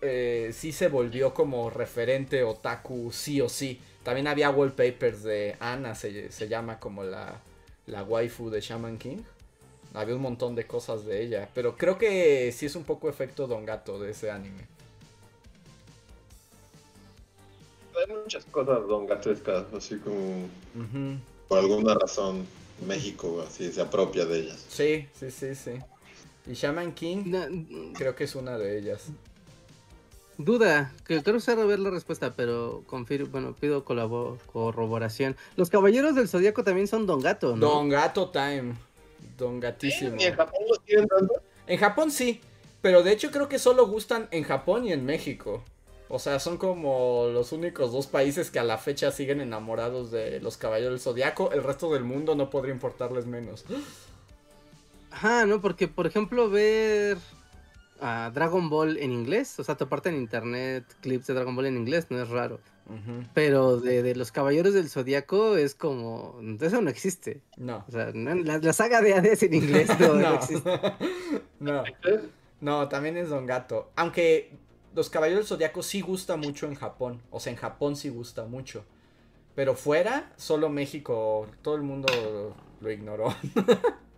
eh, 0.00 0.52
sí 0.54 0.72
se 0.72 0.88
volvió 0.88 1.34
como 1.34 1.68
referente 1.68 2.42
otaku 2.42 3.12
sí 3.12 3.40
o 3.40 3.48
sí. 3.48 3.80
También 4.02 4.26
había 4.26 4.50
wallpapers 4.50 5.22
de 5.22 5.56
Ana, 5.60 5.94
se, 5.94 6.32
se 6.32 6.48
llama 6.48 6.80
como 6.80 7.04
la, 7.04 7.40
la 7.86 8.02
waifu 8.02 8.50
de 8.50 8.60
Shaman 8.60 8.98
King. 8.98 9.18
Había 9.92 10.14
un 10.14 10.22
montón 10.22 10.54
de 10.54 10.66
cosas 10.66 11.04
de 11.04 11.22
ella. 11.22 11.48
Pero 11.54 11.76
creo 11.76 11.98
que 11.98 12.52
sí 12.52 12.66
es 12.66 12.76
un 12.76 12.84
poco 12.84 13.08
efecto 13.08 13.46
Don 13.46 13.66
Gato 13.66 13.98
de 13.98 14.12
ese 14.12 14.30
anime. 14.30 14.66
Hay 17.98 18.14
muchas 18.14 18.44
cosas 18.46 18.86
Don 18.86 19.06
Gatescas, 19.06 19.64
así 19.74 19.96
como. 19.98 20.48
Por 21.48 21.58
alguna 21.58 21.94
razón, 21.94 22.46
México 22.86 23.44
así 23.46 23.70
se 23.72 23.80
apropia 23.80 24.24
de 24.24 24.40
ellas. 24.40 24.64
Sí, 24.68 25.08
sí, 25.12 25.30
sí, 25.30 25.54
sí. 25.54 25.72
Y 26.46 26.54
Shaman 26.54 26.92
King, 26.94 27.92
creo 27.94 28.14
que 28.14 28.24
es 28.24 28.34
una 28.34 28.56
de 28.56 28.78
ellas. 28.78 29.08
Duda, 30.44 30.92
que 31.06 31.22
creo 31.22 31.40
saber 31.40 31.78
la 31.78 31.90
respuesta, 31.90 32.34
pero 32.34 32.82
confirmo, 32.86 33.28
bueno, 33.30 33.54
pido 33.54 33.84
corroboración. 33.84 35.36
Los 35.56 35.70
caballeros 35.70 36.14
del 36.14 36.28
zodiaco 36.28 36.64
también 36.64 36.88
son 36.88 37.06
Don 37.06 37.20
Gato, 37.20 37.56
¿no? 37.56 37.66
Don 37.66 37.88
Gato 37.88 38.30
Time. 38.30 38.74
Don 39.36 39.60
Gatísimo. 39.60 40.16
¿Y 40.18 40.24
en 40.24 40.34
Japón 40.34 40.60
los 40.68 40.80
tienen 40.84 41.08
tanto? 41.08 41.34
En 41.66 41.78
Japón 41.78 42.10
sí, 42.10 42.40
pero 42.80 43.02
de 43.02 43.12
hecho 43.12 43.30
creo 43.30 43.48
que 43.48 43.58
solo 43.58 43.86
gustan 43.86 44.28
en 44.30 44.44
Japón 44.44 44.86
y 44.86 44.92
en 44.92 45.04
México. 45.04 45.62
O 46.08 46.18
sea, 46.18 46.40
son 46.40 46.56
como 46.56 47.28
los 47.32 47.52
únicos 47.52 47.92
dos 47.92 48.06
países 48.06 48.50
que 48.50 48.58
a 48.58 48.64
la 48.64 48.78
fecha 48.78 49.12
siguen 49.12 49.40
enamorados 49.40 50.10
de 50.10 50.40
los 50.40 50.56
caballeros 50.56 50.94
del 50.94 51.00
zodiaco. 51.00 51.52
El 51.52 51.62
resto 51.62 51.92
del 51.92 52.02
mundo 52.02 52.34
no 52.34 52.50
podría 52.50 52.74
importarles 52.74 53.26
menos. 53.26 53.64
Ajá, 55.12 55.46
no, 55.46 55.60
porque 55.60 55.86
por 55.86 56.06
ejemplo 56.06 56.50
ver 56.50 57.18
a 58.00 58.30
Dragon 58.30 58.68
Ball 58.70 58.96
en 58.98 59.12
inglés, 59.12 59.58
o 59.58 59.64
sea, 59.64 59.76
toparte 59.76 60.08
en 60.08 60.16
internet 60.16 60.84
clips 61.00 61.26
de 61.26 61.34
Dragon 61.34 61.54
Ball 61.54 61.66
en 61.66 61.76
inglés 61.76 62.06
no 62.10 62.20
es 62.20 62.28
raro. 62.28 62.60
Pero 63.34 63.76
de, 63.78 64.16
los 64.16 64.32
Caballeros 64.32 64.74
del 64.74 64.88
Zodíaco 64.88 65.56
es 65.56 65.76
como. 65.76 66.40
Eso 66.60 66.82
no 66.82 66.90
existe. 66.90 67.40
No. 67.56 67.84
O 67.86 67.90
sea, 67.92 68.10
la, 68.12 68.72
saga 68.72 69.00
de 69.00 69.14
Hades 69.14 69.44
en 69.44 69.54
inglés 69.54 69.88
no, 70.00 70.34
existe. 70.34 70.80
no. 71.60 71.84
No, 72.60 72.88
también 72.88 73.16
es 73.16 73.28
Don 73.28 73.46
Gato. 73.46 73.90
Aunque 73.94 74.50
los 74.94 75.08
Caballeros 75.08 75.48
del 75.48 75.48
Zodíaco 75.48 75.82
sí 75.82 76.00
gusta 76.00 76.36
mucho 76.36 76.66
en 76.66 76.74
Japón. 76.74 77.22
O 77.30 77.38
sea, 77.38 77.52
en 77.52 77.58
Japón 77.58 77.94
sí 77.94 78.08
gusta 78.08 78.44
mucho. 78.46 78.84
Pero 79.54 79.74
fuera, 79.74 80.32
solo 80.36 80.68
México, 80.68 81.46
todo 81.62 81.76
el 81.76 81.82
mundo 81.82 82.08
lo 82.80 82.90
ignoró. 82.90 83.34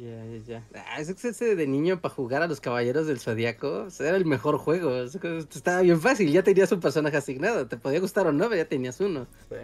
Ya, 0.00 0.24
ya, 0.24 0.38
ya. 0.46 0.64
Ah, 0.74 0.98
ese 0.98 1.56
de 1.56 1.66
niño 1.66 2.00
para 2.00 2.14
jugar 2.14 2.42
a 2.42 2.46
los 2.46 2.60
caballeros 2.60 3.06
del 3.06 3.20
zodiaco. 3.20 3.88
era 3.98 4.16
el 4.16 4.24
mejor 4.24 4.56
juego. 4.56 4.96
Estaba 4.96 5.82
bien 5.82 6.00
fácil. 6.00 6.32
Ya 6.32 6.42
tenías 6.42 6.72
un 6.72 6.80
personaje 6.80 7.18
asignado. 7.18 7.66
Te 7.66 7.76
podía 7.76 8.00
gustar 8.00 8.26
o 8.26 8.32
no, 8.32 8.44
pero 8.44 8.62
ya 8.62 8.68
tenías 8.68 8.98
uno. 9.00 9.26
Sí. 9.50 9.56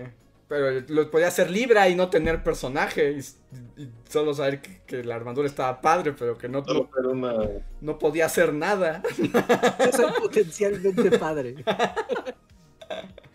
Pero 0.48 0.84
lo 0.88 1.10
podía 1.10 1.28
hacer 1.28 1.50
libre 1.50 1.88
y 1.88 1.94
no 1.94 2.10
tener 2.10 2.44
personaje. 2.44 3.12
Y, 3.78 3.88
solo 4.10 4.34
saber 4.34 4.60
que, 4.60 5.02
la 5.02 5.14
armadura 5.14 5.48
estaba 5.48 5.80
padre, 5.80 6.12
pero 6.12 6.36
que 6.36 6.50
no, 6.50 6.62
no 7.80 7.98
podía 7.98 8.26
hacer 8.26 8.52
nada. 8.52 9.02
Eso 9.78 10.12
potencialmente 10.20 11.18
padre. 11.18 11.56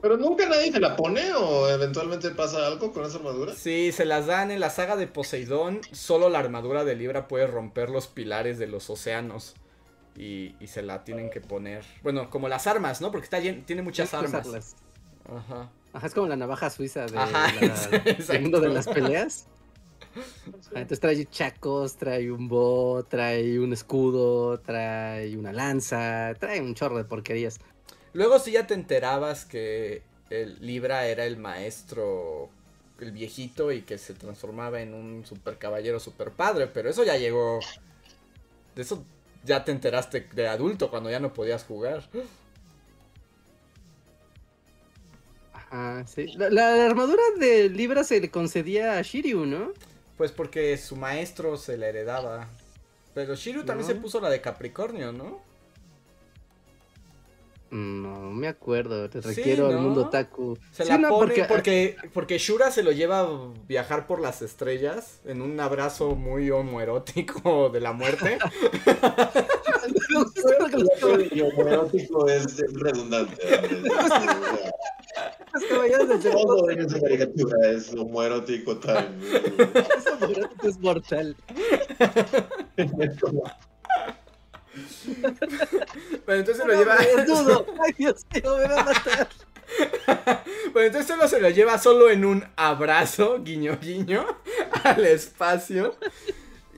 Pero 0.00 0.16
nunca 0.16 0.48
nadie 0.48 0.72
se 0.72 0.80
la 0.80 0.96
pone 0.96 1.32
o 1.34 1.68
eventualmente 1.68 2.30
pasa 2.30 2.66
algo 2.66 2.92
con 2.92 3.04
esa 3.04 3.18
armadura. 3.18 3.54
Sí, 3.54 3.92
se 3.92 4.04
las 4.04 4.26
dan 4.26 4.50
en 4.50 4.60
la 4.60 4.70
saga 4.70 4.96
de 4.96 5.06
Poseidón. 5.06 5.80
Solo 5.92 6.28
la 6.30 6.38
armadura 6.38 6.84
de 6.84 6.94
Libra 6.94 7.28
puede 7.28 7.46
romper 7.46 7.90
los 7.90 8.06
pilares 8.06 8.58
de 8.58 8.66
los 8.66 8.88
océanos. 8.90 9.54
Y, 10.16 10.54
se 10.66 10.82
la 10.82 11.04
tienen 11.04 11.30
que 11.30 11.40
poner. 11.40 11.84
Bueno, 12.02 12.28
como 12.30 12.48
las 12.48 12.66
armas, 12.66 13.00
¿no? 13.00 13.10
Porque 13.10 13.24
está 13.24 13.40
tiene 13.40 13.82
muchas 13.82 14.12
armas. 14.12 14.76
Ajá. 15.26 15.70
Ajá, 15.92 16.06
es 16.06 16.14
como 16.14 16.26
la 16.26 16.36
navaja 16.36 16.70
suiza 16.70 17.06
de 17.06 17.12
la, 18.32 18.40
mundo 18.40 18.60
de 18.60 18.68
las 18.68 18.88
peleas. 18.88 19.46
Entonces 20.66 21.00
trae 21.00 21.26
chacos, 21.26 21.96
trae 21.96 22.30
un 22.30 22.48
bo, 22.48 23.04
trae 23.04 23.58
un 23.58 23.72
escudo, 23.72 24.60
trae 24.60 25.36
una 25.36 25.52
lanza, 25.52 26.34
trae 26.38 26.60
un 26.60 26.74
chorro 26.74 26.96
de 26.96 27.04
porquerías. 27.04 27.58
Luego 28.12 28.38
sí 28.38 28.52
ya 28.52 28.66
te 28.66 28.74
enterabas 28.74 29.44
que 29.44 30.02
el 30.30 30.58
Libra 30.60 31.06
era 31.06 31.24
el 31.24 31.36
maestro, 31.36 32.50
el 33.00 33.12
viejito, 33.12 33.72
y 33.72 33.82
que 33.82 33.98
se 33.98 34.14
transformaba 34.14 34.80
en 34.80 34.94
un 34.94 35.24
super 35.26 35.58
caballero 35.58 36.00
super 36.00 36.30
padre, 36.30 36.66
pero 36.66 36.90
eso 36.90 37.04
ya 37.04 37.16
llegó. 37.16 37.60
De 38.74 38.82
eso 38.82 39.04
ya 39.44 39.64
te 39.64 39.72
enteraste 39.72 40.28
de 40.34 40.48
adulto 40.48 40.90
cuando 40.90 41.10
ya 41.10 41.20
no 41.20 41.32
podías 41.32 41.64
jugar. 41.64 42.08
Ah, 45.70 46.04
sí. 46.06 46.26
La, 46.36 46.84
armadura 46.84 47.22
de 47.38 47.70
Libra 47.70 48.04
se 48.04 48.20
le 48.20 48.30
concedía 48.30 48.98
a 48.98 49.02
Shiryu, 49.02 49.46
¿no? 49.46 49.72
Pues 50.22 50.30
porque 50.30 50.78
su 50.78 50.94
maestro 50.94 51.56
se 51.56 51.76
la 51.76 51.88
heredaba. 51.88 52.46
Pero 53.12 53.34
Shiryu 53.34 53.64
también 53.64 53.88
se 53.88 53.96
puso 53.96 54.20
la 54.20 54.30
de 54.30 54.40
Capricornio, 54.40 55.10
¿no? 55.10 55.40
No, 57.72 58.30
me 58.30 58.46
acuerdo, 58.46 59.10
te 59.10 59.20
requiero 59.20 59.66
al 59.66 59.78
mundo 59.78 60.10
Taku. 60.10 60.56
Se 60.70 60.84
la 60.84 61.08
pone 61.08 61.44
porque... 61.48 61.96
porque... 62.14 62.38
Shura 62.38 62.70
se 62.70 62.84
lo 62.84 62.92
lleva 62.92 63.22
a 63.22 63.28
viajar 63.66 64.06
por 64.06 64.20
las 64.20 64.42
estrellas 64.42 65.18
en 65.24 65.42
un 65.42 65.58
abrazo 65.58 66.14
muy 66.14 66.52
homoerótico 66.52 67.68
de 67.70 67.80
la 67.80 67.92
muerte. 67.92 68.38
homoerótico 71.42 72.28
es 72.28 72.58
redundante. 72.72 73.36
Todo 76.32 76.70
en 76.70 76.80
esa 76.80 77.00
caricatura 77.00 77.70
es 77.70 77.94
homoerótico 77.94 78.76
time. 78.78 79.08
Es 79.96 80.06
homoerótico 80.06 80.68
es 80.68 80.78
mortal. 80.80 81.36
Bueno, 86.24 86.40
entonces 86.40 86.66
lo 86.66 86.72
lleva. 86.72 86.96
Ay, 86.98 87.08
Dios 87.98 88.26
mío, 88.32 88.56
me 88.56 88.68
va 88.68 88.80
a 88.80 88.84
matar. 88.84 89.28
bueno, 90.72 90.86
entonces 90.86 91.06
solo 91.06 91.28
se 91.28 91.40
lo 91.40 91.50
lleva 91.50 91.78
solo 91.78 92.10
en 92.10 92.24
un 92.24 92.44
abrazo, 92.56 93.42
guiño, 93.42 93.78
guiño, 93.80 94.24
al 94.84 95.04
espacio. 95.06 95.96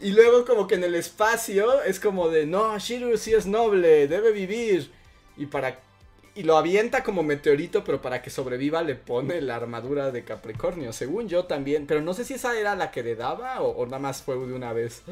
Y 0.00 0.10
luego, 0.10 0.44
como 0.44 0.66
que 0.66 0.74
en 0.74 0.84
el 0.84 0.94
espacio 0.94 1.82
es 1.82 2.00
como 2.00 2.28
de: 2.28 2.46
No, 2.46 2.78
Shiru 2.78 3.16
sí 3.16 3.32
es 3.32 3.46
noble, 3.46 4.08
debe 4.08 4.32
vivir. 4.32 4.90
Y 5.36 5.46
para. 5.46 5.80
Y 6.36 6.42
lo 6.42 6.56
avienta 6.56 7.04
como 7.04 7.22
meteorito, 7.22 7.84
pero 7.84 8.02
para 8.02 8.20
que 8.20 8.28
sobreviva 8.30 8.82
le 8.82 8.96
pone 8.96 9.40
la 9.40 9.56
armadura 9.56 10.10
de 10.10 10.24
Capricornio. 10.24 10.92
Según 10.92 11.28
yo 11.28 11.44
también. 11.44 11.86
Pero 11.86 12.02
no 12.02 12.12
sé 12.12 12.24
si 12.24 12.34
esa 12.34 12.58
era 12.58 12.74
la 12.74 12.90
que 12.90 13.02
le 13.04 13.14
daba 13.14 13.62
o, 13.62 13.70
o 13.70 13.84
nada 13.86 14.00
más 14.00 14.22
fue 14.22 14.34
de 14.36 14.52
una 14.52 14.72
vez. 14.72 15.02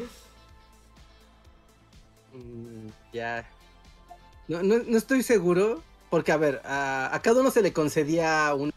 Mm, 2.32 2.88
ya. 3.12 3.48
No, 4.48 4.62
no, 4.62 4.78
no 4.78 4.98
estoy 4.98 5.22
seguro, 5.22 5.82
porque 6.10 6.32
a 6.32 6.36
ver, 6.36 6.60
a, 6.64 7.14
a 7.14 7.22
cada 7.22 7.40
uno 7.40 7.50
se 7.50 7.62
le 7.62 7.72
concedía 7.72 8.52
un... 8.54 8.72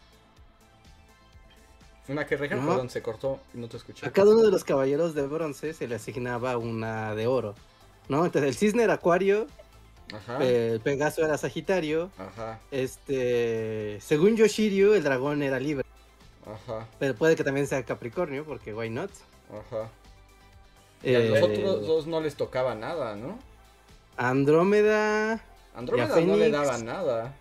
Una 2.08 2.26
que 2.26 2.36
reja, 2.36 2.54
No. 2.56 2.66
perdón, 2.68 2.90
se 2.90 3.02
cortó 3.02 3.40
y 3.54 3.58
no 3.58 3.68
te 3.68 3.76
escuché. 3.78 4.06
A 4.06 4.10
cada 4.12 4.30
uno 4.30 4.42
de 4.42 4.50
los 4.50 4.62
caballeros 4.64 5.14
de 5.14 5.26
bronce 5.26 5.72
se 5.74 5.88
le 5.88 5.96
asignaba 5.96 6.56
una 6.56 7.14
de 7.14 7.26
oro, 7.26 7.54
¿no? 8.08 8.24
Entonces 8.24 8.48
el 8.50 8.56
cisne 8.56 8.84
era 8.84 8.94
acuario, 8.94 9.46
Ajá. 10.14 10.38
el 10.44 10.80
pegaso 10.80 11.24
era 11.24 11.36
sagitario, 11.36 12.10
Ajá. 12.16 12.60
este... 12.70 13.98
Según 14.00 14.36
Yoshiryu, 14.36 14.92
el 14.94 15.02
dragón 15.02 15.42
era 15.42 15.58
libre, 15.58 15.84
Ajá. 16.46 16.86
pero 17.00 17.14
puede 17.16 17.34
que 17.34 17.42
también 17.42 17.66
sea 17.66 17.82
capricornio, 17.84 18.44
porque 18.44 18.72
why 18.72 18.88
not? 18.88 19.10
Ajá. 19.50 19.88
Y 21.02 21.14
a 21.14 21.18
los 21.18 21.38
Eh, 21.38 21.42
otros 21.42 21.86
dos 21.86 22.06
no 22.06 22.20
les 22.20 22.36
tocaba 22.36 22.74
nada, 22.76 23.16
¿no? 23.16 23.38
Andrómeda... 24.16 25.40
Andrómeda 25.74 26.20
Y 26.20 26.22
a 26.22 26.26
no 26.26 26.36
le 26.36 26.50
daba 26.50 26.78
nada. 26.78 27.34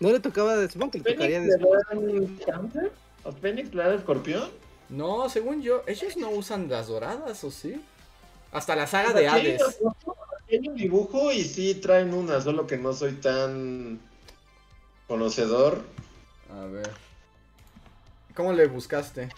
No 0.00 0.10
le 0.10 0.20
tocaba, 0.20 0.66
supongo 0.68 0.92
que 0.92 0.98
le 0.98 1.04
tocaría... 1.12 1.40
¿Fénix 1.40 1.58
después. 1.58 2.90
Fénix 3.32 3.74
le 3.74 3.82
dan 3.82 3.94
escorpión? 3.94 4.50
No, 4.88 5.28
según 5.28 5.62
yo, 5.62 5.82
ellos 5.86 6.16
no 6.16 6.30
usan 6.30 6.68
las 6.68 6.88
doradas, 6.88 7.44
¿o 7.44 7.50
sí? 7.50 7.80
Hasta 8.52 8.74
la 8.74 8.86
saga 8.86 9.12
de 9.12 9.28
Hades. 9.28 9.62
Hay 10.50 10.66
un 10.66 10.74
dibujo 10.74 11.30
y 11.30 11.44
sí 11.44 11.74
traen 11.74 12.14
una, 12.14 12.40
solo 12.40 12.66
que 12.66 12.78
no 12.78 12.94
soy 12.94 13.12
tan 13.12 14.00
conocedor. 15.06 15.82
A 16.50 16.64
ver. 16.64 16.90
¿Cómo 18.34 18.52
le 18.52 18.66
buscaste? 18.66 19.28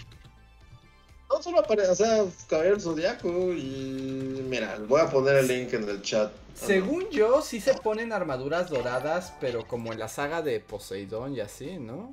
No 1.29 1.43
solo 1.43 1.61
aparece, 1.61 1.91
o 1.91 1.95
sea, 1.95 2.25
Caballero 2.49 2.79
Zodiaco 2.81 3.53
y 3.53 4.45
mira, 4.49 4.79
voy 4.87 5.01
a 5.01 5.09
poner 5.09 5.37
el 5.37 5.49
link 5.49 5.73
en 5.73 5.89
el 5.89 6.03
chat. 6.03 6.33
Según 6.55 7.09
yo, 7.11 7.41
sí 7.41 7.61
se 7.61 7.75
ponen 7.75 8.13
armaduras 8.13 8.69
doradas, 8.69 9.33
pero 9.41 9.67
como 9.67 9.93
en 9.93 9.99
la 9.99 10.09
saga 10.09 10.43
de 10.43 10.61
Poseidón 10.61 11.35
y 11.35 11.41
así, 11.41 11.79
¿no? 11.79 12.11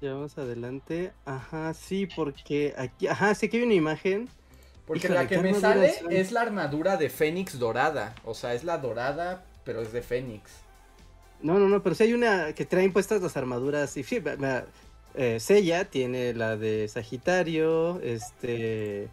Ya 0.00 0.14
vamos 0.14 0.36
adelante. 0.36 1.12
Ajá, 1.24 1.72
sí, 1.74 2.06
porque 2.06 2.74
aquí... 2.76 3.06
Ajá, 3.06 3.34
sí 3.34 3.48
que 3.48 3.58
hay 3.58 3.62
una 3.62 3.74
imagen. 3.74 4.28
Porque 4.86 5.06
Híjole, 5.06 5.20
la 5.20 5.28
que 5.28 5.36
¿qué 5.36 5.42
me 5.42 5.54
sale 5.54 5.94
son? 5.94 6.12
es 6.12 6.32
la 6.32 6.42
armadura 6.42 6.96
de 6.96 7.08
Fénix 7.08 7.58
dorada. 7.58 8.14
O 8.24 8.34
sea, 8.34 8.54
es 8.54 8.62
la 8.62 8.78
dorada, 8.78 9.44
pero 9.64 9.80
es 9.80 9.92
de 9.92 10.02
Fénix. 10.02 10.50
No, 11.42 11.58
no, 11.58 11.68
no, 11.68 11.82
pero 11.82 11.94
sí 11.94 12.04
hay 12.04 12.12
una 12.14 12.52
que 12.52 12.64
traen 12.64 12.92
puestas 12.92 13.20
las 13.22 13.36
armaduras. 13.36 13.96
Y 13.96 14.02
sí, 14.02 14.22
eh, 15.14 15.40
Seiya 15.40 15.86
tiene 15.86 16.34
la 16.34 16.56
de 16.56 16.88
Sagitario, 16.88 18.00
este 18.02 19.08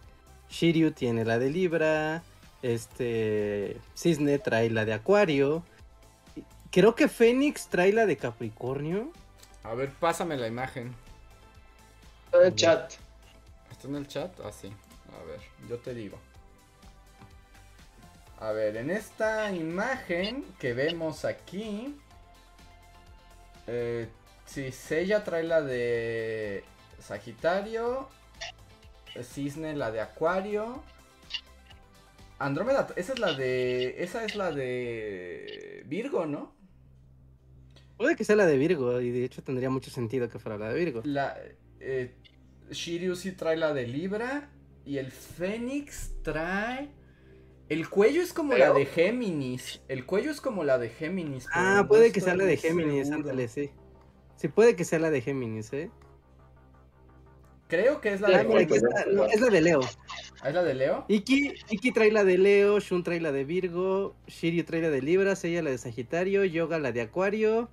Shiryu 0.50 0.92
tiene 0.92 1.24
la 1.24 1.38
de 1.38 1.50
Libra, 1.50 2.22
este 2.62 3.78
Cisne 3.96 4.38
trae 4.38 4.70
la 4.70 4.84
de 4.84 4.92
Acuario. 4.92 5.64
Creo 6.70 6.94
que 6.94 7.08
Fénix 7.08 7.68
trae 7.68 7.92
la 7.92 8.06
de 8.06 8.16
Capricornio. 8.16 9.12
A 9.64 9.74
ver, 9.74 9.90
pásame 9.92 10.36
la 10.36 10.46
imagen. 10.46 10.94
En 12.32 12.42
el 12.44 12.54
chat. 12.54 12.92
¿Está 13.70 13.88
en 13.88 13.96
el 13.96 14.06
chat? 14.06 14.30
Ah, 14.44 14.52
sí. 14.52 14.72
A 15.18 15.24
ver, 15.24 15.40
yo 15.68 15.78
te 15.78 15.94
digo. 15.94 16.18
A 18.40 18.52
ver, 18.52 18.76
en 18.76 18.90
esta 18.90 19.50
imagen 19.52 20.44
que 20.58 20.74
vemos 20.74 21.24
aquí. 21.24 21.98
Eh, 23.66 24.08
sí, 24.44 24.70
Seiya 24.70 25.24
trae 25.24 25.44
la 25.44 25.62
de 25.62 26.62
Sagitario. 27.00 28.08
Cisne 29.22 29.74
la 29.74 29.90
de 29.90 30.00
Acuario. 30.00 30.82
Andrómeda, 32.38 32.88
esa 32.96 33.12
es 33.14 33.18
la 33.18 33.32
de. 33.32 34.02
Esa 34.02 34.24
es 34.24 34.34
la 34.34 34.50
de. 34.50 35.82
Virgo, 35.86 36.26
¿no? 36.26 36.52
Puede 37.96 38.16
que 38.16 38.24
sea 38.24 38.36
la 38.36 38.46
de 38.46 38.58
Virgo, 38.58 39.00
y 39.00 39.10
de 39.10 39.24
hecho 39.24 39.42
tendría 39.42 39.70
mucho 39.70 39.90
sentido 39.90 40.28
que 40.28 40.38
fuera 40.38 40.58
la 40.58 40.68
de 40.72 40.78
Virgo. 40.78 41.02
La. 41.04 41.36
Eh, 41.80 42.14
Shiryu 42.70 43.14
sí 43.16 43.32
trae 43.32 43.56
la 43.56 43.72
de 43.72 43.86
Libra. 43.86 44.50
Y 44.86 44.98
el 44.98 45.10
Fénix 45.12 46.12
trae. 46.22 46.90
El 47.70 47.88
cuello 47.88 48.20
es 48.20 48.32
como 48.34 48.52
la 48.54 48.72
de 48.74 48.84
Géminis. 48.84 49.80
El 49.88 50.04
cuello 50.04 50.30
es 50.30 50.40
como 50.42 50.64
la 50.64 50.76
de 50.78 50.90
Géminis. 50.90 51.46
Ah, 51.52 51.76
no 51.82 51.88
puede 51.88 52.12
que 52.12 52.20
sea 52.20 52.34
la 52.34 52.44
de 52.44 52.58
Géminis, 52.58 53.08
seguro. 53.08 53.16
ándale, 53.30 53.48
sí. 53.48 53.70
Sí, 54.36 54.48
puede 54.48 54.76
que 54.76 54.84
sea 54.84 54.98
la 54.98 55.10
de 55.10 55.22
Géminis, 55.22 55.72
¿eh? 55.72 55.90
Creo 57.68 58.02
que 58.02 58.12
es 58.12 58.20
la 58.20 58.28
Ah, 58.28 58.44
de 58.44 58.62
está, 58.62 59.06
no, 59.10 59.24
es 59.24 59.40
la 59.40 59.48
de 59.48 59.60
Leo. 59.62 59.80
¿Ah, 60.42 60.48
¿Es 60.50 60.54
la 60.54 60.62
de 60.62 60.74
Leo? 60.74 61.06
Iki, 61.08 61.54
Iki 61.70 61.92
trae 61.92 62.12
la 62.12 62.22
de 62.24 62.36
Leo, 62.36 62.78
Shun 62.78 63.02
trae 63.02 63.20
la 63.20 63.32
de 63.32 63.44
Virgo, 63.44 64.14
Shiryu 64.26 64.64
trae 64.64 64.82
la 64.82 64.90
de 64.90 65.00
Libra, 65.00 65.34
Seiya 65.34 65.62
la 65.62 65.70
de 65.70 65.78
Sagitario, 65.78 66.44
Yoga 66.44 66.78
la 66.78 66.92
de 66.92 67.00
Acuario 67.00 67.70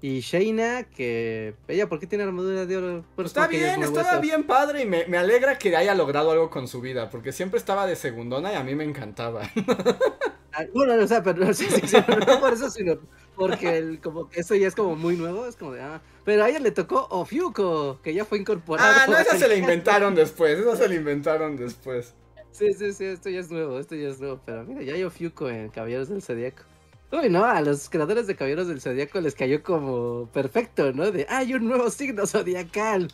y 0.00 0.20
Sheina, 0.20 0.84
que 0.84 1.56
ella, 1.66 1.88
¿por 1.88 1.98
qué 1.98 2.06
tiene 2.06 2.24
armadura 2.24 2.66
de 2.66 2.76
oro? 2.76 3.04
Pues 3.16 3.26
Está 3.26 3.48
bien, 3.48 3.82
estaba 3.82 4.18
bien 4.18 4.44
padre 4.46 4.82
y 4.82 4.86
me, 4.86 5.06
me 5.06 5.18
alegra 5.18 5.58
que 5.58 5.76
haya 5.76 5.94
logrado 5.94 6.30
algo 6.30 6.50
con 6.50 6.68
su 6.68 6.80
vida, 6.80 7.10
porque 7.10 7.32
siempre 7.32 7.58
estaba 7.58 7.86
de 7.86 7.96
segundona 7.96 8.52
y 8.52 8.56
a 8.56 8.62
mí 8.64 8.74
me 8.74 8.84
encantaba. 8.84 9.42
Ah, 10.52 10.64
Bueno, 10.72 10.94
o 11.02 11.06
sea, 11.06 11.22
pero 11.22 11.52
sí, 11.54 11.66
sí, 11.70 11.86
sí, 11.86 11.96
no 12.26 12.40
por 12.40 12.52
eso, 12.52 12.70
sino 12.70 12.98
porque 13.34 13.76
el, 13.78 14.00
como 14.00 14.28
que 14.28 14.40
eso 14.40 14.54
ya 14.54 14.66
es 14.66 14.74
como 14.74 14.96
muy 14.96 15.16
nuevo, 15.16 15.46
es 15.46 15.56
como 15.56 15.72
de, 15.72 15.82
ah, 15.82 16.02
pero 16.24 16.42
a 16.44 16.48
ella 16.48 16.58
le 16.58 16.70
tocó 16.72 17.06
Ofiuco, 17.10 18.00
que 18.02 18.14
ya 18.14 18.24
fue 18.24 18.38
incorporado. 18.38 19.00
Ah, 19.00 19.06
no, 19.06 19.18
esa 19.18 19.36
se 19.38 19.48
la 19.48 19.54
inventaron 19.56 20.14
después, 20.14 20.58
esa 20.58 20.76
se 20.76 20.88
la 20.88 20.94
inventaron 20.94 21.56
después. 21.56 22.14
Sí, 22.50 22.72
sí, 22.72 22.92
sí, 22.92 23.04
esto 23.04 23.30
ya 23.30 23.40
es 23.40 23.50
nuevo, 23.50 23.78
esto 23.78 23.94
ya 23.94 24.08
es 24.08 24.20
nuevo, 24.20 24.40
pero 24.44 24.64
mira, 24.64 24.82
ya 24.82 24.94
hay 24.94 25.04
Ofiuco 25.04 25.48
en 25.48 25.68
Caballeros 25.70 26.08
del 26.08 26.22
Zodíaco. 26.22 26.64
Uy, 27.10 27.30
no, 27.30 27.44
a 27.44 27.60
los 27.62 27.88
creadores 27.88 28.26
de 28.26 28.36
Caballeros 28.36 28.68
del 28.68 28.80
Zodíaco 28.82 29.20
les 29.20 29.34
cayó 29.34 29.62
como 29.62 30.26
perfecto, 30.32 30.92
¿no? 30.92 31.10
De, 31.10 31.26
hay 31.28 31.54
un 31.54 31.66
nuevo 31.66 31.90
signo 31.90 32.26
zodiacal. 32.26 33.10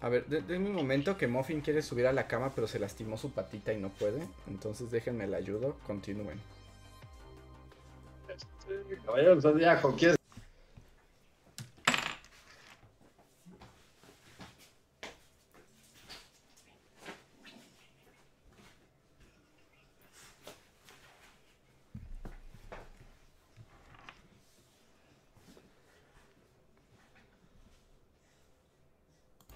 A 0.00 0.08
ver, 0.08 0.26
de- 0.26 0.42
denme 0.42 0.68
un 0.70 0.74
momento 0.74 1.16
que 1.16 1.28
Muffin 1.28 1.60
quiere 1.60 1.82
subir 1.82 2.06
a 2.06 2.12
la 2.12 2.26
cama, 2.26 2.52
pero 2.54 2.66
se 2.66 2.78
lastimó 2.80 3.16
su 3.16 3.30
patita 3.30 3.72
y 3.72 3.78
no 3.78 3.90
puede. 3.90 4.26
Entonces 4.48 4.90
déjenme 4.90 5.26
la 5.28 5.36
ayudo, 5.36 5.76
continúen. 5.86 6.40
Caballero 9.06 9.30
del 9.30 9.42
Zodiaco, 9.42 9.94
¿quieres? 9.96 10.16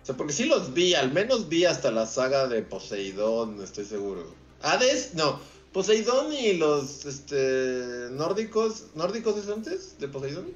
O 0.06 0.10
sea, 0.10 0.16
porque 0.16 0.32
sí 0.32 0.44
los 0.44 0.72
vi, 0.72 0.94
al 0.94 1.10
menos 1.12 1.48
vi 1.48 1.64
hasta 1.64 1.90
la 1.90 2.06
saga 2.06 2.46
de 2.46 2.62
Poseidón, 2.62 3.60
estoy 3.60 3.84
seguro. 3.84 4.22
Hades, 4.62 5.14
no. 5.14 5.40
Poseidón 5.72 6.32
y 6.32 6.52
los 6.52 7.04
este 7.06 8.06
nórdicos, 8.12 8.84
nórdicos 8.94 9.36
es 9.36 9.48
antes 9.50 9.98
de 9.98 10.06
Poseidón. 10.06 10.52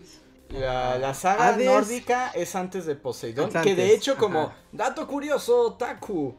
La, 0.51 0.99
la 1.01 1.15
saga 1.15 1.49
Hades- 1.49 1.67
nórdica 1.67 2.31
es 2.31 2.55
antes 2.55 2.87
de 2.87 2.95
Poseidón, 2.95 3.51
que 3.51 3.75
de 3.75 3.93
hecho 3.93 4.17
como 4.17 4.41
ajá. 4.41 4.57
dato 4.71 5.09
curioso, 5.09 5.75
Taku, 5.77 6.37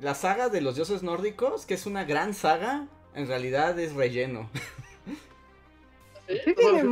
la 0.00 0.14
saga 0.14 0.48
de 0.48 0.62
los 0.62 0.76
dioses 0.76 1.02
nórdicos, 1.02 1.66
que 1.66 1.74
es 1.74 1.84
una 1.84 2.04
gran 2.04 2.32
saga, 2.32 2.88
en 3.14 3.28
realidad 3.28 3.78
es 3.78 3.92
relleno. 3.92 4.48
Sí 6.26 6.54
tiene 6.54 6.84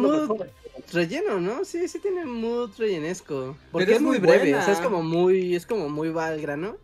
relleno, 0.93 1.41
¿no? 1.41 1.65
Sí, 1.65 1.89
sí 1.89 1.99
tiene 1.99 2.25
mood 2.25 2.71
rellenesco. 2.79 3.57
Porque 3.73 3.87
Pero 3.87 3.91
es 3.93 3.97
es 3.97 4.03
muy 4.03 4.19
muy 4.19 4.27
breve, 4.27 4.43
buena. 4.51 4.59
o 4.61 4.65
sea, 4.65 4.75
es 4.75 4.81
como 4.81 5.03
muy, 5.03 5.55
es 5.55 5.67
como 5.67 5.89
muy 5.89 6.11
va 6.11 6.27
al 6.29 6.41
grano. 6.41 6.77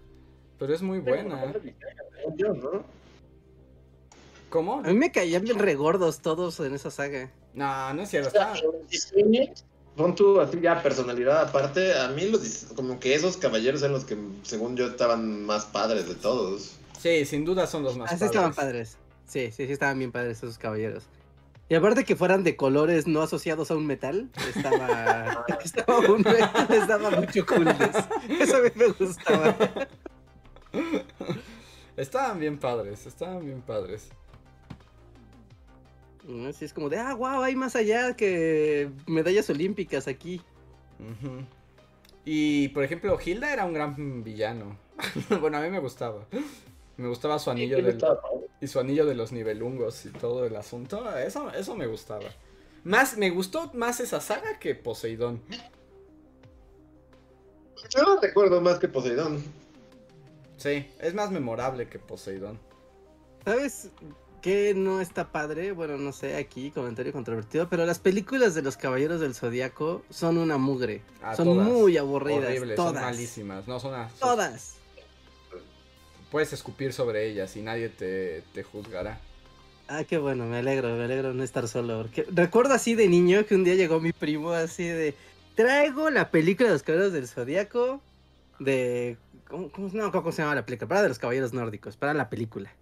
Pero 0.58 0.74
es 0.74 0.82
muy 0.82 0.98
buena. 0.98 1.52
¿Cómo? 4.48 4.80
A 4.80 4.82
mí 4.82 4.94
me 4.94 5.12
caían 5.12 5.42
bien 5.44 5.58
regordos 5.58 6.20
todos 6.20 6.58
en 6.60 6.74
esa 6.74 6.90
saga. 6.90 7.30
No, 7.54 7.94
no 7.94 8.02
es 8.02 8.10
cierto. 8.10 8.28
Está... 8.28 8.54
Pon 9.96 10.14
tú 10.14 10.40
así 10.40 10.60
ya 10.60 10.82
personalidad 10.82 11.42
aparte, 11.42 11.92
a 11.98 12.08
mí 12.08 12.30
los 12.30 12.66
como 12.76 12.98
que 13.00 13.12
esos 13.14 13.36
caballeros 13.36 13.82
eran 13.82 13.92
los 13.92 14.04
que 14.04 14.16
según 14.44 14.76
yo 14.76 14.86
estaban 14.86 15.44
más 15.44 15.66
padres 15.66 16.08
de 16.08 16.14
todos. 16.14 16.76
Sí, 16.98 17.24
sin 17.24 17.44
duda 17.44 17.66
son 17.66 17.82
los 17.82 17.96
más 17.96 18.08
Así 18.10 18.20
padres. 18.20 18.30
estaban 18.30 18.54
padres. 18.54 18.96
Sí, 19.26 19.50
sí, 19.52 19.66
sí 19.66 19.72
estaban 19.72 19.98
bien 19.98 20.12
padres 20.12 20.38
esos 20.38 20.58
caballeros. 20.58 21.04
Y 21.70 21.76
aparte 21.76 22.04
que 22.04 22.16
fueran 22.16 22.42
de 22.42 22.56
colores 22.56 23.06
no 23.06 23.22
asociados 23.22 23.70
a 23.70 23.76
un 23.76 23.86
metal, 23.86 24.28
estaba, 24.48 25.46
estaba, 25.64 25.98
un, 26.00 26.26
estaba 26.26 27.10
mucho 27.12 27.46
cool. 27.46 27.68
Eso 28.28 28.56
a 28.56 28.60
mí 28.60 28.70
me 28.74 28.88
gustaba. 28.88 29.56
Estaban 31.96 32.40
bien 32.40 32.58
padres, 32.58 33.06
estaban 33.06 33.44
bien 33.44 33.62
padres. 33.62 34.10
Así 36.48 36.64
es 36.64 36.72
como 36.72 36.88
de, 36.88 36.98
ah, 36.98 37.14
wow, 37.14 37.42
hay 37.42 37.54
más 37.54 37.76
allá 37.76 38.16
que 38.16 38.90
medallas 39.06 39.48
olímpicas 39.48 40.08
aquí. 40.08 40.40
Y 42.24 42.68
por 42.70 42.82
ejemplo, 42.82 43.16
Hilda 43.24 43.52
era 43.52 43.64
un 43.64 43.74
gran 43.74 44.24
villano. 44.24 44.76
bueno, 45.40 45.58
a 45.58 45.60
mí 45.60 45.70
me 45.70 45.78
gustaba. 45.78 46.26
Me 47.00 47.08
gustaba 47.08 47.38
su 47.38 47.50
anillo 47.50 47.76
del, 47.76 47.98
y 48.60 48.66
su 48.66 48.78
anillo 48.78 49.06
de 49.06 49.14
los 49.14 49.32
nivelungos 49.32 50.04
y 50.04 50.10
todo 50.10 50.44
el 50.44 50.54
asunto. 50.54 51.16
Eso, 51.16 51.50
eso 51.50 51.74
me 51.74 51.86
gustaba. 51.86 52.26
Más, 52.84 53.16
me 53.16 53.30
gustó 53.30 53.70
más 53.72 54.00
esa 54.00 54.20
saga 54.20 54.58
que 54.58 54.74
Poseidón. 54.74 55.40
Yo 57.88 58.02
no 58.02 58.20
recuerdo 58.20 58.60
más 58.60 58.78
que 58.78 58.88
Poseidón. 58.88 59.42
Sí, 60.58 60.86
es 61.00 61.14
más 61.14 61.30
memorable 61.30 61.88
que 61.88 61.98
Poseidón. 61.98 62.58
¿Sabes 63.46 63.88
qué 64.42 64.74
no 64.74 65.00
está 65.00 65.32
padre? 65.32 65.72
Bueno, 65.72 65.96
no 65.96 66.12
sé, 66.12 66.36
aquí 66.36 66.70
comentario 66.70 67.14
controvertido, 67.14 67.66
pero 67.70 67.86
las 67.86 67.98
películas 67.98 68.54
de 68.54 68.60
los 68.60 68.76
Caballeros 68.76 69.20
del 69.20 69.34
Zodiaco 69.34 70.02
son 70.10 70.36
una 70.36 70.58
mugre. 70.58 71.00
Ah, 71.22 71.34
son 71.34 71.46
todas. 71.46 71.66
muy 71.66 71.96
aburridas. 71.96 72.44
Horribles, 72.44 72.76
todas. 72.76 72.92
son 72.92 73.02
malísimas. 73.02 73.66
No, 73.66 73.80
son, 73.80 73.92
son- 73.92 74.18
Todas. 74.18 74.79
Puedes 76.30 76.52
escupir 76.52 76.92
sobre 76.92 77.26
ellas 77.28 77.56
y 77.56 77.62
nadie 77.62 77.88
te, 77.88 78.42
te 78.54 78.62
juzgará. 78.62 79.18
Ah, 79.88 80.04
qué 80.04 80.18
bueno, 80.18 80.46
me 80.46 80.58
alegro, 80.58 80.94
me 80.96 81.04
alegro 81.04 81.34
no 81.34 81.42
estar 81.42 81.66
solo. 81.66 82.02
Porque 82.02 82.24
recuerdo 82.32 82.74
así 82.74 82.94
de 82.94 83.08
niño 83.08 83.44
que 83.46 83.56
un 83.56 83.64
día 83.64 83.74
llegó 83.74 84.00
mi 84.00 84.12
primo 84.12 84.52
así 84.52 84.84
de. 84.84 85.14
Traigo 85.56 86.10
la 86.10 86.30
película 86.30 86.68
de 86.68 86.74
los 86.74 86.82
Caballeros 86.84 87.12
del 87.12 87.26
Zodiaco 87.26 88.00
de. 88.60 89.16
¿Cómo, 89.48 89.70
cómo- 89.72 89.90
no, 89.92 90.12
¿cómo 90.12 90.30
se 90.30 90.42
llama 90.42 90.54
la 90.54 90.64
película? 90.64 90.88
Para 90.88 91.02
de 91.02 91.08
los 91.08 91.18
Caballeros 91.18 91.52
Nórdicos, 91.52 91.96
para 91.96 92.14
la 92.14 92.30
película. 92.30 92.72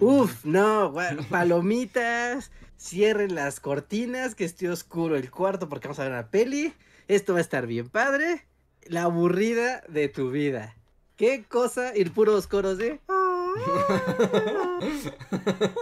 Uf, 0.00 0.44
no, 0.44 0.92
palomitas, 1.30 2.50
cierren 2.78 3.34
las 3.34 3.60
cortinas, 3.60 4.34
que 4.34 4.44
esté 4.44 4.68
oscuro 4.70 5.16
el 5.16 5.30
cuarto 5.30 5.68
porque 5.68 5.86
vamos 5.86 5.98
a 5.98 6.04
ver 6.04 6.12
una 6.12 6.28
peli. 6.30 6.72
Esto 7.06 7.34
va 7.34 7.38
a 7.38 7.42
estar 7.42 7.66
bien 7.66 7.90
padre. 7.90 8.46
La 8.86 9.02
aburrida 9.02 9.82
de 9.88 10.08
tu 10.08 10.30
vida. 10.30 10.74
¿Qué 11.16 11.44
cosa? 11.44 11.96
Ir 11.96 12.12
puros 12.12 12.46
coros 12.46 12.78
de... 12.78 13.00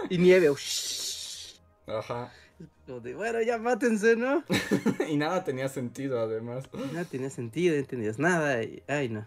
y 0.09 0.17
nieve. 0.17 0.53
Ajá. 1.87 2.31
De, 2.85 3.15
bueno, 3.15 3.41
ya 3.41 3.57
mátense, 3.57 4.15
¿no? 4.15 4.43
y 5.09 5.17
nada 5.17 5.43
tenía 5.43 5.69
sentido 5.69 6.19
además. 6.19 6.69
No 6.93 7.05
tenía 7.05 7.29
sentido, 7.29 7.73
no 7.73 7.79
entendías 7.79 8.19
nada. 8.19 8.61
Y, 8.61 8.83
ay, 8.87 9.09
no. 9.09 9.25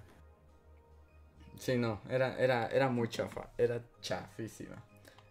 Sí, 1.59 1.77
no, 1.77 2.01
era, 2.09 2.39
era, 2.39 2.69
era 2.69 2.89
muy 2.89 3.09
chafa. 3.09 3.51
Era 3.59 3.83
chafísima. 4.01 4.77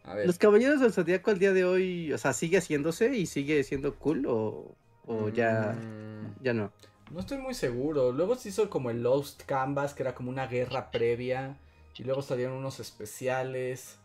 A 0.03 0.15
ver. 0.15 0.27
Los 0.27 0.37
Caballeros 0.37 0.81
del 0.81 0.91
Zodíaco 0.91 1.31
al 1.31 1.39
día 1.39 1.53
de 1.53 1.65
hoy, 1.65 2.11
o 2.13 2.17
sea, 2.17 2.33
¿sigue 2.33 2.57
haciéndose 2.57 3.15
y 3.15 3.25
sigue 3.27 3.63
siendo 3.63 3.95
cool 3.95 4.25
o, 4.27 4.75
o 5.05 5.29
ya, 5.29 5.73
Mm, 5.79 6.43
ya 6.43 6.53
no? 6.53 6.71
No 7.11 7.19
estoy 7.19 7.37
muy 7.37 7.53
seguro. 7.53 8.11
Luego 8.11 8.35
se 8.35 8.49
hizo 8.49 8.69
como 8.69 8.89
el 8.89 9.03
Lost 9.03 9.43
Canvas, 9.43 9.93
que 9.93 10.03
era 10.03 10.15
como 10.15 10.29
una 10.29 10.47
guerra 10.47 10.91
previa. 10.91 11.57
Y 11.97 12.03
luego 12.03 12.21
salieron 12.21 12.55
unos 12.55 12.79
especiales. 12.79 13.97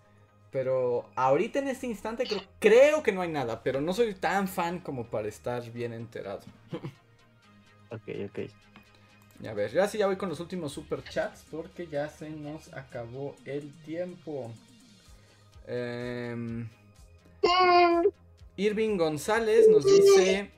Pero 0.53 1.09
ahorita 1.15 1.61
en 1.61 1.69
este 1.69 1.87
instante 1.87 2.25
creo, 2.27 2.43
creo 2.59 3.03
que 3.03 3.13
no 3.13 3.23
hay 3.23 3.31
nada. 3.31 3.63
Pero 3.63 3.81
no 3.81 3.93
soy 3.93 4.15
tan 4.15 4.49
fan 4.49 4.81
como 4.81 5.07
para 5.07 5.29
estar 5.29 5.71
bien 5.71 5.93
enterado. 5.93 6.41
Ok, 7.93 8.03
ok. 8.29 8.39
Y 9.43 9.49
a 9.49 9.53
ver, 9.53 9.73
ya 9.73 9.89
sí 9.89 9.99
ya 9.99 10.07
voy 10.07 10.15
con 10.15 10.29
los 10.29 10.39
últimos 10.39 10.71
super 10.71 11.03
chats. 11.03 11.45
Porque 11.51 11.89
ya 11.89 12.09
se 12.09 12.31
nos 12.31 12.73
acabó 12.73 13.35
el 13.45 13.73
tiempo. 13.83 14.53
Em, 15.67 16.69
Irving 18.57 18.97
González 18.97 19.67
nos 19.69 19.85
dice. 19.85 20.51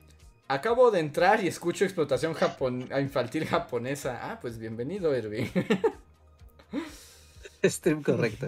Acabo 0.47 0.91
de 0.91 0.99
entrar 0.99 1.43
y 1.43 1.47
escucho 1.47 1.85
explotación 1.85 2.33
japon 2.33 2.89
infantil 2.99 3.45
japonesa. 3.45 4.31
Ah, 4.31 4.39
pues 4.41 4.57
bienvenido, 4.57 5.15
Irving. 5.15 5.45
Stream 7.63 8.03
correcto. 8.03 8.47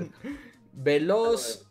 Veloz 0.73 1.65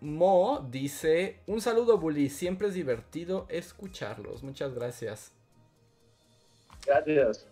Mo 0.00 0.66
dice: 0.70 1.40
Un 1.46 1.60
saludo, 1.60 1.98
Bully. 1.98 2.28
Siempre 2.28 2.68
es 2.68 2.74
divertido 2.74 3.46
escucharlos. 3.48 4.42
Muchas 4.42 4.74
gracias. 4.74 5.32
Gracias. 6.84 7.46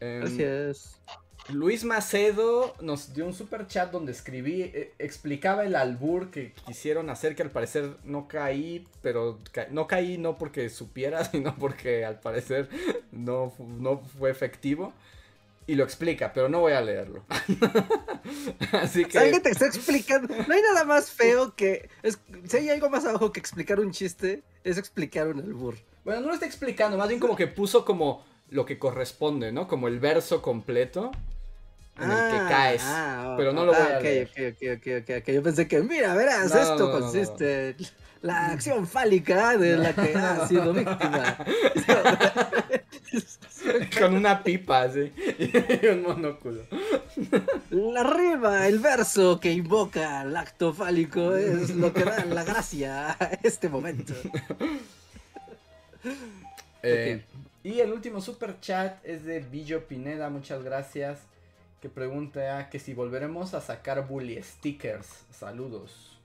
Em, 0.00 0.20
Gracias. 0.20 1.00
Luis 1.50 1.84
Macedo 1.84 2.74
nos 2.80 3.12
dio 3.12 3.26
un 3.26 3.34
super 3.34 3.66
chat 3.66 3.90
donde 3.90 4.12
escribí, 4.12 4.62
eh, 4.62 4.94
explicaba 4.98 5.64
el 5.64 5.76
albur 5.76 6.30
que 6.30 6.52
quisieron 6.66 7.10
hacer, 7.10 7.36
que 7.36 7.42
al 7.42 7.50
parecer 7.50 7.96
no 8.04 8.28
caí, 8.28 8.86
pero 9.02 9.38
ca- 9.52 9.66
no 9.70 9.86
caí 9.86 10.16
no 10.16 10.38
porque 10.38 10.70
supiera, 10.70 11.24
sino 11.30 11.54
porque 11.56 12.04
al 12.04 12.18
parecer 12.20 12.68
no, 13.12 13.52
no 13.58 13.98
fue 14.18 14.30
efectivo. 14.30 14.92
Y 15.66 15.76
lo 15.76 15.84
explica, 15.84 16.32
pero 16.34 16.50
no 16.50 16.60
voy 16.60 16.74
a 16.74 16.80
leerlo. 16.82 17.24
Así 18.72 19.06
que... 19.06 19.18
Alguien 19.18 19.42
te 19.42 19.48
está 19.48 19.66
explicando. 19.66 20.28
No 20.46 20.54
hay 20.54 20.60
nada 20.60 20.84
más 20.84 21.10
feo 21.10 21.54
que. 21.56 21.88
es- 22.02 22.18
si 22.48 22.56
hay 22.58 22.68
algo 22.70 22.90
más 22.90 23.04
abajo 23.06 23.32
que 23.32 23.40
explicar 23.40 23.80
un 23.80 23.90
chiste, 23.90 24.42
es 24.62 24.76
explicar 24.76 25.28
un 25.28 25.40
albur. 25.40 25.76
Bueno, 26.04 26.20
no 26.20 26.28
lo 26.28 26.34
está 26.34 26.44
explicando, 26.44 26.98
más 26.98 27.08
bien 27.08 27.18
como 27.20 27.34
que 27.34 27.46
puso 27.46 27.84
como 27.86 28.24
lo 28.50 28.66
que 28.66 28.78
corresponde, 28.78 29.52
¿no? 29.52 29.66
Como 29.66 29.88
el 29.88 30.00
verso 30.00 30.42
completo 30.42 31.10
en 31.98 32.10
el 32.10 32.24
que 32.30 32.36
Ah, 32.36 32.46
caes. 32.48 32.82
ah, 32.84 33.34
pero 33.36 33.52
no 33.52 33.64
lo 33.64 33.72
voy 33.74 33.88
ah, 33.88 33.94
a 33.94 33.98
ok, 33.98 34.02
leer. 34.02 34.28
ok, 34.28 34.38
ok, 34.54 34.62
ok, 34.78 34.86
ok, 35.02 35.10
ok. 35.22 35.28
Yo 35.34 35.42
pensé 35.42 35.68
que, 35.68 35.82
mira, 35.82 36.14
verás, 36.14 36.52
No, 36.54 36.60
esto 36.60 36.88
no, 36.88 36.92
no, 36.92 37.00
no, 37.00 37.00
no. 37.00 37.00
consiste 37.00 37.76
la 38.22 38.46
acción 38.52 38.86
fálica 38.86 39.56
de 39.56 39.76
la 39.76 39.92
que 39.94 40.14
ha 40.14 40.46
sido 40.48 40.72
víctima. 40.72 41.36
Con 43.98 44.14
una 44.14 44.42
pipa, 44.42 44.82
así. 44.82 45.12
Y 45.82 45.86
un 45.86 46.02
monóculo. 46.02 46.62
Arriba, 47.96 48.66
el 48.66 48.78
verso 48.78 49.40
que 49.40 49.52
invoca 49.52 50.20
al 50.20 50.36
acto 50.36 50.74
fálico 50.74 51.34
es 51.34 51.70
lo 51.70 51.92
que 51.92 52.04
da 52.04 52.24
la 52.26 52.44
gracia 52.44 53.16
a 53.18 53.24
este 53.42 53.68
momento. 53.68 54.12
Eh, 56.82 57.24
Y 57.62 57.80
el 57.80 57.92
último 57.92 58.20
super 58.20 58.60
chat 58.60 58.98
es 59.04 59.24
de 59.24 59.40
Billo 59.40 59.86
Pineda, 59.86 60.28
muchas 60.28 60.62
gracias. 60.62 61.20
Que 61.84 61.90
pregunta 61.90 62.70
que 62.70 62.78
si 62.78 62.94
volveremos 62.94 63.52
a 63.52 63.60
sacar 63.60 64.08
bully 64.08 64.42
stickers. 64.42 65.06
Saludos. 65.30 66.16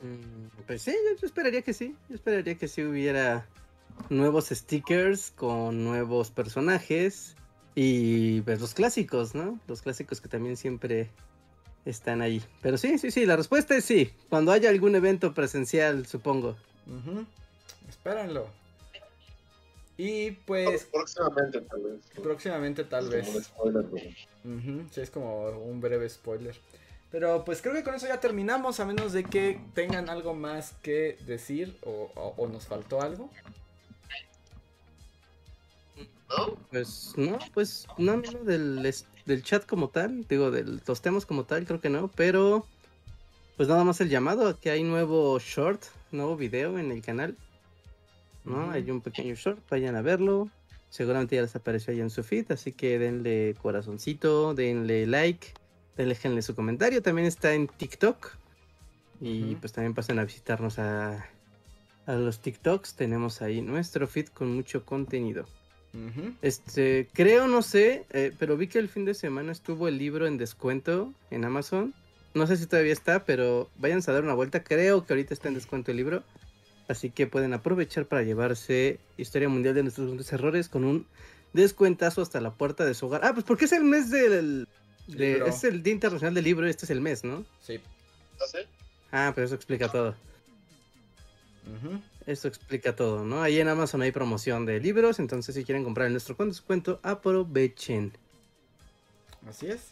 Mm, 0.00 0.46
Pues 0.66 0.80
sí, 0.80 0.92
yo, 0.92 1.14
yo 1.20 1.26
esperaría 1.26 1.60
que 1.60 1.74
sí. 1.74 1.94
Yo 2.08 2.14
esperaría 2.14 2.54
que 2.54 2.66
sí 2.66 2.82
hubiera 2.82 3.46
nuevos 4.08 4.46
stickers 4.48 5.30
con 5.36 5.84
nuevos 5.84 6.30
personajes 6.30 7.36
y 7.74 8.40
pues 8.40 8.58
los 8.58 8.72
clásicos, 8.72 9.34
¿no? 9.34 9.60
Los 9.68 9.82
clásicos 9.82 10.22
que 10.22 10.28
también 10.30 10.56
siempre 10.56 11.10
están 11.84 12.22
ahí. 12.22 12.42
Pero 12.62 12.78
sí, 12.78 12.96
sí, 12.96 13.10
sí, 13.10 13.26
la 13.26 13.36
respuesta 13.36 13.76
es 13.76 13.84
sí. 13.84 14.10
Cuando 14.30 14.52
haya 14.52 14.70
algún 14.70 14.94
evento 14.94 15.34
presencial, 15.34 16.06
supongo. 16.06 16.56
Ujú, 16.86 17.26
Espérenlo. 17.90 18.48
Y 19.98 20.32
pues 20.32 20.84
Próximamente, 20.92 21.60
tal 21.62 21.82
vez. 21.82 22.00
próximamente 22.22 22.84
tal 22.84 23.12
Es 23.14 23.20
como 23.20 23.28
un 23.30 23.34
vez. 23.36 23.46
spoiler, 23.46 23.84
pero- 23.90 24.56
Ujú, 24.56 24.88
Sí, 24.90 25.00
es 25.00 25.10
como 25.10 25.48
un 25.48 25.80
breve 25.80 26.08
spoiler. 26.08 26.54
Pero 27.10 27.44
pues 27.44 27.62
creo 27.62 27.72
que 27.74 27.82
con 27.82 27.94
eso 27.94 28.06
ya 28.06 28.20
terminamos, 28.20 28.78
a 28.80 28.84
menos 28.84 29.12
de 29.12 29.24
que 29.24 29.60
tengan 29.74 30.10
algo 30.10 30.34
más 30.34 30.74
que 30.82 31.16
decir 31.26 31.76
o, 31.82 32.10
o- 32.14 32.34
o 32.36 32.48
nos 32.48 32.66
faltó 32.66 33.00
algo. 33.00 33.30
¿No? 36.28 36.56
Pues 36.70 37.12
no, 37.16 37.38
pues 37.54 37.86
no, 37.98 38.16
no, 38.16 38.32
del, 38.44 38.92
del 39.24 39.42
chat 39.44 39.64
como 39.64 39.88
tal, 39.88 40.26
digo, 40.28 40.50
de 40.50 40.64
los 40.64 41.00
temas 41.00 41.24
como 41.24 41.44
tal, 41.44 41.64
creo 41.64 41.80
que 41.80 41.88
no, 41.88 42.08
pero 42.08 42.66
pues 43.56 43.68
nada 43.68 43.84
más 43.84 44.00
el 44.00 44.08
llamado 44.10 44.58
que 44.58 44.70
hay 44.70 44.82
nuevo 44.82 45.38
short, 45.38 45.80
nuevo 46.10 46.36
video 46.36 46.78
en 46.78 46.90
el 46.90 47.00
canal, 47.00 47.36
¿no? 48.46 48.70
Hay 48.70 48.90
un 48.90 49.00
pequeño 49.00 49.34
short, 49.34 49.60
vayan 49.68 49.96
a 49.96 50.02
verlo, 50.02 50.48
seguramente 50.88 51.36
ya 51.36 51.42
les 51.42 51.54
apareció 51.56 51.92
ahí 51.92 52.00
en 52.00 52.10
su 52.10 52.22
feed, 52.22 52.50
así 52.52 52.72
que 52.72 52.98
denle 52.98 53.54
corazoncito, 53.60 54.54
denle 54.54 55.06
like, 55.06 55.48
déjenle 55.96 56.42
su 56.42 56.54
comentario, 56.54 57.02
también 57.02 57.26
está 57.26 57.52
en 57.54 57.68
TikTok 57.68 58.30
y 59.20 59.56
pues 59.56 59.72
también 59.72 59.94
pasen 59.94 60.18
a 60.18 60.24
visitarnos 60.24 60.78
a, 60.78 61.26
a 62.06 62.14
los 62.14 62.40
TikToks, 62.40 62.94
tenemos 62.94 63.42
ahí 63.42 63.60
nuestro 63.60 64.06
feed 64.06 64.28
con 64.28 64.54
mucho 64.54 64.84
contenido. 64.84 65.46
Este, 66.42 67.08
creo, 67.12 67.48
no 67.48 67.62
sé, 67.62 68.04
eh, 68.10 68.32
pero 68.38 68.56
vi 68.56 68.66
que 68.66 68.78
el 68.78 68.88
fin 68.88 69.04
de 69.04 69.14
semana 69.14 69.52
estuvo 69.52 69.88
el 69.88 69.98
libro 69.98 70.26
en 70.26 70.36
descuento 70.36 71.12
en 71.30 71.44
Amazon. 71.44 71.94
No 72.34 72.46
sé 72.46 72.56
si 72.56 72.66
todavía 72.66 72.92
está, 72.92 73.24
pero 73.24 73.70
váyanse 73.78 74.10
a 74.10 74.14
dar 74.14 74.22
una 74.22 74.34
vuelta. 74.34 74.62
Creo 74.62 75.06
que 75.06 75.14
ahorita 75.14 75.32
está 75.32 75.48
en 75.48 75.54
descuento 75.54 75.90
el 75.90 75.96
libro. 75.96 76.22
Así 76.88 77.10
que 77.10 77.26
pueden 77.26 77.52
aprovechar 77.52 78.06
para 78.06 78.22
llevarse 78.22 79.00
Historia 79.16 79.48
Mundial 79.48 79.74
de 79.74 79.82
nuestros 79.82 80.06
grandes 80.06 80.32
errores 80.32 80.68
con 80.68 80.84
un 80.84 81.06
descuentazo 81.52 82.22
hasta 82.22 82.40
la 82.40 82.52
puerta 82.52 82.84
de 82.84 82.94
su 82.94 83.06
hogar. 83.06 83.22
Ah, 83.24 83.32
pues 83.32 83.44
porque 83.44 83.64
es 83.64 83.72
el 83.72 83.84
mes 83.84 84.10
del... 84.10 84.68
de- 85.08 85.42
es 85.48 85.64
el 85.64 85.82
Día 85.82 85.92
Internacional 85.94 86.34
del 86.34 86.44
Libro, 86.44 86.66
este 86.66 86.84
es 86.84 86.90
el 86.90 87.00
mes, 87.00 87.24
¿no? 87.24 87.44
Sí. 87.60 87.80
¿No 88.38 88.46
sé? 88.46 88.66
Ah, 89.10 89.32
pero 89.34 89.46
eso 89.46 89.54
explica 89.54 89.88
todo. 89.90 90.14
Ujú. 91.66 92.00
Eso 92.26 92.46
explica 92.48 92.94
todo, 92.94 93.24
¿no? 93.24 93.42
Ahí 93.42 93.58
en 93.60 93.68
Amazon 93.68 94.02
hay 94.02 94.12
promoción 94.12 94.66
de 94.66 94.78
libros, 94.80 95.18
entonces 95.18 95.54
si 95.54 95.64
quieren 95.64 95.82
comprar 95.84 96.06
el 96.06 96.12
nuestro 96.12 96.36
con 96.36 96.48
descuento, 96.48 97.00
aprovechen. 97.02 98.12
Así 99.48 99.66
es. 99.66 99.88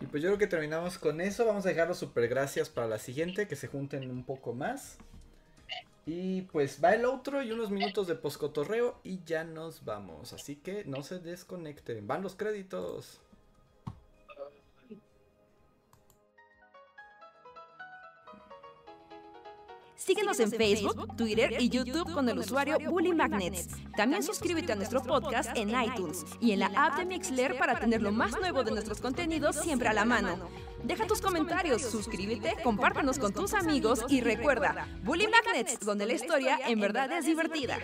Y 0.00 0.06
pues 0.06 0.22
yo 0.22 0.28
creo 0.30 0.38
que 0.38 0.46
terminamos 0.46 0.98
con 0.98 1.20
eso. 1.20 1.44
Vamos 1.44 1.66
a 1.66 1.68
dejar 1.70 1.88
los 1.88 1.98
super 1.98 2.28
gracias 2.28 2.68
para 2.68 2.86
la 2.86 2.98
siguiente, 2.98 3.46
que 3.48 3.56
se 3.56 3.66
junten 3.68 4.08
un 4.10 4.24
poco 4.24 4.52
más. 4.52 4.96
Y 6.04 6.42
pues 6.42 6.80
va 6.82 6.94
el 6.94 7.04
otro 7.04 7.42
y 7.42 7.52
unos 7.52 7.70
minutos 7.70 8.06
de 8.06 8.16
poscotorreo 8.16 9.00
y 9.04 9.22
ya 9.24 9.44
nos 9.44 9.84
vamos. 9.84 10.32
Así 10.32 10.56
que 10.56 10.84
no 10.84 11.02
se 11.02 11.18
desconecten. 11.20 12.06
Van 12.06 12.22
los 12.22 12.34
créditos. 12.34 13.21
Síguenos 20.04 20.40
en 20.40 20.50
Facebook, 20.50 21.16
Twitter 21.16 21.54
y 21.60 21.68
YouTube 21.68 22.12
con 22.12 22.28
el 22.28 22.36
usuario 22.36 22.76
Bully 22.90 23.14
Magnets. 23.14 23.68
También 23.96 24.24
suscríbete 24.24 24.72
a 24.72 24.74
nuestro 24.74 25.00
podcast 25.00 25.56
en 25.56 25.70
iTunes 25.70 26.24
y 26.40 26.50
en 26.50 26.58
la 26.58 26.72
app 26.74 26.98
de 26.98 27.04
Mixler 27.04 27.56
para 27.56 27.78
tener 27.78 28.02
lo 28.02 28.10
más 28.10 28.32
nuevo 28.40 28.64
de 28.64 28.72
nuestros 28.72 29.00
contenidos 29.00 29.54
siempre 29.54 29.86
a 29.86 29.92
la 29.92 30.04
mano. 30.04 30.50
Deja 30.82 31.06
tus 31.06 31.20
comentarios, 31.20 31.82
suscríbete, 31.82 32.56
compártenos 32.64 33.20
con 33.20 33.32
tus 33.32 33.54
amigos 33.54 34.04
y 34.08 34.20
recuerda, 34.22 34.88
Bully 35.04 35.28
Magnets, 35.28 35.78
donde 35.78 36.06
la 36.06 36.14
historia 36.14 36.58
en 36.66 36.80
verdad 36.80 37.12
es 37.12 37.24
divertida. 37.24 37.78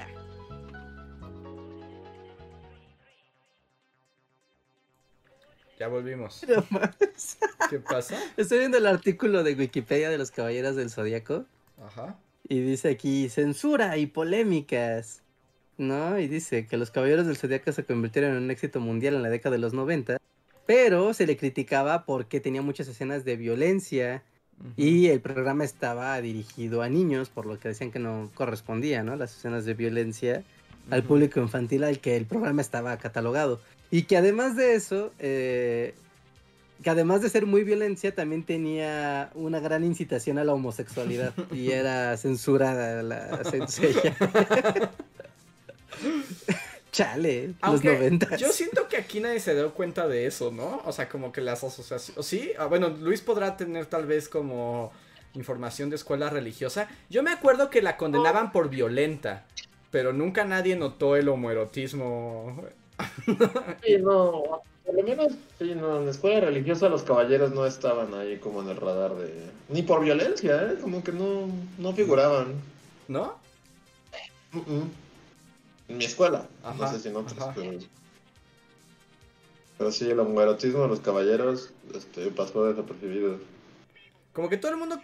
Ya 5.79 5.87
volvimos. 5.87 6.45
¿Qué 7.71 7.79
pasa? 7.79 8.21
Estoy 8.37 8.59
viendo 8.59 8.79
el 8.79 8.87
artículo 8.89 9.45
de 9.45 9.55
Wikipedia 9.55 10.11
de 10.11 10.19
los 10.19 10.33
Caballeros 10.33 10.75
del 10.75 10.91
Zodíaco 10.91 11.47
Ajá. 11.85 12.19
y 12.49 12.61
dice 12.61 12.91
aquí 12.91 13.29
censura 13.29 13.97
y 13.97 14.07
polémicas. 14.07 15.23
¿No? 15.77 16.19
Y 16.19 16.27
dice 16.27 16.67
que 16.67 16.77
los 16.77 16.91
Caballeros 16.91 17.27
del 17.27 17.37
Zodíaco 17.37 17.71
se 17.71 17.85
convirtieron 17.85 18.33
en 18.33 18.43
un 18.43 18.51
éxito 18.51 18.81
mundial 18.81 19.15
en 19.15 19.23
la 19.23 19.29
década 19.29 19.53
de 19.53 19.61
los 19.61 19.75
90, 19.75 20.19
pero 20.67 21.15
se 21.15 21.25
le 21.25 21.37
criticaba 21.37 22.05
porque 22.05 22.41
tenía 22.41 22.63
muchas 22.63 22.89
escenas 22.89 23.25
de 23.25 23.37
violencia 23.37 24.25
y 24.77 25.07
el 25.07 25.21
programa 25.21 25.65
estaba 25.65 26.21
dirigido 26.21 26.83
a 26.83 26.89
niños, 26.89 27.29
por 27.29 27.47
lo 27.47 27.59
que 27.61 27.69
decían 27.69 27.93
que 27.93 28.01
no 28.01 28.31
correspondía, 28.35 29.05
¿no? 29.05 29.15
Las 29.15 29.37
escenas 29.37 29.65
de 29.65 29.75
violencia 29.75 30.43
al 30.91 31.05
público 31.05 31.41
infantil 31.41 31.85
al 31.85 32.01
que 32.01 32.17
el 32.17 32.27
programa 32.27 32.61
estaba 32.61 32.97
catalogado. 32.97 33.61
Y 33.91 34.03
que 34.03 34.17
además 34.17 34.57
de 34.57 34.75
eso, 34.75 35.13
eh, 35.19 35.95
que 36.83 36.91
además 36.91 37.23
de 37.23 37.29
ser 37.29 37.47
muy 37.47 37.65
violencia, 37.65 38.15
también 38.15 38.45
tenía 38.45 39.31
una 39.35 39.61
gran 39.61 39.85
incitación 39.85 40.39
a 40.39 40.45
la 40.45 40.53
homosexualidad 40.55 41.33
y 41.53 41.71
era 41.71 42.17
censurada 42.17 43.03
la 43.03 43.45
sencilla. 43.45 44.17
Chale, 46.93 47.55
Aunque 47.61 47.89
los 47.89 47.99
noventas. 47.99 48.41
yo 48.41 48.49
siento 48.49 48.89
que 48.89 48.97
aquí 48.97 49.21
nadie 49.21 49.41
se 49.41 49.55
dio 49.55 49.73
cuenta 49.75 50.09
de 50.09 50.27
eso, 50.27 50.51
¿no? 50.51 50.81
O 50.85 50.93
sea, 50.93 51.09
como 51.09 51.33
que 51.33 51.41
las 51.41 51.63
asociaciones... 51.63 52.27
Sí, 52.27 52.53
ah, 52.59 52.67
bueno, 52.67 52.89
Luis 52.89 53.21
podrá 53.21 53.57
tener 53.57 53.87
tal 53.87 54.07
vez 54.07 54.29
como 54.29 54.91
información 55.35 55.91
de 55.91 55.97
escuela 55.97 56.31
religiosa. 56.31 56.89
Yo 57.11 57.23
me 57.23 57.31
acuerdo 57.31 57.71
que 57.71 57.83
la 57.83 57.97
condenaban 57.97 58.53
por 58.53 58.71
violenta, 58.71 59.45
pero 59.91 60.13
nunca 60.13 60.45
nadie 60.45 60.77
notó 60.77 61.15
el 61.17 61.29
homoerotismo. 61.29 62.65
Sí, 63.85 63.99
no, 63.99 64.63
por 64.85 64.95
lo 64.95 65.03
menos 65.03 65.33
sí, 65.59 65.75
no, 65.75 65.99
en 65.99 66.07
la 66.07 66.11
escuela 66.11 66.41
religiosa 66.41 66.89
los 66.89 67.03
caballeros 67.03 67.53
no 67.53 67.67
estaban 67.67 68.15
ahí 68.15 68.39
como 68.39 68.63
en 68.63 68.69
el 68.71 68.77
radar 68.77 69.15
de... 69.17 69.51
Ni 69.69 69.83
por 69.83 70.03
violencia, 70.03 70.63
¿eh? 70.63 70.79
Como 70.81 71.05
que 71.05 71.13
no, 71.13 71.49
no 71.79 71.93
figuraban. 71.93 72.55
¿No? 73.07 73.37
En 75.89 75.97
mi 75.97 76.05
escuela, 76.05 76.47
Ajá, 76.63 76.75
no 76.75 76.91
sé 76.91 77.01
si 77.01 77.09
en 77.09 77.17
otras, 77.17 77.55
pero... 77.55 77.79
Pero 79.77 79.93
sí, 79.93 80.11
el 80.11 80.19
homoerotismo 80.19 80.83
de 80.83 80.89
los 80.89 81.01
caballeros 81.01 81.71
este, 81.95 82.31
pasó 82.33 82.65
desapercibido 82.65 83.39
Como 84.39 84.49
que 84.49 84.57
todo 84.57 84.71
el 84.71 84.77
mundo... 84.77 85.01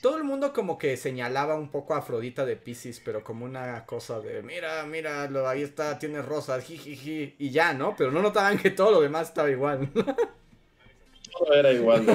Todo 0.00 0.16
el 0.16 0.22
mundo 0.22 0.52
como 0.52 0.78
que 0.78 0.96
señalaba 0.96 1.56
un 1.56 1.72
poco 1.72 1.94
a 1.94 1.98
Afrodita 1.98 2.46
de 2.46 2.54
Pisces, 2.54 3.02
pero 3.04 3.24
como 3.24 3.44
una 3.44 3.84
cosa 3.84 4.20
de, 4.20 4.44
mira, 4.44 4.86
mira, 4.86 5.28
lo, 5.28 5.48
ahí 5.48 5.62
está, 5.62 5.98
tiene 5.98 6.22
rosas, 6.22 6.62
jijiji, 6.62 7.34
y 7.36 7.50
ya, 7.50 7.74
¿no? 7.74 7.96
Pero 7.96 8.12
no 8.12 8.22
notaban 8.22 8.58
que 8.58 8.70
todo 8.70 8.92
lo 8.92 9.00
demás 9.00 9.30
estaba 9.30 9.50
igual. 9.50 9.90
Todo 9.92 11.52
era 11.52 11.72
igual. 11.72 12.06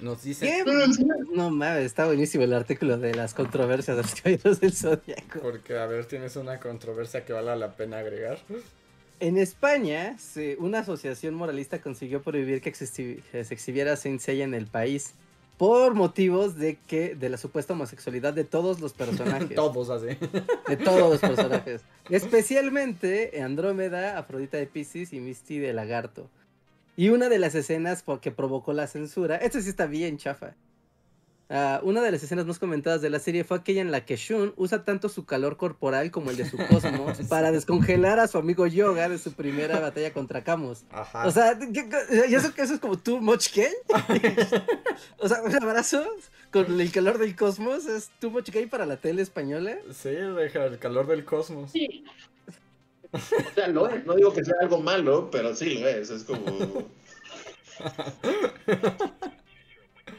Nos 0.00 0.22
dicen, 0.22 0.64
¿Qué? 0.64 0.72
No 1.34 1.50
mames, 1.50 1.86
está 1.86 2.06
buenísimo 2.06 2.44
el 2.44 2.52
artículo 2.52 2.98
de 2.98 3.16
las 3.16 3.34
controversias 3.34 3.96
de 3.96 4.02
los 4.04 4.14
Caballeros 4.14 4.60
del 4.60 4.74
Zodíaco. 4.74 5.40
porque 5.40 5.76
a 5.76 5.86
ver, 5.86 6.04
tienes 6.04 6.36
una 6.36 6.60
controversia 6.60 7.24
que 7.24 7.32
vale 7.32 7.56
la 7.56 7.74
pena 7.74 7.98
agregar. 7.98 8.38
En 9.18 9.38
España, 9.38 10.16
una 10.58 10.80
asociación 10.80 11.34
moralista 11.34 11.80
consiguió 11.80 12.22
prohibir 12.22 12.60
que 12.60 12.74
se 12.74 13.20
exhibiera 13.50 13.96
Saint 13.96 14.20
Seiya 14.20 14.44
en 14.44 14.54
el 14.54 14.66
país 14.66 15.14
por 15.56 15.94
motivos 15.94 16.56
de 16.56 16.76
que 16.86 17.14
de 17.14 17.30
la 17.30 17.38
supuesta 17.38 17.72
homosexualidad 17.72 18.34
de 18.34 18.44
todos 18.44 18.80
los 18.80 18.92
personajes, 18.92 19.48
Todos 19.54 19.88
así. 19.88 20.18
de 20.68 20.76
todos 20.76 21.10
los 21.10 21.20
personajes, 21.20 21.82
especialmente 22.10 23.40
Andrómeda, 23.40 24.18
Afrodita 24.18 24.58
de 24.58 24.66
Pisces 24.66 25.12
y 25.14 25.20
Misty 25.20 25.58
de 25.58 25.72
Lagarto. 25.72 26.28
Y 26.94 27.08
una 27.10 27.28
de 27.28 27.38
las 27.38 27.54
escenas 27.54 28.04
que 28.20 28.30
provocó 28.30 28.72
la 28.72 28.86
censura, 28.86 29.36
esto 29.36 29.60
sí 29.60 29.68
está 29.70 29.86
bien 29.86 30.18
chafa. 30.18 30.54
Ah, 31.48 31.78
una 31.84 32.02
de 32.02 32.10
las 32.10 32.20
escenas 32.24 32.44
más 32.44 32.58
comentadas 32.58 33.00
de 33.02 33.08
la 33.08 33.20
serie 33.20 33.44
fue 33.44 33.56
aquella 33.56 33.80
en 33.80 33.92
la 33.92 34.04
que 34.04 34.16
Shun 34.16 34.52
usa 34.56 34.84
tanto 34.84 35.08
su 35.08 35.24
calor 35.26 35.56
corporal 35.56 36.10
como 36.10 36.30
el 36.32 36.36
de 36.36 36.44
su 36.50 36.56
cosmos 36.56 37.18
para 37.28 37.52
descongelar 37.52 38.18
a 38.18 38.26
su 38.26 38.36
amigo 38.38 38.66
Yoga 38.66 39.08
de 39.08 39.16
su 39.18 39.32
primera 39.32 39.78
batalla 39.78 40.12
contra 40.12 40.42
Camus. 40.42 40.82
Ajá. 40.90 41.24
O 41.24 41.30
sea, 41.30 41.56
¿qué 41.56 41.88
co- 41.88 42.14
¿y 42.28 42.34
eso, 42.34 42.52
eso 42.56 42.74
es 42.74 42.80
como 42.80 42.98
too 42.98 43.20
much 43.20 43.54
gay? 43.54 43.72
o 45.18 45.28
sea, 45.28 45.40
un 45.42 45.54
abrazo 45.62 46.04
con 46.50 46.80
el 46.80 46.90
calor 46.90 47.18
del 47.18 47.36
cosmos 47.36 47.86
es 47.86 48.10
too 48.18 48.30
much 48.30 48.50
gay 48.50 48.66
para 48.66 48.84
la 48.84 48.96
tele 48.96 49.22
española. 49.22 49.76
sí, 49.92 50.08
el 50.08 50.78
calor 50.80 51.06
del 51.06 51.24
cosmos. 51.24 51.70
Sí. 51.70 52.04
O 53.12 53.18
sea, 53.54 53.68
lo 53.68 53.88
es. 53.88 54.04
No 54.04 54.14
digo 54.14 54.32
que 54.34 54.44
sea 54.44 54.56
algo 54.60 54.78
malo, 54.80 55.30
pero 55.30 55.54
sí 55.54 55.78
lo 55.78 55.88
es. 55.88 56.10
Es 56.10 56.24
como. 56.24 56.44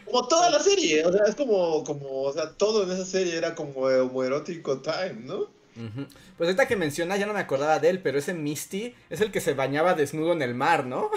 Como 0.07 0.27
toda 0.27 0.49
la 0.49 0.59
serie. 0.59 1.05
O 1.05 1.11
sea, 1.11 1.25
es 1.27 1.35
como, 1.35 1.83
como. 1.83 2.23
O 2.23 2.33
sea, 2.33 2.51
todo 2.51 2.83
en 2.83 2.91
esa 2.91 3.05
serie 3.05 3.35
era 3.35 3.55
como 3.55 3.81
homoerótico 3.81 4.79
time, 4.81 5.21
¿no? 5.25 5.47
Pues 6.37 6.47
ahorita 6.47 6.67
que 6.67 6.75
menciona, 6.75 7.17
ya 7.17 7.27
no 7.27 7.33
me 7.33 7.39
acordaba 7.39 7.77
de 7.79 7.89
él, 7.89 7.99
pero 8.01 8.17
ese 8.17 8.33
Misty 8.33 8.95
es 9.11 9.21
el 9.21 9.31
que 9.31 9.41
se 9.41 9.53
bañaba 9.53 9.93
desnudo 9.93 10.33
en 10.33 10.41
el 10.41 10.55
mar, 10.55 10.85
¿no? 10.85 11.11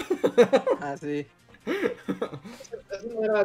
Ah, 0.79 0.95
sí. 0.99 1.25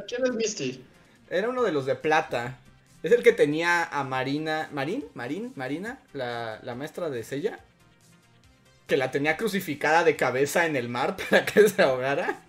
¿Quién 0.09 0.25
es 0.25 0.33
Misty? 0.33 0.85
Era 1.31 1.49
uno 1.49 1.63
de 1.63 1.73
los 1.73 1.87
de 1.87 1.95
plata. 1.95 2.59
Es 3.03 3.13
el 3.13 3.23
que 3.23 3.33
tenía 3.33 3.85
a 3.85 4.05
Marina. 4.05 4.69
¿Marín? 4.73 5.07
¿Marín? 5.15 5.53
¿Marina? 5.55 6.01
La, 6.13 6.61
la 6.63 6.75
maestra 6.75 7.09
de 7.09 7.25
Sella. 7.25 7.61
Que 8.87 8.97
la 8.97 9.11
tenía 9.11 9.37
crucificada 9.37 10.05
de 10.05 10.17
cabeza 10.17 10.67
en 10.67 10.77
el 10.77 10.89
mar 10.89 11.17
para 11.31 11.45
que 11.45 11.69
se 11.69 11.83
ahogara. 11.83 12.43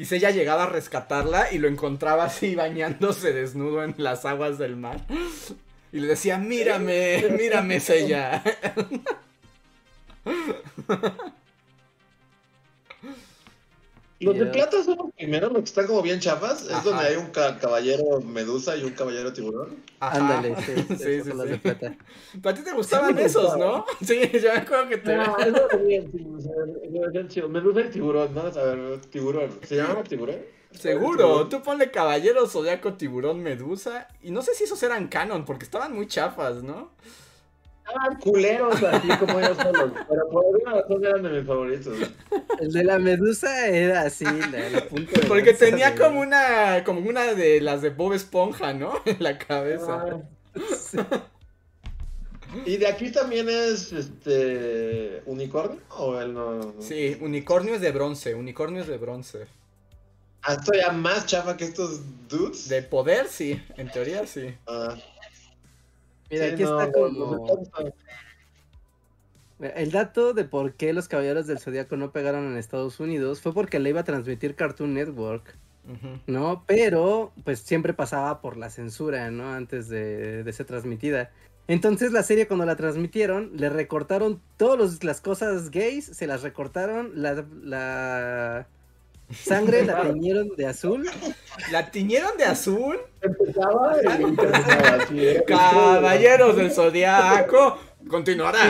Y 0.00 0.06
Sella 0.06 0.30
llegaba 0.30 0.62
a 0.62 0.66
rescatarla 0.66 1.52
y 1.52 1.58
lo 1.58 1.68
encontraba 1.68 2.24
así 2.24 2.54
bañándose 2.54 3.34
desnudo 3.34 3.84
en 3.84 3.94
las 3.98 4.24
aguas 4.24 4.56
del 4.56 4.74
mar. 4.74 4.98
Y 5.92 6.00
le 6.00 6.06
decía, 6.06 6.38
mírame, 6.38 7.22
mírame, 7.38 7.80
Sella. 7.80 8.42
Los 14.20 14.38
de 14.38 14.46
plata 14.46 14.82
son 14.84 14.98
los 14.98 15.12
primeros, 15.14 15.50
los 15.50 15.62
que 15.62 15.68
están 15.68 15.86
como 15.86 16.02
bien 16.02 16.20
chafas. 16.20 16.62
Es 16.62 16.70
Ajá. 16.72 16.82
donde 16.82 17.04
hay 17.06 17.16
un 17.16 17.26
ca- 17.30 17.58
caballero 17.58 18.20
medusa 18.20 18.76
y 18.76 18.84
un 18.84 18.92
caballero 18.92 19.32
tiburón. 19.32 19.76
Ándale, 19.98 20.54
sí, 20.56 20.74
sí, 20.98 21.22
sí, 21.24 21.32
las 21.34 21.48
de 21.48 21.58
plata. 21.58 21.96
¿Pero 22.32 22.50
a 22.50 22.54
ti 22.54 22.62
te 22.62 22.72
gustaban 22.72 23.18
esos, 23.18 23.56
no? 23.56 23.84
Sí, 24.04 24.20
yo 24.32 24.52
me 24.52 24.58
acuerdo 24.58 24.88
que 24.88 24.98
te... 24.98 25.14
Ah, 25.14 25.34
eso 25.44 25.68
sí, 27.12 27.28
chido. 27.28 27.48
Medusa 27.48 27.80
y 27.80 27.90
tiburón, 27.90 28.34
¿no? 28.34 28.40
A 28.42 28.50
ver, 28.50 29.00
tiburón. 29.10 29.50
¿Se 29.62 29.76
llama 29.76 30.02
tiburón? 30.04 30.36
Seguro, 30.72 31.48
tú 31.48 31.62
ponle 31.62 31.90
Caballero 31.90 32.46
Zodiaco 32.46 32.94
Tiburón 32.94 33.42
Medusa. 33.42 34.06
Y 34.22 34.30
no 34.30 34.42
sé 34.42 34.54
si 34.54 34.64
esos 34.64 34.82
eran 34.82 35.08
canon, 35.08 35.44
porque 35.44 35.64
estaban 35.64 35.92
muy 35.94 36.06
chafas, 36.06 36.62
¿no? 36.62 36.90
Estaban 37.90 38.18
culeros 38.20 38.82
así 38.82 39.08
como 39.18 39.38
ellos 39.40 39.56
solos. 39.56 39.92
Pero 40.08 40.28
por 40.30 40.44
alguna 40.44 40.80
razón 40.80 41.04
eran 41.04 41.22
de 41.22 41.28
mis 41.30 41.46
favoritos. 41.46 41.96
El 42.60 42.72
de 42.72 42.84
la 42.84 42.98
medusa 42.98 43.68
era 43.68 44.02
así, 44.02 44.24
la, 44.24 44.68
la 44.70 44.88
punta 44.88 45.20
de 45.20 45.26
Porque 45.26 45.50
lanza 45.50 45.64
tenía 45.66 45.90
de- 45.90 45.98
como 46.00 46.20
una, 46.20 46.84
como 46.84 47.00
una 47.08 47.34
de 47.34 47.60
las 47.60 47.82
de 47.82 47.90
Bob 47.90 48.12
Esponja, 48.14 48.72
¿no? 48.72 48.92
En 49.04 49.16
la 49.20 49.38
cabeza. 49.38 50.04
Ah. 50.06 51.22
Y 52.66 52.76
de 52.78 52.86
aquí 52.88 53.12
también 53.12 53.48
es 53.48 53.92
este 53.92 55.22
unicornio 55.26 55.80
o 55.96 56.20
él 56.20 56.34
no. 56.34 56.74
Sí, 56.80 57.16
unicornio 57.20 57.74
es 57.76 57.80
de 57.80 57.92
bronce, 57.92 58.34
unicornio 58.34 58.82
es 58.82 58.88
de 58.88 58.98
bronce. 58.98 59.46
Ah, 60.42 60.54
esto 60.54 60.72
ya 60.74 60.90
más 60.90 61.26
chafa 61.26 61.56
que 61.56 61.64
estos 61.64 62.00
dudes. 62.28 62.68
De 62.68 62.82
poder, 62.82 63.28
sí, 63.28 63.62
en 63.76 63.90
teoría 63.90 64.26
sí. 64.26 64.54
Ah, 64.66 64.96
Mira, 66.30 66.46
sí, 66.46 66.52
aquí 66.52 66.62
no, 66.62 66.80
está 66.80 66.92
como... 66.92 67.46
El 69.58 69.90
dato 69.90 70.32
de 70.32 70.44
por 70.44 70.72
qué 70.74 70.92
los 70.92 71.06
Caballeros 71.06 71.46
del 71.46 71.58
Zodíaco 71.58 71.96
no 71.96 72.12
pegaron 72.12 72.46
en 72.46 72.56
Estados 72.56 72.98
Unidos 72.98 73.42
fue 73.42 73.52
porque 73.52 73.78
le 73.78 73.90
iba 73.90 74.00
a 74.00 74.04
transmitir 74.04 74.54
Cartoon 74.54 74.94
Network. 74.94 75.54
¿no? 76.26 76.64
Pero 76.66 77.32
pues 77.44 77.60
siempre 77.60 77.94
pasaba 77.94 78.40
por 78.40 78.56
la 78.56 78.70
censura, 78.70 79.30
¿no? 79.30 79.52
Antes 79.52 79.88
de, 79.88 80.44
de 80.44 80.52
ser 80.52 80.66
transmitida. 80.66 81.30
Entonces 81.68 82.12
la 82.12 82.22
serie 82.22 82.46
cuando 82.48 82.66
la 82.66 82.76
transmitieron, 82.76 83.52
le 83.54 83.68
recortaron 83.68 84.40
todas 84.56 85.04
las 85.04 85.20
cosas 85.20 85.70
gays, 85.70 86.04
se 86.04 86.26
las 86.26 86.42
recortaron, 86.42 87.12
la, 87.14 87.44
la 87.62 88.66
sangre 89.32 89.84
la 89.84 90.02
teñieron 90.02 90.48
de 90.56 90.66
azul. 90.66 91.08
¿La 91.70 91.90
tiñeron 91.90 92.36
de 92.36 92.44
azul? 92.44 92.98
Empezaba 93.20 93.96
y 94.02 94.36
terminaba 94.36 94.98
así. 95.02 95.36
Caballeros 95.46 96.56
del 96.56 96.70
Zodiaco. 96.70 97.78
Continuará. 98.08 98.60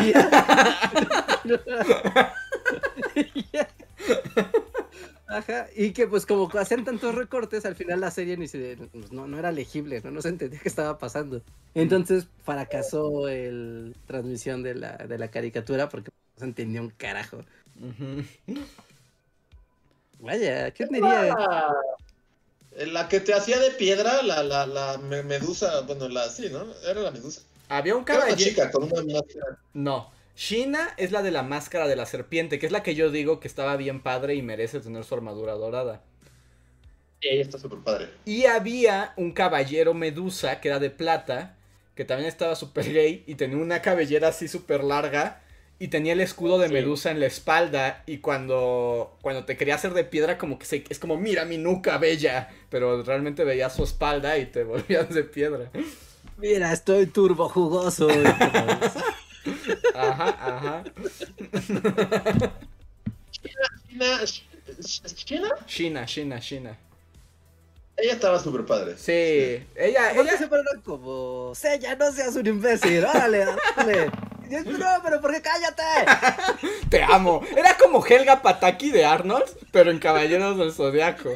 Ajá, 5.28 5.68
y 5.76 5.92
que 5.92 6.08
pues 6.08 6.26
como 6.26 6.50
hacían 6.58 6.84
tantos 6.84 7.14
recortes, 7.14 7.64
al 7.64 7.76
final 7.76 8.00
la 8.00 8.10
serie 8.10 8.36
ni 8.36 8.48
se, 8.48 8.76
pues, 8.90 9.12
no, 9.12 9.28
no 9.28 9.38
era 9.38 9.52
legible, 9.52 10.00
¿no? 10.02 10.10
no 10.10 10.22
se 10.22 10.28
entendía 10.28 10.58
qué 10.60 10.68
estaba 10.68 10.98
pasando. 10.98 11.40
Entonces 11.72 12.26
fracasó 12.42 13.28
el 13.28 13.94
transmisión 14.06 14.64
de 14.64 14.74
la, 14.74 14.96
de 14.96 15.18
la 15.18 15.30
caricatura 15.30 15.88
porque 15.88 16.10
no 16.10 16.40
se 16.40 16.44
entendía 16.46 16.80
un 16.80 16.90
carajo. 16.90 17.44
Ujú. 17.76 18.24
Vaya, 20.20 20.70
¿quién 20.72 20.88
diría? 20.90 21.36
La 22.94 23.08
que 23.08 23.20
te 23.20 23.32
hacía 23.34 23.58
de 23.60 23.70
piedra, 23.72 24.22
la, 24.22 24.42
la, 24.42 24.66
la 24.66 24.98
me- 24.98 25.22
medusa, 25.22 25.82
bueno, 25.82 26.08
la 26.08 26.28
sí, 26.30 26.48
¿no? 26.50 26.66
Era 26.84 27.00
la 27.00 27.10
medusa. 27.12 27.42
Había 27.68 27.96
un 27.96 28.04
Era 28.08 28.22
una 28.24 28.34
caballero. 28.34 28.36
chica 28.36 28.70
con 28.70 28.84
una 28.84 29.02
máscara. 29.02 29.58
No. 29.72 30.12
Shina 30.36 30.94
es 30.96 31.10
la 31.12 31.22
de 31.22 31.30
la 31.32 31.42
máscara 31.42 31.88
de 31.88 31.96
la 31.96 32.06
serpiente, 32.06 32.58
que 32.60 32.66
es 32.66 32.72
la 32.72 32.82
que 32.84 32.94
yo 32.94 33.10
digo 33.10 33.40
que 33.40 33.48
estaba 33.48 33.76
bien 33.76 34.02
padre 34.02 34.34
y 34.36 34.42
merece 34.42 34.80
tener 34.80 35.04
su 35.04 35.14
armadura 35.14 35.54
dorada. 35.54 36.02
Y 37.20 37.28
ella 37.28 37.42
está 37.42 37.58
súper 37.58 37.78
padre. 37.82 38.10
Y 38.24 38.44
había 38.46 39.12
un 39.16 39.32
caballero 39.32 39.94
medusa 39.94 40.60
que 40.60 40.68
era 40.68 40.78
de 40.78 40.90
plata, 40.90 41.56
que 41.94 42.04
también 42.04 42.28
estaba 42.28 42.54
súper 42.56 42.92
gay 42.92 43.24
y 43.26 43.34
tenía 43.36 43.56
una 43.58 43.82
cabellera 43.82 44.28
así 44.28 44.48
súper 44.48 44.84
larga 44.84 45.42
y 45.80 45.88
tenía 45.88 46.12
el 46.12 46.20
escudo 46.20 46.58
de 46.58 46.68
Sí. 46.68 46.74
medusa 46.74 47.10
en 47.10 47.18
la 47.18 47.26
espalda 47.26 48.04
y 48.06 48.18
cuando, 48.18 49.16
cuando 49.22 49.44
te 49.46 49.56
quería 49.56 49.74
hacer 49.74 49.94
de 49.94 50.04
piedra 50.04 50.38
como 50.38 50.58
que 50.58 50.66
se, 50.66 50.84
es 50.88 50.98
como 51.00 51.16
mira 51.16 51.44
mi 51.46 51.56
nuca 51.58 51.98
bella, 51.98 52.50
pero 52.68 53.02
realmente 53.02 53.42
veías 53.44 53.74
su 53.74 53.82
espalda 53.82 54.38
y 54.38 54.46
te 54.46 54.62
volvías 54.64 55.08
de 55.12 55.24
piedra. 55.24 55.70
Mira, 56.36 56.72
estoy 56.72 57.06
turbo 57.06 57.48
jugoso. 57.48 58.08
Ajá, 59.94 60.28
ajá. 60.56 60.84
China, 63.30 64.20
China, 65.14 65.48
Shina, 65.66 66.04
Shina, 66.06 66.38
Shina. 66.38 66.78
Ella 68.02 68.14
estaba 68.14 68.38
súper 68.38 68.64
padre. 68.64 68.96
Sí, 68.96 69.62
ella, 69.76 70.12
¿Por 70.14 70.24
qué 70.24 70.30
ella, 70.30 70.38
se 70.38 70.48
pararon 70.48 70.80
como? 70.82 71.52
Sella, 71.54 71.94
no 71.96 72.12
seas 72.12 72.34
un 72.36 72.46
imbécil, 72.46 73.04
órale, 73.04 73.46
dale. 73.76 74.10
Y 74.48 74.52
yo, 74.52 74.62
No, 74.64 74.86
pero 75.02 75.20
¿por 75.20 75.32
qué 75.32 75.42
cállate? 75.42 75.82
te 76.90 77.02
amo. 77.02 77.42
Era 77.56 77.76
como 77.76 78.04
Helga 78.04 78.42
Pataki 78.42 78.90
de 78.90 79.04
Arnold, 79.04 79.46
pero 79.70 79.90
en 79.90 79.98
Caballeros 79.98 80.58
del 80.58 80.72
Zodiaco. 80.72 81.30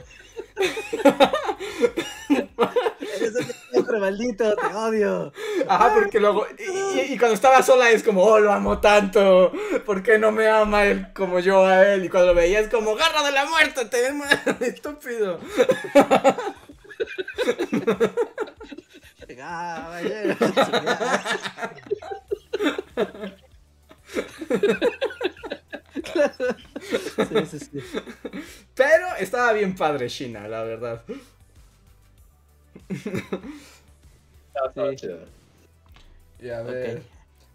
Eres 3.16 3.34
un 3.72 4.00
maldito, 4.00 4.54
te 4.56 4.66
odio. 4.74 5.32
Ajá, 5.68 5.94
porque 5.94 6.20
luego. 6.20 6.46
Y, 6.58 7.16
cuando 7.18 7.34
estaba 7.34 7.62
sola 7.62 7.90
es 7.90 8.02
como, 8.02 8.22
oh, 8.22 8.40
lo 8.40 8.52
amo 8.52 8.80
tanto. 8.80 9.52
¿Por 9.84 10.02
qué 10.02 10.18
no 10.18 10.32
me 10.32 10.48
ama 10.48 10.84
él 10.84 11.12
como 11.14 11.40
yo 11.40 11.64
a 11.64 11.86
él? 11.86 12.04
Y 12.04 12.08
cuando 12.08 12.28
lo 12.28 12.34
veía 12.34 12.60
es 12.60 12.68
como, 12.68 12.94
garra 12.94 13.22
de 13.22 13.32
la 13.32 13.44
muerte, 13.46 13.84
te 13.86 14.06
amo, 14.08 14.24
estúpido. 14.60 15.38
Vaya. 19.36 20.36
Claro. 20.46 20.74
Sí, 26.84 27.46
sí, 27.46 27.58
sí. 27.58 27.80
Pero 28.74 29.06
estaba 29.18 29.52
bien 29.52 29.74
padre 29.74 30.08
Shina, 30.08 30.46
la 30.48 30.62
verdad. 30.62 31.02
Sí. 32.90 33.10
chida. 34.96 35.18
Y 36.40 36.48
a 36.50 36.62
ver. 36.62 37.02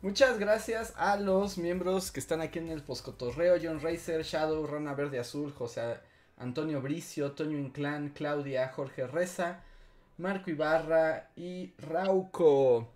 Muchas 0.02 0.40
gracias 0.40 0.94
a 0.96 1.18
los 1.18 1.58
miembros 1.58 2.12
que 2.12 2.22
están 2.22 2.40
aquí 2.40 2.60
en 2.60 2.70
el 2.70 2.82
poscotorreo: 2.82 3.58
John 3.62 3.82
Racer, 3.82 4.24
Shadow, 4.24 4.66
Rona 4.66 4.94
Verde 4.94 5.20
Azul, 5.20 5.52
José 5.52 5.98
Antonio 6.38 6.82
Bricio, 6.82 7.34
Toño 7.34 7.58
Inclán, 7.58 8.10
Claudia, 8.10 8.70
Jorge 8.70 9.08
Reza, 9.08 9.60
Marco 10.18 10.50
Ibarra 10.50 11.30
y 11.36 11.74
Rauco. 11.80 12.88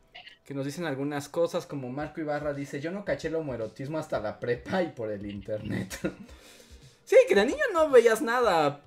Que 0.46 0.54
nos 0.54 0.66
dicen 0.66 0.86
algunas 0.86 1.28
cosas, 1.28 1.66
como 1.66 1.90
Marco 1.90 2.22
Ibarra 2.22 2.54
dice: 2.54 2.80
Yo 2.80 2.92
no 2.92 3.04
caché 3.04 3.28
el 3.28 3.36
homoerotismo 3.36 3.98
hasta 3.98 4.22
la 4.22 4.40
prepa 4.40 4.82
y 4.82 4.88
por 4.92 5.12
el 5.12 5.26
internet. 5.26 6.00
sí, 7.04 7.18
que 7.28 7.36
de 7.36 7.46
niño 7.46 7.66
no 7.74 7.90
veías 7.90 8.22
nada. 8.22 8.80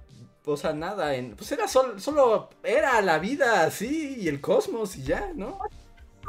O 0.48 0.56
sea, 0.56 0.73
nada. 0.73 1.14
En, 1.16 1.35
pues 1.36 1.51
era 1.52 1.66
sol- 1.68 2.01
solo. 2.01 2.48
Era 2.62 3.02
la 3.02 3.18
vida 3.18 3.64
así 3.64 4.16
y 4.20 4.28
el 4.28 4.40
cosmos 4.40 4.97
y 4.97 5.02
ya, 5.02 5.32
¿no? 5.35 5.59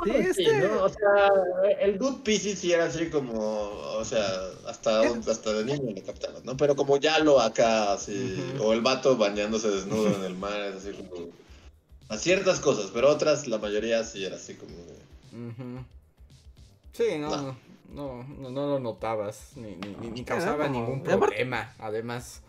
Sí, 0.03 0.11
Sí, 0.11 0.44
este- 0.44 0.68
¿no? 0.68 0.84
O 0.84 0.89
sea, 0.89 1.31
el 1.80 1.98
Good 1.98 2.22
Pisces 2.23 2.60
sí 2.60 2.72
era 2.72 2.85
así 2.85 3.10
como, 3.10 3.34
o 3.69 4.03
sea, 4.06 4.27
hasta, 4.68 5.02
hasta 5.02 5.53
de 5.53 5.65
niño 5.65 5.91
lo 5.95 6.03
captabas, 6.03 6.44
¿no? 6.45 6.56
Pero 6.57 6.76
como 6.76 6.98
ya 6.98 7.18
lo 7.19 7.39
acá, 7.39 7.94
así, 7.94 8.56
o 8.60 8.73
el 8.73 8.81
vato 8.81 9.18
bañándose 9.18 9.69
desnudo 9.72 10.15
en 10.15 10.23
el 10.23 10.35
mar, 10.35 10.60
es 10.61 10.76
así 10.85 10.91
como, 10.91 11.30
a 12.10 12.18
ciertas 12.18 12.60
cosas, 12.60 12.91
pero 12.94 13.10
otras, 13.10 13.48
la 13.48 13.57
mayoría 13.57 14.03
sí 14.03 14.23
era 14.23 14.35
así 14.35 14.53
como, 14.53 14.72
de- 14.72 15.48
Ujú. 15.49 15.84
Sí, 16.94 17.18
no, 17.19 17.30
No. 17.30 17.38
no, 17.38 17.57
no, 17.94 18.23
no, 18.23 18.49
no 18.52 18.68
lo 18.68 18.80
notabas, 18.80 19.52
ni, 19.56 19.76
ni, 19.77 19.95
ni- 19.99 20.11
ni 20.11 20.23
causaba 20.23 20.68
ningún 20.69 21.02
problema, 21.03 21.73
además. 21.80 22.41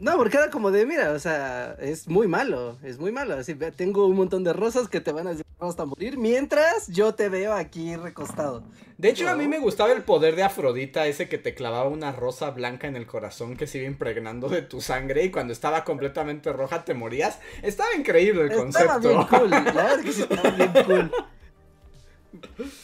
No, 0.00 0.16
porque 0.16 0.36
era 0.36 0.48
como 0.50 0.70
de, 0.70 0.86
mira, 0.86 1.10
o 1.10 1.18
sea, 1.18 1.76
es 1.80 2.06
muy 2.06 2.28
malo, 2.28 2.78
es 2.84 2.98
muy 2.98 3.10
malo. 3.10 3.34
Así, 3.34 3.54
tengo 3.54 4.06
un 4.06 4.16
montón 4.16 4.44
de 4.44 4.52
rosas 4.52 4.88
que 4.88 5.00
te 5.00 5.10
van 5.10 5.26
a 5.26 5.32
llevar 5.32 5.44
hasta 5.58 5.84
morir 5.84 6.18
mientras 6.18 6.86
yo 6.86 7.14
te 7.14 7.28
veo 7.28 7.52
aquí 7.52 7.96
recostado. 7.96 8.62
De 8.96 9.08
hecho, 9.08 9.28
a 9.28 9.34
mí 9.34 9.48
me 9.48 9.58
gustaba 9.58 9.92
el 9.92 10.04
poder 10.04 10.36
de 10.36 10.44
Afrodita, 10.44 11.06
ese 11.06 11.28
que 11.28 11.38
te 11.38 11.54
clavaba 11.54 11.88
una 11.88 12.12
rosa 12.12 12.50
blanca 12.50 12.86
en 12.86 12.94
el 12.94 13.06
corazón 13.06 13.56
que 13.56 13.66
se 13.66 13.78
iba 13.78 13.88
impregnando 13.88 14.48
de 14.48 14.62
tu 14.62 14.80
sangre 14.80 15.24
y 15.24 15.30
cuando 15.32 15.52
estaba 15.52 15.82
completamente 15.84 16.52
roja 16.52 16.84
te 16.84 16.94
morías. 16.94 17.40
Estaba 17.62 17.94
increíble 17.96 18.42
el 18.42 18.52
Estaba 18.52 18.98
bien 18.98 19.14
concepto. 19.16 19.38
cool, 19.38 19.50
la 19.50 19.60
verdad 19.62 19.98
es 19.98 20.04
que 20.04 20.12
sí 20.12 20.22
estaba 20.22 20.50
bien 20.50 20.72
cool. 20.86 21.12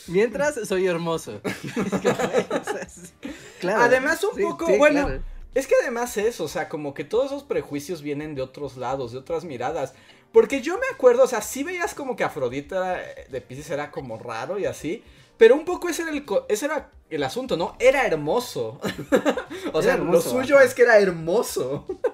Mientras 0.09 0.67
soy 0.67 0.87
hermoso. 0.87 1.41
claro. 3.61 3.83
Además, 3.83 4.23
un 4.25 4.37
sí, 4.37 4.43
poco, 4.43 4.67
sí, 4.67 4.79
bueno, 4.79 5.07
claro. 5.07 5.23
Es 5.55 5.67
que 5.67 5.75
además 5.81 6.17
es, 6.17 6.41
o 6.41 6.49
sea, 6.49 6.69
como 6.69 6.95
que 6.95 7.05
todos 7.05 7.27
esos 7.27 7.45
prejuicios 7.45 8.03
vienen 8.03 8.35
de 8.35 8.43
otros 8.43 8.77
lados, 8.77 9.13
de 9.13 9.19
otras 9.19 9.45
miradas. 9.45 9.95
Porque 10.33 10.61
yo 10.61 10.75
me 10.79 10.87
acuerdo, 10.93 11.23
o 11.25 11.27
sea, 11.29 11.43
sí 11.43 11.63
veías 11.63 11.95
como 11.95 12.17
que 12.17 12.25
Afrodita 12.25 12.99
de 13.31 13.41
Pisces 13.41 13.71
era 13.71 13.91
como 13.93 14.19
raro 14.19 14.59
y 14.59 14.65
así. 14.67 15.05
Pero 15.37 15.55
un 15.55 15.65
poco 15.65 15.89
ese 15.89 16.03
era 16.03 16.11
el, 16.11 16.25
co- 16.25 16.45
ese 16.49 16.67
era 16.67 16.91
el 17.11 17.23
asunto, 17.23 17.57
¿no? 17.57 17.77
Era 17.79 18.05
hermoso. 18.07 18.81
o 19.73 19.83
sea, 19.83 19.95
hermoso, 19.95 20.13
lo 20.35 20.41
suyo 20.41 20.57
ajá. 20.57 20.65
es 20.65 20.75
que 20.75 20.83
era 20.83 20.99
hermoso. 20.99 21.87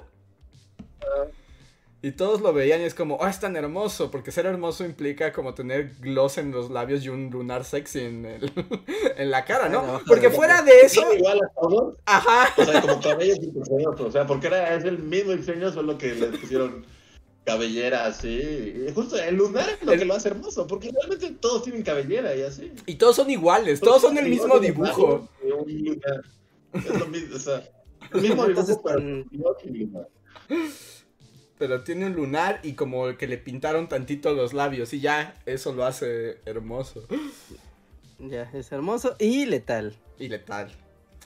y 2.02 2.12
todos 2.12 2.40
lo 2.40 2.52
veían 2.52 2.80
y 2.80 2.84
es 2.84 2.94
como, 2.94 3.16
oh, 3.16 3.26
es 3.26 3.40
tan 3.40 3.56
hermoso. 3.56 4.10
Porque 4.10 4.32
ser 4.32 4.46
hermoso 4.46 4.84
implica 4.84 5.32
como 5.32 5.52
tener 5.54 5.92
gloss 6.00 6.38
en 6.38 6.50
los 6.50 6.70
labios 6.70 7.04
y 7.04 7.08
un 7.10 7.30
lunar 7.30 7.64
sexy 7.64 8.00
en, 8.00 8.24
el- 8.24 8.52
en 9.16 9.30
la 9.30 9.44
cara, 9.44 9.68
¿no? 9.68 10.00
Porque 10.06 10.28
de- 10.28 10.34
fuera 10.34 10.62
de 10.62 10.80
eso, 10.80 11.02
igual 11.14 11.40
a 11.42 11.60
todos, 11.60 11.96
ajá. 12.06 12.48
o 12.56 12.64
sea, 12.64 12.80
como 12.80 13.00
cabellos 13.00 13.40
diseñosos, 13.40 14.00
o 14.00 14.10
sea, 14.12 14.26
porque 14.26 14.46
era, 14.46 14.74
es 14.74 14.84
el 14.84 14.98
mismo 14.98 15.32
diseño, 15.32 15.70
solo 15.72 15.98
que 15.98 16.14
le 16.14 16.26
pusieron 16.28 16.86
cabellera 17.44 18.04
así, 18.06 18.84
y 18.86 18.92
justo 18.94 19.16
el 19.16 19.34
lunar 19.34 19.68
es 19.70 19.82
lo 19.84 19.92
El- 19.92 19.98
que 19.98 20.04
lo 20.04 20.14
hace 20.14 20.28
hermoso, 20.28 20.66
porque 20.66 20.90
realmente 20.92 21.30
todos 21.40 21.64
tienen 21.64 21.82
cabellera 21.82 22.34
y 22.36 22.42
así. 22.42 22.72
Y 22.86 22.94
todos 22.96 23.16
son 23.16 23.28
iguales, 23.30 23.80
todos 23.80 24.00
son 24.02 24.16
el 24.18 24.28
mismo 24.28 24.58
dibujo. 24.58 25.28
un 25.42 25.84
lunar. 25.84 26.22
Es 26.72 26.98
lo 26.98 27.06
mismo, 27.08 27.36
o 27.36 27.38
sea, 27.38 27.62
el 28.14 28.20
mismo 28.20 28.44
Entonces, 28.46 28.76
dibujo, 28.76 28.90
pero 29.74 30.06
Pero 31.60 31.84
tiene 31.84 32.06
un 32.06 32.14
lunar 32.14 32.58
y 32.64 32.72
como 32.72 33.16
que 33.16 33.28
le 33.28 33.36
pintaron 33.38 33.86
tantito 33.88 34.32
los 34.32 34.52
labios 34.54 34.92
y 34.94 35.00
ya 35.00 35.36
eso 35.46 35.72
lo 35.74 35.84
hace 35.84 36.38
hermoso 36.46 37.06
Ya, 38.18 38.50
es 38.54 38.72
hermoso 38.72 39.14
y 39.18 39.44
letal. 39.46 39.94
y 40.18 40.28
letal. 40.28 40.72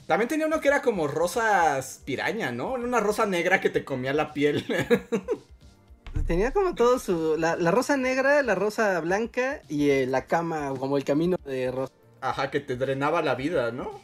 También 0.06 0.28
tenía 0.28 0.46
uno 0.46 0.60
que 0.60 0.68
era 0.68 0.82
como 0.82 1.06
rosas 1.08 2.02
piraña, 2.04 2.52
¿no? 2.52 2.72
Una 2.74 3.00
rosa 3.00 3.24
negra 3.26 3.60
que 3.62 3.70
te 3.70 3.84
comía 3.84 4.12
la 4.12 4.34
piel. 4.34 4.64
Tenía 6.26 6.52
como 6.52 6.74
todo 6.74 6.98
su. 6.98 7.36
La, 7.38 7.56
la 7.56 7.70
rosa 7.70 7.96
negra, 7.96 8.42
la 8.42 8.54
rosa 8.54 9.00
blanca 9.00 9.60
y 9.68 9.90
eh, 9.90 10.06
la 10.06 10.26
cama, 10.26 10.72
como 10.78 10.96
el 10.96 11.04
camino 11.04 11.36
de 11.44 11.70
rosa. 11.70 11.92
Ajá, 12.20 12.50
que 12.50 12.60
te 12.60 12.76
drenaba 12.76 13.20
la 13.22 13.34
vida, 13.34 13.72
¿no? 13.72 14.00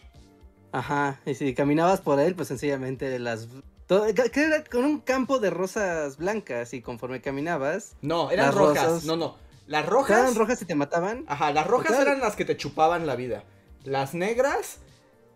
Ajá, 0.73 1.21
y 1.27 1.35
si 1.35 1.55
caminabas 1.55 2.01
por 2.01 2.21
él, 2.21 2.35
pues 2.35 2.49
sencillamente 2.49 3.19
las... 3.19 3.49
todo- 3.91 4.07
que 4.15 4.31
que 4.31 4.45
era 4.45 4.63
con 4.65 4.85
un 4.85 5.01
campo 5.01 5.41
de 5.41 5.51
rosas 5.51 6.17
blancas 6.17 6.73
y 6.75 6.81
conforme 6.81 7.21
caminabas, 7.21 7.97
No, 8.03 8.31
eran 8.31 8.53
rojas. 8.55 8.85
rosas. 8.87 9.05
No, 9.05 9.17
no. 9.17 9.37
Las 9.67 9.85
rojas. 9.87 10.35
rojas 10.37 10.63
y 10.63 10.65
te 10.65 10.75
mataban. 10.77 11.25
Ajá, 11.29 11.53
las 11.53 11.67
rojas 11.67 11.99
eran 11.99 12.21
las 12.21 12.37
que 12.37 12.45
te 12.45 12.57
chupaban 12.57 13.07
la 13.07 13.17
vida. 13.17 13.43
Las 13.85 14.15
negras 14.15 14.79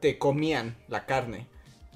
te 0.00 0.18
comían 0.18 0.76
la 0.88 1.04
carne. 1.06 1.48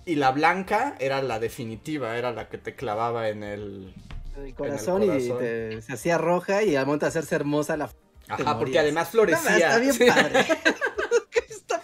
Y 0.05 0.15
la 0.17 0.31
blanca 0.33 0.97
era 0.99 1.23
la 1.23 1.39
definitiva, 1.39 2.17
era 2.17 2.33
la 2.33 2.49
que 2.49 2.59
te 2.59 2.75
clavaba 2.75 3.29
en 3.29 3.43
el. 3.45 3.95
el 4.37 4.55
corazón, 4.55 5.03
y 5.05 5.07
corazón. 5.07 5.39
te- 5.39 5.83
se 5.83 5.93
hacía 5.93 6.19
roja 6.19 6.63
y 6.65 6.75
al 6.77 6.87
momento 6.87 7.07
de 7.07 7.11
hacerse 7.11 7.35
hermosa 7.37 7.77
la... 7.77 7.85
Ajá, 7.85 8.37
morías. 8.43 8.55
porque 8.57 8.79
además 8.79 9.07
No, 9.07 9.11
florecía. 9.13 9.57
está 9.57 9.79
bien 9.79 9.97
padre. 10.15 10.47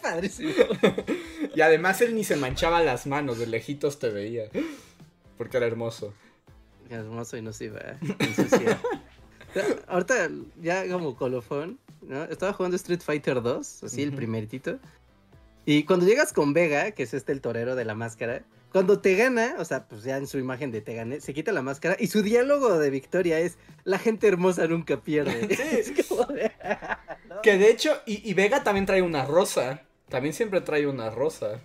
Padrísimo. 0.05 0.51
Y 1.57 1.61
además 1.61 2.01
él 2.01 2.17
ni 2.17 2.25
se 2.25 2.35
manchaba 2.35 2.83
las 2.83 3.07
manos, 3.07 3.39
de 3.39 3.47
lejitos 3.47 4.01
te 4.01 4.09
veía. 4.09 4.45
Porque 5.39 5.57
era 5.59 5.67
hermoso. 5.67 6.13
Hermoso 6.91 7.37
y 7.37 7.43
no 7.43 7.53
se 7.53 7.67
iba 7.67 7.79
a 7.79 7.97
ensuciar. 8.25 8.77
Ahorita, 9.87 10.29
ya 10.61 10.89
como 10.89 11.15
colofón, 11.17 11.79
¿no? 12.03 12.25
Estaba 12.25 12.53
jugando 12.53 12.77
Street 12.77 13.01
Fighter 13.03 13.41
2, 13.41 13.85
así 13.85 14.03
el 14.03 14.09
Ujú. 14.09 14.17
primeritito. 14.17 14.81
Y 15.65 15.85
cuando 15.85 16.07
llegas 16.07 16.33
con 16.33 16.53
Vega, 16.55 16.91
que 16.91 17.05
es 17.05 17.15
este 17.15 17.31
el 17.31 17.41
torero 17.41 17.77
de 17.77 17.85
la 17.85 17.95
máscara, 17.95 18.43
cuando 18.73 18.99
te 18.99 19.15
gana, 19.15 19.55
o 19.59 19.65
sea, 19.65 19.87
pues 19.87 20.03
ya 20.03 20.17
en 20.17 20.27
su 20.27 20.39
imagen 20.39 20.73
de 20.73 20.81
te 20.81 20.95
gané, 20.95 21.21
se 21.21 21.33
quita 21.35 21.53
la 21.53 21.63
máscara 21.63 21.97
y 22.01 22.09
su 22.09 22.23
diálogo 22.23 22.79
de 22.81 22.91
victoria 22.91 23.39
es: 23.39 23.57
La 23.85 24.01
gente 24.01 24.27
hermosa 24.27 24.67
nunca 24.67 25.01
pierde. 25.01 25.55
Sí. 25.55 25.63
Es 25.95 26.09
como 26.09 26.25
de- 26.27 26.51
¿no? 27.29 27.41
Que 27.43 27.57
de 27.59 27.71
hecho, 27.71 27.93
y, 28.07 28.29
y 28.29 28.35
Vega 28.35 28.65
también 28.65 28.87
trae 28.87 29.03
una 29.03 29.25
rosa. 29.25 29.83
También 30.09 30.35
siempre 30.35 30.61
trae 30.61 30.87
una 30.87 31.11
rosa. 31.11 31.61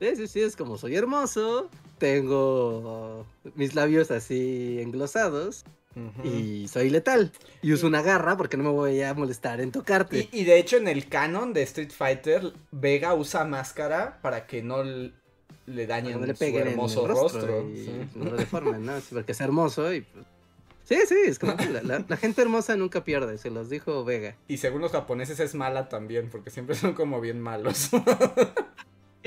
Sí, 0.00 0.16
sí, 0.16 0.26
sí, 0.26 0.40
es 0.40 0.56
como 0.56 0.76
soy 0.76 0.94
hermoso, 0.96 1.70
tengo 1.98 3.26
mis 3.54 3.74
labios 3.74 4.10
así 4.10 4.78
englosados 4.80 5.64
y 6.22 6.68
soy 6.68 6.90
letal. 6.90 7.32
Y 7.62 7.72
uso 7.72 7.86
una 7.86 8.02
garra 8.02 8.36
porque 8.36 8.58
no 8.58 8.64
me 8.64 8.70
voy 8.70 9.00
a 9.00 9.14
molestar 9.14 9.60
en 9.62 9.72
tocarte. 9.72 10.28
Y, 10.30 10.40
y 10.40 10.44
de 10.44 10.58
hecho 10.58 10.76
en 10.76 10.88
el 10.88 11.08
canon 11.08 11.54
de 11.54 11.62
Street 11.62 11.90
Fighter, 11.90 12.52
Vega 12.70 13.14
usa 13.14 13.44
máscara 13.46 14.20
para 14.20 14.46
que 14.46 14.62
no 14.62 14.82
le 14.84 15.86
dañen 15.86 16.12
Cuando 16.12 16.26
le 16.26 16.34
su 16.34 16.38
peguen 16.38 16.62
en 16.62 16.66
el 16.66 16.72
hermoso 16.74 17.06
rostro, 17.06 17.40
rostro. 17.40 17.70
y 17.70 17.84
sí. 17.86 17.92
no 18.14 18.26
lo 18.26 18.36
deformen, 18.36 18.84
¿no? 18.84 18.92
Porque 19.10 19.32
es 19.32 19.40
hermoso 19.40 19.92
y 19.92 20.02
pues... 20.02 20.26
Sí, 20.86 20.96
sí, 21.08 21.16
es 21.26 21.40
como 21.40 21.56
que 21.56 21.66
la, 21.68 21.82
la- 21.82 22.04
la 22.06 22.16
gente 22.16 22.42
hermosa 22.42 22.76
nunca 22.76 23.02
pierde, 23.02 23.38
se 23.38 23.50
los 23.50 23.68
dijo 23.68 24.04
Vega. 24.04 24.36
Y 24.46 24.58
según 24.58 24.82
los 24.82 24.92
japoneses 24.92 25.40
es 25.40 25.56
mala 25.56 25.88
también, 25.88 26.30
porque 26.30 26.50
siempre 26.50 26.76
son 26.76 26.92
como 26.94 27.20
bien 27.20 27.40
malos. 27.40 27.90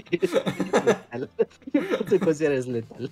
Letal. 0.09 1.29
Es 2.39 2.67
letal. 2.67 3.09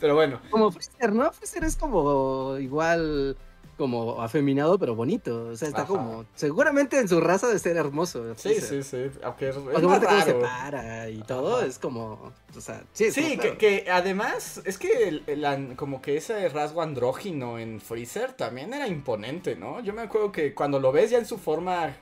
Pero 0.00 0.14
bueno, 0.14 0.40
Como 0.50 0.70
Freezer, 0.72 1.12
¿no? 1.12 1.30
Freezer 1.32 1.64
es 1.64 1.76
como 1.76 2.56
igual 2.58 3.36
como 3.76 4.22
afeminado 4.22 4.78
pero 4.78 4.94
bonito, 4.94 5.48
o 5.48 5.56
sea, 5.56 5.68
está 5.68 5.82
Ajá. 5.82 5.88
como 5.88 6.24
seguramente 6.34 6.98
en 6.98 7.08
su 7.08 7.20
raza 7.20 7.48
de 7.48 7.58
ser 7.58 7.76
hermoso. 7.76 8.34
sí, 8.36 8.54
sí, 8.60 8.82
sí. 8.82 9.10
Aunque 9.22 9.50
es, 9.50 9.56
es 9.56 9.62
Porque 9.62 9.86
más 9.86 9.98
cómo 10.00 10.20
se 10.22 10.32
raro. 10.32 10.40
para 10.40 11.10
y 11.10 11.18
todo, 11.22 11.58
Ajá. 11.58 11.66
es 11.66 11.78
como, 11.78 12.32
o 12.56 12.60
sea, 12.60 12.82
sí, 12.92 13.10
que, 13.58 13.86
además 13.90 14.60
es 14.64 14.78
que 14.78 15.08
el- 15.26 15.76
como 15.76 16.00
que 16.02 16.16
ese 16.16 16.48
rasgo 16.48 16.82
andrógino 16.82 17.58
en 17.58 17.80
Freezer 17.80 18.32
también 18.32 18.72
era 18.74 18.88
imponente, 18.88 19.56
¿no? 19.56 19.80
Yo 19.80 19.92
me 19.92 20.02
acuerdo 20.02 20.32
que 20.32 20.54
cuando 20.54 20.80
lo 20.80 20.92
ves 20.92 21.10
ya 21.10 21.18
en 21.18 21.26
su 21.26 21.36
forma 21.38 21.94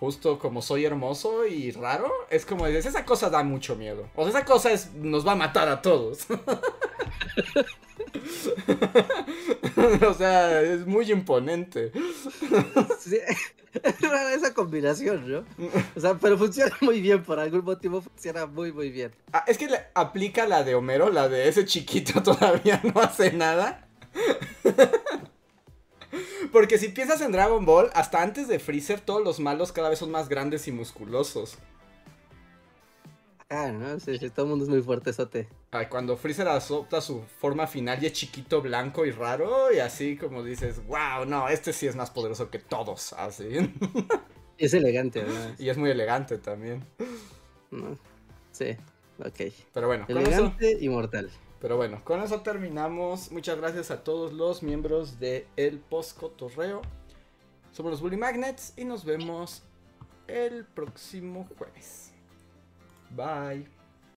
justo 0.00 0.38
como 0.38 0.60
soy 0.60 0.84
hermoso 0.84 1.46
y 1.46 1.70
raro, 1.70 2.10
es 2.28 2.44
como 2.44 2.66
dices, 2.66 2.86
esa 2.86 3.04
cosa 3.04 3.30
da 3.30 3.42
mucho 3.42 3.76
miedo. 3.76 4.06
O 4.16 4.22
sea, 4.22 4.30
esa 4.30 4.44
cosa 4.44 4.72
es, 4.72 4.92
nos 4.94 5.26
va 5.26 5.32
a 5.32 5.36
matar 5.36 5.68
a 5.68 5.80
todos. 5.82 6.26
o 10.08 10.14
sea, 10.14 10.60
es 10.62 10.86
muy 10.86 11.10
imponente. 11.10 11.92
Sí, 13.00 13.18
es 13.82 14.00
rara 14.00 14.34
esa 14.34 14.54
combinación, 14.54 15.30
¿no? 15.30 15.44
O 15.96 16.00
sea, 16.00 16.14
pero 16.14 16.38
funciona 16.38 16.76
muy 16.80 17.00
bien, 17.00 17.22
por 17.22 17.38
algún 17.38 17.64
motivo 17.64 18.00
funciona 18.00 18.46
muy, 18.46 18.72
muy 18.72 18.90
bien. 18.90 19.12
Ah, 19.32 19.44
es 19.46 19.58
que 19.58 19.68
le- 19.68 19.86
aplica 19.94 20.46
la 20.46 20.64
de 20.64 20.74
Homero, 20.74 21.10
la 21.10 21.28
de 21.28 21.48
ese 21.48 21.64
chiquito 21.64 22.22
todavía 22.22 22.80
no 22.82 23.00
hace 23.00 23.32
nada. 23.32 23.88
Porque 26.52 26.78
si 26.78 26.88
piensas 26.88 27.20
en 27.20 27.32
Dragon 27.32 27.64
Ball, 27.64 27.90
hasta 27.94 28.22
antes 28.22 28.46
de 28.46 28.60
Freezer, 28.60 29.00
todos 29.00 29.24
los 29.24 29.40
malos 29.40 29.72
cada 29.72 29.88
vez 29.88 29.98
son 29.98 30.12
más 30.12 30.28
grandes 30.28 30.68
y 30.68 30.72
musculosos. 30.72 31.58
Ah, 33.50 33.70
¿no? 33.72 34.00
Sí, 34.00 34.18
sí, 34.18 34.30
todo 34.30 34.46
el 34.46 34.50
mundo 34.50 34.64
es 34.64 34.70
muy 34.70 34.82
fuerte, 34.82 35.12
sote. 35.12 35.48
Ay, 35.70 35.86
cuando 35.88 36.16
Freezer 36.16 36.48
adopta 36.48 37.00
su 37.00 37.22
forma 37.22 37.66
final 37.66 38.02
y 38.02 38.06
es 38.06 38.12
chiquito, 38.12 38.62
blanco 38.62 39.04
y 39.06 39.10
raro, 39.10 39.72
y 39.72 39.78
así 39.80 40.16
como 40.16 40.42
dices, 40.42 40.84
wow, 40.86 41.24
no, 41.26 41.48
este 41.48 41.72
sí 41.72 41.86
es 41.86 41.96
más 41.96 42.10
poderoso 42.10 42.50
que 42.50 42.58
todos, 42.58 43.12
así. 43.14 43.44
Es 44.56 44.72
elegante, 44.72 45.22
además. 45.22 45.54
y 45.58 45.68
es 45.68 45.76
muy 45.76 45.90
elegante 45.90 46.38
también. 46.38 46.86
¿no? 47.70 47.98
Sí, 48.52 48.76
ok. 49.18 49.52
Pero 49.72 49.88
bueno, 49.88 50.08
con 50.10 50.26
eso, 50.26 50.54
Elegante 50.54 50.78
y 50.80 50.88
mortal. 50.88 51.30
pero 51.60 51.76
bueno, 51.76 52.04
con 52.04 52.22
eso 52.22 52.42
terminamos. 52.42 53.32
Muchas 53.32 53.58
gracias 53.58 53.90
a 53.90 54.04
todos 54.04 54.32
los 54.32 54.62
miembros 54.62 55.18
de 55.20 55.48
El 55.56 55.80
Postcotorreo. 55.80 56.82
Somos 57.72 57.90
los 57.92 58.00
Bully 58.00 58.16
Magnets 58.16 58.74
y 58.76 58.84
nos 58.84 59.04
vemos 59.04 59.64
el 60.28 60.64
próximo 60.66 61.48
jueves. 61.58 62.13
Bye. 63.16 63.64